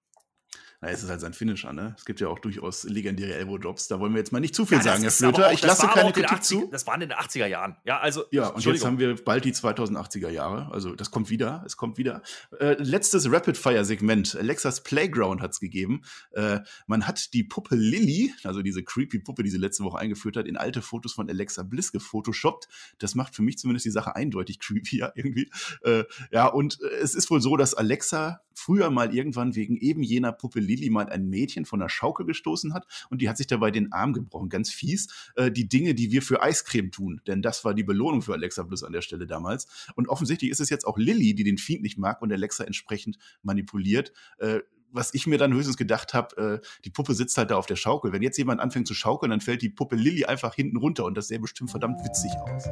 Na, 0.83 0.89
es 0.89 1.03
ist 1.03 1.11
halt 1.11 1.21
sein 1.21 1.33
Finisher, 1.33 1.73
ne? 1.73 1.93
Es 1.95 2.05
gibt 2.05 2.19
ja 2.21 2.27
auch 2.27 2.39
durchaus 2.39 2.85
legendäre 2.85 3.35
Elbow-Drops. 3.35 3.87
Da 3.87 3.99
wollen 3.99 4.13
wir 4.13 4.17
jetzt 4.17 4.31
mal 4.31 4.39
nicht 4.39 4.55
zu 4.55 4.65
viel 4.65 4.79
ja, 4.79 4.83
sagen, 4.83 5.03
Herr 5.03 5.11
Flöter. 5.11 5.53
ich 5.53 5.61
lasse 5.61 5.85
keine 5.85 6.11
Kritik 6.11 6.31
80, 6.31 6.41
zu. 6.41 6.69
Das 6.71 6.87
waren 6.87 6.99
in 7.01 7.09
den 7.09 7.17
80er 7.19 7.45
Jahren. 7.45 7.75
Ja, 7.85 7.99
also. 7.99 8.23
Ja, 8.31 8.47
und 8.47 8.65
jetzt 8.65 8.83
haben 8.83 8.97
wir 8.97 9.15
bald 9.23 9.45
die 9.45 9.53
2080er 9.53 10.29
Jahre. 10.29 10.71
Also, 10.71 10.95
das 10.95 11.11
kommt 11.11 11.29
wieder. 11.29 11.61
Es 11.67 11.77
kommt 11.77 11.99
wieder. 11.99 12.23
Äh, 12.59 12.81
letztes 12.81 13.31
Rapid-Fire-Segment. 13.31 14.35
Alexas 14.39 14.81
Playground 14.81 15.43
hat 15.43 15.51
es 15.51 15.59
gegeben. 15.59 16.01
Äh, 16.31 16.61
man 16.87 17.05
hat 17.05 17.35
die 17.35 17.43
Puppe 17.43 17.75
Lilly, 17.75 18.33
also 18.43 18.63
diese 18.63 18.83
creepy 18.83 19.19
Puppe, 19.19 19.43
die 19.43 19.51
sie 19.51 19.59
letzte 19.59 19.83
Woche 19.83 19.99
eingeführt 19.99 20.35
hat, 20.35 20.47
in 20.47 20.57
alte 20.57 20.81
Fotos 20.81 21.13
von 21.13 21.29
Alexa 21.29 21.61
Bliss 21.61 21.91
gefotoshoppt. 21.91 22.67
Das 22.97 23.13
macht 23.13 23.35
für 23.35 23.43
mich 23.43 23.59
zumindest 23.59 23.85
die 23.85 23.91
Sache 23.91 24.15
eindeutig 24.15 24.59
creepier 24.59 25.13
irgendwie. 25.15 25.51
Äh, 25.83 26.05
ja, 26.31 26.47
und 26.47 26.79
äh, 26.81 26.87
es 27.03 27.13
ist 27.13 27.29
wohl 27.29 27.39
so, 27.39 27.55
dass 27.55 27.75
Alexa 27.75 28.41
früher 28.55 28.89
mal 28.89 29.13
irgendwann 29.13 29.55
wegen 29.55 29.77
eben 29.77 30.01
jener 30.03 30.31
Puppe 30.31 30.59
Lilly 30.59 30.70
mal 30.89 31.09
ein 31.09 31.27
Mädchen 31.27 31.65
von 31.65 31.79
der 31.79 31.89
Schaukel 31.89 32.25
gestoßen 32.25 32.73
hat 32.73 32.85
und 33.09 33.21
die 33.21 33.29
hat 33.29 33.37
sich 33.37 33.47
dabei 33.47 33.71
den 33.71 33.91
Arm 33.91 34.13
gebrochen. 34.13 34.49
Ganz 34.49 34.71
fies. 34.71 35.31
Äh, 35.35 35.51
die 35.51 35.67
Dinge, 35.67 35.95
die 35.95 36.11
wir 36.11 36.21
für 36.21 36.41
Eiscreme 36.41 36.91
tun, 36.91 37.21
denn 37.27 37.41
das 37.41 37.65
war 37.65 37.73
die 37.73 37.83
Belohnung 37.83 38.21
für 38.21 38.33
Alexa 38.33 38.63
Bliss 38.63 38.83
an 38.83 38.93
der 38.93 39.01
Stelle 39.01 39.27
damals. 39.27 39.67
Und 39.95 40.09
offensichtlich 40.09 40.51
ist 40.51 40.59
es 40.59 40.69
jetzt 40.69 40.85
auch 40.85 40.97
Lilly, 40.97 41.35
die 41.35 41.43
den 41.43 41.57
Fiend 41.57 41.83
nicht 41.83 41.97
mag 41.97 42.21
und 42.21 42.31
Alexa 42.31 42.63
entsprechend 42.63 43.17
manipuliert. 43.43 44.13
Äh, 44.37 44.59
was 44.93 45.13
ich 45.13 45.25
mir 45.25 45.37
dann 45.37 45.53
höchstens 45.53 45.77
gedacht 45.77 46.13
habe, 46.13 46.61
äh, 46.61 46.67
die 46.83 46.89
Puppe 46.89 47.13
sitzt 47.13 47.37
halt 47.37 47.51
da 47.51 47.55
auf 47.55 47.65
der 47.65 47.75
Schaukel. 47.77 48.11
Wenn 48.11 48.21
jetzt 48.21 48.37
jemand 48.37 48.59
anfängt 48.59 48.87
zu 48.87 48.93
schaukeln, 48.93 49.29
dann 49.29 49.41
fällt 49.41 49.61
die 49.61 49.69
Puppe 49.69 49.95
Lilly 49.95 50.25
einfach 50.25 50.53
hinten 50.53 50.77
runter 50.77 51.05
und 51.05 51.15
das 51.15 51.29
sähe 51.29 51.39
bestimmt 51.39 51.71
verdammt 51.71 52.03
witzig 52.03 52.31
aus. 52.45 52.65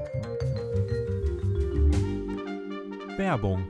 Werbung 3.17 3.67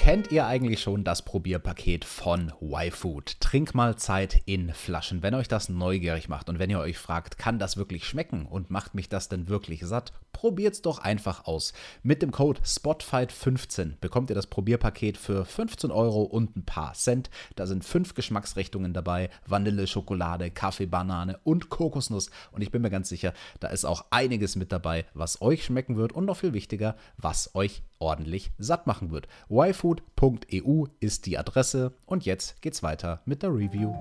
Kennt 0.00 0.30
ihr 0.30 0.46
eigentlich 0.46 0.80
schon 0.80 1.02
das 1.02 1.22
Probierpaket 1.22 2.04
von 2.04 2.52
YFood? 2.62 3.40
Trinkmahlzeit 3.40 4.40
in 4.46 4.72
Flaschen. 4.72 5.22
Wenn 5.24 5.34
euch 5.34 5.48
das 5.48 5.68
neugierig 5.68 6.28
macht 6.28 6.48
und 6.48 6.60
wenn 6.60 6.70
ihr 6.70 6.78
euch 6.78 6.96
fragt, 6.96 7.36
kann 7.36 7.58
das 7.58 7.76
wirklich 7.76 8.06
schmecken 8.06 8.46
und 8.46 8.70
macht 8.70 8.94
mich 8.94 9.08
das 9.08 9.28
denn 9.28 9.48
wirklich 9.48 9.84
satt? 9.84 10.12
Probiert's 10.38 10.82
doch 10.82 11.00
einfach 11.00 11.46
aus. 11.46 11.72
Mit 12.04 12.22
dem 12.22 12.30
Code 12.30 12.60
SPOTFIGHT15 12.60 13.94
bekommt 14.00 14.30
ihr 14.30 14.36
das 14.36 14.46
Probierpaket 14.46 15.16
für 15.16 15.44
15 15.44 15.90
Euro 15.90 16.22
und 16.22 16.56
ein 16.56 16.64
paar 16.64 16.92
Cent. 16.92 17.28
Da 17.56 17.66
sind 17.66 17.84
fünf 17.84 18.14
Geschmacksrichtungen 18.14 18.92
dabei: 18.92 19.30
Vanille, 19.48 19.88
Schokolade, 19.88 20.52
Kaffee, 20.52 20.86
Banane 20.86 21.40
und 21.42 21.70
Kokosnuss. 21.70 22.30
Und 22.52 22.62
ich 22.62 22.70
bin 22.70 22.82
mir 22.82 22.90
ganz 22.90 23.08
sicher, 23.08 23.32
da 23.58 23.66
ist 23.66 23.84
auch 23.84 24.04
einiges 24.10 24.54
mit 24.54 24.70
dabei, 24.70 25.06
was 25.12 25.42
euch 25.42 25.64
schmecken 25.64 25.96
wird 25.96 26.12
und 26.12 26.26
noch 26.26 26.36
viel 26.36 26.52
wichtiger, 26.52 26.94
was 27.16 27.56
euch 27.56 27.82
ordentlich 27.98 28.52
satt 28.58 28.86
machen 28.86 29.10
wird. 29.10 29.26
yfood.eu 29.50 30.84
ist 31.00 31.26
die 31.26 31.36
Adresse 31.36 31.94
und 32.06 32.24
jetzt 32.26 32.62
geht's 32.62 32.84
weiter 32.84 33.22
mit 33.24 33.42
der 33.42 33.50
Review. 33.50 33.92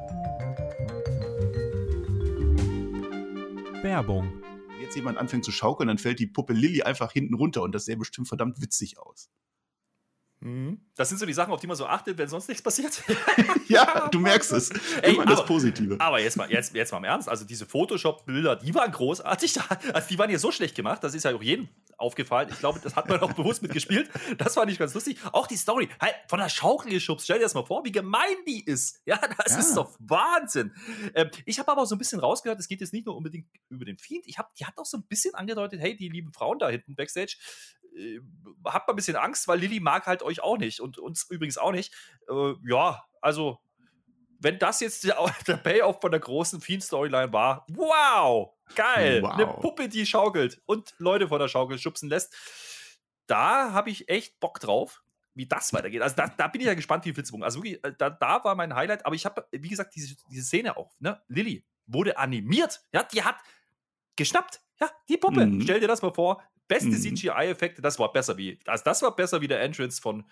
Werbung 3.82 4.32
jetzt 4.82 4.95
jemand 4.95 5.17
anfängt 5.17 5.45
zu 5.45 5.51
schaukeln, 5.51 5.88
dann 5.88 5.97
fällt 5.97 6.19
die 6.19 6.28
Puppe 6.28 6.53
Lilly 6.53 6.84
einfach 6.84 7.11
hinten 7.11 7.34
runter 7.34 7.61
und 7.61 7.73
das 7.73 7.86
sähe 7.86 7.97
bestimmt 7.97 8.28
verdammt 8.28 8.61
witzig 8.61 8.99
aus. 8.99 9.30
Mhm. 10.39 10.80
Das 10.95 11.09
sind 11.09 11.17
so 11.17 11.25
die 11.25 11.34
Sachen, 11.34 11.51
auf 11.51 11.59
die 11.59 11.67
man 11.67 11.75
so 11.75 11.88
achtet, 11.88 12.17
wenn 12.17 12.28
sonst 12.28 12.47
nichts 12.47 12.61
passiert. 12.61 13.01
ja, 13.67 14.07
du 14.09 14.19
merkst 14.19 14.51
es. 14.51 14.69
Ey, 15.01 15.13
Immer 15.13 15.23
aber, 15.23 15.32
das 15.32 15.45
Positive. 15.45 15.95
Aber 15.99 16.19
jetzt 16.19 16.38
mal, 16.38 16.49
jetzt, 16.51 16.75
jetzt 16.75 16.91
mal 16.91 16.99
im 16.99 17.05
Ernst. 17.05 17.28
Also, 17.28 17.43
diese 17.43 17.65
Photoshop-Bilder, 17.65 18.55
die 18.57 18.73
waren 18.75 18.91
großartig. 18.91 19.59
Also, 19.93 20.07
die 20.09 20.19
waren 20.19 20.30
ja 20.30 20.38
so 20.38 20.51
schlecht 20.51 20.75
gemacht. 20.75 21.03
Das 21.03 21.15
ist 21.15 21.23
ja 21.23 21.36
auch 21.36 21.41
jedem 21.41 21.67
aufgefallen. 21.98 22.50
Ich 22.52 22.60
glaube, 22.60 22.80
das 22.80 22.95
hat 22.95 23.10
man 23.10 23.20
auch 23.20 23.34
bewusst 23.34 23.62
mitgespielt. 23.62 24.10
Das 24.38 24.56
war 24.56 24.66
nicht 24.66 24.80
ganz 24.80 24.93
lustig. 24.93 25.20
Auch 25.32 25.48
die 25.48 25.58
Story, 25.58 25.89
halt 26.00 26.16
von 26.28 26.39
der 26.39 26.50
Schaukel 26.50 26.91
geschubst. 26.91 27.26
Stell 27.26 27.38
dir 27.38 27.43
das 27.43 27.54
mal 27.54 27.66
vor, 27.66 27.84
wie 27.84 27.91
gemein 27.91 28.36
die 28.48 28.64
ist. 28.64 29.02
Ja, 29.06 29.20
das 29.38 29.54
ja. 29.54 29.60
ist 29.60 29.76
doch 29.76 29.95
Wahnsinn. 30.00 30.74
Ähm, 31.16 31.30
ich 31.45 31.60
habe 31.60 31.72
aber 31.72 31.86
so 31.86 31.95
ein 31.95 31.98
bisschen 31.98 32.20
rausgehört, 32.20 32.60
es 32.60 32.68
geht 32.68 32.82
jetzt 32.82 32.93
nicht 32.93 33.06
nur 33.06 33.16
unbedingt 33.16 33.48
über 33.70 33.86
den 33.86 33.98
Fiend. 33.98 34.28
Ich 34.28 34.38
hab, 34.38 34.54
die 34.56 34.66
hat 34.66 34.78
auch 34.78 34.86
so 34.86 34.98
ein 34.98 35.04
bisschen 35.08 35.34
angedeutet, 35.34 35.80
hey, 35.80 35.95
die 35.95 36.10
lieben 36.10 36.34
Frauen 36.34 36.60
da 36.60 36.70
hinten 36.70 36.95
backstage, 36.95 37.38
äh, 37.95 38.20
habt 38.66 38.88
mal 38.88 38.93
ein 38.93 38.95
bisschen 38.95 39.16
Angst, 39.16 39.48
weil 39.48 39.60
Lilly 39.60 39.80
mag 39.80 40.06
halt 40.06 40.24
euch 40.24 40.41
auch 40.41 40.58
nicht 40.58 40.80
und 40.80 40.98
uns 40.98 41.30
übrigens 41.30 41.58
auch 41.58 41.72
nicht. 41.72 41.93
Äh, 42.30 42.54
ja, 42.66 43.04
also 43.22 43.60
wenn 44.40 44.60
das 44.60 44.80
jetzt 44.80 45.04
der, 45.04 45.18
der 45.48 45.58
Payoff 45.58 46.00
von 46.02 46.12
der 46.12 46.20
großen 46.20 46.62
Fiend-Storyline 46.62 47.32
war, 47.34 47.66
wow, 47.70 48.54
geil, 48.76 49.22
wow. 49.22 49.32
eine 49.32 49.48
Puppe, 49.48 49.90
die 49.90 50.06
schaukelt 50.06 50.62
und 50.66 50.94
Leute 50.98 51.28
von 51.28 51.40
der 51.40 51.48
Schaukel 51.48 51.78
schubsen 51.78 52.10
lässt, 52.10 52.36
da 53.28 53.74
habe 53.74 53.90
ich 53.90 54.10
echt 54.10 54.40
Bock 54.40 54.60
drauf, 54.60 55.04
wie 55.34 55.46
das 55.46 55.72
weitergeht. 55.74 56.02
Also 56.02 56.16
da, 56.16 56.28
da 56.28 56.48
bin 56.48 56.62
ich 56.62 56.68
ja 56.68 56.74
gespannt 56.74 57.06
wie 57.06 57.14
Flitzebogen. 57.14 57.44
Also 57.44 57.60
wirklich, 57.60 57.84
äh, 57.84 57.94
da, 57.98 58.10
da 58.10 58.44
war 58.44 58.56
mein 58.56 58.74
Highlight, 58.74 59.06
aber 59.06 59.16
ich 59.16 59.26
habe, 59.26 59.46
wie 59.52 59.70
gesagt, 59.70 59.96
diese, 59.96 60.16
diese 60.32 60.44
Szene 60.44 60.76
auch, 60.76 60.96
ne? 61.00 61.22
Lilly 61.28 61.64
wurde 61.86 62.18
animiert, 62.18 62.82
ja, 62.92 63.04
die 63.04 63.24
hat 63.24 63.38
geschnappt, 64.16 64.62
ja, 64.80 64.90
die 65.08 65.18
Puppe. 65.18 65.46
Mhm. 65.46 65.62
Stell 65.62 65.80
dir 65.80 65.88
das 65.88 66.02
mal 66.02 66.14
vor, 66.14 66.42
Beste 66.68 66.90
mhm. 66.90 67.16
CGI-Effekte, 67.16 67.82
das 67.82 67.98
war 67.98 68.12
besser 68.12 68.38
wie, 68.38 68.60
also 68.66 68.84
das 68.84 69.02
war 69.02 69.16
besser 69.16 69.40
wie 69.40 69.48
der 69.48 69.62
Entrance 69.62 70.02
von, 70.02 70.26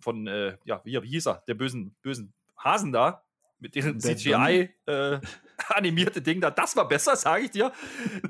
von 0.00 0.26
äh, 0.26 0.56
ja, 0.64 0.80
wie, 0.84 1.00
wie 1.02 1.08
hieß 1.08 1.26
er, 1.26 1.44
der 1.46 1.54
bösen, 1.54 1.94
bösen 2.02 2.34
Hasen 2.58 2.92
da, 2.92 3.25
mit 3.58 3.74
diesem 3.74 3.98
CGI 4.00 4.70
äh, 4.86 5.20
animierte 5.68 6.20
Ding 6.20 6.40
da, 6.40 6.50
das 6.50 6.76
war 6.76 6.86
besser, 6.88 7.16
sage 7.16 7.44
ich 7.44 7.50
dir. 7.50 7.72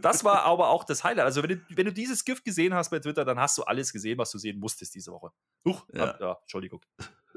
Das 0.01 0.25
war 0.25 0.43
aber 0.43 0.69
auch 0.69 0.85
das 0.85 1.05
Highlight. 1.05 1.25
Also, 1.25 1.43
wenn 1.43 1.51
du, 1.51 1.61
wenn 1.71 1.87
du 1.87 1.93
dieses 1.93 2.25
Gift 2.25 2.45
gesehen 2.45 2.75
hast 2.75 2.91
bei 2.91 2.99
Twitter, 2.99 3.25
dann 3.25 3.39
hast 3.39 3.59
du 3.59 3.63
alles 3.65 3.93
gesehen, 3.93 4.19
was 4.19 4.31
du 4.31 4.39
sehen 4.39 4.59
musstest 4.59 4.95
diese 4.95 5.13
Woche. 5.13 5.31
Huch, 5.65 5.87
ja. 5.93 6.17
ja 6.21 6.39
Entschuldigung. 6.43 6.81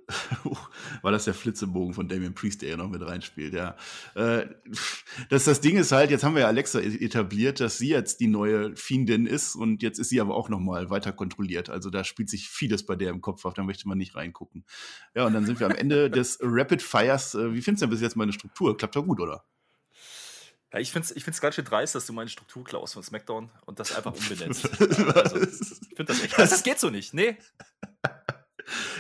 War 1.02 1.12
das 1.12 1.26
der 1.26 1.34
Flitzebogen 1.34 1.94
von 1.94 2.08
Damien 2.08 2.34
Priest, 2.34 2.62
der 2.62 2.70
ja 2.70 2.78
noch 2.78 2.90
mit 2.90 3.02
reinspielt, 3.02 3.54
ja. 3.54 3.76
Äh, 4.16 4.48
das, 5.30 5.46
das 5.46 5.62
Ding 5.62 5.78
ist 5.78 5.92
halt, 5.92 6.12
jetzt 6.12 6.24
haben 6.24 6.36
wir 6.36 6.42
ja 6.42 6.48
Alexa 6.48 6.80
e-, 6.80 7.06
etabliert, 7.06 7.60
dass 7.60 7.78
sie 7.78 7.90
jetzt 7.90 8.20
die 8.20 8.28
neue 8.28 8.76
Fiendin 8.76 9.26
ist 9.26 9.56
und 9.56 9.84
jetzt 9.84 10.00
ist 10.00 10.10
sie 10.10 10.22
aber 10.22 10.36
auch 10.36 10.50
noch 10.50 10.60
mal 10.60 10.90
weiter 10.90 11.12
kontrolliert. 11.12 11.70
Also 11.70 11.90
da 11.90 12.04
spielt 12.04 12.30
sich 12.30 12.50
vieles 12.50 12.86
bei 12.86 12.96
der 12.96 13.10
im 13.10 13.22
Kopf 13.22 13.46
auf, 13.46 13.54
da 13.54 13.64
möchte 13.64 13.88
man 13.88 13.98
nicht 13.98 14.16
reingucken. 14.16 14.66
Ja, 15.16 15.26
und 15.26 15.34
dann 15.34 15.46
sind 15.46 15.60
wir 15.60 15.68
am 15.68 15.76
Ende 15.76 16.10
des 16.10 16.40
Rapid 16.42 16.82
Fires. 16.82 17.36
Äh, 17.36 17.54
wie 17.54 17.62
findest 17.62 17.82
du 17.82 17.86
denn 17.86 17.92
bis 17.92 18.02
jetzt 18.02 18.16
meine 18.16 18.34
Struktur? 18.34 18.78
Klappt 18.78 18.96
doch 18.96 19.06
gut, 19.06 19.20
oder? 19.20 19.46
Ja, 20.72 20.80
ich 20.80 20.92
finde 20.92 21.06
es 21.06 21.16
ich 21.16 21.24
find's 21.24 21.42
ganz 21.42 21.56
schön 21.56 21.66
dreist, 21.66 21.96
dass 21.96 22.06
du 22.06 22.14
meine 22.14 22.30
Struktur 22.30 22.64
klaust 22.64 22.94
von 22.94 23.02
SmackDown 23.02 23.50
und 23.66 23.80
das 23.80 23.96
einfach 23.96 24.14
umbenennst. 24.14 24.70
also, 25.16 25.42
ich 25.42 25.96
finde 25.96 26.06
das 26.06 26.24
echt. 26.24 26.38
Also, 26.38 26.56
das 26.56 26.64
geht 26.64 26.80
so 26.80 26.92
nicht. 26.92 27.14
Nee. 27.14 27.38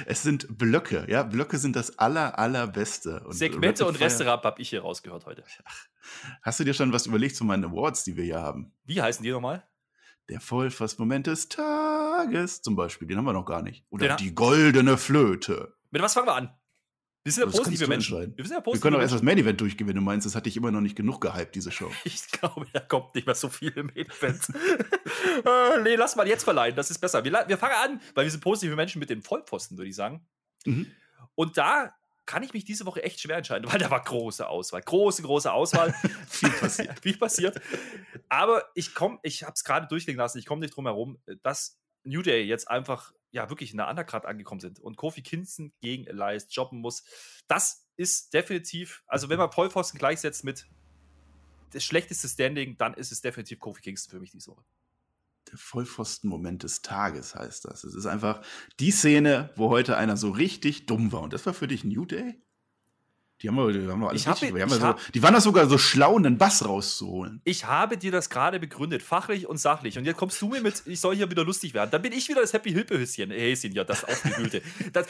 Es 0.06 0.24
sind 0.24 0.58
Blöcke, 0.58 1.06
ja. 1.10 1.24
Blöcke 1.24 1.58
sind 1.58 1.76
das 1.76 1.98
aller, 2.00 2.38
allerbeste. 2.38 3.22
Und 3.26 3.34
Segmente 3.34 3.86
und 3.86 4.00
Restaurant 4.00 4.44
habe 4.44 4.62
ich 4.62 4.70
hier 4.70 4.82
rausgehört 4.82 5.26
heute. 5.26 5.44
Hast 6.42 6.60
du 6.60 6.64
dir 6.64 6.74
schon 6.74 6.92
was 6.94 7.06
überlegt 7.06 7.36
zu 7.36 7.44
meinen 7.44 7.66
Awards, 7.66 8.04
die 8.04 8.16
wir 8.16 8.24
hier 8.24 8.42
haben? 8.42 8.74
Wie 8.86 9.02
heißen 9.02 9.24
die 9.24 9.32
nochmal? 9.32 9.64
Der 10.30 10.40
Vollfassmoment 10.40 11.28
des 11.28 11.50
Tages 11.50 12.62
zum 12.62 12.76
Beispiel, 12.76 13.08
den 13.08 13.18
haben 13.18 13.26
wir 13.26 13.34
noch 13.34 13.46
gar 13.46 13.62
nicht. 13.62 13.86
Oder 13.90 14.10
den 14.10 14.18
die 14.18 14.36
goldene 14.36 14.98
Flöte. 14.98 15.74
Mit 15.92 16.02
was 16.02 16.14
fangen 16.14 16.28
wir 16.28 16.36
an? 16.36 16.54
Wir 17.30 17.34
sind 17.34 17.54
ja 17.54 17.60
positive 17.60 17.88
Menschen. 17.88 18.34
Wir, 18.36 18.46
sind 18.46 18.56
ja 18.56 18.62
positive 18.62 18.74
wir 18.74 18.82
können 18.82 18.94
doch 18.96 19.02
erst 19.02 19.14
das 19.14 19.22
Main 19.22 19.38
Event 19.38 19.62
durchgehen, 19.62 19.88
wenn 19.88 19.96
du 19.96 20.02
meinst, 20.02 20.26
das 20.26 20.34
hat 20.34 20.48
dich 20.48 20.58
immer 20.58 20.72
noch 20.72 20.82
nicht 20.82 20.96
genug 20.96 21.22
gehypt, 21.22 21.54
diese 21.54 21.72
Show. 21.72 21.92
Ich 22.04 22.28
glaube, 22.32 22.66
da 22.74 22.80
kommt 22.80 23.14
nicht 23.14 23.28
mehr 23.28 23.36
so 23.36 23.50
viel 23.50 23.72
im 23.76 23.88
Main 23.88 24.08
Event. 24.08 24.50
äh, 25.46 25.80
nee, 25.84 25.96
lass 25.96 26.16
mal 26.16 26.28
jetzt 26.28 26.44
verleihen, 26.44 26.76
das 26.76 26.90
ist 26.90 26.98
besser. 26.98 27.24
Wir, 27.24 27.32
wir 27.48 27.58
fangen 27.60 27.76
an, 27.76 28.02
weil 28.16 28.26
wir 28.26 28.32
sind 28.32 28.42
positive 28.42 28.76
Menschen 28.76 28.98
mit 29.00 29.12
dem 29.12 29.22
Vollpfosten, 29.22 29.78
würde 29.78 29.90
ich 29.90 29.96
sagen. 29.96 30.26
Mhm. 30.66 30.88
Und 31.36 31.58
da 31.58 31.94
kann 32.26 32.42
ich 32.42 32.54
mich 32.54 32.66
diese 32.66 32.88
Woche 32.88 33.04
echt 33.04 33.22
schwer 33.22 33.38
entscheiden, 33.38 33.72
weil 33.72 33.78
da 33.78 33.92
war 33.92 34.04
große 34.04 34.48
Auswahl. 34.48 34.82
Große, 34.82 35.22
große 35.22 35.52
Auswahl. 35.52 35.94
Viel 36.28 36.50
passiert. 36.50 37.00
Viel 37.00 37.18
passiert. 37.18 37.62
Aber 38.28 38.64
ich 38.74 38.96
komme, 38.96 39.20
ich 39.22 39.44
habe 39.44 39.54
es 39.54 39.64
gerade 39.64 39.86
durchgehen 39.88 40.18
lassen, 40.18 40.40
ich 40.40 40.48
komme 40.48 40.62
nicht 40.62 40.76
drum 40.76 40.88
herum, 40.88 41.20
dass 41.44 41.80
New 42.04 42.24
Day 42.24 42.44
jetzt 42.44 42.70
einfach 42.70 43.12
ja 43.32 43.50
wirklich 43.50 43.72
in 43.72 43.78
der 43.78 43.88
Undercard 43.88 44.26
angekommen 44.26 44.62
sind 44.62 44.80
und 44.80 44.98
Kofi 44.98 45.22
Kingston 45.22 45.72
gegen 45.82 46.06
Elias 46.08 46.48
jobben 46.54 46.80
muss. 46.80 47.04
Das 47.48 47.88
ist 47.96 48.34
definitiv, 48.34 49.04
also 49.08 49.30
wenn 49.30 49.38
man 49.38 49.52
Vollpfosten 49.52 50.00
gleichsetzt 50.00 50.44
mit 50.44 50.68
das 51.72 51.84
schlechteste 51.84 52.28
Standing, 52.28 52.78
dann 52.78 52.94
ist 52.94 53.12
es 53.12 53.22
definitiv 53.22 53.60
Kofi 53.60 53.82
Kingston 53.82 54.12
für 54.12 54.20
mich 54.20 54.32
diese 54.32 54.52
Woche 54.52 54.64
der 55.52 55.58
Vollpfosten-Moment 55.58 56.64
des 56.64 56.82
Tages 56.82 57.36
heißt 57.36 57.66
das. 57.66 57.84
Es 57.84 57.96
ist 57.96 58.06
einfach 58.06 58.42
die 58.80 58.92
Szene, 58.92 59.52
wo 59.56 59.70
heute 59.70 59.98
einer 59.98 60.18
so 60.18 60.30
richtig 60.30 60.86
dumm 60.86 61.12
war. 61.12 61.22
Und 61.22 61.34
das 61.34 61.46
war 61.46 61.54
für 61.54 61.68
dich 61.68 61.84
New 61.84 62.06
Day? 62.06 62.42
Die 63.42 63.48
haben 63.48 63.56
wir, 63.56 63.72
die 63.72 63.88
haben 63.88 64.02
wir 64.02 64.10
alles 64.10 64.28
hab, 64.28 64.42
richtig, 64.42 64.62
haben 64.62 64.70
wir 64.70 64.80
so, 64.80 64.96
die 65.14 65.24
waren 65.24 65.34
das 65.34 65.46
sogar 65.46 65.70
so 65.70 65.78
schlau, 65.78 66.18
einen 66.18 66.38
Bass 66.38 66.66
rauszuholen. 66.66 67.42
Ich 67.46 67.66
habe 67.66 67.98
dir 67.98 68.12
das 68.12 68.30
gerade 68.30 68.60
begründet, 68.60 69.02
fachlich 69.02 69.48
und 69.48 69.58
sachlich. 69.58 69.98
Und 69.98 70.04
jetzt 70.04 70.18
kommst 70.18 70.42
du 70.42 70.50
mir 70.50 70.62
mit, 70.62 70.84
ich 70.86 71.00
soll 71.00 71.16
hier 71.16 71.30
wieder 71.32 71.46
lustig 71.46 71.74
werden. 71.74 71.90
Dann 71.92 72.02
bin 72.02 72.12
ich 72.12 72.28
wieder 72.28 72.42
das 72.42 72.52
Happy 72.52 72.72
Hilpehüschen, 72.72 73.32
Häschen, 73.32 73.72
ja, 73.72 73.86
das 73.86 74.04
aufgewühlte. 74.04 74.62
das, 74.94 75.08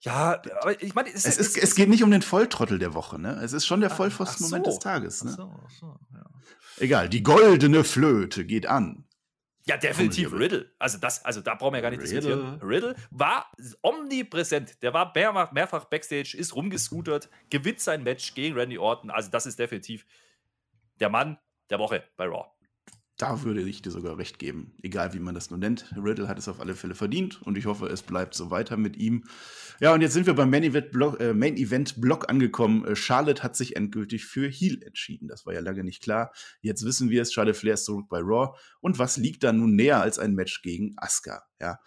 ja, 0.00 0.40
aber 0.60 0.80
ich 0.82 0.94
meine, 0.94 1.10
es, 1.12 1.24
es, 1.24 1.38
es, 1.38 1.56
es, 1.56 1.74
geht 1.74 1.88
nicht 1.88 2.04
um 2.04 2.10
den 2.10 2.22
Volltrottel 2.22 2.78
der 2.78 2.94
Woche, 2.94 3.20
ne? 3.20 3.40
Es 3.42 3.52
ist 3.52 3.66
schon 3.66 3.80
der 3.80 3.90
Vollpfosten-Moment 3.90 4.64
so. 4.66 4.70
des 4.70 4.78
Tages, 4.80 5.24
ne? 5.24 5.30
Ach 5.32 5.36
so, 5.36 5.60
ach 5.64 5.70
so, 5.70 5.98
ja. 6.14 6.24
Egal, 6.78 7.08
die 7.08 7.22
goldene 7.22 7.84
Flöte 7.84 8.44
geht 8.44 8.66
an. 8.66 9.04
Ja, 9.64 9.76
definitiv 9.76 10.32
Riddle. 10.32 10.70
Also, 10.78 10.98
das, 10.98 11.24
also 11.24 11.40
da 11.40 11.54
brauchen 11.54 11.74
wir 11.74 11.82
gar 11.82 11.90
nicht 11.90 12.02
Riddle. 12.02 12.20
diskutieren. 12.20 12.60
Riddle 12.62 12.96
war 13.10 13.50
omnipräsent. 13.82 14.82
Der 14.82 14.92
war 14.92 15.12
mehrfach, 15.14 15.52
mehrfach 15.52 15.84
Backstage, 15.84 16.36
ist 16.36 16.54
rumgescootert, 16.54 17.28
gewinnt 17.48 17.80
sein 17.80 18.02
Match 18.02 18.34
gegen 18.34 18.56
Randy 18.56 18.78
Orton. 18.78 19.10
Also, 19.10 19.30
das 19.30 19.46
ist 19.46 19.58
definitiv 19.58 20.04
der 21.00 21.08
Mann 21.08 21.38
der 21.70 21.78
Woche 21.78 22.04
bei 22.16 22.26
Raw. 22.26 22.51
Da 23.22 23.44
würde 23.44 23.62
ich 23.62 23.82
dir 23.82 23.92
sogar 23.92 24.18
recht 24.18 24.40
geben. 24.40 24.72
Egal 24.82 25.14
wie 25.14 25.20
man 25.20 25.32
das 25.32 25.48
nur 25.48 25.58
nennt. 25.60 25.94
Riddle 25.96 26.26
hat 26.26 26.40
es 26.40 26.48
auf 26.48 26.58
alle 26.58 26.74
Fälle 26.74 26.96
verdient 26.96 27.40
und 27.42 27.56
ich 27.56 27.66
hoffe, 27.66 27.86
es 27.86 28.02
bleibt 28.02 28.34
so 28.34 28.50
weiter 28.50 28.76
mit 28.76 28.96
ihm. 28.96 29.22
Ja, 29.78 29.94
und 29.94 30.00
jetzt 30.00 30.14
sind 30.14 30.26
wir 30.26 30.34
beim 30.34 30.50
Main 30.50 30.64
Event 30.64 30.90
Block, 30.90 31.20
äh, 31.20 31.32
Main 31.32 31.56
Event 31.56 32.00
Block 32.00 32.28
angekommen. 32.28 32.84
Äh, 32.84 32.96
Charlotte 32.96 33.44
hat 33.44 33.54
sich 33.54 33.76
endgültig 33.76 34.24
für 34.24 34.48
Heel 34.48 34.82
entschieden. 34.82 35.28
Das 35.28 35.46
war 35.46 35.54
ja 35.54 35.60
lange 35.60 35.84
nicht 35.84 36.02
klar. 36.02 36.32
Jetzt 36.62 36.84
wissen 36.84 37.10
wir 37.10 37.22
es. 37.22 37.32
Charlotte 37.32 37.56
Flair 37.56 37.74
ist 37.74 37.84
zurück 37.84 38.08
bei 38.08 38.18
Raw. 38.18 38.58
Und 38.80 38.98
was 38.98 39.16
liegt 39.18 39.44
da 39.44 39.52
nun 39.52 39.76
näher 39.76 40.00
als 40.00 40.18
ein 40.18 40.34
Match 40.34 40.60
gegen 40.62 40.94
Asuka? 40.96 41.44
Ja 41.60 41.78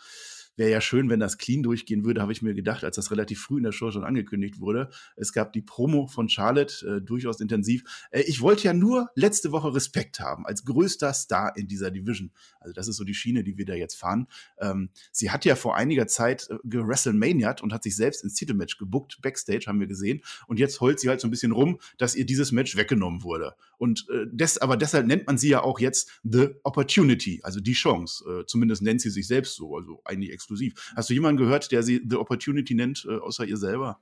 wäre 0.56 0.72
ja 0.72 0.82
schön, 0.82 1.10
wenn 1.10 1.20
das 1.20 1.38
clean 1.38 1.64
durchgehen 1.64 2.06
würde, 2.06 2.22
habe 2.22 2.32
ich 2.32 2.42
mir 2.42 2.54
gedacht, 2.54 2.84
als 2.84 2.96
das 2.96 3.12
relativ 3.12 3.42
früh 3.42 3.58
in 3.58 3.64
der 3.64 3.72
Show 3.72 3.92
schon 3.92 4.04
angekündigt 4.04 4.60
wurde. 4.60 4.90
Es 5.16 5.34
gab 5.34 5.54
die 5.54 5.62
Promo 5.62 6.08
von 6.08 6.30
Charlotte, 6.30 6.86
äh, 6.86 7.02
durchaus 7.02 7.40
intensiv. 7.40 7.84
Äh, 8.12 8.22
ich 8.22 8.42
wollte 8.42 8.64
ja 8.64 8.74
nur 8.74 9.10
letzte 9.16 9.52
Woche 9.52 9.74
Respekt 9.74 10.20
haben, 10.20 10.46
als 10.46 10.66
größter 10.66 11.14
Star 11.14 11.56
in 11.56 11.68
dieser 11.68 11.92
Division. 11.92 12.32
Also 12.60 12.74
das 12.74 12.88
ist 12.88 12.98
so 12.98 13.04
die 13.04 13.14
Schiene, 13.14 13.44
die 13.44 13.58
wir 13.58 13.66
da 13.66 13.74
jetzt 13.74 13.96
fahren. 13.96 14.28
Ähm, 14.60 14.90
sie 15.12 15.32
hat 15.32 15.46
ja 15.46 15.56
vor 15.56 15.76
einiger 15.76 16.08
Zeit 16.08 16.48
äh, 16.50 16.58
gewrestlemaniat 16.64 17.62
und 17.62 17.74
hat 17.74 17.84
sich 17.84 17.96
selbst 17.96 18.24
ins 18.24 18.36
Titelmatch 18.36 18.78
gebuckt, 18.78 19.22
Backstage 19.22 19.66
haben 19.68 19.80
wir 19.80 19.88
gesehen. 19.88 20.22
Und 20.48 20.60
jetzt 20.60 20.82
heult 20.82 21.00
sie 21.00 21.10
halt 21.10 21.22
so 21.22 21.28
ein 21.28 21.32
bisschen 21.32 21.52
rum, 21.52 21.80
dass 21.98 22.16
ihr 22.16 22.26
dieses 22.26 22.52
Match 22.52 22.76
weggenommen 22.76 23.24
wurde. 23.24 23.56
Und 23.78 24.08
äh, 24.10 24.26
des, 24.32 24.58
aber 24.58 24.78
deshalb 24.78 25.08
nennt 25.08 25.28
man 25.28 25.38
sie 25.38 25.50
ja 25.50 25.62
auch 25.62 25.80
jetzt 25.80 26.10
The 26.24 26.50
Opportunity, 26.64 27.42
also 27.44 27.60
die 27.60 27.74
Chance. 27.74 28.24
Äh, 28.42 28.46
zumindest 28.46 28.82
nennt 28.82 29.02
sie 29.02 29.10
sich 29.10 29.28
selbst 29.28 29.56
so, 29.56 29.76
also 29.76 30.02
eigentlich 30.06 30.32
exklusiv. 30.46 30.94
Hast 30.96 31.10
du 31.10 31.14
jemanden 31.14 31.42
gehört, 31.42 31.72
der 31.72 31.84
sie 31.84 32.02
The 32.08 32.18
Opportunity 32.18 32.76
nennt, 32.76 33.06
äh, 33.10 33.18
außer 33.18 33.46
ihr 33.46 33.58
selber? 33.58 34.00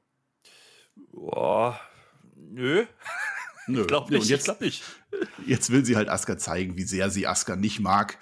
Boah, 1.11 1.79
nö. 2.35 2.85
Nö. 3.65 3.81
Ich 3.81 3.87
glaube 3.87 4.11
nicht. 4.11 4.23
Und 4.23 4.29
jetzt, 4.29 4.59
nicht. 4.59 4.83
jetzt 5.45 5.69
will 5.69 5.85
sie 5.85 5.95
halt 5.95 6.09
Asuka 6.09 6.37
zeigen, 6.37 6.75
wie 6.75 6.83
sehr 6.83 7.09
sie 7.09 7.27
Asuka 7.27 7.55
nicht 7.55 7.79
mag. 7.79 8.17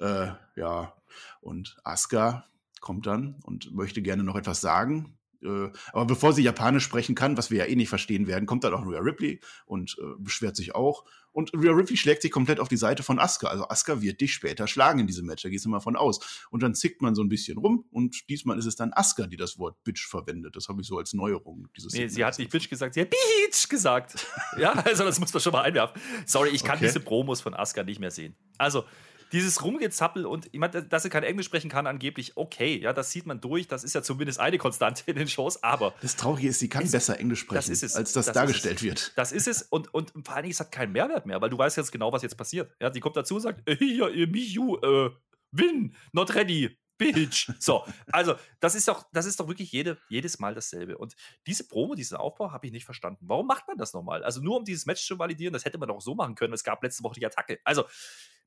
Äh, 0.00 0.28
ja, 0.54 0.94
und 1.42 1.76
Asuka 1.84 2.46
kommt 2.80 3.06
dann 3.06 3.36
und 3.42 3.74
möchte 3.74 4.00
gerne 4.00 4.24
noch 4.24 4.36
etwas 4.36 4.62
sagen. 4.62 5.18
Äh, 5.42 5.70
aber 5.92 6.06
bevor 6.06 6.32
sie 6.32 6.42
Japanisch 6.42 6.84
sprechen 6.84 7.14
kann, 7.14 7.36
was 7.36 7.50
wir 7.50 7.58
ja 7.58 7.64
eh 7.66 7.76
nicht 7.76 7.88
verstehen 7.88 8.26
werden, 8.26 8.46
kommt 8.46 8.64
dann 8.64 8.74
auch 8.74 8.86
Rhea 8.86 9.00
Ripley 9.00 9.40
und 9.66 9.96
äh, 10.00 10.04
beschwert 10.18 10.56
sich 10.56 10.74
auch. 10.74 11.04
Und 11.32 11.52
Rhea 11.52 11.72
Ripley 11.72 11.96
schlägt 11.96 12.22
sich 12.22 12.30
komplett 12.30 12.60
auf 12.60 12.68
die 12.68 12.78
Seite 12.78 13.02
von 13.02 13.18
Asuka. 13.18 13.48
Also 13.48 13.68
Asuka 13.68 14.00
wird 14.00 14.20
dich 14.20 14.32
später 14.32 14.66
schlagen 14.66 15.00
in 15.00 15.06
diesem 15.06 15.26
Match, 15.26 15.42
da 15.42 15.50
gehst 15.50 15.66
du 15.66 15.68
mal 15.68 15.80
von 15.80 15.94
aus. 15.96 16.46
Und 16.50 16.62
dann 16.62 16.74
zickt 16.74 17.02
man 17.02 17.14
so 17.14 17.22
ein 17.22 17.28
bisschen 17.28 17.58
rum 17.58 17.84
und 17.90 18.28
diesmal 18.30 18.58
ist 18.58 18.66
es 18.66 18.76
dann 18.76 18.92
Asuka, 18.94 19.26
die 19.26 19.36
das 19.36 19.58
Wort 19.58 19.82
Bitch 19.84 20.06
verwendet. 20.06 20.56
Das 20.56 20.68
habe 20.68 20.80
ich 20.80 20.86
so 20.86 20.96
als 20.96 21.12
Neuerung. 21.12 21.68
Dieses 21.76 21.92
nee, 21.92 22.08
sie 22.08 22.24
hat 22.24 22.38
nicht 22.38 22.50
Bitch 22.50 22.70
gesagt, 22.70 22.94
sie 22.94 23.02
hat 23.02 23.10
Bitch 23.10 23.68
gesagt. 23.68 24.26
ja, 24.58 24.72
also 24.72 25.04
das 25.04 25.20
muss 25.20 25.32
man 25.34 25.42
schon 25.42 25.52
mal 25.52 25.62
einwerfen. 25.62 26.00
Sorry, 26.24 26.50
ich 26.50 26.64
kann 26.64 26.76
okay. 26.76 26.86
diese 26.86 27.00
Promos 27.00 27.40
von 27.40 27.54
Asuka 27.54 27.82
nicht 27.82 28.00
mehr 28.00 28.10
sehen. 28.10 28.34
Also, 28.56 28.84
dieses 29.32 29.62
Rumgezappel 29.62 30.26
und 30.26 30.46
ich 30.52 30.58
meine, 30.58 30.82
dass 30.82 31.02
sie 31.02 31.10
kein 31.10 31.22
Englisch 31.22 31.46
sprechen 31.46 31.70
kann, 31.70 31.86
angeblich 31.86 32.36
okay, 32.36 32.78
ja, 32.78 32.92
das 32.92 33.10
sieht 33.10 33.26
man 33.26 33.40
durch, 33.40 33.68
das 33.68 33.84
ist 33.84 33.94
ja 33.94 34.02
zumindest 34.02 34.40
eine 34.40 34.58
Konstante 34.58 35.02
in 35.06 35.16
den 35.16 35.28
Shows, 35.28 35.62
aber. 35.62 35.94
Das 36.02 36.16
Traurige 36.16 36.48
ist, 36.48 36.58
sie 36.58 36.68
kann 36.68 36.84
es, 36.84 36.92
besser 36.92 37.18
Englisch 37.18 37.40
sprechen, 37.40 37.56
das 37.56 37.68
ist 37.68 37.82
es, 37.82 37.96
als 37.96 38.12
das, 38.12 38.26
das 38.26 38.34
dargestellt 38.34 38.82
wird. 38.82 39.12
Das 39.16 39.32
ist 39.32 39.48
es 39.48 39.62
und, 39.62 39.92
und 39.92 40.12
vor 40.24 40.34
allen 40.34 40.44
Dingen, 40.44 40.52
es 40.52 40.60
hat 40.60 40.72
keinen 40.72 40.92
Mehrwert 40.92 41.26
mehr, 41.26 41.40
weil 41.40 41.50
du 41.50 41.58
weißt 41.58 41.76
jetzt 41.76 41.92
genau, 41.92 42.12
was 42.12 42.22
jetzt 42.22 42.36
passiert. 42.36 42.72
Ja, 42.80 42.90
die 42.90 43.00
kommt 43.00 43.16
dazu 43.16 43.36
und 43.36 43.40
sagt, 43.40 43.68
äh, 43.68 43.76
hier, 43.76 44.08
äh, 44.08 44.26
Miyu, 44.26 44.76
äh, 44.76 45.10
win, 45.52 45.94
not 46.12 46.34
ready, 46.34 46.76
Bitch. 46.98 47.50
So, 47.58 47.84
also 48.10 48.36
das 48.60 48.74
ist 48.74 48.88
doch, 48.88 49.06
das 49.12 49.26
ist 49.26 49.38
doch 49.38 49.48
wirklich 49.48 49.70
jede, 49.72 49.98
jedes 50.08 50.38
Mal 50.38 50.54
dasselbe. 50.54 50.96
Und 50.96 51.14
diese 51.46 51.66
Promo, 51.66 51.94
diesen 51.94 52.16
Aufbau, 52.16 52.52
habe 52.52 52.66
ich 52.66 52.72
nicht 52.72 52.84
verstanden. 52.84 53.26
Warum 53.28 53.46
macht 53.46 53.66
man 53.68 53.76
das 53.76 53.92
nochmal? 53.92 54.24
Also 54.24 54.40
nur 54.40 54.56
um 54.56 54.64
dieses 54.64 54.86
Match 54.86 55.06
zu 55.06 55.18
validieren, 55.18 55.52
das 55.52 55.64
hätte 55.64 55.78
man 55.78 55.88
doch 55.88 56.00
so 56.00 56.14
machen 56.14 56.34
können. 56.34 56.54
Es 56.54 56.64
gab 56.64 56.82
letzte 56.82 57.02
Woche 57.02 57.20
die 57.20 57.26
Attacke. 57.26 57.58
Also 57.64 57.84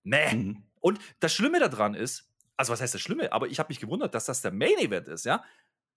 Nee. 0.04 0.34
Mhm. 0.34 0.64
Und 0.80 1.00
das 1.20 1.34
Schlimme 1.34 1.60
daran 1.60 1.94
ist, 1.94 2.30
also 2.58 2.74
was 2.74 2.82
heißt 2.82 2.94
das 2.94 3.02
Schlimme? 3.02 3.32
Aber 3.32 3.48
ich 3.48 3.60
habe 3.60 3.70
mich 3.70 3.80
gewundert, 3.80 4.14
dass 4.14 4.26
das 4.26 4.42
der 4.42 4.52
Main 4.52 4.78
Event 4.78 5.08
ist, 5.08 5.26
ja? 5.26 5.44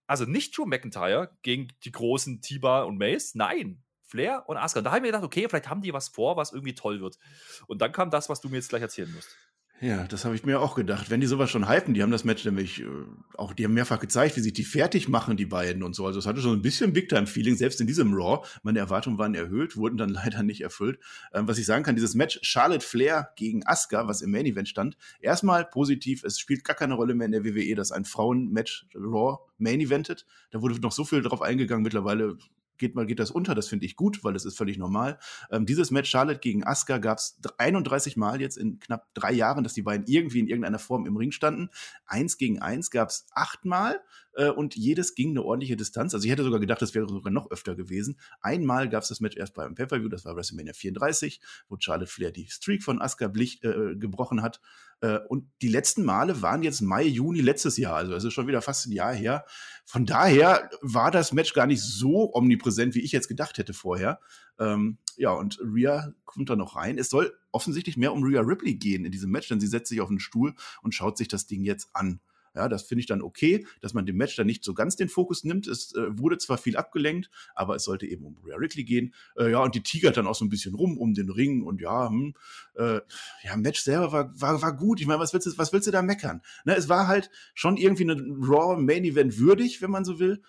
Also 0.07 0.24
nicht 0.24 0.57
Drew 0.57 0.66
McIntyre 0.66 1.36
gegen 1.42 1.68
die 1.84 1.92
großen 1.92 2.40
Tiba 2.40 2.82
und 2.82 2.98
Mace, 2.98 3.34
nein. 3.34 3.82
Flair 4.03 4.44
und 4.46 4.59
Asuka. 4.59 4.80
Und 4.80 4.84
da 4.84 4.90
habe 4.90 4.98
ich 4.98 5.03
mir 5.03 5.09
gedacht, 5.09 5.24
okay, 5.24 5.48
vielleicht 5.48 5.70
haben 5.70 5.80
die 5.80 5.92
was 5.92 6.09
vor, 6.09 6.36
was 6.36 6.53
irgendwie 6.53 6.74
toll 6.74 7.00
wird. 7.00 7.18
Und 7.66 7.80
dann 7.80 7.92
kam 7.92 8.11
das, 8.11 8.28
was 8.28 8.40
du 8.40 8.48
mir 8.48 8.57
jetzt 8.57 8.68
gleich 8.68 8.82
erzählen 8.82 9.12
musst. 9.12 9.36
Ja, 9.82 10.06
das 10.06 10.24
habe 10.24 10.36
ich 10.36 10.44
mir 10.44 10.60
auch 10.60 10.76
gedacht. 10.76 11.10
Wenn 11.10 11.20
die 11.20 11.26
sowas 11.26 11.50
schon 11.50 11.68
hypen, 11.68 11.92
die 11.92 12.04
haben 12.04 12.12
das 12.12 12.22
Match 12.22 12.44
nämlich 12.44 12.82
äh, 12.82 12.86
auch, 13.34 13.52
die 13.52 13.64
haben 13.64 13.74
mehrfach 13.74 13.98
gezeigt, 13.98 14.36
wie 14.36 14.40
sich 14.40 14.52
die 14.52 14.62
fertig 14.62 15.08
machen, 15.08 15.36
die 15.36 15.44
beiden 15.44 15.82
und 15.82 15.96
so. 15.96 16.06
Also 16.06 16.20
es 16.20 16.26
hatte 16.26 16.40
schon 16.40 16.52
ein 16.52 16.62
bisschen 16.62 16.92
Big-Time-Feeling, 16.92 17.56
selbst 17.56 17.80
in 17.80 17.88
diesem 17.88 18.14
Raw. 18.14 18.46
Meine 18.62 18.78
Erwartungen 18.78 19.18
waren 19.18 19.34
erhöht, 19.34 19.76
wurden 19.76 19.96
dann 19.96 20.08
leider 20.10 20.44
nicht 20.44 20.60
erfüllt. 20.60 21.00
Ähm, 21.34 21.48
was 21.48 21.58
ich 21.58 21.66
sagen 21.66 21.82
kann, 21.82 21.96
dieses 21.96 22.14
Match 22.14 22.38
Charlotte 22.42 22.86
Flair 22.86 23.30
gegen 23.34 23.66
Asuka, 23.66 24.06
was 24.06 24.22
im 24.22 24.30
Main-Event 24.30 24.68
stand, 24.68 24.96
erstmal 25.20 25.64
positiv, 25.64 26.22
es 26.22 26.38
spielt 26.38 26.62
gar 26.62 26.76
keine 26.76 26.94
Rolle 26.94 27.16
mehr 27.16 27.26
in 27.26 27.32
der 27.32 27.44
WWE, 27.44 27.74
dass 27.74 27.90
ein 27.90 28.04
Frauen-Match 28.04 28.86
Raw 28.94 29.38
Main-Eventet. 29.58 30.26
Da 30.52 30.62
wurde 30.62 30.78
noch 30.78 30.92
so 30.92 31.04
viel 31.04 31.22
drauf 31.22 31.42
eingegangen, 31.42 31.82
mittlerweile 31.82 32.38
geht 32.78 32.94
mal 32.94 33.06
geht 33.06 33.18
das 33.18 33.30
unter. 33.30 33.54
Das 33.54 33.68
finde 33.68 33.86
ich 33.86 33.96
gut, 33.96 34.24
weil 34.24 34.32
das 34.32 34.44
ist 34.44 34.56
völlig 34.56 34.78
normal. 34.78 35.18
Ähm, 35.50 35.66
dieses 35.66 35.90
Match 35.90 36.10
Charlotte 36.10 36.40
gegen 36.40 36.64
Asuka 36.64 36.98
gab 36.98 37.18
es 37.18 37.38
31 37.58 38.16
Mal 38.16 38.40
jetzt 38.40 38.56
in 38.56 38.78
knapp 38.78 39.12
drei 39.14 39.32
Jahren, 39.32 39.64
dass 39.64 39.74
die 39.74 39.82
beiden 39.82 40.06
irgendwie 40.06 40.40
in 40.40 40.48
irgendeiner 40.48 40.78
Form 40.78 41.06
im 41.06 41.16
Ring 41.16 41.32
standen. 41.32 41.70
Eins 42.06 42.38
gegen 42.38 42.60
eins 42.60 42.90
gab 42.90 43.08
es 43.08 43.26
achtmal 43.32 44.00
äh, 44.34 44.48
und 44.48 44.76
jedes 44.76 45.14
ging 45.14 45.30
eine 45.30 45.42
ordentliche 45.42 45.76
Distanz. 45.76 46.14
Also 46.14 46.24
ich 46.24 46.32
hätte 46.32 46.44
sogar 46.44 46.60
gedacht, 46.60 46.82
das 46.82 46.94
wäre 46.94 47.08
sogar 47.08 47.32
noch 47.32 47.50
öfter 47.50 47.74
gewesen. 47.74 48.18
Einmal 48.40 48.88
gab 48.88 49.02
es 49.02 49.08
das 49.08 49.20
Match 49.20 49.36
erst 49.36 49.54
beim 49.54 49.74
Pay-Per-View, 49.74 50.08
das 50.08 50.24
war 50.24 50.36
WrestleMania 50.36 50.72
34, 50.72 51.40
wo 51.68 51.76
Charlotte 51.78 52.10
Flair 52.10 52.32
die 52.32 52.48
Streak 52.48 52.82
von 52.82 53.00
Asuka 53.00 53.28
Blich, 53.28 53.62
äh, 53.64 53.96
gebrochen 53.96 54.42
hat. 54.42 54.60
Äh, 55.03 55.18
und 55.28 55.50
die 55.61 55.68
letzten 55.68 56.05
Male 56.05 56.40
waren 56.42 56.62
jetzt 56.62 56.80
Mai, 56.80 57.03
Juni 57.03 57.40
letztes 57.40 57.76
Jahr. 57.76 57.96
Also 57.96 58.14
es 58.14 58.24
ist 58.24 58.32
schon 58.32 58.46
wieder 58.46 58.62
fast 58.62 58.86
ein 58.86 58.92
Jahr 58.92 59.12
her. 59.12 59.44
Von 59.84 60.07
daher 60.07 60.70
war 60.80 61.11
das 61.11 61.32
Match 61.32 61.53
gar 61.53 61.66
nicht 61.66 61.82
so 61.82 62.32
omnipräsent, 62.32 62.94
wie 62.94 63.00
ich 63.00 63.12
jetzt 63.12 63.28
gedacht 63.28 63.59
hätte 63.59 63.74
vorher. 63.74 64.20
Ähm, 64.59 64.98
ja, 65.16 65.32
und 65.32 65.59
Rhea 65.61 66.12
kommt 66.24 66.48
da 66.48 66.57
noch 66.57 66.76
rein. 66.76 66.98
Es 66.98 67.11
soll 67.11 67.36
offensichtlich 67.50 67.96
mehr 67.96 68.12
um 68.12 68.22
Rhea 68.22 68.40
Ripley 68.40 68.76
gehen 68.76 69.05
in 69.05 69.12
diesem 69.12 69.30
Match, 69.30 69.48
denn 69.48 69.61
sie 69.61 69.66
setzt 69.66 69.88
sich 69.88 70.00
auf 70.00 70.09
den 70.09 70.20
Stuhl 70.20 70.55
und 70.82 70.94
schaut 70.94 71.18
sich 71.18 71.28
das 71.28 71.46
Ding 71.46 71.64
jetzt 71.64 71.90
an. 71.94 72.20
Ja, 72.55 72.68
das 72.68 72.82
finde 72.82 73.00
ich 73.00 73.07
dann 73.07 73.22
okay, 73.22 73.66
dass 73.80 73.94
man 73.94 74.05
dem 74.05 74.16
Match 74.16 74.36
dann 74.36 74.46
nicht 74.46 74.62
so 74.62 74.74
ganz 74.74 74.96
den 74.96 75.09
Fokus 75.09 75.42
nimmt. 75.42 75.66
Es 75.66 75.94
äh, 75.94 76.18
wurde 76.18 76.36
zwar 76.38 76.59
viel 76.59 76.76
abgelenkt, 76.76 77.30
aber 77.55 77.76
es 77.76 77.84
sollte 77.84 78.07
eben 78.07 78.24
um 78.24 78.36
Rhea 78.44 78.57
Ripley 78.57 78.84
gehen. 78.84 79.14
Äh, 79.36 79.50
ja, 79.53 79.61
und 79.61 79.74
die 79.74 79.82
tigert 79.82 80.16
dann 80.18 80.26
auch 80.26 80.34
so 80.34 80.44
ein 80.44 80.50
bisschen 80.50 80.74
rum 80.74 80.98
um 80.98 81.14
den 81.14 81.30
Ring 81.30 81.62
und 81.62 81.80
ja, 81.80 82.09
hm, 82.09 82.34
äh, 82.74 83.00
ja, 83.44 83.57
Match 83.57 83.80
selber 83.80 84.12
war, 84.12 84.40
war, 84.40 84.61
war 84.61 84.76
gut. 84.76 85.00
Ich 85.00 85.07
meine, 85.07 85.20
was 85.20 85.32
willst 85.32 85.46
du, 85.46 85.57
was 85.57 85.72
willst 85.72 85.86
du 85.86 85.92
da 85.92 86.03
meckern? 86.03 86.42
Ne, 86.64 86.76
es 86.76 86.88
war 86.88 87.07
halt 87.09 87.30
schon 87.55 87.76
irgendwie 87.76 88.05
eine 88.05 88.14
Raw 88.14 88.80
Main 88.80 89.05
Event 89.05 89.38
würdig, 89.38 89.80
wenn 89.80 89.90
man 89.90 90.05
so 90.05 90.18
will. 90.18 90.42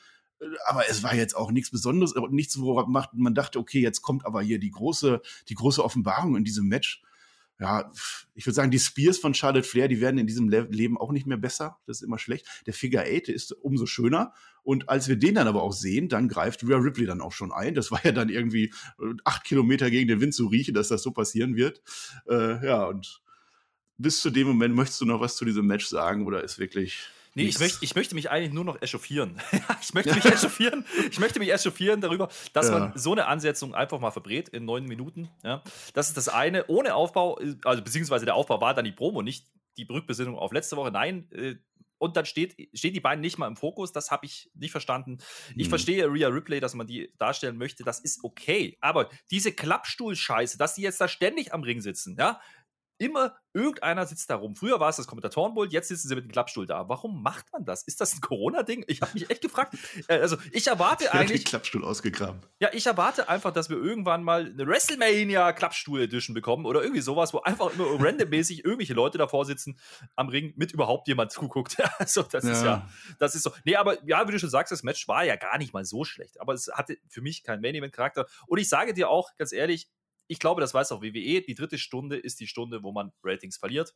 aber 0.65 0.89
es 0.89 1.03
war 1.03 1.15
jetzt 1.15 1.35
auch 1.35 1.51
nichts 1.51 1.71
Besonderes, 1.71 2.15
nichts, 2.31 2.59
worauf 2.59 2.87
man 3.13 3.33
dachte, 3.33 3.59
okay, 3.59 3.79
jetzt 3.79 4.01
kommt 4.01 4.25
aber 4.25 4.41
hier 4.41 4.59
die 4.59 4.71
große, 4.71 5.21
die 5.49 5.55
große 5.55 5.83
Offenbarung 5.83 6.35
in 6.35 6.43
diesem 6.43 6.67
Match. 6.67 7.01
Ja, 7.63 7.89
ich 8.35 8.45
würde 8.45 8.55
sagen, 8.55 8.71
die 8.71 8.79
Spears 8.79 9.19
von 9.19 9.33
Charlotte 9.33 9.65
Flair, 9.65 9.87
die 9.87 10.01
werden 10.01 10.17
in 10.17 10.27
diesem 10.27 10.49
Le 10.49 10.67
Leben 10.69 10.97
auch 10.97 11.13
nicht 11.13 11.25
mehr 11.25 11.37
besser. 11.37 11.77
Das 11.85 11.99
ist 11.99 12.03
immer 12.03 12.19
schlecht. 12.19 12.45
Der 12.65 12.73
Figure 12.73 13.03
Eight 13.03 13.29
ist 13.29 13.53
umso 13.53 13.85
schöner. 13.85 14.33
Und 14.63 14.89
als 14.89 15.07
wir 15.07 15.15
den 15.15 15.35
dann 15.35 15.47
aber 15.47 15.63
auch 15.63 15.71
sehen, 15.71 16.09
dann 16.09 16.27
greift 16.27 16.61
Rhea 16.63 16.75
Ripley 16.75 17.05
dann 17.05 17.21
auch 17.21 17.31
schon 17.31 17.53
ein. 17.53 17.73
Das 17.73 17.89
war 17.89 18.03
ja 18.03 18.11
dann 18.11 18.27
irgendwie 18.27 18.73
äh, 18.99 19.13
acht 19.23 19.45
Kilometer 19.45 19.89
gegen 19.89 20.09
den 20.09 20.19
Wind 20.19 20.33
zu 20.33 20.47
riechen, 20.47 20.73
dass 20.73 20.89
das 20.89 21.03
so 21.03 21.11
passieren 21.11 21.55
wird. 21.55 21.81
Äh, 22.27 22.65
ja, 22.65 22.83
und 22.83 23.21
bis 23.97 24.19
zu 24.19 24.29
dem 24.29 24.45
Moment 24.45 24.75
möchtest 24.75 24.99
du 24.99 25.05
noch 25.05 25.21
was 25.21 25.37
zu 25.37 25.45
diesem 25.45 25.65
Match 25.65 25.85
sagen 25.85 26.27
oder 26.27 26.43
ist 26.43 26.59
wirklich 26.59 27.07
Nee, 27.35 27.43
ich 27.43 27.59
möchte, 27.59 27.79
ich 27.81 27.95
möchte 27.95 28.15
mich 28.15 28.29
eigentlich 28.29 28.53
nur 28.53 28.63
noch 28.63 28.81
echauffieren. 28.81 29.41
ich 29.81 29.93
möchte 29.93 30.13
mich 30.13 30.25
echauffieren. 30.25 30.85
Ich 31.09 31.19
möchte 31.19 31.39
mich 31.39 31.51
echauffieren 31.51 31.99
darüber, 31.99 32.29
dass 32.53 32.67
ja. 32.67 32.79
man 32.79 32.91
so 32.95 33.11
eine 33.11 33.25
Ansetzung 33.25 33.73
einfach 33.73 33.99
mal 33.99 34.11
verbrät 34.11 34.49
in 34.49 34.65
neun 34.65 34.85
Minuten. 34.85 35.29
Ja. 35.43 35.63
Das 35.93 36.09
ist 36.09 36.17
das 36.17 36.29
eine. 36.29 36.67
Ohne 36.67 36.93
Aufbau, 36.93 37.39
also 37.63 37.83
beziehungsweise 37.83 38.25
der 38.25 38.35
Aufbau 38.35 38.61
war 38.61 38.73
dann 38.73 38.85
die 38.85 38.91
Promo, 38.91 39.21
nicht 39.21 39.47
die 39.77 39.87
Rückbesinnung 39.89 40.37
auf 40.37 40.51
letzte 40.51 40.77
Woche. 40.77 40.91
Nein, 40.91 41.27
äh, 41.31 41.55
und 42.03 42.17
dann 42.17 42.25
steht, 42.25 42.57
stehen 42.73 42.93
die 42.93 42.99
beiden 42.99 43.21
nicht 43.21 43.37
mal 43.37 43.47
im 43.47 43.55
Fokus. 43.55 43.93
Das 43.93 44.11
habe 44.11 44.25
ich 44.25 44.51
nicht 44.55 44.71
verstanden. 44.71 45.19
Ich 45.55 45.63
hm. 45.63 45.69
verstehe 45.69 46.11
Rhea 46.11 46.27
Ripley, 46.27 46.59
dass 46.59 46.73
man 46.73 46.85
die 46.85 47.13
darstellen 47.17 47.57
möchte. 47.57 47.85
Das 47.85 48.01
ist 48.01 48.25
okay. 48.25 48.77
Aber 48.81 49.09
diese 49.31 49.53
Klappstuhl-Scheiße, 49.53 50.57
dass 50.57 50.75
die 50.75 50.81
jetzt 50.81 50.99
da 50.99 51.07
ständig 51.07 51.53
am 51.53 51.63
Ring 51.63 51.79
sitzen, 51.79 52.17
ja, 52.19 52.41
immer 53.03 53.35
irgendeiner 53.53 54.05
sitzt 54.05 54.29
da 54.29 54.35
rum. 54.35 54.55
Früher 54.55 54.79
war 54.79 54.89
es 54.89 54.95
das 54.95 55.07
Kommentatorenbowl, 55.07 55.71
jetzt 55.71 55.89
sitzen 55.89 56.07
sie 56.07 56.15
mit 56.15 56.23
dem 56.25 56.31
Klappstuhl 56.31 56.65
da. 56.65 56.89
Warum 56.89 57.21
macht 57.21 57.51
man 57.51 57.65
das? 57.65 57.83
Ist 57.83 58.01
das 58.01 58.15
ein 58.15 58.21
Corona-Ding? 58.21 58.83
Ich 58.87 59.01
habe 59.01 59.11
mich 59.13 59.29
echt 59.29 59.41
gefragt. 59.41 59.75
Äh, 60.07 60.19
also, 60.19 60.37
ich 60.51 60.67
erwarte 60.67 61.03
ich 61.05 61.11
eigentlich. 61.11 61.43
Den 61.43 61.49
Klappstuhl 61.49 61.83
ausgegraben. 61.83 62.41
Ja, 62.59 62.69
ich 62.73 62.85
erwarte 62.85 63.29
einfach, 63.29 63.51
dass 63.51 63.69
wir 63.69 63.77
irgendwann 63.77 64.23
mal 64.23 64.45
eine 64.45 64.65
WrestleMania 64.65 65.53
Klappstuhl-Edition 65.53 66.33
bekommen 66.33 66.65
oder 66.65 66.81
irgendwie 66.81 67.01
sowas, 67.01 67.33
wo 67.33 67.39
einfach 67.41 67.73
immer 67.73 67.85
randommäßig 68.03 68.65
irgendwelche 68.65 68.93
Leute 68.93 69.17
davor 69.17 69.45
sitzen 69.45 69.77
am 70.15 70.29
Ring, 70.29 70.53
mit 70.55 70.71
überhaupt 70.71 71.07
jemand 71.07 71.31
zuguckt. 71.31 71.77
also, 71.99 72.23
das 72.23 72.45
ja. 72.45 72.51
ist 72.51 72.63
ja, 72.63 72.89
das 73.19 73.35
ist 73.35 73.43
so. 73.43 73.51
Nee, 73.65 73.75
aber 73.75 74.03
ja, 74.05 74.27
wie 74.27 74.31
du 74.31 74.39
schon 74.39 74.49
sagst, 74.49 74.71
das 74.71 74.83
Match 74.83 75.07
war 75.07 75.25
ja 75.25 75.35
gar 75.35 75.57
nicht 75.57 75.73
mal 75.73 75.85
so 75.85 76.03
schlecht. 76.03 76.41
Aber 76.41 76.53
es 76.53 76.71
hatte 76.73 76.97
für 77.07 77.21
mich 77.21 77.43
keinen 77.43 77.61
Main-Event-Charakter. 77.61 78.25
Und 78.47 78.57
ich 78.57 78.69
sage 78.69 78.93
dir 78.93 79.09
auch 79.09 79.35
ganz 79.35 79.51
ehrlich, 79.51 79.89
ich 80.33 80.39
glaube, 80.39 80.61
das 80.61 80.73
weiß 80.73 80.91
auch 80.91 81.03
WWE, 81.03 81.41
die 81.41 81.53
dritte 81.53 81.77
Stunde 81.77 82.17
ist 82.17 82.39
die 82.39 82.47
Stunde, 82.47 82.81
wo 82.81 82.91
man 82.91 83.11
Ratings 83.23 83.57
verliert. 83.57 83.93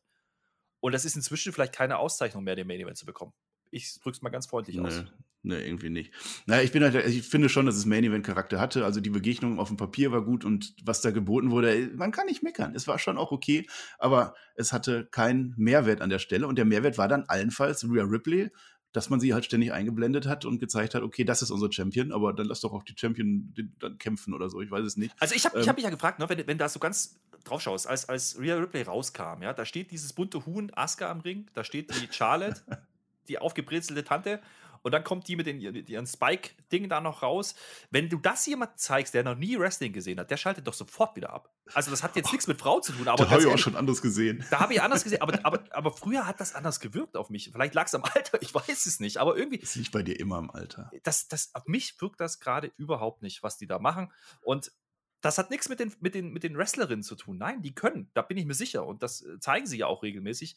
Und 0.80 0.92
das 0.92 1.04
ist 1.04 1.16
inzwischen 1.16 1.52
vielleicht 1.52 1.74
keine 1.74 1.98
Auszeichnung 1.98 2.44
mehr, 2.44 2.56
den 2.56 2.68
Main 2.68 2.80
Event 2.80 2.96
zu 2.96 3.08
bekommen. 3.08 3.34
Ich 3.72 4.00
drück's 4.02 4.22
mal 4.22 4.30
ganz 4.30 4.46
freundlich 4.46 4.78
nee, 4.78 4.84
aus. 4.84 5.04
Nee, 5.42 5.66
irgendwie 5.66 5.90
nicht. 5.90 6.14
Naja, 6.46 6.62
ich 6.62 6.72
bin 6.72 6.84
halt, 6.84 6.94
ich 7.08 7.28
finde 7.28 7.50
schon, 7.50 7.66
dass 7.66 7.76
es 7.76 7.88
Main 7.88 8.04
Event 8.04 8.24
Charakter 8.24 8.60
hatte. 8.60 8.86
Also 8.86 9.02
die 9.02 9.10
Begegnung 9.10 9.58
auf 9.58 9.70
dem 9.70 9.78
Papier 9.78 10.12
war 10.12 10.24
gut 10.24 10.46
und 10.46 10.76
was 10.84 11.02
da 11.02 11.10
geboten 11.10 11.50
wurde, 11.50 11.90
man 11.96 12.12
kann 12.12 12.28
nicht 12.28 12.44
meckern. 12.44 12.76
Es 12.76 12.88
war 12.88 13.00
schon 13.00 13.18
auch 13.18 13.32
okay, 13.32 13.66
aber 13.98 14.36
es 14.54 14.72
hatte 14.72 15.08
keinen 15.08 15.56
Mehrwert 15.58 16.02
an 16.02 16.12
der 16.12 16.20
Stelle. 16.20 16.46
Und 16.46 16.60
der 16.60 16.66
Mehrwert 16.66 17.00
war 17.00 17.08
dann 17.08 17.24
allenfalls 17.24 17.84
Rhea 17.84 18.04
Ripley 18.04 18.52
dass 18.94 19.10
man 19.10 19.20
sie 19.20 19.34
halt 19.34 19.46
ständig 19.46 19.74
eingeblendet 19.74 20.28
hat 20.28 20.46
und 20.46 20.60
gezeigt 20.60 20.96
hat, 20.96 21.04
okay, 21.04 21.24
das 21.24 21.42
ist 21.42 21.52
unser 21.52 21.72
Champion, 21.72 22.12
aber 22.12 22.34
dann 22.34 22.48
lass 22.48 22.62
doch 22.62 22.74
auch 22.74 22.84
die 22.84 22.96
Champion 22.98 23.54
dann 23.80 23.98
kämpfen 23.98 24.34
oder 24.34 24.50
so, 24.50 24.62
ich 24.62 24.72
weiß 24.72 24.86
es 24.86 24.98
nicht. 24.98 25.14
Also 25.20 25.36
ich 25.36 25.46
habe 25.46 25.60
ähm, 25.60 25.68
hab 25.68 25.76
mich 25.76 25.84
ja 25.84 25.90
gefragt, 25.90 26.20
ne, 26.20 26.30
wenn, 26.30 26.48
wenn 26.48 26.58
da 26.58 26.70
so 26.70 26.80
ganz 26.80 27.20
drauf 27.44 27.62
schaust, 27.62 27.88
als, 27.88 28.08
als 28.10 28.40
Rhea 28.40 28.56
Ripley 28.56 28.84
rauskam, 28.84 29.42
ja, 29.42 29.54
da 29.54 29.66
steht 29.66 29.92
dieses 29.92 30.14
bunte 30.14 30.46
Huhn 30.46 30.72
Asuka 30.74 31.10
am 31.10 31.20
Ring, 31.20 31.48
da 31.54 31.64
steht 31.64 31.92
die 31.92 32.08
Charlotte, 32.12 32.62
die 33.28 33.40
aufgebrezelte 33.40 34.04
Tante 34.04 34.40
und 34.88 34.94
dann 34.94 35.04
kommt 35.04 35.28
die 35.28 35.36
mit 35.36 35.46
den, 35.48 35.60
ihren 35.60 36.08
Spike-Ding 36.08 36.88
da 36.88 37.02
noch 37.02 37.22
raus. 37.22 37.56
Wenn 37.92 38.08
du 38.08 38.20
das 38.20 38.46
jemand 38.46 38.80
zeigst, 38.80 39.14
der 39.14 39.22
noch 39.22 39.36
nie 39.36 39.60
Wrestling 39.60 39.92
gesehen 39.92 40.18
hat, 40.18 40.32
der 40.32 40.38
schaltet 40.38 40.66
doch 40.66 40.74
sofort 40.74 41.18
wieder 41.18 41.34
ab. 41.34 41.54
Also 41.74 41.92
das 41.92 42.04
hat 42.04 42.16
jetzt 42.16 42.32
nichts 42.32 42.48
mit 42.48 42.58
Frau 42.58 42.80
zu 42.80 42.94
tun. 42.94 43.06
Aber 43.10 43.26
da 43.26 43.32
habe 43.32 43.42
ich 43.42 43.48
auch 43.48 43.58
schon 43.58 43.76
anders 43.76 44.02
gesehen. 44.02 44.46
Da 44.50 44.62
habe 44.62 44.74
ich 44.74 44.82
anders 44.82 45.04
gesehen, 45.04 45.22
aber, 45.22 45.44
aber, 45.44 45.66
aber 45.72 45.92
früher 45.92 46.26
hat 46.26 46.40
das 46.40 46.56
anders 46.56 46.80
gewirkt 46.80 47.18
auf 47.18 47.30
mich. 47.30 47.50
Vielleicht 47.52 47.74
lag 47.74 47.88
es 47.88 47.96
am 47.96 48.06
Alter, 48.06 48.42
ich 48.42 48.56
weiß 48.56 48.86
es 48.86 49.02
nicht, 49.02 49.18
aber 49.18 49.36
irgendwie. 49.36 49.60
Es 49.62 49.76
liegt 49.76 49.92
bei 49.92 50.04
dir 50.04 50.18
immer 50.18 50.38
am 50.38 50.50
Alter. 50.50 50.90
Das, 51.04 51.28
das, 51.28 51.54
auf 51.54 51.66
mich 51.66 52.00
wirkt 52.00 52.22
das 52.22 52.40
gerade 52.40 52.72
überhaupt 52.78 53.24
nicht, 53.24 53.44
was 53.44 53.58
die 53.58 53.68
da 53.68 53.80
machen. 53.80 54.14
Und 54.40 54.72
das 55.20 55.38
hat 55.38 55.50
nichts 55.50 55.68
mit 55.68 55.82
den, 55.82 55.94
mit, 56.00 56.16
den, 56.16 56.32
mit 56.32 56.44
den 56.44 56.58
Wrestlerinnen 56.58 57.04
zu 57.04 57.16
tun. 57.16 57.38
Nein, 57.38 57.62
die 57.62 57.76
können, 57.76 58.10
da 58.14 58.22
bin 58.22 58.38
ich 58.38 58.46
mir 58.46 58.54
sicher. 58.54 58.86
Und 58.86 59.04
das 59.04 59.22
äh, 59.22 59.38
zeigen 59.42 59.68
sie 59.68 59.80
ja 59.80 59.88
auch 59.88 60.02
regelmäßig. 60.02 60.56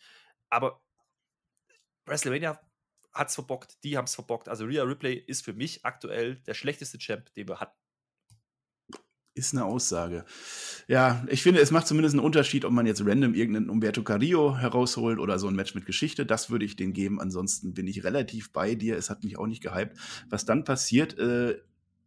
Aber 0.51 0.81
WrestleMania 2.07 2.61
hat 3.13 3.29
es 3.29 3.35
verbockt, 3.35 3.83
die 3.85 3.97
haben 3.97 4.05
es 4.05 4.15
verbockt. 4.15 4.49
Also 4.49 4.65
Rhea 4.65 4.83
Ripley 4.83 5.15
ist 5.15 5.45
für 5.45 5.53
mich 5.53 5.85
aktuell 5.85 6.37
der 6.47 6.55
schlechteste 6.55 6.99
Champ, 6.99 7.33
den 7.35 7.49
wir 7.49 7.61
hatten. 7.61 7.77
Ist 9.35 9.55
eine 9.55 9.65
Aussage. 9.65 10.25
Ja, 10.89 11.25
ich 11.29 11.43
finde, 11.43 11.61
es 11.61 11.71
macht 11.71 11.87
zumindest 11.87 12.15
einen 12.15 12.25
Unterschied, 12.25 12.65
ob 12.65 12.73
man 12.73 12.87
jetzt 12.87 13.01
random 13.07 13.35
irgendeinen 13.35 13.71
Umberto 13.71 14.03
Carrillo 14.03 14.59
herausholt 14.59 15.21
oder 15.21 15.39
so 15.39 15.47
ein 15.47 15.55
Match 15.55 15.75
mit 15.75 15.87
Geschichte. 15.87 16.27
Das 16.27 16.51
würde 16.51 16.65
ich 16.65 16.75
den 16.75 16.93
geben. 16.93 17.21
Ansonsten 17.21 17.73
bin 17.73 17.87
ich 17.87 18.03
relativ 18.03 18.53
bei 18.53 18.75
dir. 18.75 18.97
Es 18.97 19.09
hat 19.09 19.23
mich 19.23 19.39
auch 19.39 19.47
nicht 19.47 19.63
gehypt. 19.63 19.97
Was 20.29 20.47
dann 20.47 20.65
passiert, 20.65 21.17
äh, 21.19 21.61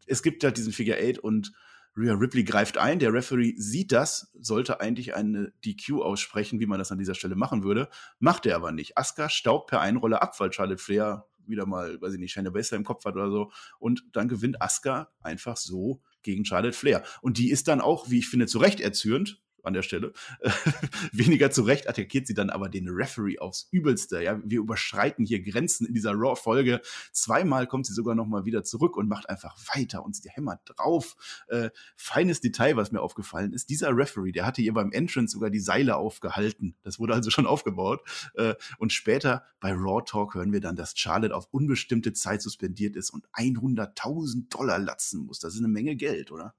es 0.05 0.21
gibt 0.21 0.43
halt 0.43 0.57
diesen 0.57 0.73
Figure 0.73 0.97
Eight 0.97 1.17
und 1.17 1.53
Rhea 1.95 2.13
Ripley 2.13 2.43
greift 2.43 2.77
ein, 2.77 2.99
der 2.99 3.13
Referee 3.13 3.53
sieht 3.57 3.91
das, 3.91 4.31
sollte 4.39 4.81
eigentlich 4.81 5.15
eine 5.15 5.53
DQ 5.63 6.01
aussprechen, 6.01 6.59
wie 6.59 6.65
man 6.65 6.79
das 6.79 6.91
an 6.91 6.97
dieser 6.97 7.15
Stelle 7.15 7.35
machen 7.35 7.63
würde, 7.63 7.89
macht 8.19 8.45
er 8.45 8.55
aber 8.55 8.71
nicht. 8.71 8.97
Asuka 8.97 9.29
staubt 9.29 9.69
per 9.69 9.81
Einrolle 9.81 10.21
ab, 10.21 10.39
weil 10.39 10.51
Charlotte 10.51 10.81
Flair 10.81 11.27
wieder 11.45 11.65
mal, 11.65 12.01
weiß 12.01 12.13
ich 12.13 12.19
nicht, 12.19 12.31
Shayna 12.31 12.49
Baszler 12.49 12.77
im 12.77 12.83
Kopf 12.83 13.05
hat 13.05 13.15
oder 13.15 13.29
so 13.29 13.51
und 13.77 14.03
dann 14.13 14.27
gewinnt 14.27 14.61
Asuka 14.61 15.11
einfach 15.21 15.57
so 15.57 16.01
gegen 16.23 16.45
Charlotte 16.45 16.77
Flair. 16.77 17.03
Und 17.21 17.37
die 17.37 17.51
ist 17.51 17.67
dann 17.67 17.81
auch, 17.81 18.09
wie 18.09 18.19
ich 18.19 18.29
finde, 18.29 18.47
zu 18.47 18.59
Recht 18.59 18.79
erzürnt, 18.79 19.42
an 19.63 19.73
der 19.73 19.81
Stelle. 19.81 20.13
Weniger 21.11 21.51
zurecht 21.51 21.87
attackiert 21.87 22.27
sie 22.27 22.33
dann 22.33 22.49
aber 22.49 22.69
den 22.69 22.89
Referee 22.89 23.39
aufs 23.39 23.67
Übelste. 23.71 24.21
Ja, 24.21 24.39
wir 24.43 24.59
überschreiten 24.59 25.25
hier 25.25 25.41
Grenzen 25.41 25.87
in 25.87 25.93
dieser 25.93 26.13
Raw-Folge. 26.13 26.81
Zweimal 27.11 27.67
kommt 27.67 27.85
sie 27.85 27.93
sogar 27.93 28.15
noch 28.15 28.27
mal 28.27 28.45
wieder 28.45 28.63
zurück 28.63 28.97
und 28.97 29.07
macht 29.07 29.29
einfach 29.29 29.57
weiter 29.73 30.03
und 30.03 30.15
sie 30.15 30.29
hämmert 30.29 30.61
drauf. 30.65 31.15
Äh, 31.47 31.69
feines 31.95 32.41
Detail, 32.41 32.75
was 32.75 32.91
mir 32.91 33.01
aufgefallen 33.01 33.53
ist: 33.53 33.69
Dieser 33.69 33.95
Referee, 33.95 34.31
der 34.31 34.45
hatte 34.45 34.61
ihr 34.61 34.73
beim 34.73 34.91
Entrance 34.91 35.33
sogar 35.33 35.49
die 35.49 35.59
Seile 35.59 35.95
aufgehalten. 35.95 36.75
Das 36.83 36.99
wurde 36.99 37.13
also 37.13 37.29
schon 37.29 37.47
aufgebaut. 37.47 38.01
Äh, 38.35 38.55
und 38.77 38.93
später 38.93 39.43
bei 39.59 39.71
Raw 39.71 40.03
Talk 40.05 40.35
hören 40.35 40.51
wir 40.51 40.61
dann, 40.61 40.75
dass 40.75 40.93
Charlotte 40.97 41.35
auf 41.35 41.47
unbestimmte 41.51 42.13
Zeit 42.13 42.41
suspendiert 42.41 42.95
ist 42.95 43.09
und 43.09 43.27
100.000 43.33 44.49
Dollar 44.49 44.79
latzen 44.79 45.25
muss. 45.25 45.39
Das 45.39 45.53
ist 45.53 45.59
eine 45.59 45.67
Menge 45.67 45.95
Geld, 45.95 46.31
oder? 46.31 46.53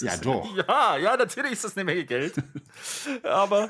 Ja, 0.00 0.12
ist, 0.12 0.24
doch. 0.24 0.56
Ja, 0.56 0.96
ja, 0.96 1.16
natürlich 1.16 1.52
ist 1.52 1.64
das 1.64 1.76
eine 1.76 1.84
Menge 1.84 2.04
Geld. 2.04 2.34
Aber, 3.22 3.68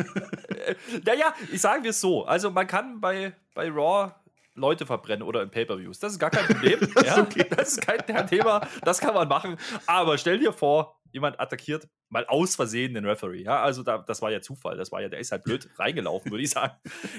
äh, 0.48 0.74
naja, 1.04 1.34
ich 1.52 1.60
sage 1.60 1.82
wir 1.84 1.90
es 1.90 2.00
so. 2.00 2.24
Also, 2.24 2.50
man 2.50 2.66
kann 2.66 3.00
bei, 3.00 3.34
bei 3.54 3.68
Raw 3.70 4.12
Leute 4.56 4.86
verbrennen 4.86 5.22
oder 5.22 5.42
in 5.42 5.50
Pay-Per-Views. 5.50 5.98
Das 5.98 6.12
ist 6.12 6.18
gar 6.18 6.30
kein 6.30 6.46
Problem. 6.46 6.80
ja, 7.04 7.18
okay. 7.18 7.46
Das 7.48 7.72
ist 7.72 7.86
kein, 7.86 7.98
kein 7.98 8.26
Thema. 8.26 8.66
Das 8.82 8.98
kann 8.98 9.14
man 9.14 9.28
machen. 9.28 9.56
Aber 9.86 10.18
stell 10.18 10.38
dir 10.38 10.52
vor, 10.52 11.00
jemand 11.12 11.38
attackiert 11.38 11.88
mal 12.08 12.24
aus 12.26 12.56
Versehen 12.56 12.94
den 12.94 13.04
Referee. 13.04 13.42
Ja, 13.42 13.62
also 13.62 13.82
da, 13.82 13.98
das 13.98 14.22
war 14.22 14.30
ja 14.30 14.40
Zufall. 14.40 14.76
Das 14.76 14.90
war 14.92 15.02
ja, 15.02 15.08
der 15.08 15.20
ist 15.20 15.32
halt 15.32 15.44
blöd 15.44 15.68
reingelaufen, 15.78 16.30
würde 16.30 16.42
ich 16.44 16.50
sagen. 16.50 16.74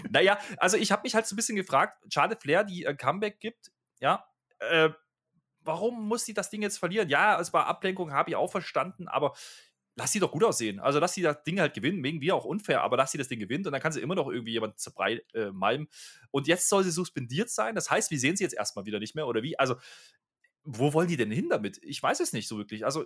Naja, 0.10 0.38
also 0.58 0.78
ich 0.78 0.92
habe 0.92 1.04
mich 1.04 1.16
halt 1.16 1.28
so 1.28 1.36
ein 1.36 1.38
bisschen 1.38 1.56
gefragt, 1.56 1.98
Schade 2.12 2.36
Flair, 2.36 2.64
die 2.64 2.88
ein 2.88 2.98
Comeback 2.98 3.40
gibt, 3.40 3.72
ja, 4.00 4.26
äh, 4.60 4.90
warum 5.68 6.08
muss 6.08 6.26
sie 6.26 6.34
das 6.34 6.50
Ding 6.50 6.62
jetzt 6.62 6.78
verlieren? 6.78 7.10
Ja, 7.10 7.40
es 7.40 7.54
war 7.54 7.68
Ablenkung, 7.68 8.12
habe 8.14 8.32
ich 8.32 8.36
auch 8.36 8.52
verstanden, 8.52 9.08
aber 9.08 9.34
lass 9.98 10.12
sie 10.12 10.20
doch 10.20 10.32
gut 10.32 10.44
aussehen. 10.44 10.80
Also 10.80 11.00
lass 11.00 11.14
sie 11.14 11.24
das 11.24 11.44
Ding 11.44 11.60
halt 11.60 11.74
gewinnen, 11.74 12.04
wegen 12.04 12.22
wir 12.22 12.36
auch 12.36 12.46
unfair, 12.46 12.82
aber 12.82 12.98
lass 12.98 13.12
sie 13.12 13.18
das 13.18 13.28
Ding 13.28 13.40
gewinnen 13.40 13.66
und 13.66 13.72
dann 13.72 13.82
kann 13.82 13.92
sie 13.92 14.00
immer 14.00 14.16
noch 14.16 14.30
irgendwie 14.30 14.54
jemand 14.54 14.80
zerbrei 14.80 15.22
äh. 15.34 15.52
Und 16.32 16.48
jetzt 16.48 16.70
soll 16.70 16.84
sie 16.84 16.92
suspendiert 16.92 17.50
sein. 17.50 17.76
Das 17.76 17.90
heißt, 17.90 18.12
wir 18.12 18.20
sehen 18.20 18.38
sie 18.38 18.44
jetzt 18.44 18.54
erstmal 18.54 18.86
wieder 18.86 19.00
nicht 19.00 19.16
mehr 19.16 19.28
oder 19.28 19.44
wie? 19.44 19.58
Also, 19.60 19.76
wo 20.64 20.94
wollen 20.94 21.08
die 21.08 21.18
denn 21.18 21.32
hin 21.32 21.50
damit? 21.50 21.80
Ich 21.84 22.02
weiß 22.02 22.20
es 22.20 22.34
nicht 22.34 22.48
so 22.48 22.58
wirklich. 22.58 22.86
Also, 22.86 23.06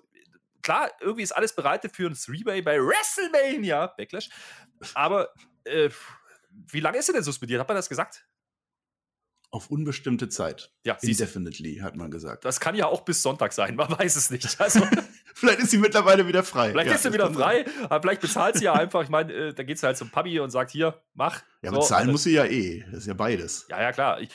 klar, 0.62 0.92
irgendwie 1.00 1.24
ist 1.24 1.32
alles 1.32 1.56
bereitet 1.56 1.96
für 1.96 2.08
ein 2.08 2.16
Three-Way 2.16 2.62
bei 2.62 2.78
WrestleMania, 2.78 3.88
Backlash. 3.88 4.30
Aber 4.94 5.30
äh, 5.64 5.90
wie 6.72 6.80
lange 6.82 6.98
ist 6.98 7.06
sie 7.06 7.14
denn 7.14 7.24
suspendiert? 7.24 7.62
Hat 7.62 7.68
man 7.68 7.78
das 7.78 7.90
gesagt? 7.90 8.28
Auf 9.52 9.70
unbestimmte 9.70 10.30
Zeit. 10.30 10.72
Ja, 10.86 10.98
Indefinitely, 11.02 11.78
hat 11.78 11.98
man 11.98 12.10
gesagt. 12.10 12.46
Das 12.46 12.62
kann 12.62 12.74
ja 12.74 12.88
auch 12.88 13.02
bis 13.02 13.22
Sonntag 13.22 13.52
sein, 13.54 13.76
man 13.76 13.90
weiß 14.00 14.16
es 14.16 14.30
nicht. 14.30 14.60
Also, 14.60 14.82
vielleicht 15.36 15.60
ist 15.60 15.72
sie 15.72 15.78
mittlerweile 15.78 16.28
wieder 16.28 16.44
frei. 16.44 16.72
Vielleicht 16.72 16.90
ja, 16.90 16.96
ist 16.96 17.04
sie 17.04 17.14
wieder 17.14 17.34
frei, 17.34 17.66
aber 17.84 18.02
vielleicht 18.02 18.22
bezahlt 18.22 18.56
sie 18.56 18.66
ja 18.66 18.74
einfach. 18.74 19.04
Ich 19.04 19.10
meine, 19.10 19.34
äh, 19.34 19.54
da 19.54 19.64
geht 19.64 19.78
sie 19.78 19.86
halt 19.86 19.98
zum 19.98 20.10
Papi 20.10 20.40
und 20.40 20.52
sagt: 20.52 20.72
Hier, 20.72 21.02
mach. 21.14 21.44
Ja, 21.62 21.72
so, 21.72 21.80
bezahlen 21.80 22.12
muss 22.12 22.24
sie 22.24 22.32
ja 22.32 22.46
eh. 22.46 22.86
Das 22.92 23.02
ist 23.02 23.08
ja 23.08 23.14
beides. 23.14 23.68
Ja, 23.70 23.82
ja, 23.82 23.92
klar. 23.92 24.22
Ich, 24.22 24.30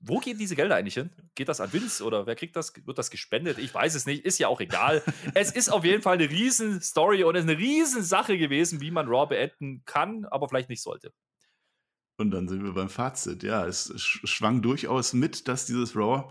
wo 0.00 0.18
gehen 0.18 0.38
diese 0.38 0.56
Gelder 0.56 0.76
eigentlich 0.76 0.94
hin? 0.94 1.10
Geht 1.34 1.48
das 1.48 1.60
an 1.60 1.72
Vince 1.72 2.02
oder 2.02 2.26
wer 2.26 2.34
kriegt 2.34 2.56
das? 2.56 2.72
Wird 2.86 2.98
das 2.98 3.10
gespendet? 3.10 3.58
Ich 3.58 3.72
weiß 3.72 3.94
es 3.94 4.06
nicht, 4.06 4.24
ist 4.24 4.38
ja 4.38 4.48
auch 4.48 4.60
egal. 4.60 5.02
es 5.34 5.52
ist 5.52 5.70
auf 5.70 5.84
jeden 5.84 6.02
Fall 6.02 6.14
eine 6.14 6.30
riesen 6.30 6.80
Story 6.80 7.22
und 7.22 7.36
es 7.36 7.44
ist 7.44 7.50
eine 7.50 7.58
riesen 7.58 8.02
Sache 8.02 8.38
gewesen, 8.38 8.80
wie 8.80 8.90
man 8.90 9.08
Raw 9.08 9.26
beenden 9.26 9.82
kann, 9.84 10.24
aber 10.24 10.48
vielleicht 10.48 10.70
nicht 10.70 10.82
sollte. 10.82 11.12
Und 12.20 12.32
dann 12.32 12.48
sind 12.48 12.62
wir 12.62 12.74
beim 12.74 12.90
Fazit. 12.90 13.42
Ja, 13.42 13.66
es 13.66 13.94
schwang 13.96 14.60
durchaus 14.60 15.14
mit, 15.14 15.48
dass 15.48 15.64
dieses 15.64 15.96
Raw. 15.96 16.30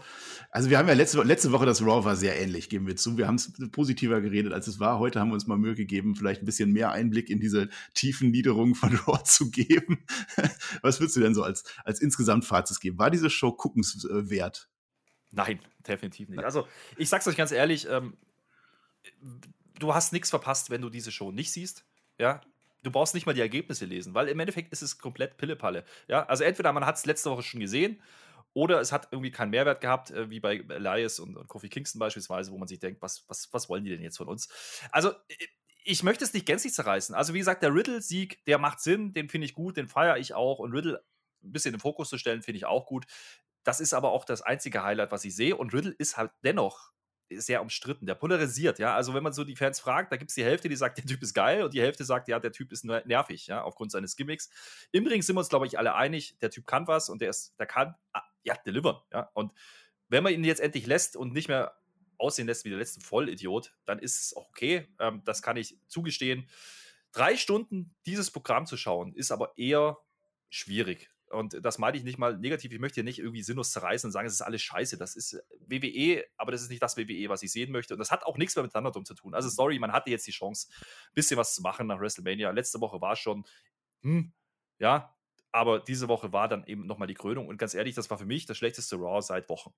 Also, 0.51 0.69
wir 0.69 0.77
haben 0.77 0.87
ja 0.87 0.93
letzte, 0.93 1.23
letzte 1.23 1.51
Woche 1.51 1.65
das 1.65 1.81
Raw 1.81 2.05
war 2.05 2.15
sehr 2.15 2.39
ähnlich, 2.39 2.69
geben 2.69 2.85
wir 2.85 2.95
zu. 2.95 3.17
Wir 3.17 3.25
haben 3.25 3.35
es 3.35 3.51
positiver 3.71 4.21
geredet, 4.21 4.53
als 4.53 4.67
es 4.67 4.79
war. 4.79 4.99
Heute 4.99 5.19
haben 5.19 5.29
wir 5.29 5.33
uns 5.33 5.47
mal 5.47 5.57
Mühe 5.57 5.73
gegeben, 5.73 6.15
vielleicht 6.15 6.43
ein 6.43 6.45
bisschen 6.45 6.71
mehr 6.71 6.91
Einblick 6.91 7.31
in 7.31 7.39
diese 7.39 7.69
tiefen 7.95 8.29
Niederungen 8.29 8.75
von 8.75 8.95
Raw 9.07 9.23
zu 9.23 9.49
geben. 9.49 10.05
Was 10.83 10.99
würdest 10.99 11.15
du 11.15 11.21
denn 11.21 11.33
so 11.33 11.41
als, 11.41 11.63
als 11.83 11.99
insgesamt 12.01 12.45
Fazit 12.45 12.79
geben? 12.81 12.99
War 12.99 13.09
diese 13.09 13.31
Show 13.31 13.51
guckenswert? 13.51 14.69
Nein, 15.31 15.59
definitiv 15.87 16.29
nicht. 16.29 16.43
Also, 16.43 16.67
ich 16.97 17.09
sag's 17.09 17.25
euch 17.27 17.35
ganz 17.35 17.51
ehrlich, 17.51 17.87
ähm, 17.89 18.15
du 19.79 19.95
hast 19.95 20.13
nichts 20.13 20.29
verpasst, 20.29 20.69
wenn 20.69 20.83
du 20.83 20.91
diese 20.91 21.11
Show 21.11 21.31
nicht 21.31 21.51
siehst. 21.51 21.83
Ja, 22.19 22.41
du 22.83 22.91
brauchst 22.91 23.13
nicht 23.13 23.25
mal 23.25 23.33
die 23.33 23.41
Ergebnisse 23.41 23.85
lesen, 23.85 24.13
weil 24.13 24.27
im 24.27 24.39
Endeffekt 24.39 24.71
ist 24.71 24.81
es 24.81 24.97
komplett 24.97 25.37
Pillepalle. 25.37 25.83
Ja, 26.07 26.25
also 26.25 26.43
entweder 26.43 26.73
man 26.73 26.85
hat 26.85 26.95
es 26.97 27.05
letzte 27.05 27.29
Woche 27.31 27.43
schon 27.43 27.59
gesehen 27.59 28.01
oder 28.53 28.79
es 28.79 28.91
hat 28.91 29.09
irgendwie 29.11 29.31
keinen 29.31 29.51
Mehrwert 29.51 29.81
gehabt, 29.81 30.11
äh, 30.11 30.29
wie 30.29 30.39
bei 30.39 30.57
Elias 30.69 31.19
und, 31.19 31.37
und 31.37 31.47
Kofi 31.47 31.69
Kingston 31.69 31.99
beispielsweise, 31.99 32.51
wo 32.51 32.57
man 32.57 32.67
sich 32.67 32.79
denkt, 32.79 33.01
was, 33.01 33.23
was, 33.27 33.49
was 33.51 33.69
wollen 33.69 33.83
die 33.83 33.91
denn 33.91 34.01
jetzt 34.01 34.17
von 34.17 34.27
uns? 34.27 34.49
Also, 34.91 35.13
ich 35.83 36.03
möchte 36.03 36.23
es 36.23 36.33
nicht 36.33 36.45
gänzlich 36.45 36.73
zerreißen. 36.73 37.15
Also, 37.15 37.33
wie 37.33 37.39
gesagt, 37.39 37.63
der 37.63 37.73
Riddle-Sieg, 37.73 38.43
der 38.45 38.57
macht 38.57 38.79
Sinn, 38.79 39.13
den 39.13 39.29
finde 39.29 39.45
ich 39.45 39.53
gut, 39.53 39.77
den 39.77 39.87
feiere 39.87 40.17
ich 40.17 40.33
auch. 40.33 40.59
Und 40.59 40.73
Riddle 40.73 41.03
ein 41.43 41.51
bisschen 41.51 41.73
im 41.73 41.79
Fokus 41.79 42.09
zu 42.09 42.17
stellen, 42.17 42.41
finde 42.41 42.57
ich 42.57 42.65
auch 42.65 42.85
gut. 42.85 43.05
Das 43.63 43.79
ist 43.79 43.93
aber 43.93 44.11
auch 44.11 44.25
das 44.25 44.41
einzige 44.41 44.83
Highlight, 44.83 45.11
was 45.11 45.25
ich 45.25 45.35
sehe. 45.35 45.55
Und 45.55 45.73
Riddle 45.73 45.93
ist 45.97 46.17
halt 46.17 46.31
dennoch 46.43 46.91
sehr 47.37 47.61
umstritten. 47.61 48.05
Der 48.05 48.15
polarisiert, 48.15 48.79
ja. 48.79 48.95
Also, 48.95 49.13
wenn 49.13 49.23
man 49.23 49.33
so 49.33 49.43
die 49.43 49.55
Fans 49.55 49.79
fragt, 49.79 50.11
da 50.11 50.17
gibt 50.17 50.31
es 50.31 50.35
die 50.35 50.43
Hälfte, 50.43 50.69
die 50.69 50.75
sagt, 50.75 50.97
der 50.97 51.05
Typ 51.05 51.21
ist 51.21 51.33
geil 51.33 51.63
und 51.63 51.73
die 51.73 51.81
Hälfte 51.81 52.03
sagt, 52.03 52.27
ja, 52.27 52.39
der 52.39 52.51
Typ 52.51 52.71
ist 52.71 52.85
nervig, 52.85 53.47
ja, 53.47 53.63
aufgrund 53.63 53.91
seines 53.91 54.15
Gimmicks. 54.15 54.49
Im 54.91 55.05
Ring 55.07 55.21
sind 55.21 55.35
wir 55.35 55.39
uns, 55.39 55.49
glaube 55.49 55.67
ich, 55.67 55.77
alle 55.77 55.95
einig, 55.95 56.37
der 56.39 56.49
Typ 56.49 56.65
kann 56.65 56.87
was 56.87 57.09
und 57.09 57.21
der 57.21 57.29
ist, 57.29 57.53
der 57.59 57.65
kann, 57.65 57.95
ah, 58.13 58.23
ja, 58.43 58.55
delivern, 58.65 58.97
ja. 59.11 59.29
Und 59.33 59.51
wenn 60.07 60.23
man 60.23 60.33
ihn 60.33 60.43
jetzt 60.43 60.61
endlich 60.61 60.87
lässt 60.87 61.15
und 61.15 61.33
nicht 61.33 61.47
mehr 61.47 61.75
aussehen 62.17 62.47
lässt 62.47 62.65
wie 62.65 62.69
der 62.69 62.79
letzte 62.79 63.01
Vollidiot, 63.01 63.73
dann 63.85 63.99
ist 63.99 64.21
es 64.21 64.35
auch 64.35 64.49
okay. 64.49 64.87
Ähm, 64.99 65.21
das 65.25 65.41
kann 65.41 65.57
ich 65.57 65.79
zugestehen. 65.87 66.49
Drei 67.11 67.37
Stunden 67.37 67.95
dieses 68.05 68.29
Programm 68.31 68.65
zu 68.65 68.77
schauen, 68.77 69.13
ist 69.13 69.31
aber 69.31 69.57
eher 69.57 69.97
schwierig. 70.49 71.09
Und 71.29 71.63
das 71.63 71.77
meine 71.77 71.97
ich 71.97 72.03
nicht 72.03 72.17
mal 72.17 72.37
negativ. 72.37 72.71
Ich 72.71 72.79
möchte 72.79 72.95
hier 72.95 73.03
nicht 73.03 73.19
irgendwie 73.19 73.43
sinnlos 73.43 73.71
zerreißen 73.71 74.07
und 74.07 74.11
sagen, 74.11 74.27
es 74.27 74.33
ist 74.33 74.41
alles 74.41 74.61
scheiße. 74.61 74.97
Das 74.97 75.15
ist 75.15 75.33
äh, 75.33 75.41
WWE, 75.67 76.25
aber 76.37 76.51
das 76.51 76.61
ist 76.61 76.69
nicht 76.69 76.81
das 76.81 76.97
WWE, 76.97 77.29
was 77.29 77.43
ich 77.43 77.51
sehen 77.51 77.71
möchte. 77.71 77.93
Und 77.93 77.99
das 77.99 78.11
hat 78.11 78.23
auch 78.23 78.37
nichts 78.37 78.55
mehr 78.55 78.63
mit 78.63 78.73
Thunderdome 78.73 79.05
zu 79.05 79.13
tun. 79.13 79.33
Also, 79.33 79.49
sorry, 79.49 79.77
man 79.79 79.91
hatte 79.91 80.09
jetzt 80.09 80.25
die 80.27 80.31
Chance, 80.31 80.69
ein 80.71 81.13
bisschen 81.13 81.37
was 81.37 81.55
zu 81.55 81.61
machen 81.61 81.87
nach 81.87 81.99
WrestleMania. 81.99 82.51
Letzte 82.51 82.81
Woche 82.81 82.99
war 83.01 83.15
schon, 83.15 83.45
hm, 84.01 84.33
ja, 84.79 85.15
aber 85.51 85.79
diese 85.79 86.07
Woche 86.07 86.31
war 86.33 86.47
dann 86.47 86.65
eben 86.65 86.85
nochmal 86.85 87.07
die 87.07 87.13
Krönung. 87.13 87.47
Und 87.47 87.57
ganz 87.57 87.73
ehrlich, 87.73 87.95
das 87.95 88.09
war 88.09 88.17
für 88.17 88.25
mich 88.25 88.45
das 88.45 88.57
schlechteste 88.57 88.95
Raw 88.95 89.21
seit 89.21 89.49
Wochen. 89.49 89.73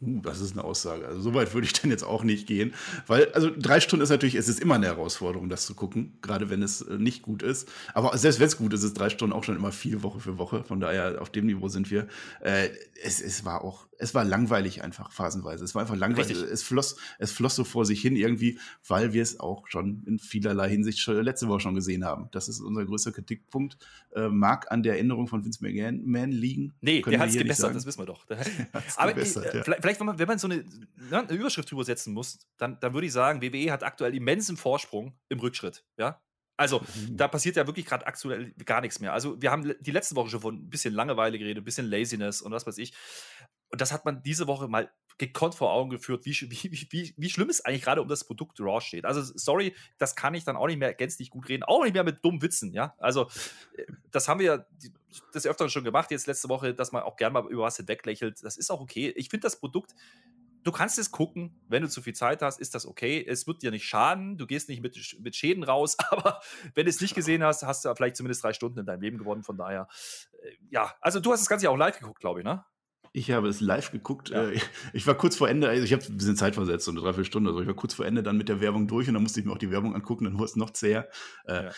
Uh, 0.00 0.20
das 0.20 0.40
ist 0.40 0.52
eine 0.52 0.64
Aussage. 0.64 1.06
Also 1.06 1.20
so 1.20 1.34
weit 1.34 1.54
würde 1.54 1.66
ich 1.66 1.72
dann 1.80 1.90
jetzt 1.90 2.04
auch 2.04 2.22
nicht 2.24 2.46
gehen. 2.46 2.74
Weil, 3.06 3.32
also 3.32 3.50
drei 3.56 3.80
Stunden 3.80 4.02
ist 4.02 4.10
natürlich, 4.10 4.34
es 4.34 4.48
ist 4.48 4.60
immer 4.60 4.74
eine 4.74 4.86
Herausforderung, 4.86 5.48
das 5.48 5.66
zu 5.66 5.74
gucken, 5.74 6.18
gerade 6.22 6.50
wenn 6.50 6.62
es 6.62 6.82
äh, 6.82 6.98
nicht 6.98 7.22
gut 7.22 7.42
ist. 7.42 7.68
Aber 7.94 8.16
selbst 8.18 8.40
wenn 8.40 8.46
es 8.46 8.58
gut 8.58 8.72
ist, 8.72 8.82
ist 8.82 8.94
drei 8.94 9.10
Stunden 9.10 9.34
auch 9.34 9.44
schon 9.44 9.56
immer 9.56 9.72
viel 9.72 10.02
Woche 10.02 10.20
für 10.20 10.38
Woche. 10.38 10.64
Von 10.64 10.80
daher, 10.80 11.20
auf 11.22 11.30
dem 11.30 11.46
Niveau 11.46 11.68
sind 11.68 11.90
wir. 11.90 12.08
Äh, 12.40 12.68
es, 13.02 13.20
es 13.20 13.44
war 13.44 13.62
auch, 13.62 13.86
es 13.98 14.14
war 14.14 14.24
langweilig 14.24 14.82
einfach, 14.82 15.12
phasenweise. 15.12 15.64
Es 15.64 15.74
war 15.74 15.82
einfach 15.82 15.96
langweilig. 15.96 16.36
Es 16.36 16.62
floss, 16.62 16.96
es 17.18 17.32
floss 17.32 17.54
so 17.54 17.64
vor 17.64 17.84
sich 17.84 18.00
hin 18.00 18.16
irgendwie, 18.16 18.58
weil 18.86 19.12
wir 19.12 19.22
es 19.22 19.40
auch 19.40 19.66
schon 19.68 20.02
in 20.06 20.18
vielerlei 20.18 20.68
Hinsicht 20.68 20.98
schon, 20.98 21.22
letzte 21.22 21.48
Woche 21.48 21.60
schon 21.60 21.74
gesehen 21.74 22.04
haben. 22.04 22.28
Das 22.32 22.48
ist 22.48 22.60
unser 22.60 22.84
größter 22.84 23.12
Kritikpunkt. 23.12 23.78
Äh, 24.14 24.28
mag 24.28 24.70
an 24.70 24.82
der 24.82 24.94
Erinnerung 24.94 25.26
von 25.26 25.44
Vince 25.44 25.62
McMahon 25.62 26.30
liegen. 26.30 26.74
Nee, 26.80 27.02
der 27.02 27.18
hat 27.18 27.28
es 27.28 27.36
gebessert, 27.36 27.74
das 27.74 27.86
wissen 27.86 28.00
wir 28.00 28.06
doch. 28.06 28.26
Aber 28.96 29.12
gebessert, 29.12 29.46
äh, 29.46 29.58
ja. 29.58 29.64
vielleicht, 29.64 29.82
wenn 29.86 30.06
man, 30.06 30.18
wenn 30.18 30.28
man 30.28 30.38
so 30.38 30.48
eine, 30.48 30.64
ne, 30.96 31.18
eine 31.18 31.32
Überschrift 31.32 31.70
drüber 31.70 31.84
setzen 31.84 32.12
muss, 32.12 32.46
dann, 32.56 32.78
dann 32.80 32.94
würde 32.94 33.06
ich 33.06 33.12
sagen, 33.12 33.42
WWE 33.42 33.70
hat 33.72 33.82
aktuell 33.82 34.14
immensen 34.14 34.56
Vorsprung 34.56 35.18
im 35.28 35.40
Rückschritt. 35.40 35.84
Ja, 35.98 36.20
also, 36.56 36.80
mhm. 36.80 37.16
da 37.16 37.28
passiert 37.28 37.56
ja 37.56 37.66
wirklich 37.66 37.84
gerade 37.84 38.06
aktuell 38.06 38.52
gar 38.64 38.80
nichts 38.80 39.00
mehr. 39.00 39.12
Also, 39.12 39.40
wir 39.40 39.50
haben 39.50 39.74
die 39.80 39.90
letzte 39.90 40.16
Woche 40.16 40.30
schon 40.30 40.40
von 40.40 40.54
ein 40.54 40.70
bisschen 40.70 40.94
Langeweile 40.94 41.38
geredet, 41.38 41.62
ein 41.62 41.64
bisschen 41.64 41.86
Laziness 41.86 42.40
und 42.40 42.52
was 42.52 42.66
weiß 42.66 42.78
ich. 42.78 42.94
Und 43.70 43.80
das 43.80 43.92
hat 43.92 44.04
man 44.04 44.22
diese 44.22 44.46
Woche 44.46 44.68
mal 44.68 44.90
gekonnt 45.18 45.54
vor 45.54 45.72
Augen 45.72 45.90
geführt, 45.90 46.24
wie, 46.26 46.32
wie, 46.32 46.88
wie, 46.90 47.14
wie 47.16 47.30
schlimm 47.30 47.48
es 47.48 47.64
eigentlich 47.64 47.82
gerade 47.82 48.02
um 48.02 48.08
das 48.08 48.24
Produkt 48.24 48.60
Raw 48.60 48.80
steht. 48.80 49.04
Also, 49.04 49.22
sorry, 49.34 49.74
das 49.98 50.14
kann 50.14 50.34
ich 50.34 50.44
dann 50.44 50.56
auch 50.56 50.66
nicht 50.66 50.78
mehr 50.78 50.94
gänzlich 50.94 51.30
gut 51.30 51.48
reden, 51.48 51.62
auch 51.62 51.84
nicht 51.84 51.94
mehr 51.94 52.04
mit 52.04 52.24
dummen 52.24 52.42
Witzen, 52.42 52.72
ja. 52.72 52.94
Also, 52.98 53.28
äh, 53.76 53.86
das 54.10 54.28
haben 54.28 54.40
wir 54.40 54.46
ja 54.46 54.66
des 55.34 55.46
Öfteren 55.46 55.70
schon 55.70 55.84
gemacht, 55.84 56.10
jetzt 56.10 56.26
letzte 56.26 56.48
Woche, 56.48 56.74
dass 56.74 56.92
man 56.92 57.02
auch 57.02 57.16
gerne 57.16 57.32
mal 57.32 57.50
über 57.50 57.62
was 57.62 57.76
hinweglächelt. 57.76 58.42
Das 58.42 58.56
ist 58.56 58.70
auch 58.70 58.80
okay. 58.80 59.12
Ich 59.16 59.30
finde 59.30 59.44
das 59.44 59.58
Produkt 59.58 59.94
du 60.66 60.72
kannst 60.72 60.98
es 60.98 61.12
gucken, 61.12 61.60
wenn 61.68 61.82
du 61.82 61.88
zu 61.88 62.02
viel 62.02 62.14
Zeit 62.14 62.42
hast, 62.42 62.58
ist 62.58 62.74
das 62.74 62.86
okay. 62.86 63.24
Es 63.26 63.46
wird 63.46 63.62
dir 63.62 63.70
nicht 63.70 63.86
schaden, 63.86 64.36
du 64.36 64.46
gehst 64.46 64.68
nicht 64.68 64.82
mit, 64.82 64.98
mit 65.20 65.36
Schäden 65.36 65.62
raus, 65.62 65.96
aber 66.10 66.40
wenn 66.74 66.86
du 66.86 66.90
es 66.90 67.00
nicht 67.00 67.14
gesehen 67.14 67.44
hast, 67.44 67.62
hast 67.62 67.84
du 67.84 67.94
vielleicht 67.94 68.16
zumindest 68.16 68.42
drei 68.42 68.52
Stunden 68.52 68.80
in 68.80 68.86
deinem 68.86 69.00
Leben 69.00 69.18
gewonnen. 69.18 69.44
Von 69.44 69.56
daher, 69.56 69.88
äh, 70.42 70.50
ja, 70.70 70.92
also 71.00 71.20
du 71.20 71.32
hast 71.32 71.40
das 71.40 71.48
Ganze 71.48 71.66
ja 71.66 71.70
auch 71.70 71.76
live 71.76 71.98
geguckt, 71.98 72.20
glaube 72.20 72.40
ich, 72.40 72.44
ne? 72.44 72.64
Ich 73.16 73.30
habe 73.30 73.48
es 73.48 73.60
live 73.60 73.92
geguckt. 73.92 74.28
Ja. 74.28 74.50
Äh, 74.50 74.60
ich 74.92 75.06
war 75.06 75.14
kurz 75.14 75.36
vor 75.36 75.48
Ende, 75.48 75.68
also 75.70 75.82
ich 75.82 75.92
habe 75.94 76.04
ein 76.04 76.18
bisschen 76.18 76.36
Zeit 76.36 76.54
versetzt, 76.54 76.84
so 76.84 76.90
eine 76.90 77.00
Dreiviertelstunde. 77.00 77.48
Also 77.48 77.62
ich 77.62 77.66
war 77.66 77.74
kurz 77.74 77.94
vor 77.94 78.04
Ende 78.04 78.22
dann 78.22 78.36
mit 78.36 78.50
der 78.50 78.60
Werbung 78.60 78.88
durch 78.88 79.08
und 79.08 79.14
dann 79.14 79.22
musste 79.22 79.40
ich 79.40 79.46
mir 79.46 79.52
auch 79.52 79.58
die 79.58 79.70
Werbung 79.70 79.94
angucken, 79.94 80.24
dann 80.24 80.34
wurde 80.34 80.44
es 80.44 80.56
noch 80.56 80.70
zäher. 80.70 81.08
Äh, 81.46 81.64
ja. 81.64 81.70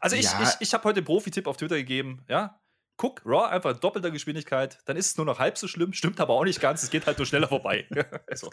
Also 0.00 0.16
ich, 0.16 0.24
ja. 0.24 0.42
ich, 0.42 0.48
ich 0.60 0.72
habe 0.72 0.84
heute 0.84 1.00
einen 1.00 1.04
Profi-Tipp 1.04 1.46
auf 1.46 1.58
Twitter 1.58 1.76
gegeben, 1.76 2.24
ja 2.30 2.58
guck 3.00 3.22
Raw 3.24 3.48
einfach 3.48 3.70
in 3.70 3.80
doppelter 3.80 4.10
Geschwindigkeit, 4.10 4.78
dann 4.84 4.98
ist 4.98 5.06
es 5.06 5.16
nur 5.16 5.24
noch 5.24 5.38
halb 5.38 5.56
so 5.56 5.66
schlimm, 5.66 5.94
stimmt 5.94 6.20
aber 6.20 6.34
auch 6.34 6.44
nicht 6.44 6.60
ganz, 6.60 6.82
es 6.82 6.90
geht 6.90 7.06
halt 7.06 7.16
nur 7.16 7.26
schneller 7.26 7.48
vorbei. 7.48 7.86
so. 8.34 8.50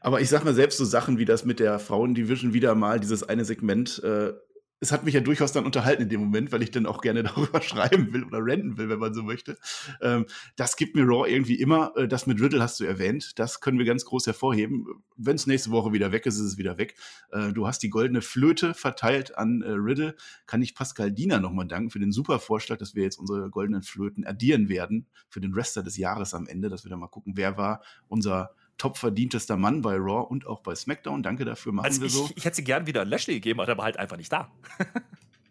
Aber 0.00 0.22
ich 0.22 0.30
sag 0.30 0.42
mal 0.42 0.54
selbst 0.54 0.78
so 0.78 0.86
Sachen 0.86 1.18
wie 1.18 1.26
das 1.26 1.44
mit 1.44 1.60
der 1.60 1.78
Frauendivision 1.78 2.54
wieder 2.54 2.74
mal, 2.74 2.98
dieses 2.98 3.22
eine 3.22 3.44
Segment, 3.44 4.02
äh, 4.02 4.32
es 4.80 4.92
hat 4.92 5.04
mich 5.04 5.14
ja 5.14 5.20
durchaus 5.20 5.52
dann 5.52 5.66
unterhalten 5.66 6.02
in 6.02 6.08
dem 6.08 6.20
Moment, 6.20 6.52
weil 6.52 6.62
ich 6.62 6.70
dann 6.70 6.86
auch 6.86 7.02
gerne 7.02 7.22
darüber 7.22 7.60
schreiben 7.60 8.12
will 8.12 8.24
oder 8.24 8.44
renten 8.44 8.78
will, 8.78 8.88
wenn 8.88 8.98
man 8.98 9.14
so 9.14 9.22
möchte. 9.22 9.58
Ähm, 10.00 10.26
das 10.56 10.76
gibt 10.76 10.96
mir 10.96 11.04
Raw 11.04 11.30
irgendwie 11.30 11.60
immer. 11.60 11.92
Äh, 11.96 12.08
das 12.08 12.26
mit 12.26 12.40
Riddle 12.40 12.62
hast 12.62 12.80
du 12.80 12.84
erwähnt. 12.84 13.38
Das 13.38 13.60
können 13.60 13.78
wir 13.78 13.84
ganz 13.84 14.04
groß 14.04 14.26
hervorheben. 14.26 14.86
Wenn 15.16 15.36
es 15.36 15.46
nächste 15.46 15.70
Woche 15.70 15.92
wieder 15.92 16.12
weg 16.12 16.24
ist, 16.26 16.36
ist 16.36 16.40
es 16.40 16.58
wieder 16.58 16.78
weg. 16.78 16.94
Äh, 17.30 17.52
du 17.52 17.66
hast 17.66 17.82
die 17.82 17.90
goldene 17.90 18.22
Flöte 18.22 18.72
verteilt 18.72 19.36
an 19.36 19.62
äh, 19.62 19.70
Riddle. 19.70 20.16
Kann 20.46 20.62
ich 20.62 20.74
Pascal 20.74 21.12
Diener 21.12 21.40
nochmal 21.40 21.66
danken 21.66 21.90
für 21.90 22.00
den 22.00 22.12
super 22.12 22.38
Vorschlag, 22.38 22.78
dass 22.78 22.94
wir 22.94 23.02
jetzt 23.02 23.18
unsere 23.18 23.50
goldenen 23.50 23.82
Flöten 23.82 24.24
addieren 24.24 24.68
werden 24.68 25.06
für 25.28 25.40
den 25.40 25.52
Rest 25.52 25.70
des 25.76 25.96
Jahres 25.96 26.34
am 26.34 26.46
Ende, 26.46 26.68
dass 26.68 26.84
wir 26.84 26.90
dann 26.90 26.98
mal 26.98 27.06
gucken, 27.06 27.34
wer 27.36 27.56
war 27.56 27.82
unser 28.08 28.54
top 28.80 28.96
verdientester 28.96 29.56
Mann 29.56 29.82
bei 29.82 29.96
Raw 29.96 30.26
und 30.28 30.46
auch 30.46 30.60
bei 30.60 30.74
SmackDown. 30.74 31.22
Danke 31.22 31.44
dafür, 31.44 31.72
machen 31.72 31.84
also 31.84 32.00
wir 32.00 32.06
ich, 32.06 32.14
so. 32.14 32.30
Ich 32.34 32.44
hätte 32.44 32.56
sie 32.56 32.64
gern 32.64 32.86
wieder 32.86 33.02
an 33.02 33.08
Lashley 33.08 33.34
gegeben, 33.34 33.60
aber 33.60 33.66
der 33.66 33.76
war 33.76 33.84
halt 33.84 33.98
einfach 33.98 34.16
nicht 34.16 34.32
da. 34.32 34.50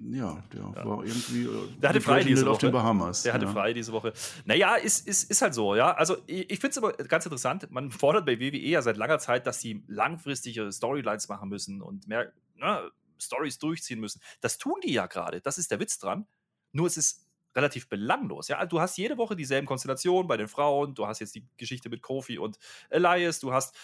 Ja, 0.02 0.42
der 0.54 0.62
ja. 0.62 0.86
war 0.86 1.04
irgendwie. 1.04 1.44
Äh, 1.44 1.78
der 1.82 1.90
hatte 1.90 2.00
frei 2.00 2.24
diese 2.24 2.44
Woche. 2.44 2.52
auf 2.52 2.58
den 2.60 2.72
Bahamas. 2.72 3.24
Der 3.24 3.34
hatte 3.34 3.48
ja. 3.48 3.52
frei 3.52 3.74
diese 3.74 3.92
Woche. 3.92 4.14
Naja, 4.46 4.76
ist, 4.76 5.06
ist, 5.06 5.30
ist 5.30 5.42
halt 5.42 5.54
so, 5.54 5.76
ja. 5.76 5.92
Also, 5.92 6.16
ich, 6.26 6.50
ich 6.50 6.60
finde 6.60 6.70
es 6.70 6.78
aber 6.78 6.94
ganz 6.94 7.26
interessant. 7.26 7.70
Man 7.70 7.92
fordert 7.92 8.26
bei 8.26 8.40
WWE 8.40 8.58
ja 8.60 8.82
seit 8.82 8.96
langer 8.96 9.20
Zeit, 9.20 9.46
dass 9.46 9.60
sie 9.60 9.84
langfristige 9.88 10.72
Storylines 10.72 11.28
machen 11.28 11.50
müssen 11.50 11.82
und 11.82 12.08
mehr 12.08 12.32
ne, 12.56 12.90
Stories 13.20 13.60
durchziehen 13.60 14.00
müssen. 14.00 14.22
Das 14.40 14.58
tun 14.58 14.76
die 14.84 14.94
ja 14.94 15.06
gerade. 15.08 15.42
Das 15.42 15.58
ist 15.58 15.70
der 15.70 15.82
Witz 15.82 16.00
dran. 16.00 16.28
Nur 16.72 16.88
es 16.88 16.96
ist 16.96 17.29
relativ 17.56 17.90
belanglos. 17.90 18.48
Ja, 18.48 18.66
du 18.66 18.80
hast 18.80 18.98
jede 18.98 19.18
Woche 19.18 19.36
dieselben 19.36 19.68
Konstellationen 19.68 20.28
bei 20.28 20.38
den 20.38 20.48
Frauen. 20.48 20.96
Du 20.96 21.08
hast 21.08 21.20
jetzt 21.20 21.36
die 21.36 21.46
Geschichte 21.58 21.90
mit 21.90 22.02
Kofi 22.02 22.38
und 22.38 22.58
Elias. 22.90 23.40
Du 23.40 23.54
hast 23.54 23.76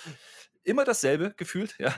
immer 0.63 0.85
dasselbe 0.85 1.33
gefühlt. 1.35 1.75
Ja, 1.79 1.93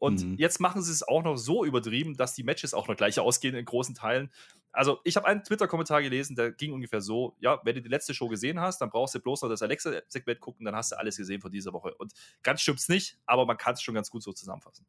und 0.00 0.24
mhm. 0.24 0.36
jetzt 0.38 0.60
machen 0.60 0.82
sie 0.82 0.90
es 0.92 1.06
auch 1.06 1.22
noch 1.22 1.36
so 1.36 1.62
übertrieben, 1.62 2.16
dass 2.16 2.34
die 2.34 2.42
Matches 2.42 2.72
auch 2.72 2.88
noch 2.88 2.96
gleich 2.96 3.20
ausgehen 3.20 3.54
in 3.54 3.66
großen 3.66 3.94
Teilen. 3.94 4.32
Also, 4.72 4.98
ich 5.04 5.16
habe 5.16 5.26
einen 5.26 5.44
Twitter-Kommentar 5.44 6.00
gelesen, 6.00 6.36
der 6.36 6.52
ging 6.52 6.72
ungefähr 6.72 7.02
so: 7.02 7.36
Ja, 7.38 7.60
wenn 7.64 7.74
du 7.74 7.82
die 7.82 7.88
letzte 7.90 8.14
Show 8.14 8.28
gesehen 8.28 8.60
hast, 8.60 8.80
dann 8.80 8.88
brauchst 8.88 9.14
du 9.14 9.20
bloß 9.20 9.42
noch 9.42 9.50
das 9.50 9.60
Alexa-Segment 9.60 10.40
gucken, 10.40 10.64
dann 10.64 10.74
hast 10.74 10.92
du 10.92 10.98
alles 10.98 11.18
gesehen 11.18 11.42
von 11.42 11.52
dieser 11.52 11.74
Woche. 11.74 11.94
Und 11.96 12.14
ganz 12.42 12.62
stimmt's 12.62 12.88
nicht, 12.88 13.18
aber 13.26 13.44
man 13.44 13.58
kann 13.58 13.74
es 13.74 13.82
schon 13.82 13.94
ganz 13.94 14.10
gut 14.10 14.22
so 14.22 14.32
zusammenfassen. 14.32 14.86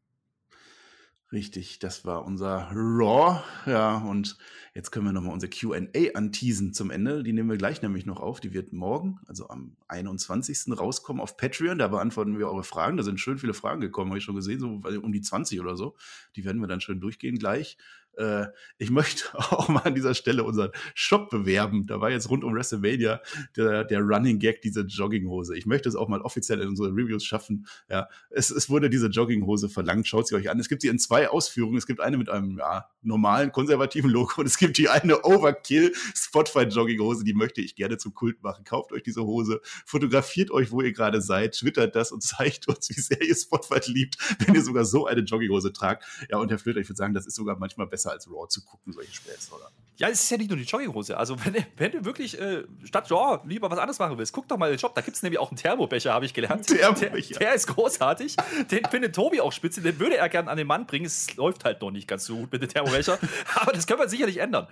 Richtig, 1.32 1.78
das 1.78 2.04
war 2.04 2.26
unser 2.26 2.68
Raw. 2.74 3.42
Ja, 3.64 3.96
und 3.96 4.36
jetzt 4.74 4.90
können 4.90 5.06
wir 5.06 5.12
nochmal 5.14 5.32
unser 5.32 5.48
QA 5.48 5.80
anteasen 6.12 6.74
zum 6.74 6.90
Ende. 6.90 7.22
Die 7.22 7.32
nehmen 7.32 7.48
wir 7.48 7.56
gleich 7.56 7.80
nämlich 7.80 8.04
noch 8.04 8.20
auf. 8.20 8.38
Die 8.40 8.52
wird 8.52 8.74
morgen, 8.74 9.18
also 9.26 9.48
am 9.48 9.74
21. 9.88 10.78
rauskommen 10.78 11.22
auf 11.22 11.38
Patreon. 11.38 11.78
Da 11.78 11.88
beantworten 11.88 12.38
wir 12.38 12.48
eure 12.48 12.64
Fragen. 12.64 12.98
Da 12.98 13.02
sind 13.02 13.18
schön 13.18 13.38
viele 13.38 13.54
Fragen 13.54 13.80
gekommen, 13.80 14.10
habe 14.10 14.18
ich 14.18 14.24
schon 14.24 14.34
gesehen, 14.36 14.60
so 14.60 14.82
um 15.02 15.12
die 15.12 15.22
20 15.22 15.58
oder 15.60 15.74
so. 15.74 15.96
Die 16.36 16.44
werden 16.44 16.60
wir 16.60 16.68
dann 16.68 16.82
schön 16.82 17.00
durchgehen 17.00 17.38
gleich. 17.38 17.78
Äh, 18.16 18.46
ich 18.78 18.90
möchte 18.90 19.24
auch 19.34 19.68
mal 19.68 19.80
an 19.80 19.94
dieser 19.94 20.14
Stelle 20.14 20.44
unseren 20.44 20.70
Shop 20.94 21.30
bewerben. 21.30 21.86
Da 21.86 22.00
war 22.00 22.10
jetzt 22.10 22.30
rund 22.30 22.44
um 22.44 22.54
WrestleMania 22.54 23.20
der, 23.56 23.84
der 23.84 24.00
Running 24.00 24.38
Gag, 24.38 24.62
diese 24.62 24.82
Jogginghose. 24.82 25.56
Ich 25.56 25.66
möchte 25.66 25.88
es 25.88 25.96
auch 25.96 26.08
mal 26.08 26.20
offiziell 26.20 26.60
in 26.60 26.68
unsere 26.68 26.88
Reviews 26.90 27.24
schaffen. 27.24 27.66
Ja, 27.88 28.08
es, 28.30 28.50
es 28.50 28.68
wurde 28.68 28.90
diese 28.90 29.08
Jogginghose 29.08 29.68
verlangt. 29.68 30.06
Schaut 30.06 30.28
sie 30.28 30.34
euch 30.34 30.50
an. 30.50 30.58
Es 30.58 30.68
gibt 30.68 30.82
sie 30.82 30.88
in 30.88 30.98
zwei 30.98 31.28
Ausführungen. 31.28 31.76
Es 31.76 31.86
gibt 31.86 32.00
eine 32.00 32.18
mit 32.18 32.28
einem 32.28 32.58
ja, 32.58 32.86
normalen, 33.02 33.52
konservativen 33.52 34.10
Logo 34.10 34.40
und 34.40 34.46
es 34.46 34.58
gibt 34.58 34.78
die 34.78 34.88
eine 34.88 35.24
Overkill 35.24 35.92
Spotify 36.14 36.64
Jogginghose. 36.64 37.24
Die 37.24 37.34
möchte 37.34 37.60
ich 37.60 37.74
gerne 37.74 37.98
zum 37.98 38.14
Kult 38.14 38.42
machen. 38.42 38.64
Kauft 38.64 38.92
euch 38.92 39.02
diese 39.02 39.24
Hose, 39.24 39.60
fotografiert 39.86 40.50
euch, 40.50 40.70
wo 40.70 40.80
ihr 40.80 40.92
gerade 40.92 41.20
seid, 41.20 41.54
twittert 41.54 41.96
das 41.96 42.12
und 42.12 42.22
zeigt 42.22 42.68
uns, 42.68 42.88
wie 42.90 43.00
sehr 43.00 43.22
ihr 43.22 43.34
Spotify 43.34 43.80
liebt, 43.90 44.16
wenn 44.40 44.54
ihr 44.54 44.62
sogar 44.62 44.84
so 44.84 45.06
eine 45.06 45.22
Jogginghose 45.22 45.72
tragt. 45.72 46.04
Ja, 46.30 46.38
und 46.38 46.50
Herr 46.50 46.58
Flöter, 46.58 46.80
ich 46.80 46.88
würde 46.88 46.98
sagen, 46.98 47.14
das 47.14 47.26
ist 47.26 47.34
sogar 47.34 47.58
manchmal 47.58 47.86
besser 47.86 48.01
als 48.10 48.28
Raw 48.28 48.48
zu 48.48 48.64
gucken, 48.64 48.92
solche 48.92 49.12
Späße, 49.12 49.54
oder? 49.54 49.70
Ja, 49.96 50.08
es 50.08 50.22
ist 50.22 50.30
ja 50.30 50.36
nicht 50.36 50.48
nur 50.48 50.56
die 50.56 50.64
Jogginghose. 50.64 51.16
Also, 51.16 51.36
wenn, 51.44 51.64
wenn 51.76 51.92
du 51.92 52.04
wirklich 52.04 52.40
äh, 52.40 52.64
statt 52.84 53.10
Raw 53.10 53.40
lieber 53.46 53.70
was 53.70 53.78
anderes 53.78 53.98
machen 53.98 54.18
willst, 54.18 54.32
guck 54.32 54.48
doch 54.48 54.56
mal 54.56 54.66
in 54.66 54.72
den 54.72 54.78
Shop. 54.78 54.94
Da 54.94 55.00
gibt 55.00 55.16
es 55.16 55.22
nämlich 55.22 55.38
auch 55.38 55.50
einen 55.50 55.58
Thermobecher, 55.58 56.12
habe 56.12 56.24
ich 56.24 56.34
gelernt. 56.34 56.66
Thermobecher. 56.66 57.38
Der, 57.38 57.48
der, 57.48 57.54
ist 57.54 57.66
großartig. 57.68 58.36
Den 58.70 58.84
findet 58.90 59.14
Tobi 59.14 59.40
auch 59.40 59.52
spitze. 59.52 59.80
Den 59.80 59.98
würde 60.00 60.16
er 60.16 60.28
gerne 60.28 60.50
an 60.50 60.56
den 60.56 60.66
Mann 60.66 60.86
bringen. 60.86 61.06
Es 61.06 61.36
läuft 61.36 61.64
halt 61.64 61.80
noch 61.82 61.90
nicht 61.90 62.08
ganz 62.08 62.24
so 62.24 62.36
gut 62.36 62.52
mit 62.52 62.62
dem 62.62 62.68
Thermobecher. 62.68 63.18
Aber 63.54 63.72
das 63.72 63.86
können 63.86 64.00
wir 64.00 64.08
sicherlich 64.08 64.38
ändern. 64.38 64.66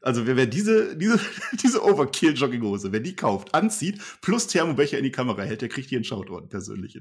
Also 0.00 0.26
wer, 0.26 0.36
wer 0.36 0.46
diese, 0.46 0.96
diese, 0.96 1.20
diese 1.62 1.84
Overkill-Jogginghose, 1.84 2.90
wer 2.90 3.00
die 3.00 3.14
kauft, 3.14 3.54
anzieht, 3.54 4.00
plus 4.20 4.48
Thermobecher 4.48 4.98
in 4.98 5.04
die 5.04 5.12
Kamera 5.12 5.42
hält, 5.42 5.62
der 5.62 5.68
kriegt 5.68 5.88
hier 5.88 5.98
einen 5.98 6.04
Shoutorden 6.04 6.48
persönlich. 6.48 7.00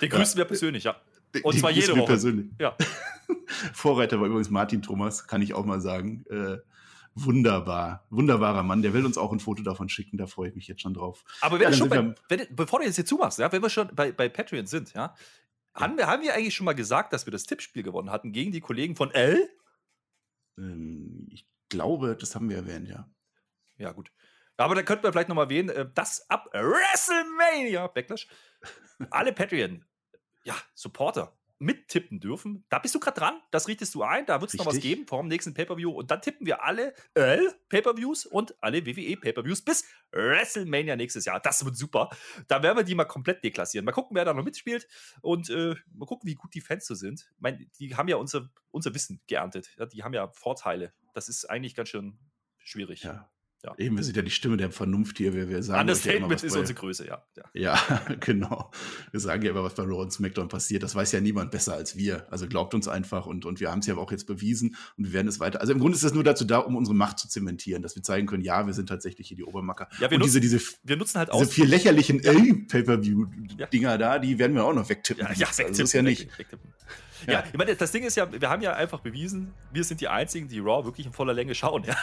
Den 0.00 0.10
grüßen 0.10 0.34
ja. 0.34 0.38
wir 0.38 0.44
persönlich, 0.44 0.84
ja. 0.84 0.96
Und 1.42 1.58
zwar 1.58 1.70
jede 1.70 1.96
Woche. 1.96 2.06
persönlich. 2.06 2.50
Ja. 2.58 2.76
Vorreiter 3.72 4.20
war 4.20 4.26
übrigens 4.26 4.50
Martin 4.50 4.82
Thomas, 4.82 5.26
kann 5.26 5.42
ich 5.42 5.54
auch 5.54 5.64
mal 5.64 5.80
sagen. 5.80 6.24
Äh, 6.28 6.58
wunderbar, 7.14 8.06
wunderbarer 8.10 8.62
Mann. 8.62 8.82
Der 8.82 8.92
will 8.92 9.06
uns 9.06 9.18
auch 9.18 9.32
ein 9.32 9.40
Foto 9.40 9.62
davon 9.62 9.88
schicken, 9.88 10.18
da 10.18 10.26
freue 10.26 10.50
ich 10.50 10.54
mich 10.54 10.68
jetzt 10.68 10.82
schon 10.82 10.94
drauf. 10.94 11.24
Aber 11.40 11.58
wenn 11.58 11.70
ja, 11.70 11.76
schon 11.76 11.88
bei, 11.88 12.14
wenn, 12.28 12.46
bevor 12.50 12.80
du 12.80 12.86
jetzt 12.86 12.96
hier 12.96 13.06
zumachst, 13.06 13.38
ja, 13.38 13.50
wenn 13.52 13.62
wir 13.62 13.70
schon 13.70 13.88
bei, 13.94 14.12
bei 14.12 14.28
Patreon 14.28 14.66
sind, 14.66 14.92
ja, 14.94 15.14
haben, 15.74 15.96
wir, 15.96 16.06
haben 16.06 16.22
wir 16.22 16.34
eigentlich 16.34 16.54
schon 16.54 16.66
mal 16.66 16.74
gesagt, 16.74 17.12
dass 17.12 17.26
wir 17.26 17.30
das 17.30 17.44
Tippspiel 17.44 17.82
gewonnen 17.82 18.10
hatten 18.10 18.32
gegen 18.32 18.52
die 18.52 18.60
Kollegen 18.60 18.96
von 18.96 19.10
L? 19.10 19.48
Ähm, 20.58 21.28
ich 21.30 21.46
glaube, 21.68 22.16
das 22.16 22.34
haben 22.34 22.48
wir 22.48 22.56
erwähnt, 22.56 22.88
ja. 22.88 23.08
Ja, 23.78 23.92
gut. 23.92 24.12
Aber 24.58 24.74
da 24.74 24.82
könnten 24.82 25.04
wir 25.04 25.12
vielleicht 25.12 25.28
nochmal 25.28 25.46
erwähnen, 25.46 25.70
äh, 25.70 25.88
dass 25.94 26.28
ab 26.28 26.48
WrestleMania 26.52 27.86
Backlash 27.88 28.28
alle 29.10 29.32
Patreon 29.32 29.84
ja, 30.44 30.56
Supporter 30.74 31.36
mittippen 31.62 32.18
dürfen. 32.18 32.64
Da 32.68 32.80
bist 32.80 32.94
du 32.94 33.00
gerade 33.00 33.20
dran, 33.20 33.40
das 33.52 33.68
richtest 33.68 33.94
du 33.94 34.02
ein, 34.02 34.26
da 34.26 34.40
wird 34.40 34.52
es 34.52 34.58
noch 34.58 34.66
was 34.66 34.80
geben 34.80 35.06
vor 35.06 35.20
dem 35.22 35.28
nächsten 35.28 35.54
Pay-Per-View 35.54 35.90
und 35.90 36.10
dann 36.10 36.20
tippen 36.20 36.44
wir 36.44 36.64
alle 36.64 36.92
äh, 37.14 37.38
Pay-Per-Views 37.68 38.26
und 38.26 38.60
alle 38.60 38.84
WWE 38.84 39.16
Pay-Per-Views 39.16 39.62
bis 39.62 39.84
WrestleMania 40.10 40.96
nächstes 40.96 41.24
Jahr. 41.24 41.38
Das 41.38 41.64
wird 41.64 41.76
super. 41.76 42.10
Da 42.48 42.62
werden 42.64 42.76
wir 42.76 42.82
die 42.82 42.96
mal 42.96 43.04
komplett 43.04 43.44
deklassieren. 43.44 43.84
Mal 43.84 43.92
gucken, 43.92 44.16
wer 44.16 44.24
da 44.24 44.34
noch 44.34 44.44
mitspielt 44.44 44.88
und 45.20 45.50
äh, 45.50 45.76
mal 45.94 46.06
gucken, 46.06 46.28
wie 46.28 46.34
gut 46.34 46.52
die 46.52 46.60
Fans 46.60 46.84
so 46.84 46.96
sind. 46.96 47.30
Ich 47.36 47.40
meine, 47.40 47.64
die 47.78 47.94
haben 47.94 48.08
ja 48.08 48.16
unser, 48.16 48.50
unser 48.72 48.92
Wissen 48.92 49.22
geerntet. 49.28 49.70
Die 49.92 50.02
haben 50.02 50.14
ja 50.14 50.28
Vorteile. 50.28 50.92
Das 51.14 51.28
ist 51.28 51.48
eigentlich 51.48 51.76
ganz 51.76 51.90
schön 51.90 52.18
schwierig. 52.58 53.04
Ja. 53.04 53.30
Ja. 53.64 53.74
Eben, 53.78 53.96
wir 53.96 54.02
sind 54.02 54.16
ja 54.16 54.22
die 54.22 54.30
Stimme 54.30 54.56
der 54.56 54.72
Vernunft 54.72 55.18
hier. 55.18 55.34
Wir, 55.34 55.48
wir 55.48 55.62
sagen 55.62 55.82
Understatement 55.82 56.42
ja 56.42 56.46
ist 56.48 56.56
unsere 56.56 56.74
Größe, 56.74 57.06
ja. 57.06 57.22
ja. 57.36 57.44
Ja, 57.54 58.02
genau. 58.20 58.72
Wir 59.12 59.20
sagen 59.20 59.42
ja 59.44 59.50
immer, 59.50 59.62
was 59.62 59.74
bei 59.74 59.84
Raw 59.84 60.02
und 60.02 60.12
SmackDown 60.12 60.48
passiert. 60.48 60.82
Das 60.82 60.96
weiß 60.96 61.12
ja 61.12 61.20
niemand 61.20 61.52
besser 61.52 61.74
als 61.74 61.96
wir. 61.96 62.26
Also 62.32 62.48
glaubt 62.48 62.74
uns 62.74 62.88
einfach 62.88 63.26
und, 63.26 63.44
und 63.44 63.60
wir 63.60 63.70
haben 63.70 63.78
es 63.78 63.86
ja 63.86 63.96
auch 63.96 64.10
jetzt 64.10 64.26
bewiesen 64.26 64.74
und 64.96 65.04
wir 65.06 65.12
werden 65.12 65.28
es 65.28 65.38
weiter. 65.38 65.60
Also 65.60 65.72
im 65.72 65.78
Grunde 65.78 65.94
ist 65.94 66.02
das 66.02 66.12
nur 66.12 66.24
dazu 66.24 66.44
da, 66.44 66.58
um 66.58 66.74
unsere 66.74 66.96
Macht 66.96 67.20
zu 67.20 67.28
zementieren, 67.28 67.82
dass 67.82 67.94
wir 67.94 68.02
zeigen 68.02 68.26
können, 68.26 68.42
ja, 68.42 68.66
wir 68.66 68.74
sind 68.74 68.88
tatsächlich 68.88 69.28
hier 69.28 69.36
die 69.36 69.44
Obermacker. 69.44 69.88
Ja, 70.00 70.10
wir, 70.10 70.16
und 70.16 70.24
nutzen, 70.24 70.40
diese, 70.40 70.58
diese, 70.58 70.76
wir 70.82 70.96
nutzen 70.96 71.18
halt 71.18 71.30
diese 71.32 71.46
vier 71.46 71.66
lächerlichen 71.66 72.20
ja. 72.20 72.32
Pay-Per-View-Dinger 72.32 73.96
da, 73.96 74.18
die 74.18 74.40
werden 74.40 74.56
wir 74.56 74.64
auch 74.64 74.74
noch 74.74 74.88
wegtippen. 74.88 75.24
Ja, 75.24 75.32
ja, 75.32 75.46
wegtippen, 75.46 75.70
also, 75.70 75.82
ist 75.84 75.92
ja 75.92 76.02
nicht. 76.02 76.36
Wegtippen. 76.36 76.71
Ja. 77.26 77.32
ja, 77.32 77.44
ich 77.50 77.58
meine, 77.58 77.74
das 77.74 77.92
Ding 77.92 78.04
ist 78.04 78.16
ja, 78.16 78.26
wir 78.30 78.48
haben 78.48 78.62
ja 78.62 78.74
einfach 78.74 79.00
bewiesen, 79.00 79.52
wir 79.72 79.84
sind 79.84 80.00
die 80.00 80.08
Einzigen, 80.08 80.48
die 80.48 80.58
Raw 80.58 80.84
wirklich 80.84 81.06
in 81.06 81.12
voller 81.12 81.34
Länge 81.34 81.54
schauen. 81.54 81.84
Ja? 81.92 81.96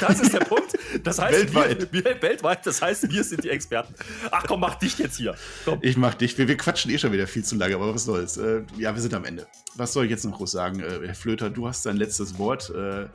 Das 0.00 0.20
ist 0.20 0.32
der 0.32 0.40
Punkt. 0.40 0.76
Das 1.04 1.18
heißt, 1.18 1.54
weltweit. 1.54 1.92
Wir, 1.92 2.04
wir, 2.04 2.22
weltweit, 2.22 2.66
das 2.66 2.80
heißt, 2.82 3.10
wir 3.10 3.22
sind 3.22 3.44
die 3.44 3.50
Experten. 3.50 3.94
Ach 4.30 4.44
komm, 4.46 4.60
mach 4.60 4.74
dich 4.76 4.98
jetzt 4.98 5.16
hier. 5.16 5.34
Komm. 5.64 5.78
Ich 5.82 5.96
mach 5.96 6.14
dich. 6.14 6.36
Wir, 6.38 6.48
wir, 6.48 6.56
quatschen 6.56 6.90
eh 6.90 6.98
schon 6.98 7.12
wieder 7.12 7.26
viel 7.26 7.44
zu 7.44 7.56
lange, 7.56 7.74
aber 7.74 7.94
was 7.94 8.04
soll's. 8.04 8.36
Äh, 8.36 8.62
ja, 8.76 8.94
wir 8.94 9.00
sind 9.00 9.14
am 9.14 9.24
Ende. 9.24 9.46
Was 9.74 9.92
soll 9.92 10.04
ich 10.04 10.10
jetzt 10.10 10.24
noch 10.24 10.36
groß 10.36 10.50
sagen? 10.50 10.80
Äh, 10.80 11.06
Herr 11.06 11.14
Flöter, 11.14 11.50
du 11.50 11.68
hast 11.68 11.86
dein 11.86 11.96
letztes 11.96 12.38
Wort. 12.38 12.70
Äh, 12.70 13.06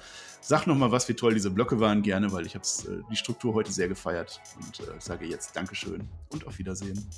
sag 0.44 0.68
noch 0.68 0.76
mal, 0.76 0.92
was 0.92 1.08
wie 1.10 1.14
toll 1.14 1.34
diese 1.34 1.50
Blöcke 1.50 1.80
waren, 1.80 2.02
gerne, 2.02 2.32
weil 2.32 2.46
ich 2.46 2.56
habe 2.56 2.66
äh, 2.66 3.02
die 3.10 3.16
Struktur 3.16 3.54
heute 3.54 3.72
sehr 3.72 3.88
gefeiert 3.88 4.42
und 4.58 4.80
äh, 4.82 4.92
sage 5.00 5.26
jetzt 5.26 5.56
Dankeschön 5.56 6.08
und 6.30 6.46
auf 6.46 6.60
Wiedersehen. 6.60 7.10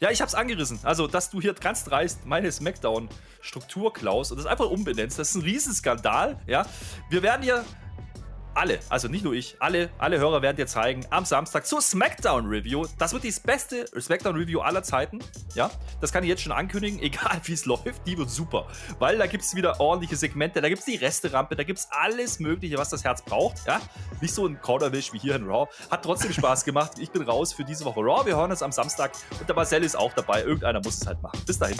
Ja, 0.00 0.10
ich 0.10 0.20
hab's 0.20 0.34
angerissen. 0.34 0.78
Also, 0.84 1.08
dass 1.08 1.30
du 1.30 1.40
hier 1.40 1.54
ganz 1.54 1.84
dreist 1.84 2.24
meine 2.24 2.52
Smackdown-Struktur 2.52 3.92
klaust 3.92 4.30
und 4.30 4.38
das 4.38 4.46
einfach 4.46 4.70
umbenennst, 4.70 5.18
das 5.18 5.30
ist 5.30 5.34
ein 5.36 5.42
Riesenskandal. 5.42 6.40
Ja, 6.46 6.66
wir 7.10 7.22
werden 7.22 7.42
hier 7.42 7.64
alle, 8.54 8.78
also 8.88 9.08
nicht 9.08 9.24
nur 9.24 9.34
ich, 9.34 9.56
alle, 9.60 9.90
alle 9.98 10.18
Hörer 10.18 10.42
werden 10.42 10.56
dir 10.56 10.66
zeigen, 10.66 11.06
am 11.10 11.24
Samstag 11.24 11.66
zur 11.66 11.80
SmackDown 11.80 12.46
Review. 12.46 12.86
Das 12.98 13.12
wird 13.12 13.24
die 13.24 13.34
beste 13.44 13.86
SmackDown 14.00 14.36
Review 14.36 14.60
aller 14.60 14.82
Zeiten. 14.82 15.20
Ja, 15.54 15.70
das 16.00 16.12
kann 16.12 16.22
ich 16.22 16.28
jetzt 16.28 16.42
schon 16.42 16.52
ankündigen, 16.52 16.98
egal 17.02 17.40
wie 17.44 17.52
es 17.52 17.66
läuft, 17.66 18.06
die 18.06 18.18
wird 18.18 18.30
super. 18.30 18.66
Weil 18.98 19.18
da 19.18 19.26
gibt 19.26 19.44
es 19.44 19.54
wieder 19.54 19.80
ordentliche 19.80 20.16
Segmente, 20.16 20.60
da 20.60 20.68
gibt 20.68 20.80
es 20.80 20.84
die 20.84 20.96
Resterampe, 20.96 21.56
da 21.56 21.62
gibt 21.62 21.78
es 21.78 21.88
alles 21.90 22.40
Mögliche, 22.40 22.78
was 22.78 22.90
das 22.90 23.04
Herz 23.04 23.22
braucht. 23.22 23.66
Ja, 23.66 23.80
nicht 24.20 24.34
so 24.34 24.46
ein 24.46 24.60
Kauderwisch 24.60 25.12
wie 25.12 25.18
hier 25.18 25.36
in 25.36 25.46
Raw. 25.46 25.68
Hat 25.90 26.02
trotzdem 26.02 26.32
Spaß 26.32 26.64
gemacht. 26.64 26.92
Ich 26.98 27.10
bin 27.10 27.22
raus 27.22 27.52
für 27.52 27.64
diese 27.64 27.84
Woche 27.84 28.00
Raw. 28.00 28.26
Wir 28.26 28.36
hören 28.36 28.50
uns 28.50 28.62
am 28.62 28.72
Samstag 28.72 29.12
und 29.38 29.48
der 29.48 29.56
Marcel 29.56 29.82
ist 29.84 29.96
auch 29.96 30.12
dabei. 30.12 30.42
Irgendeiner 30.42 30.80
muss 30.80 31.00
es 31.00 31.06
halt 31.06 31.22
machen. 31.22 31.40
Bis 31.46 31.58
dahin. 31.58 31.78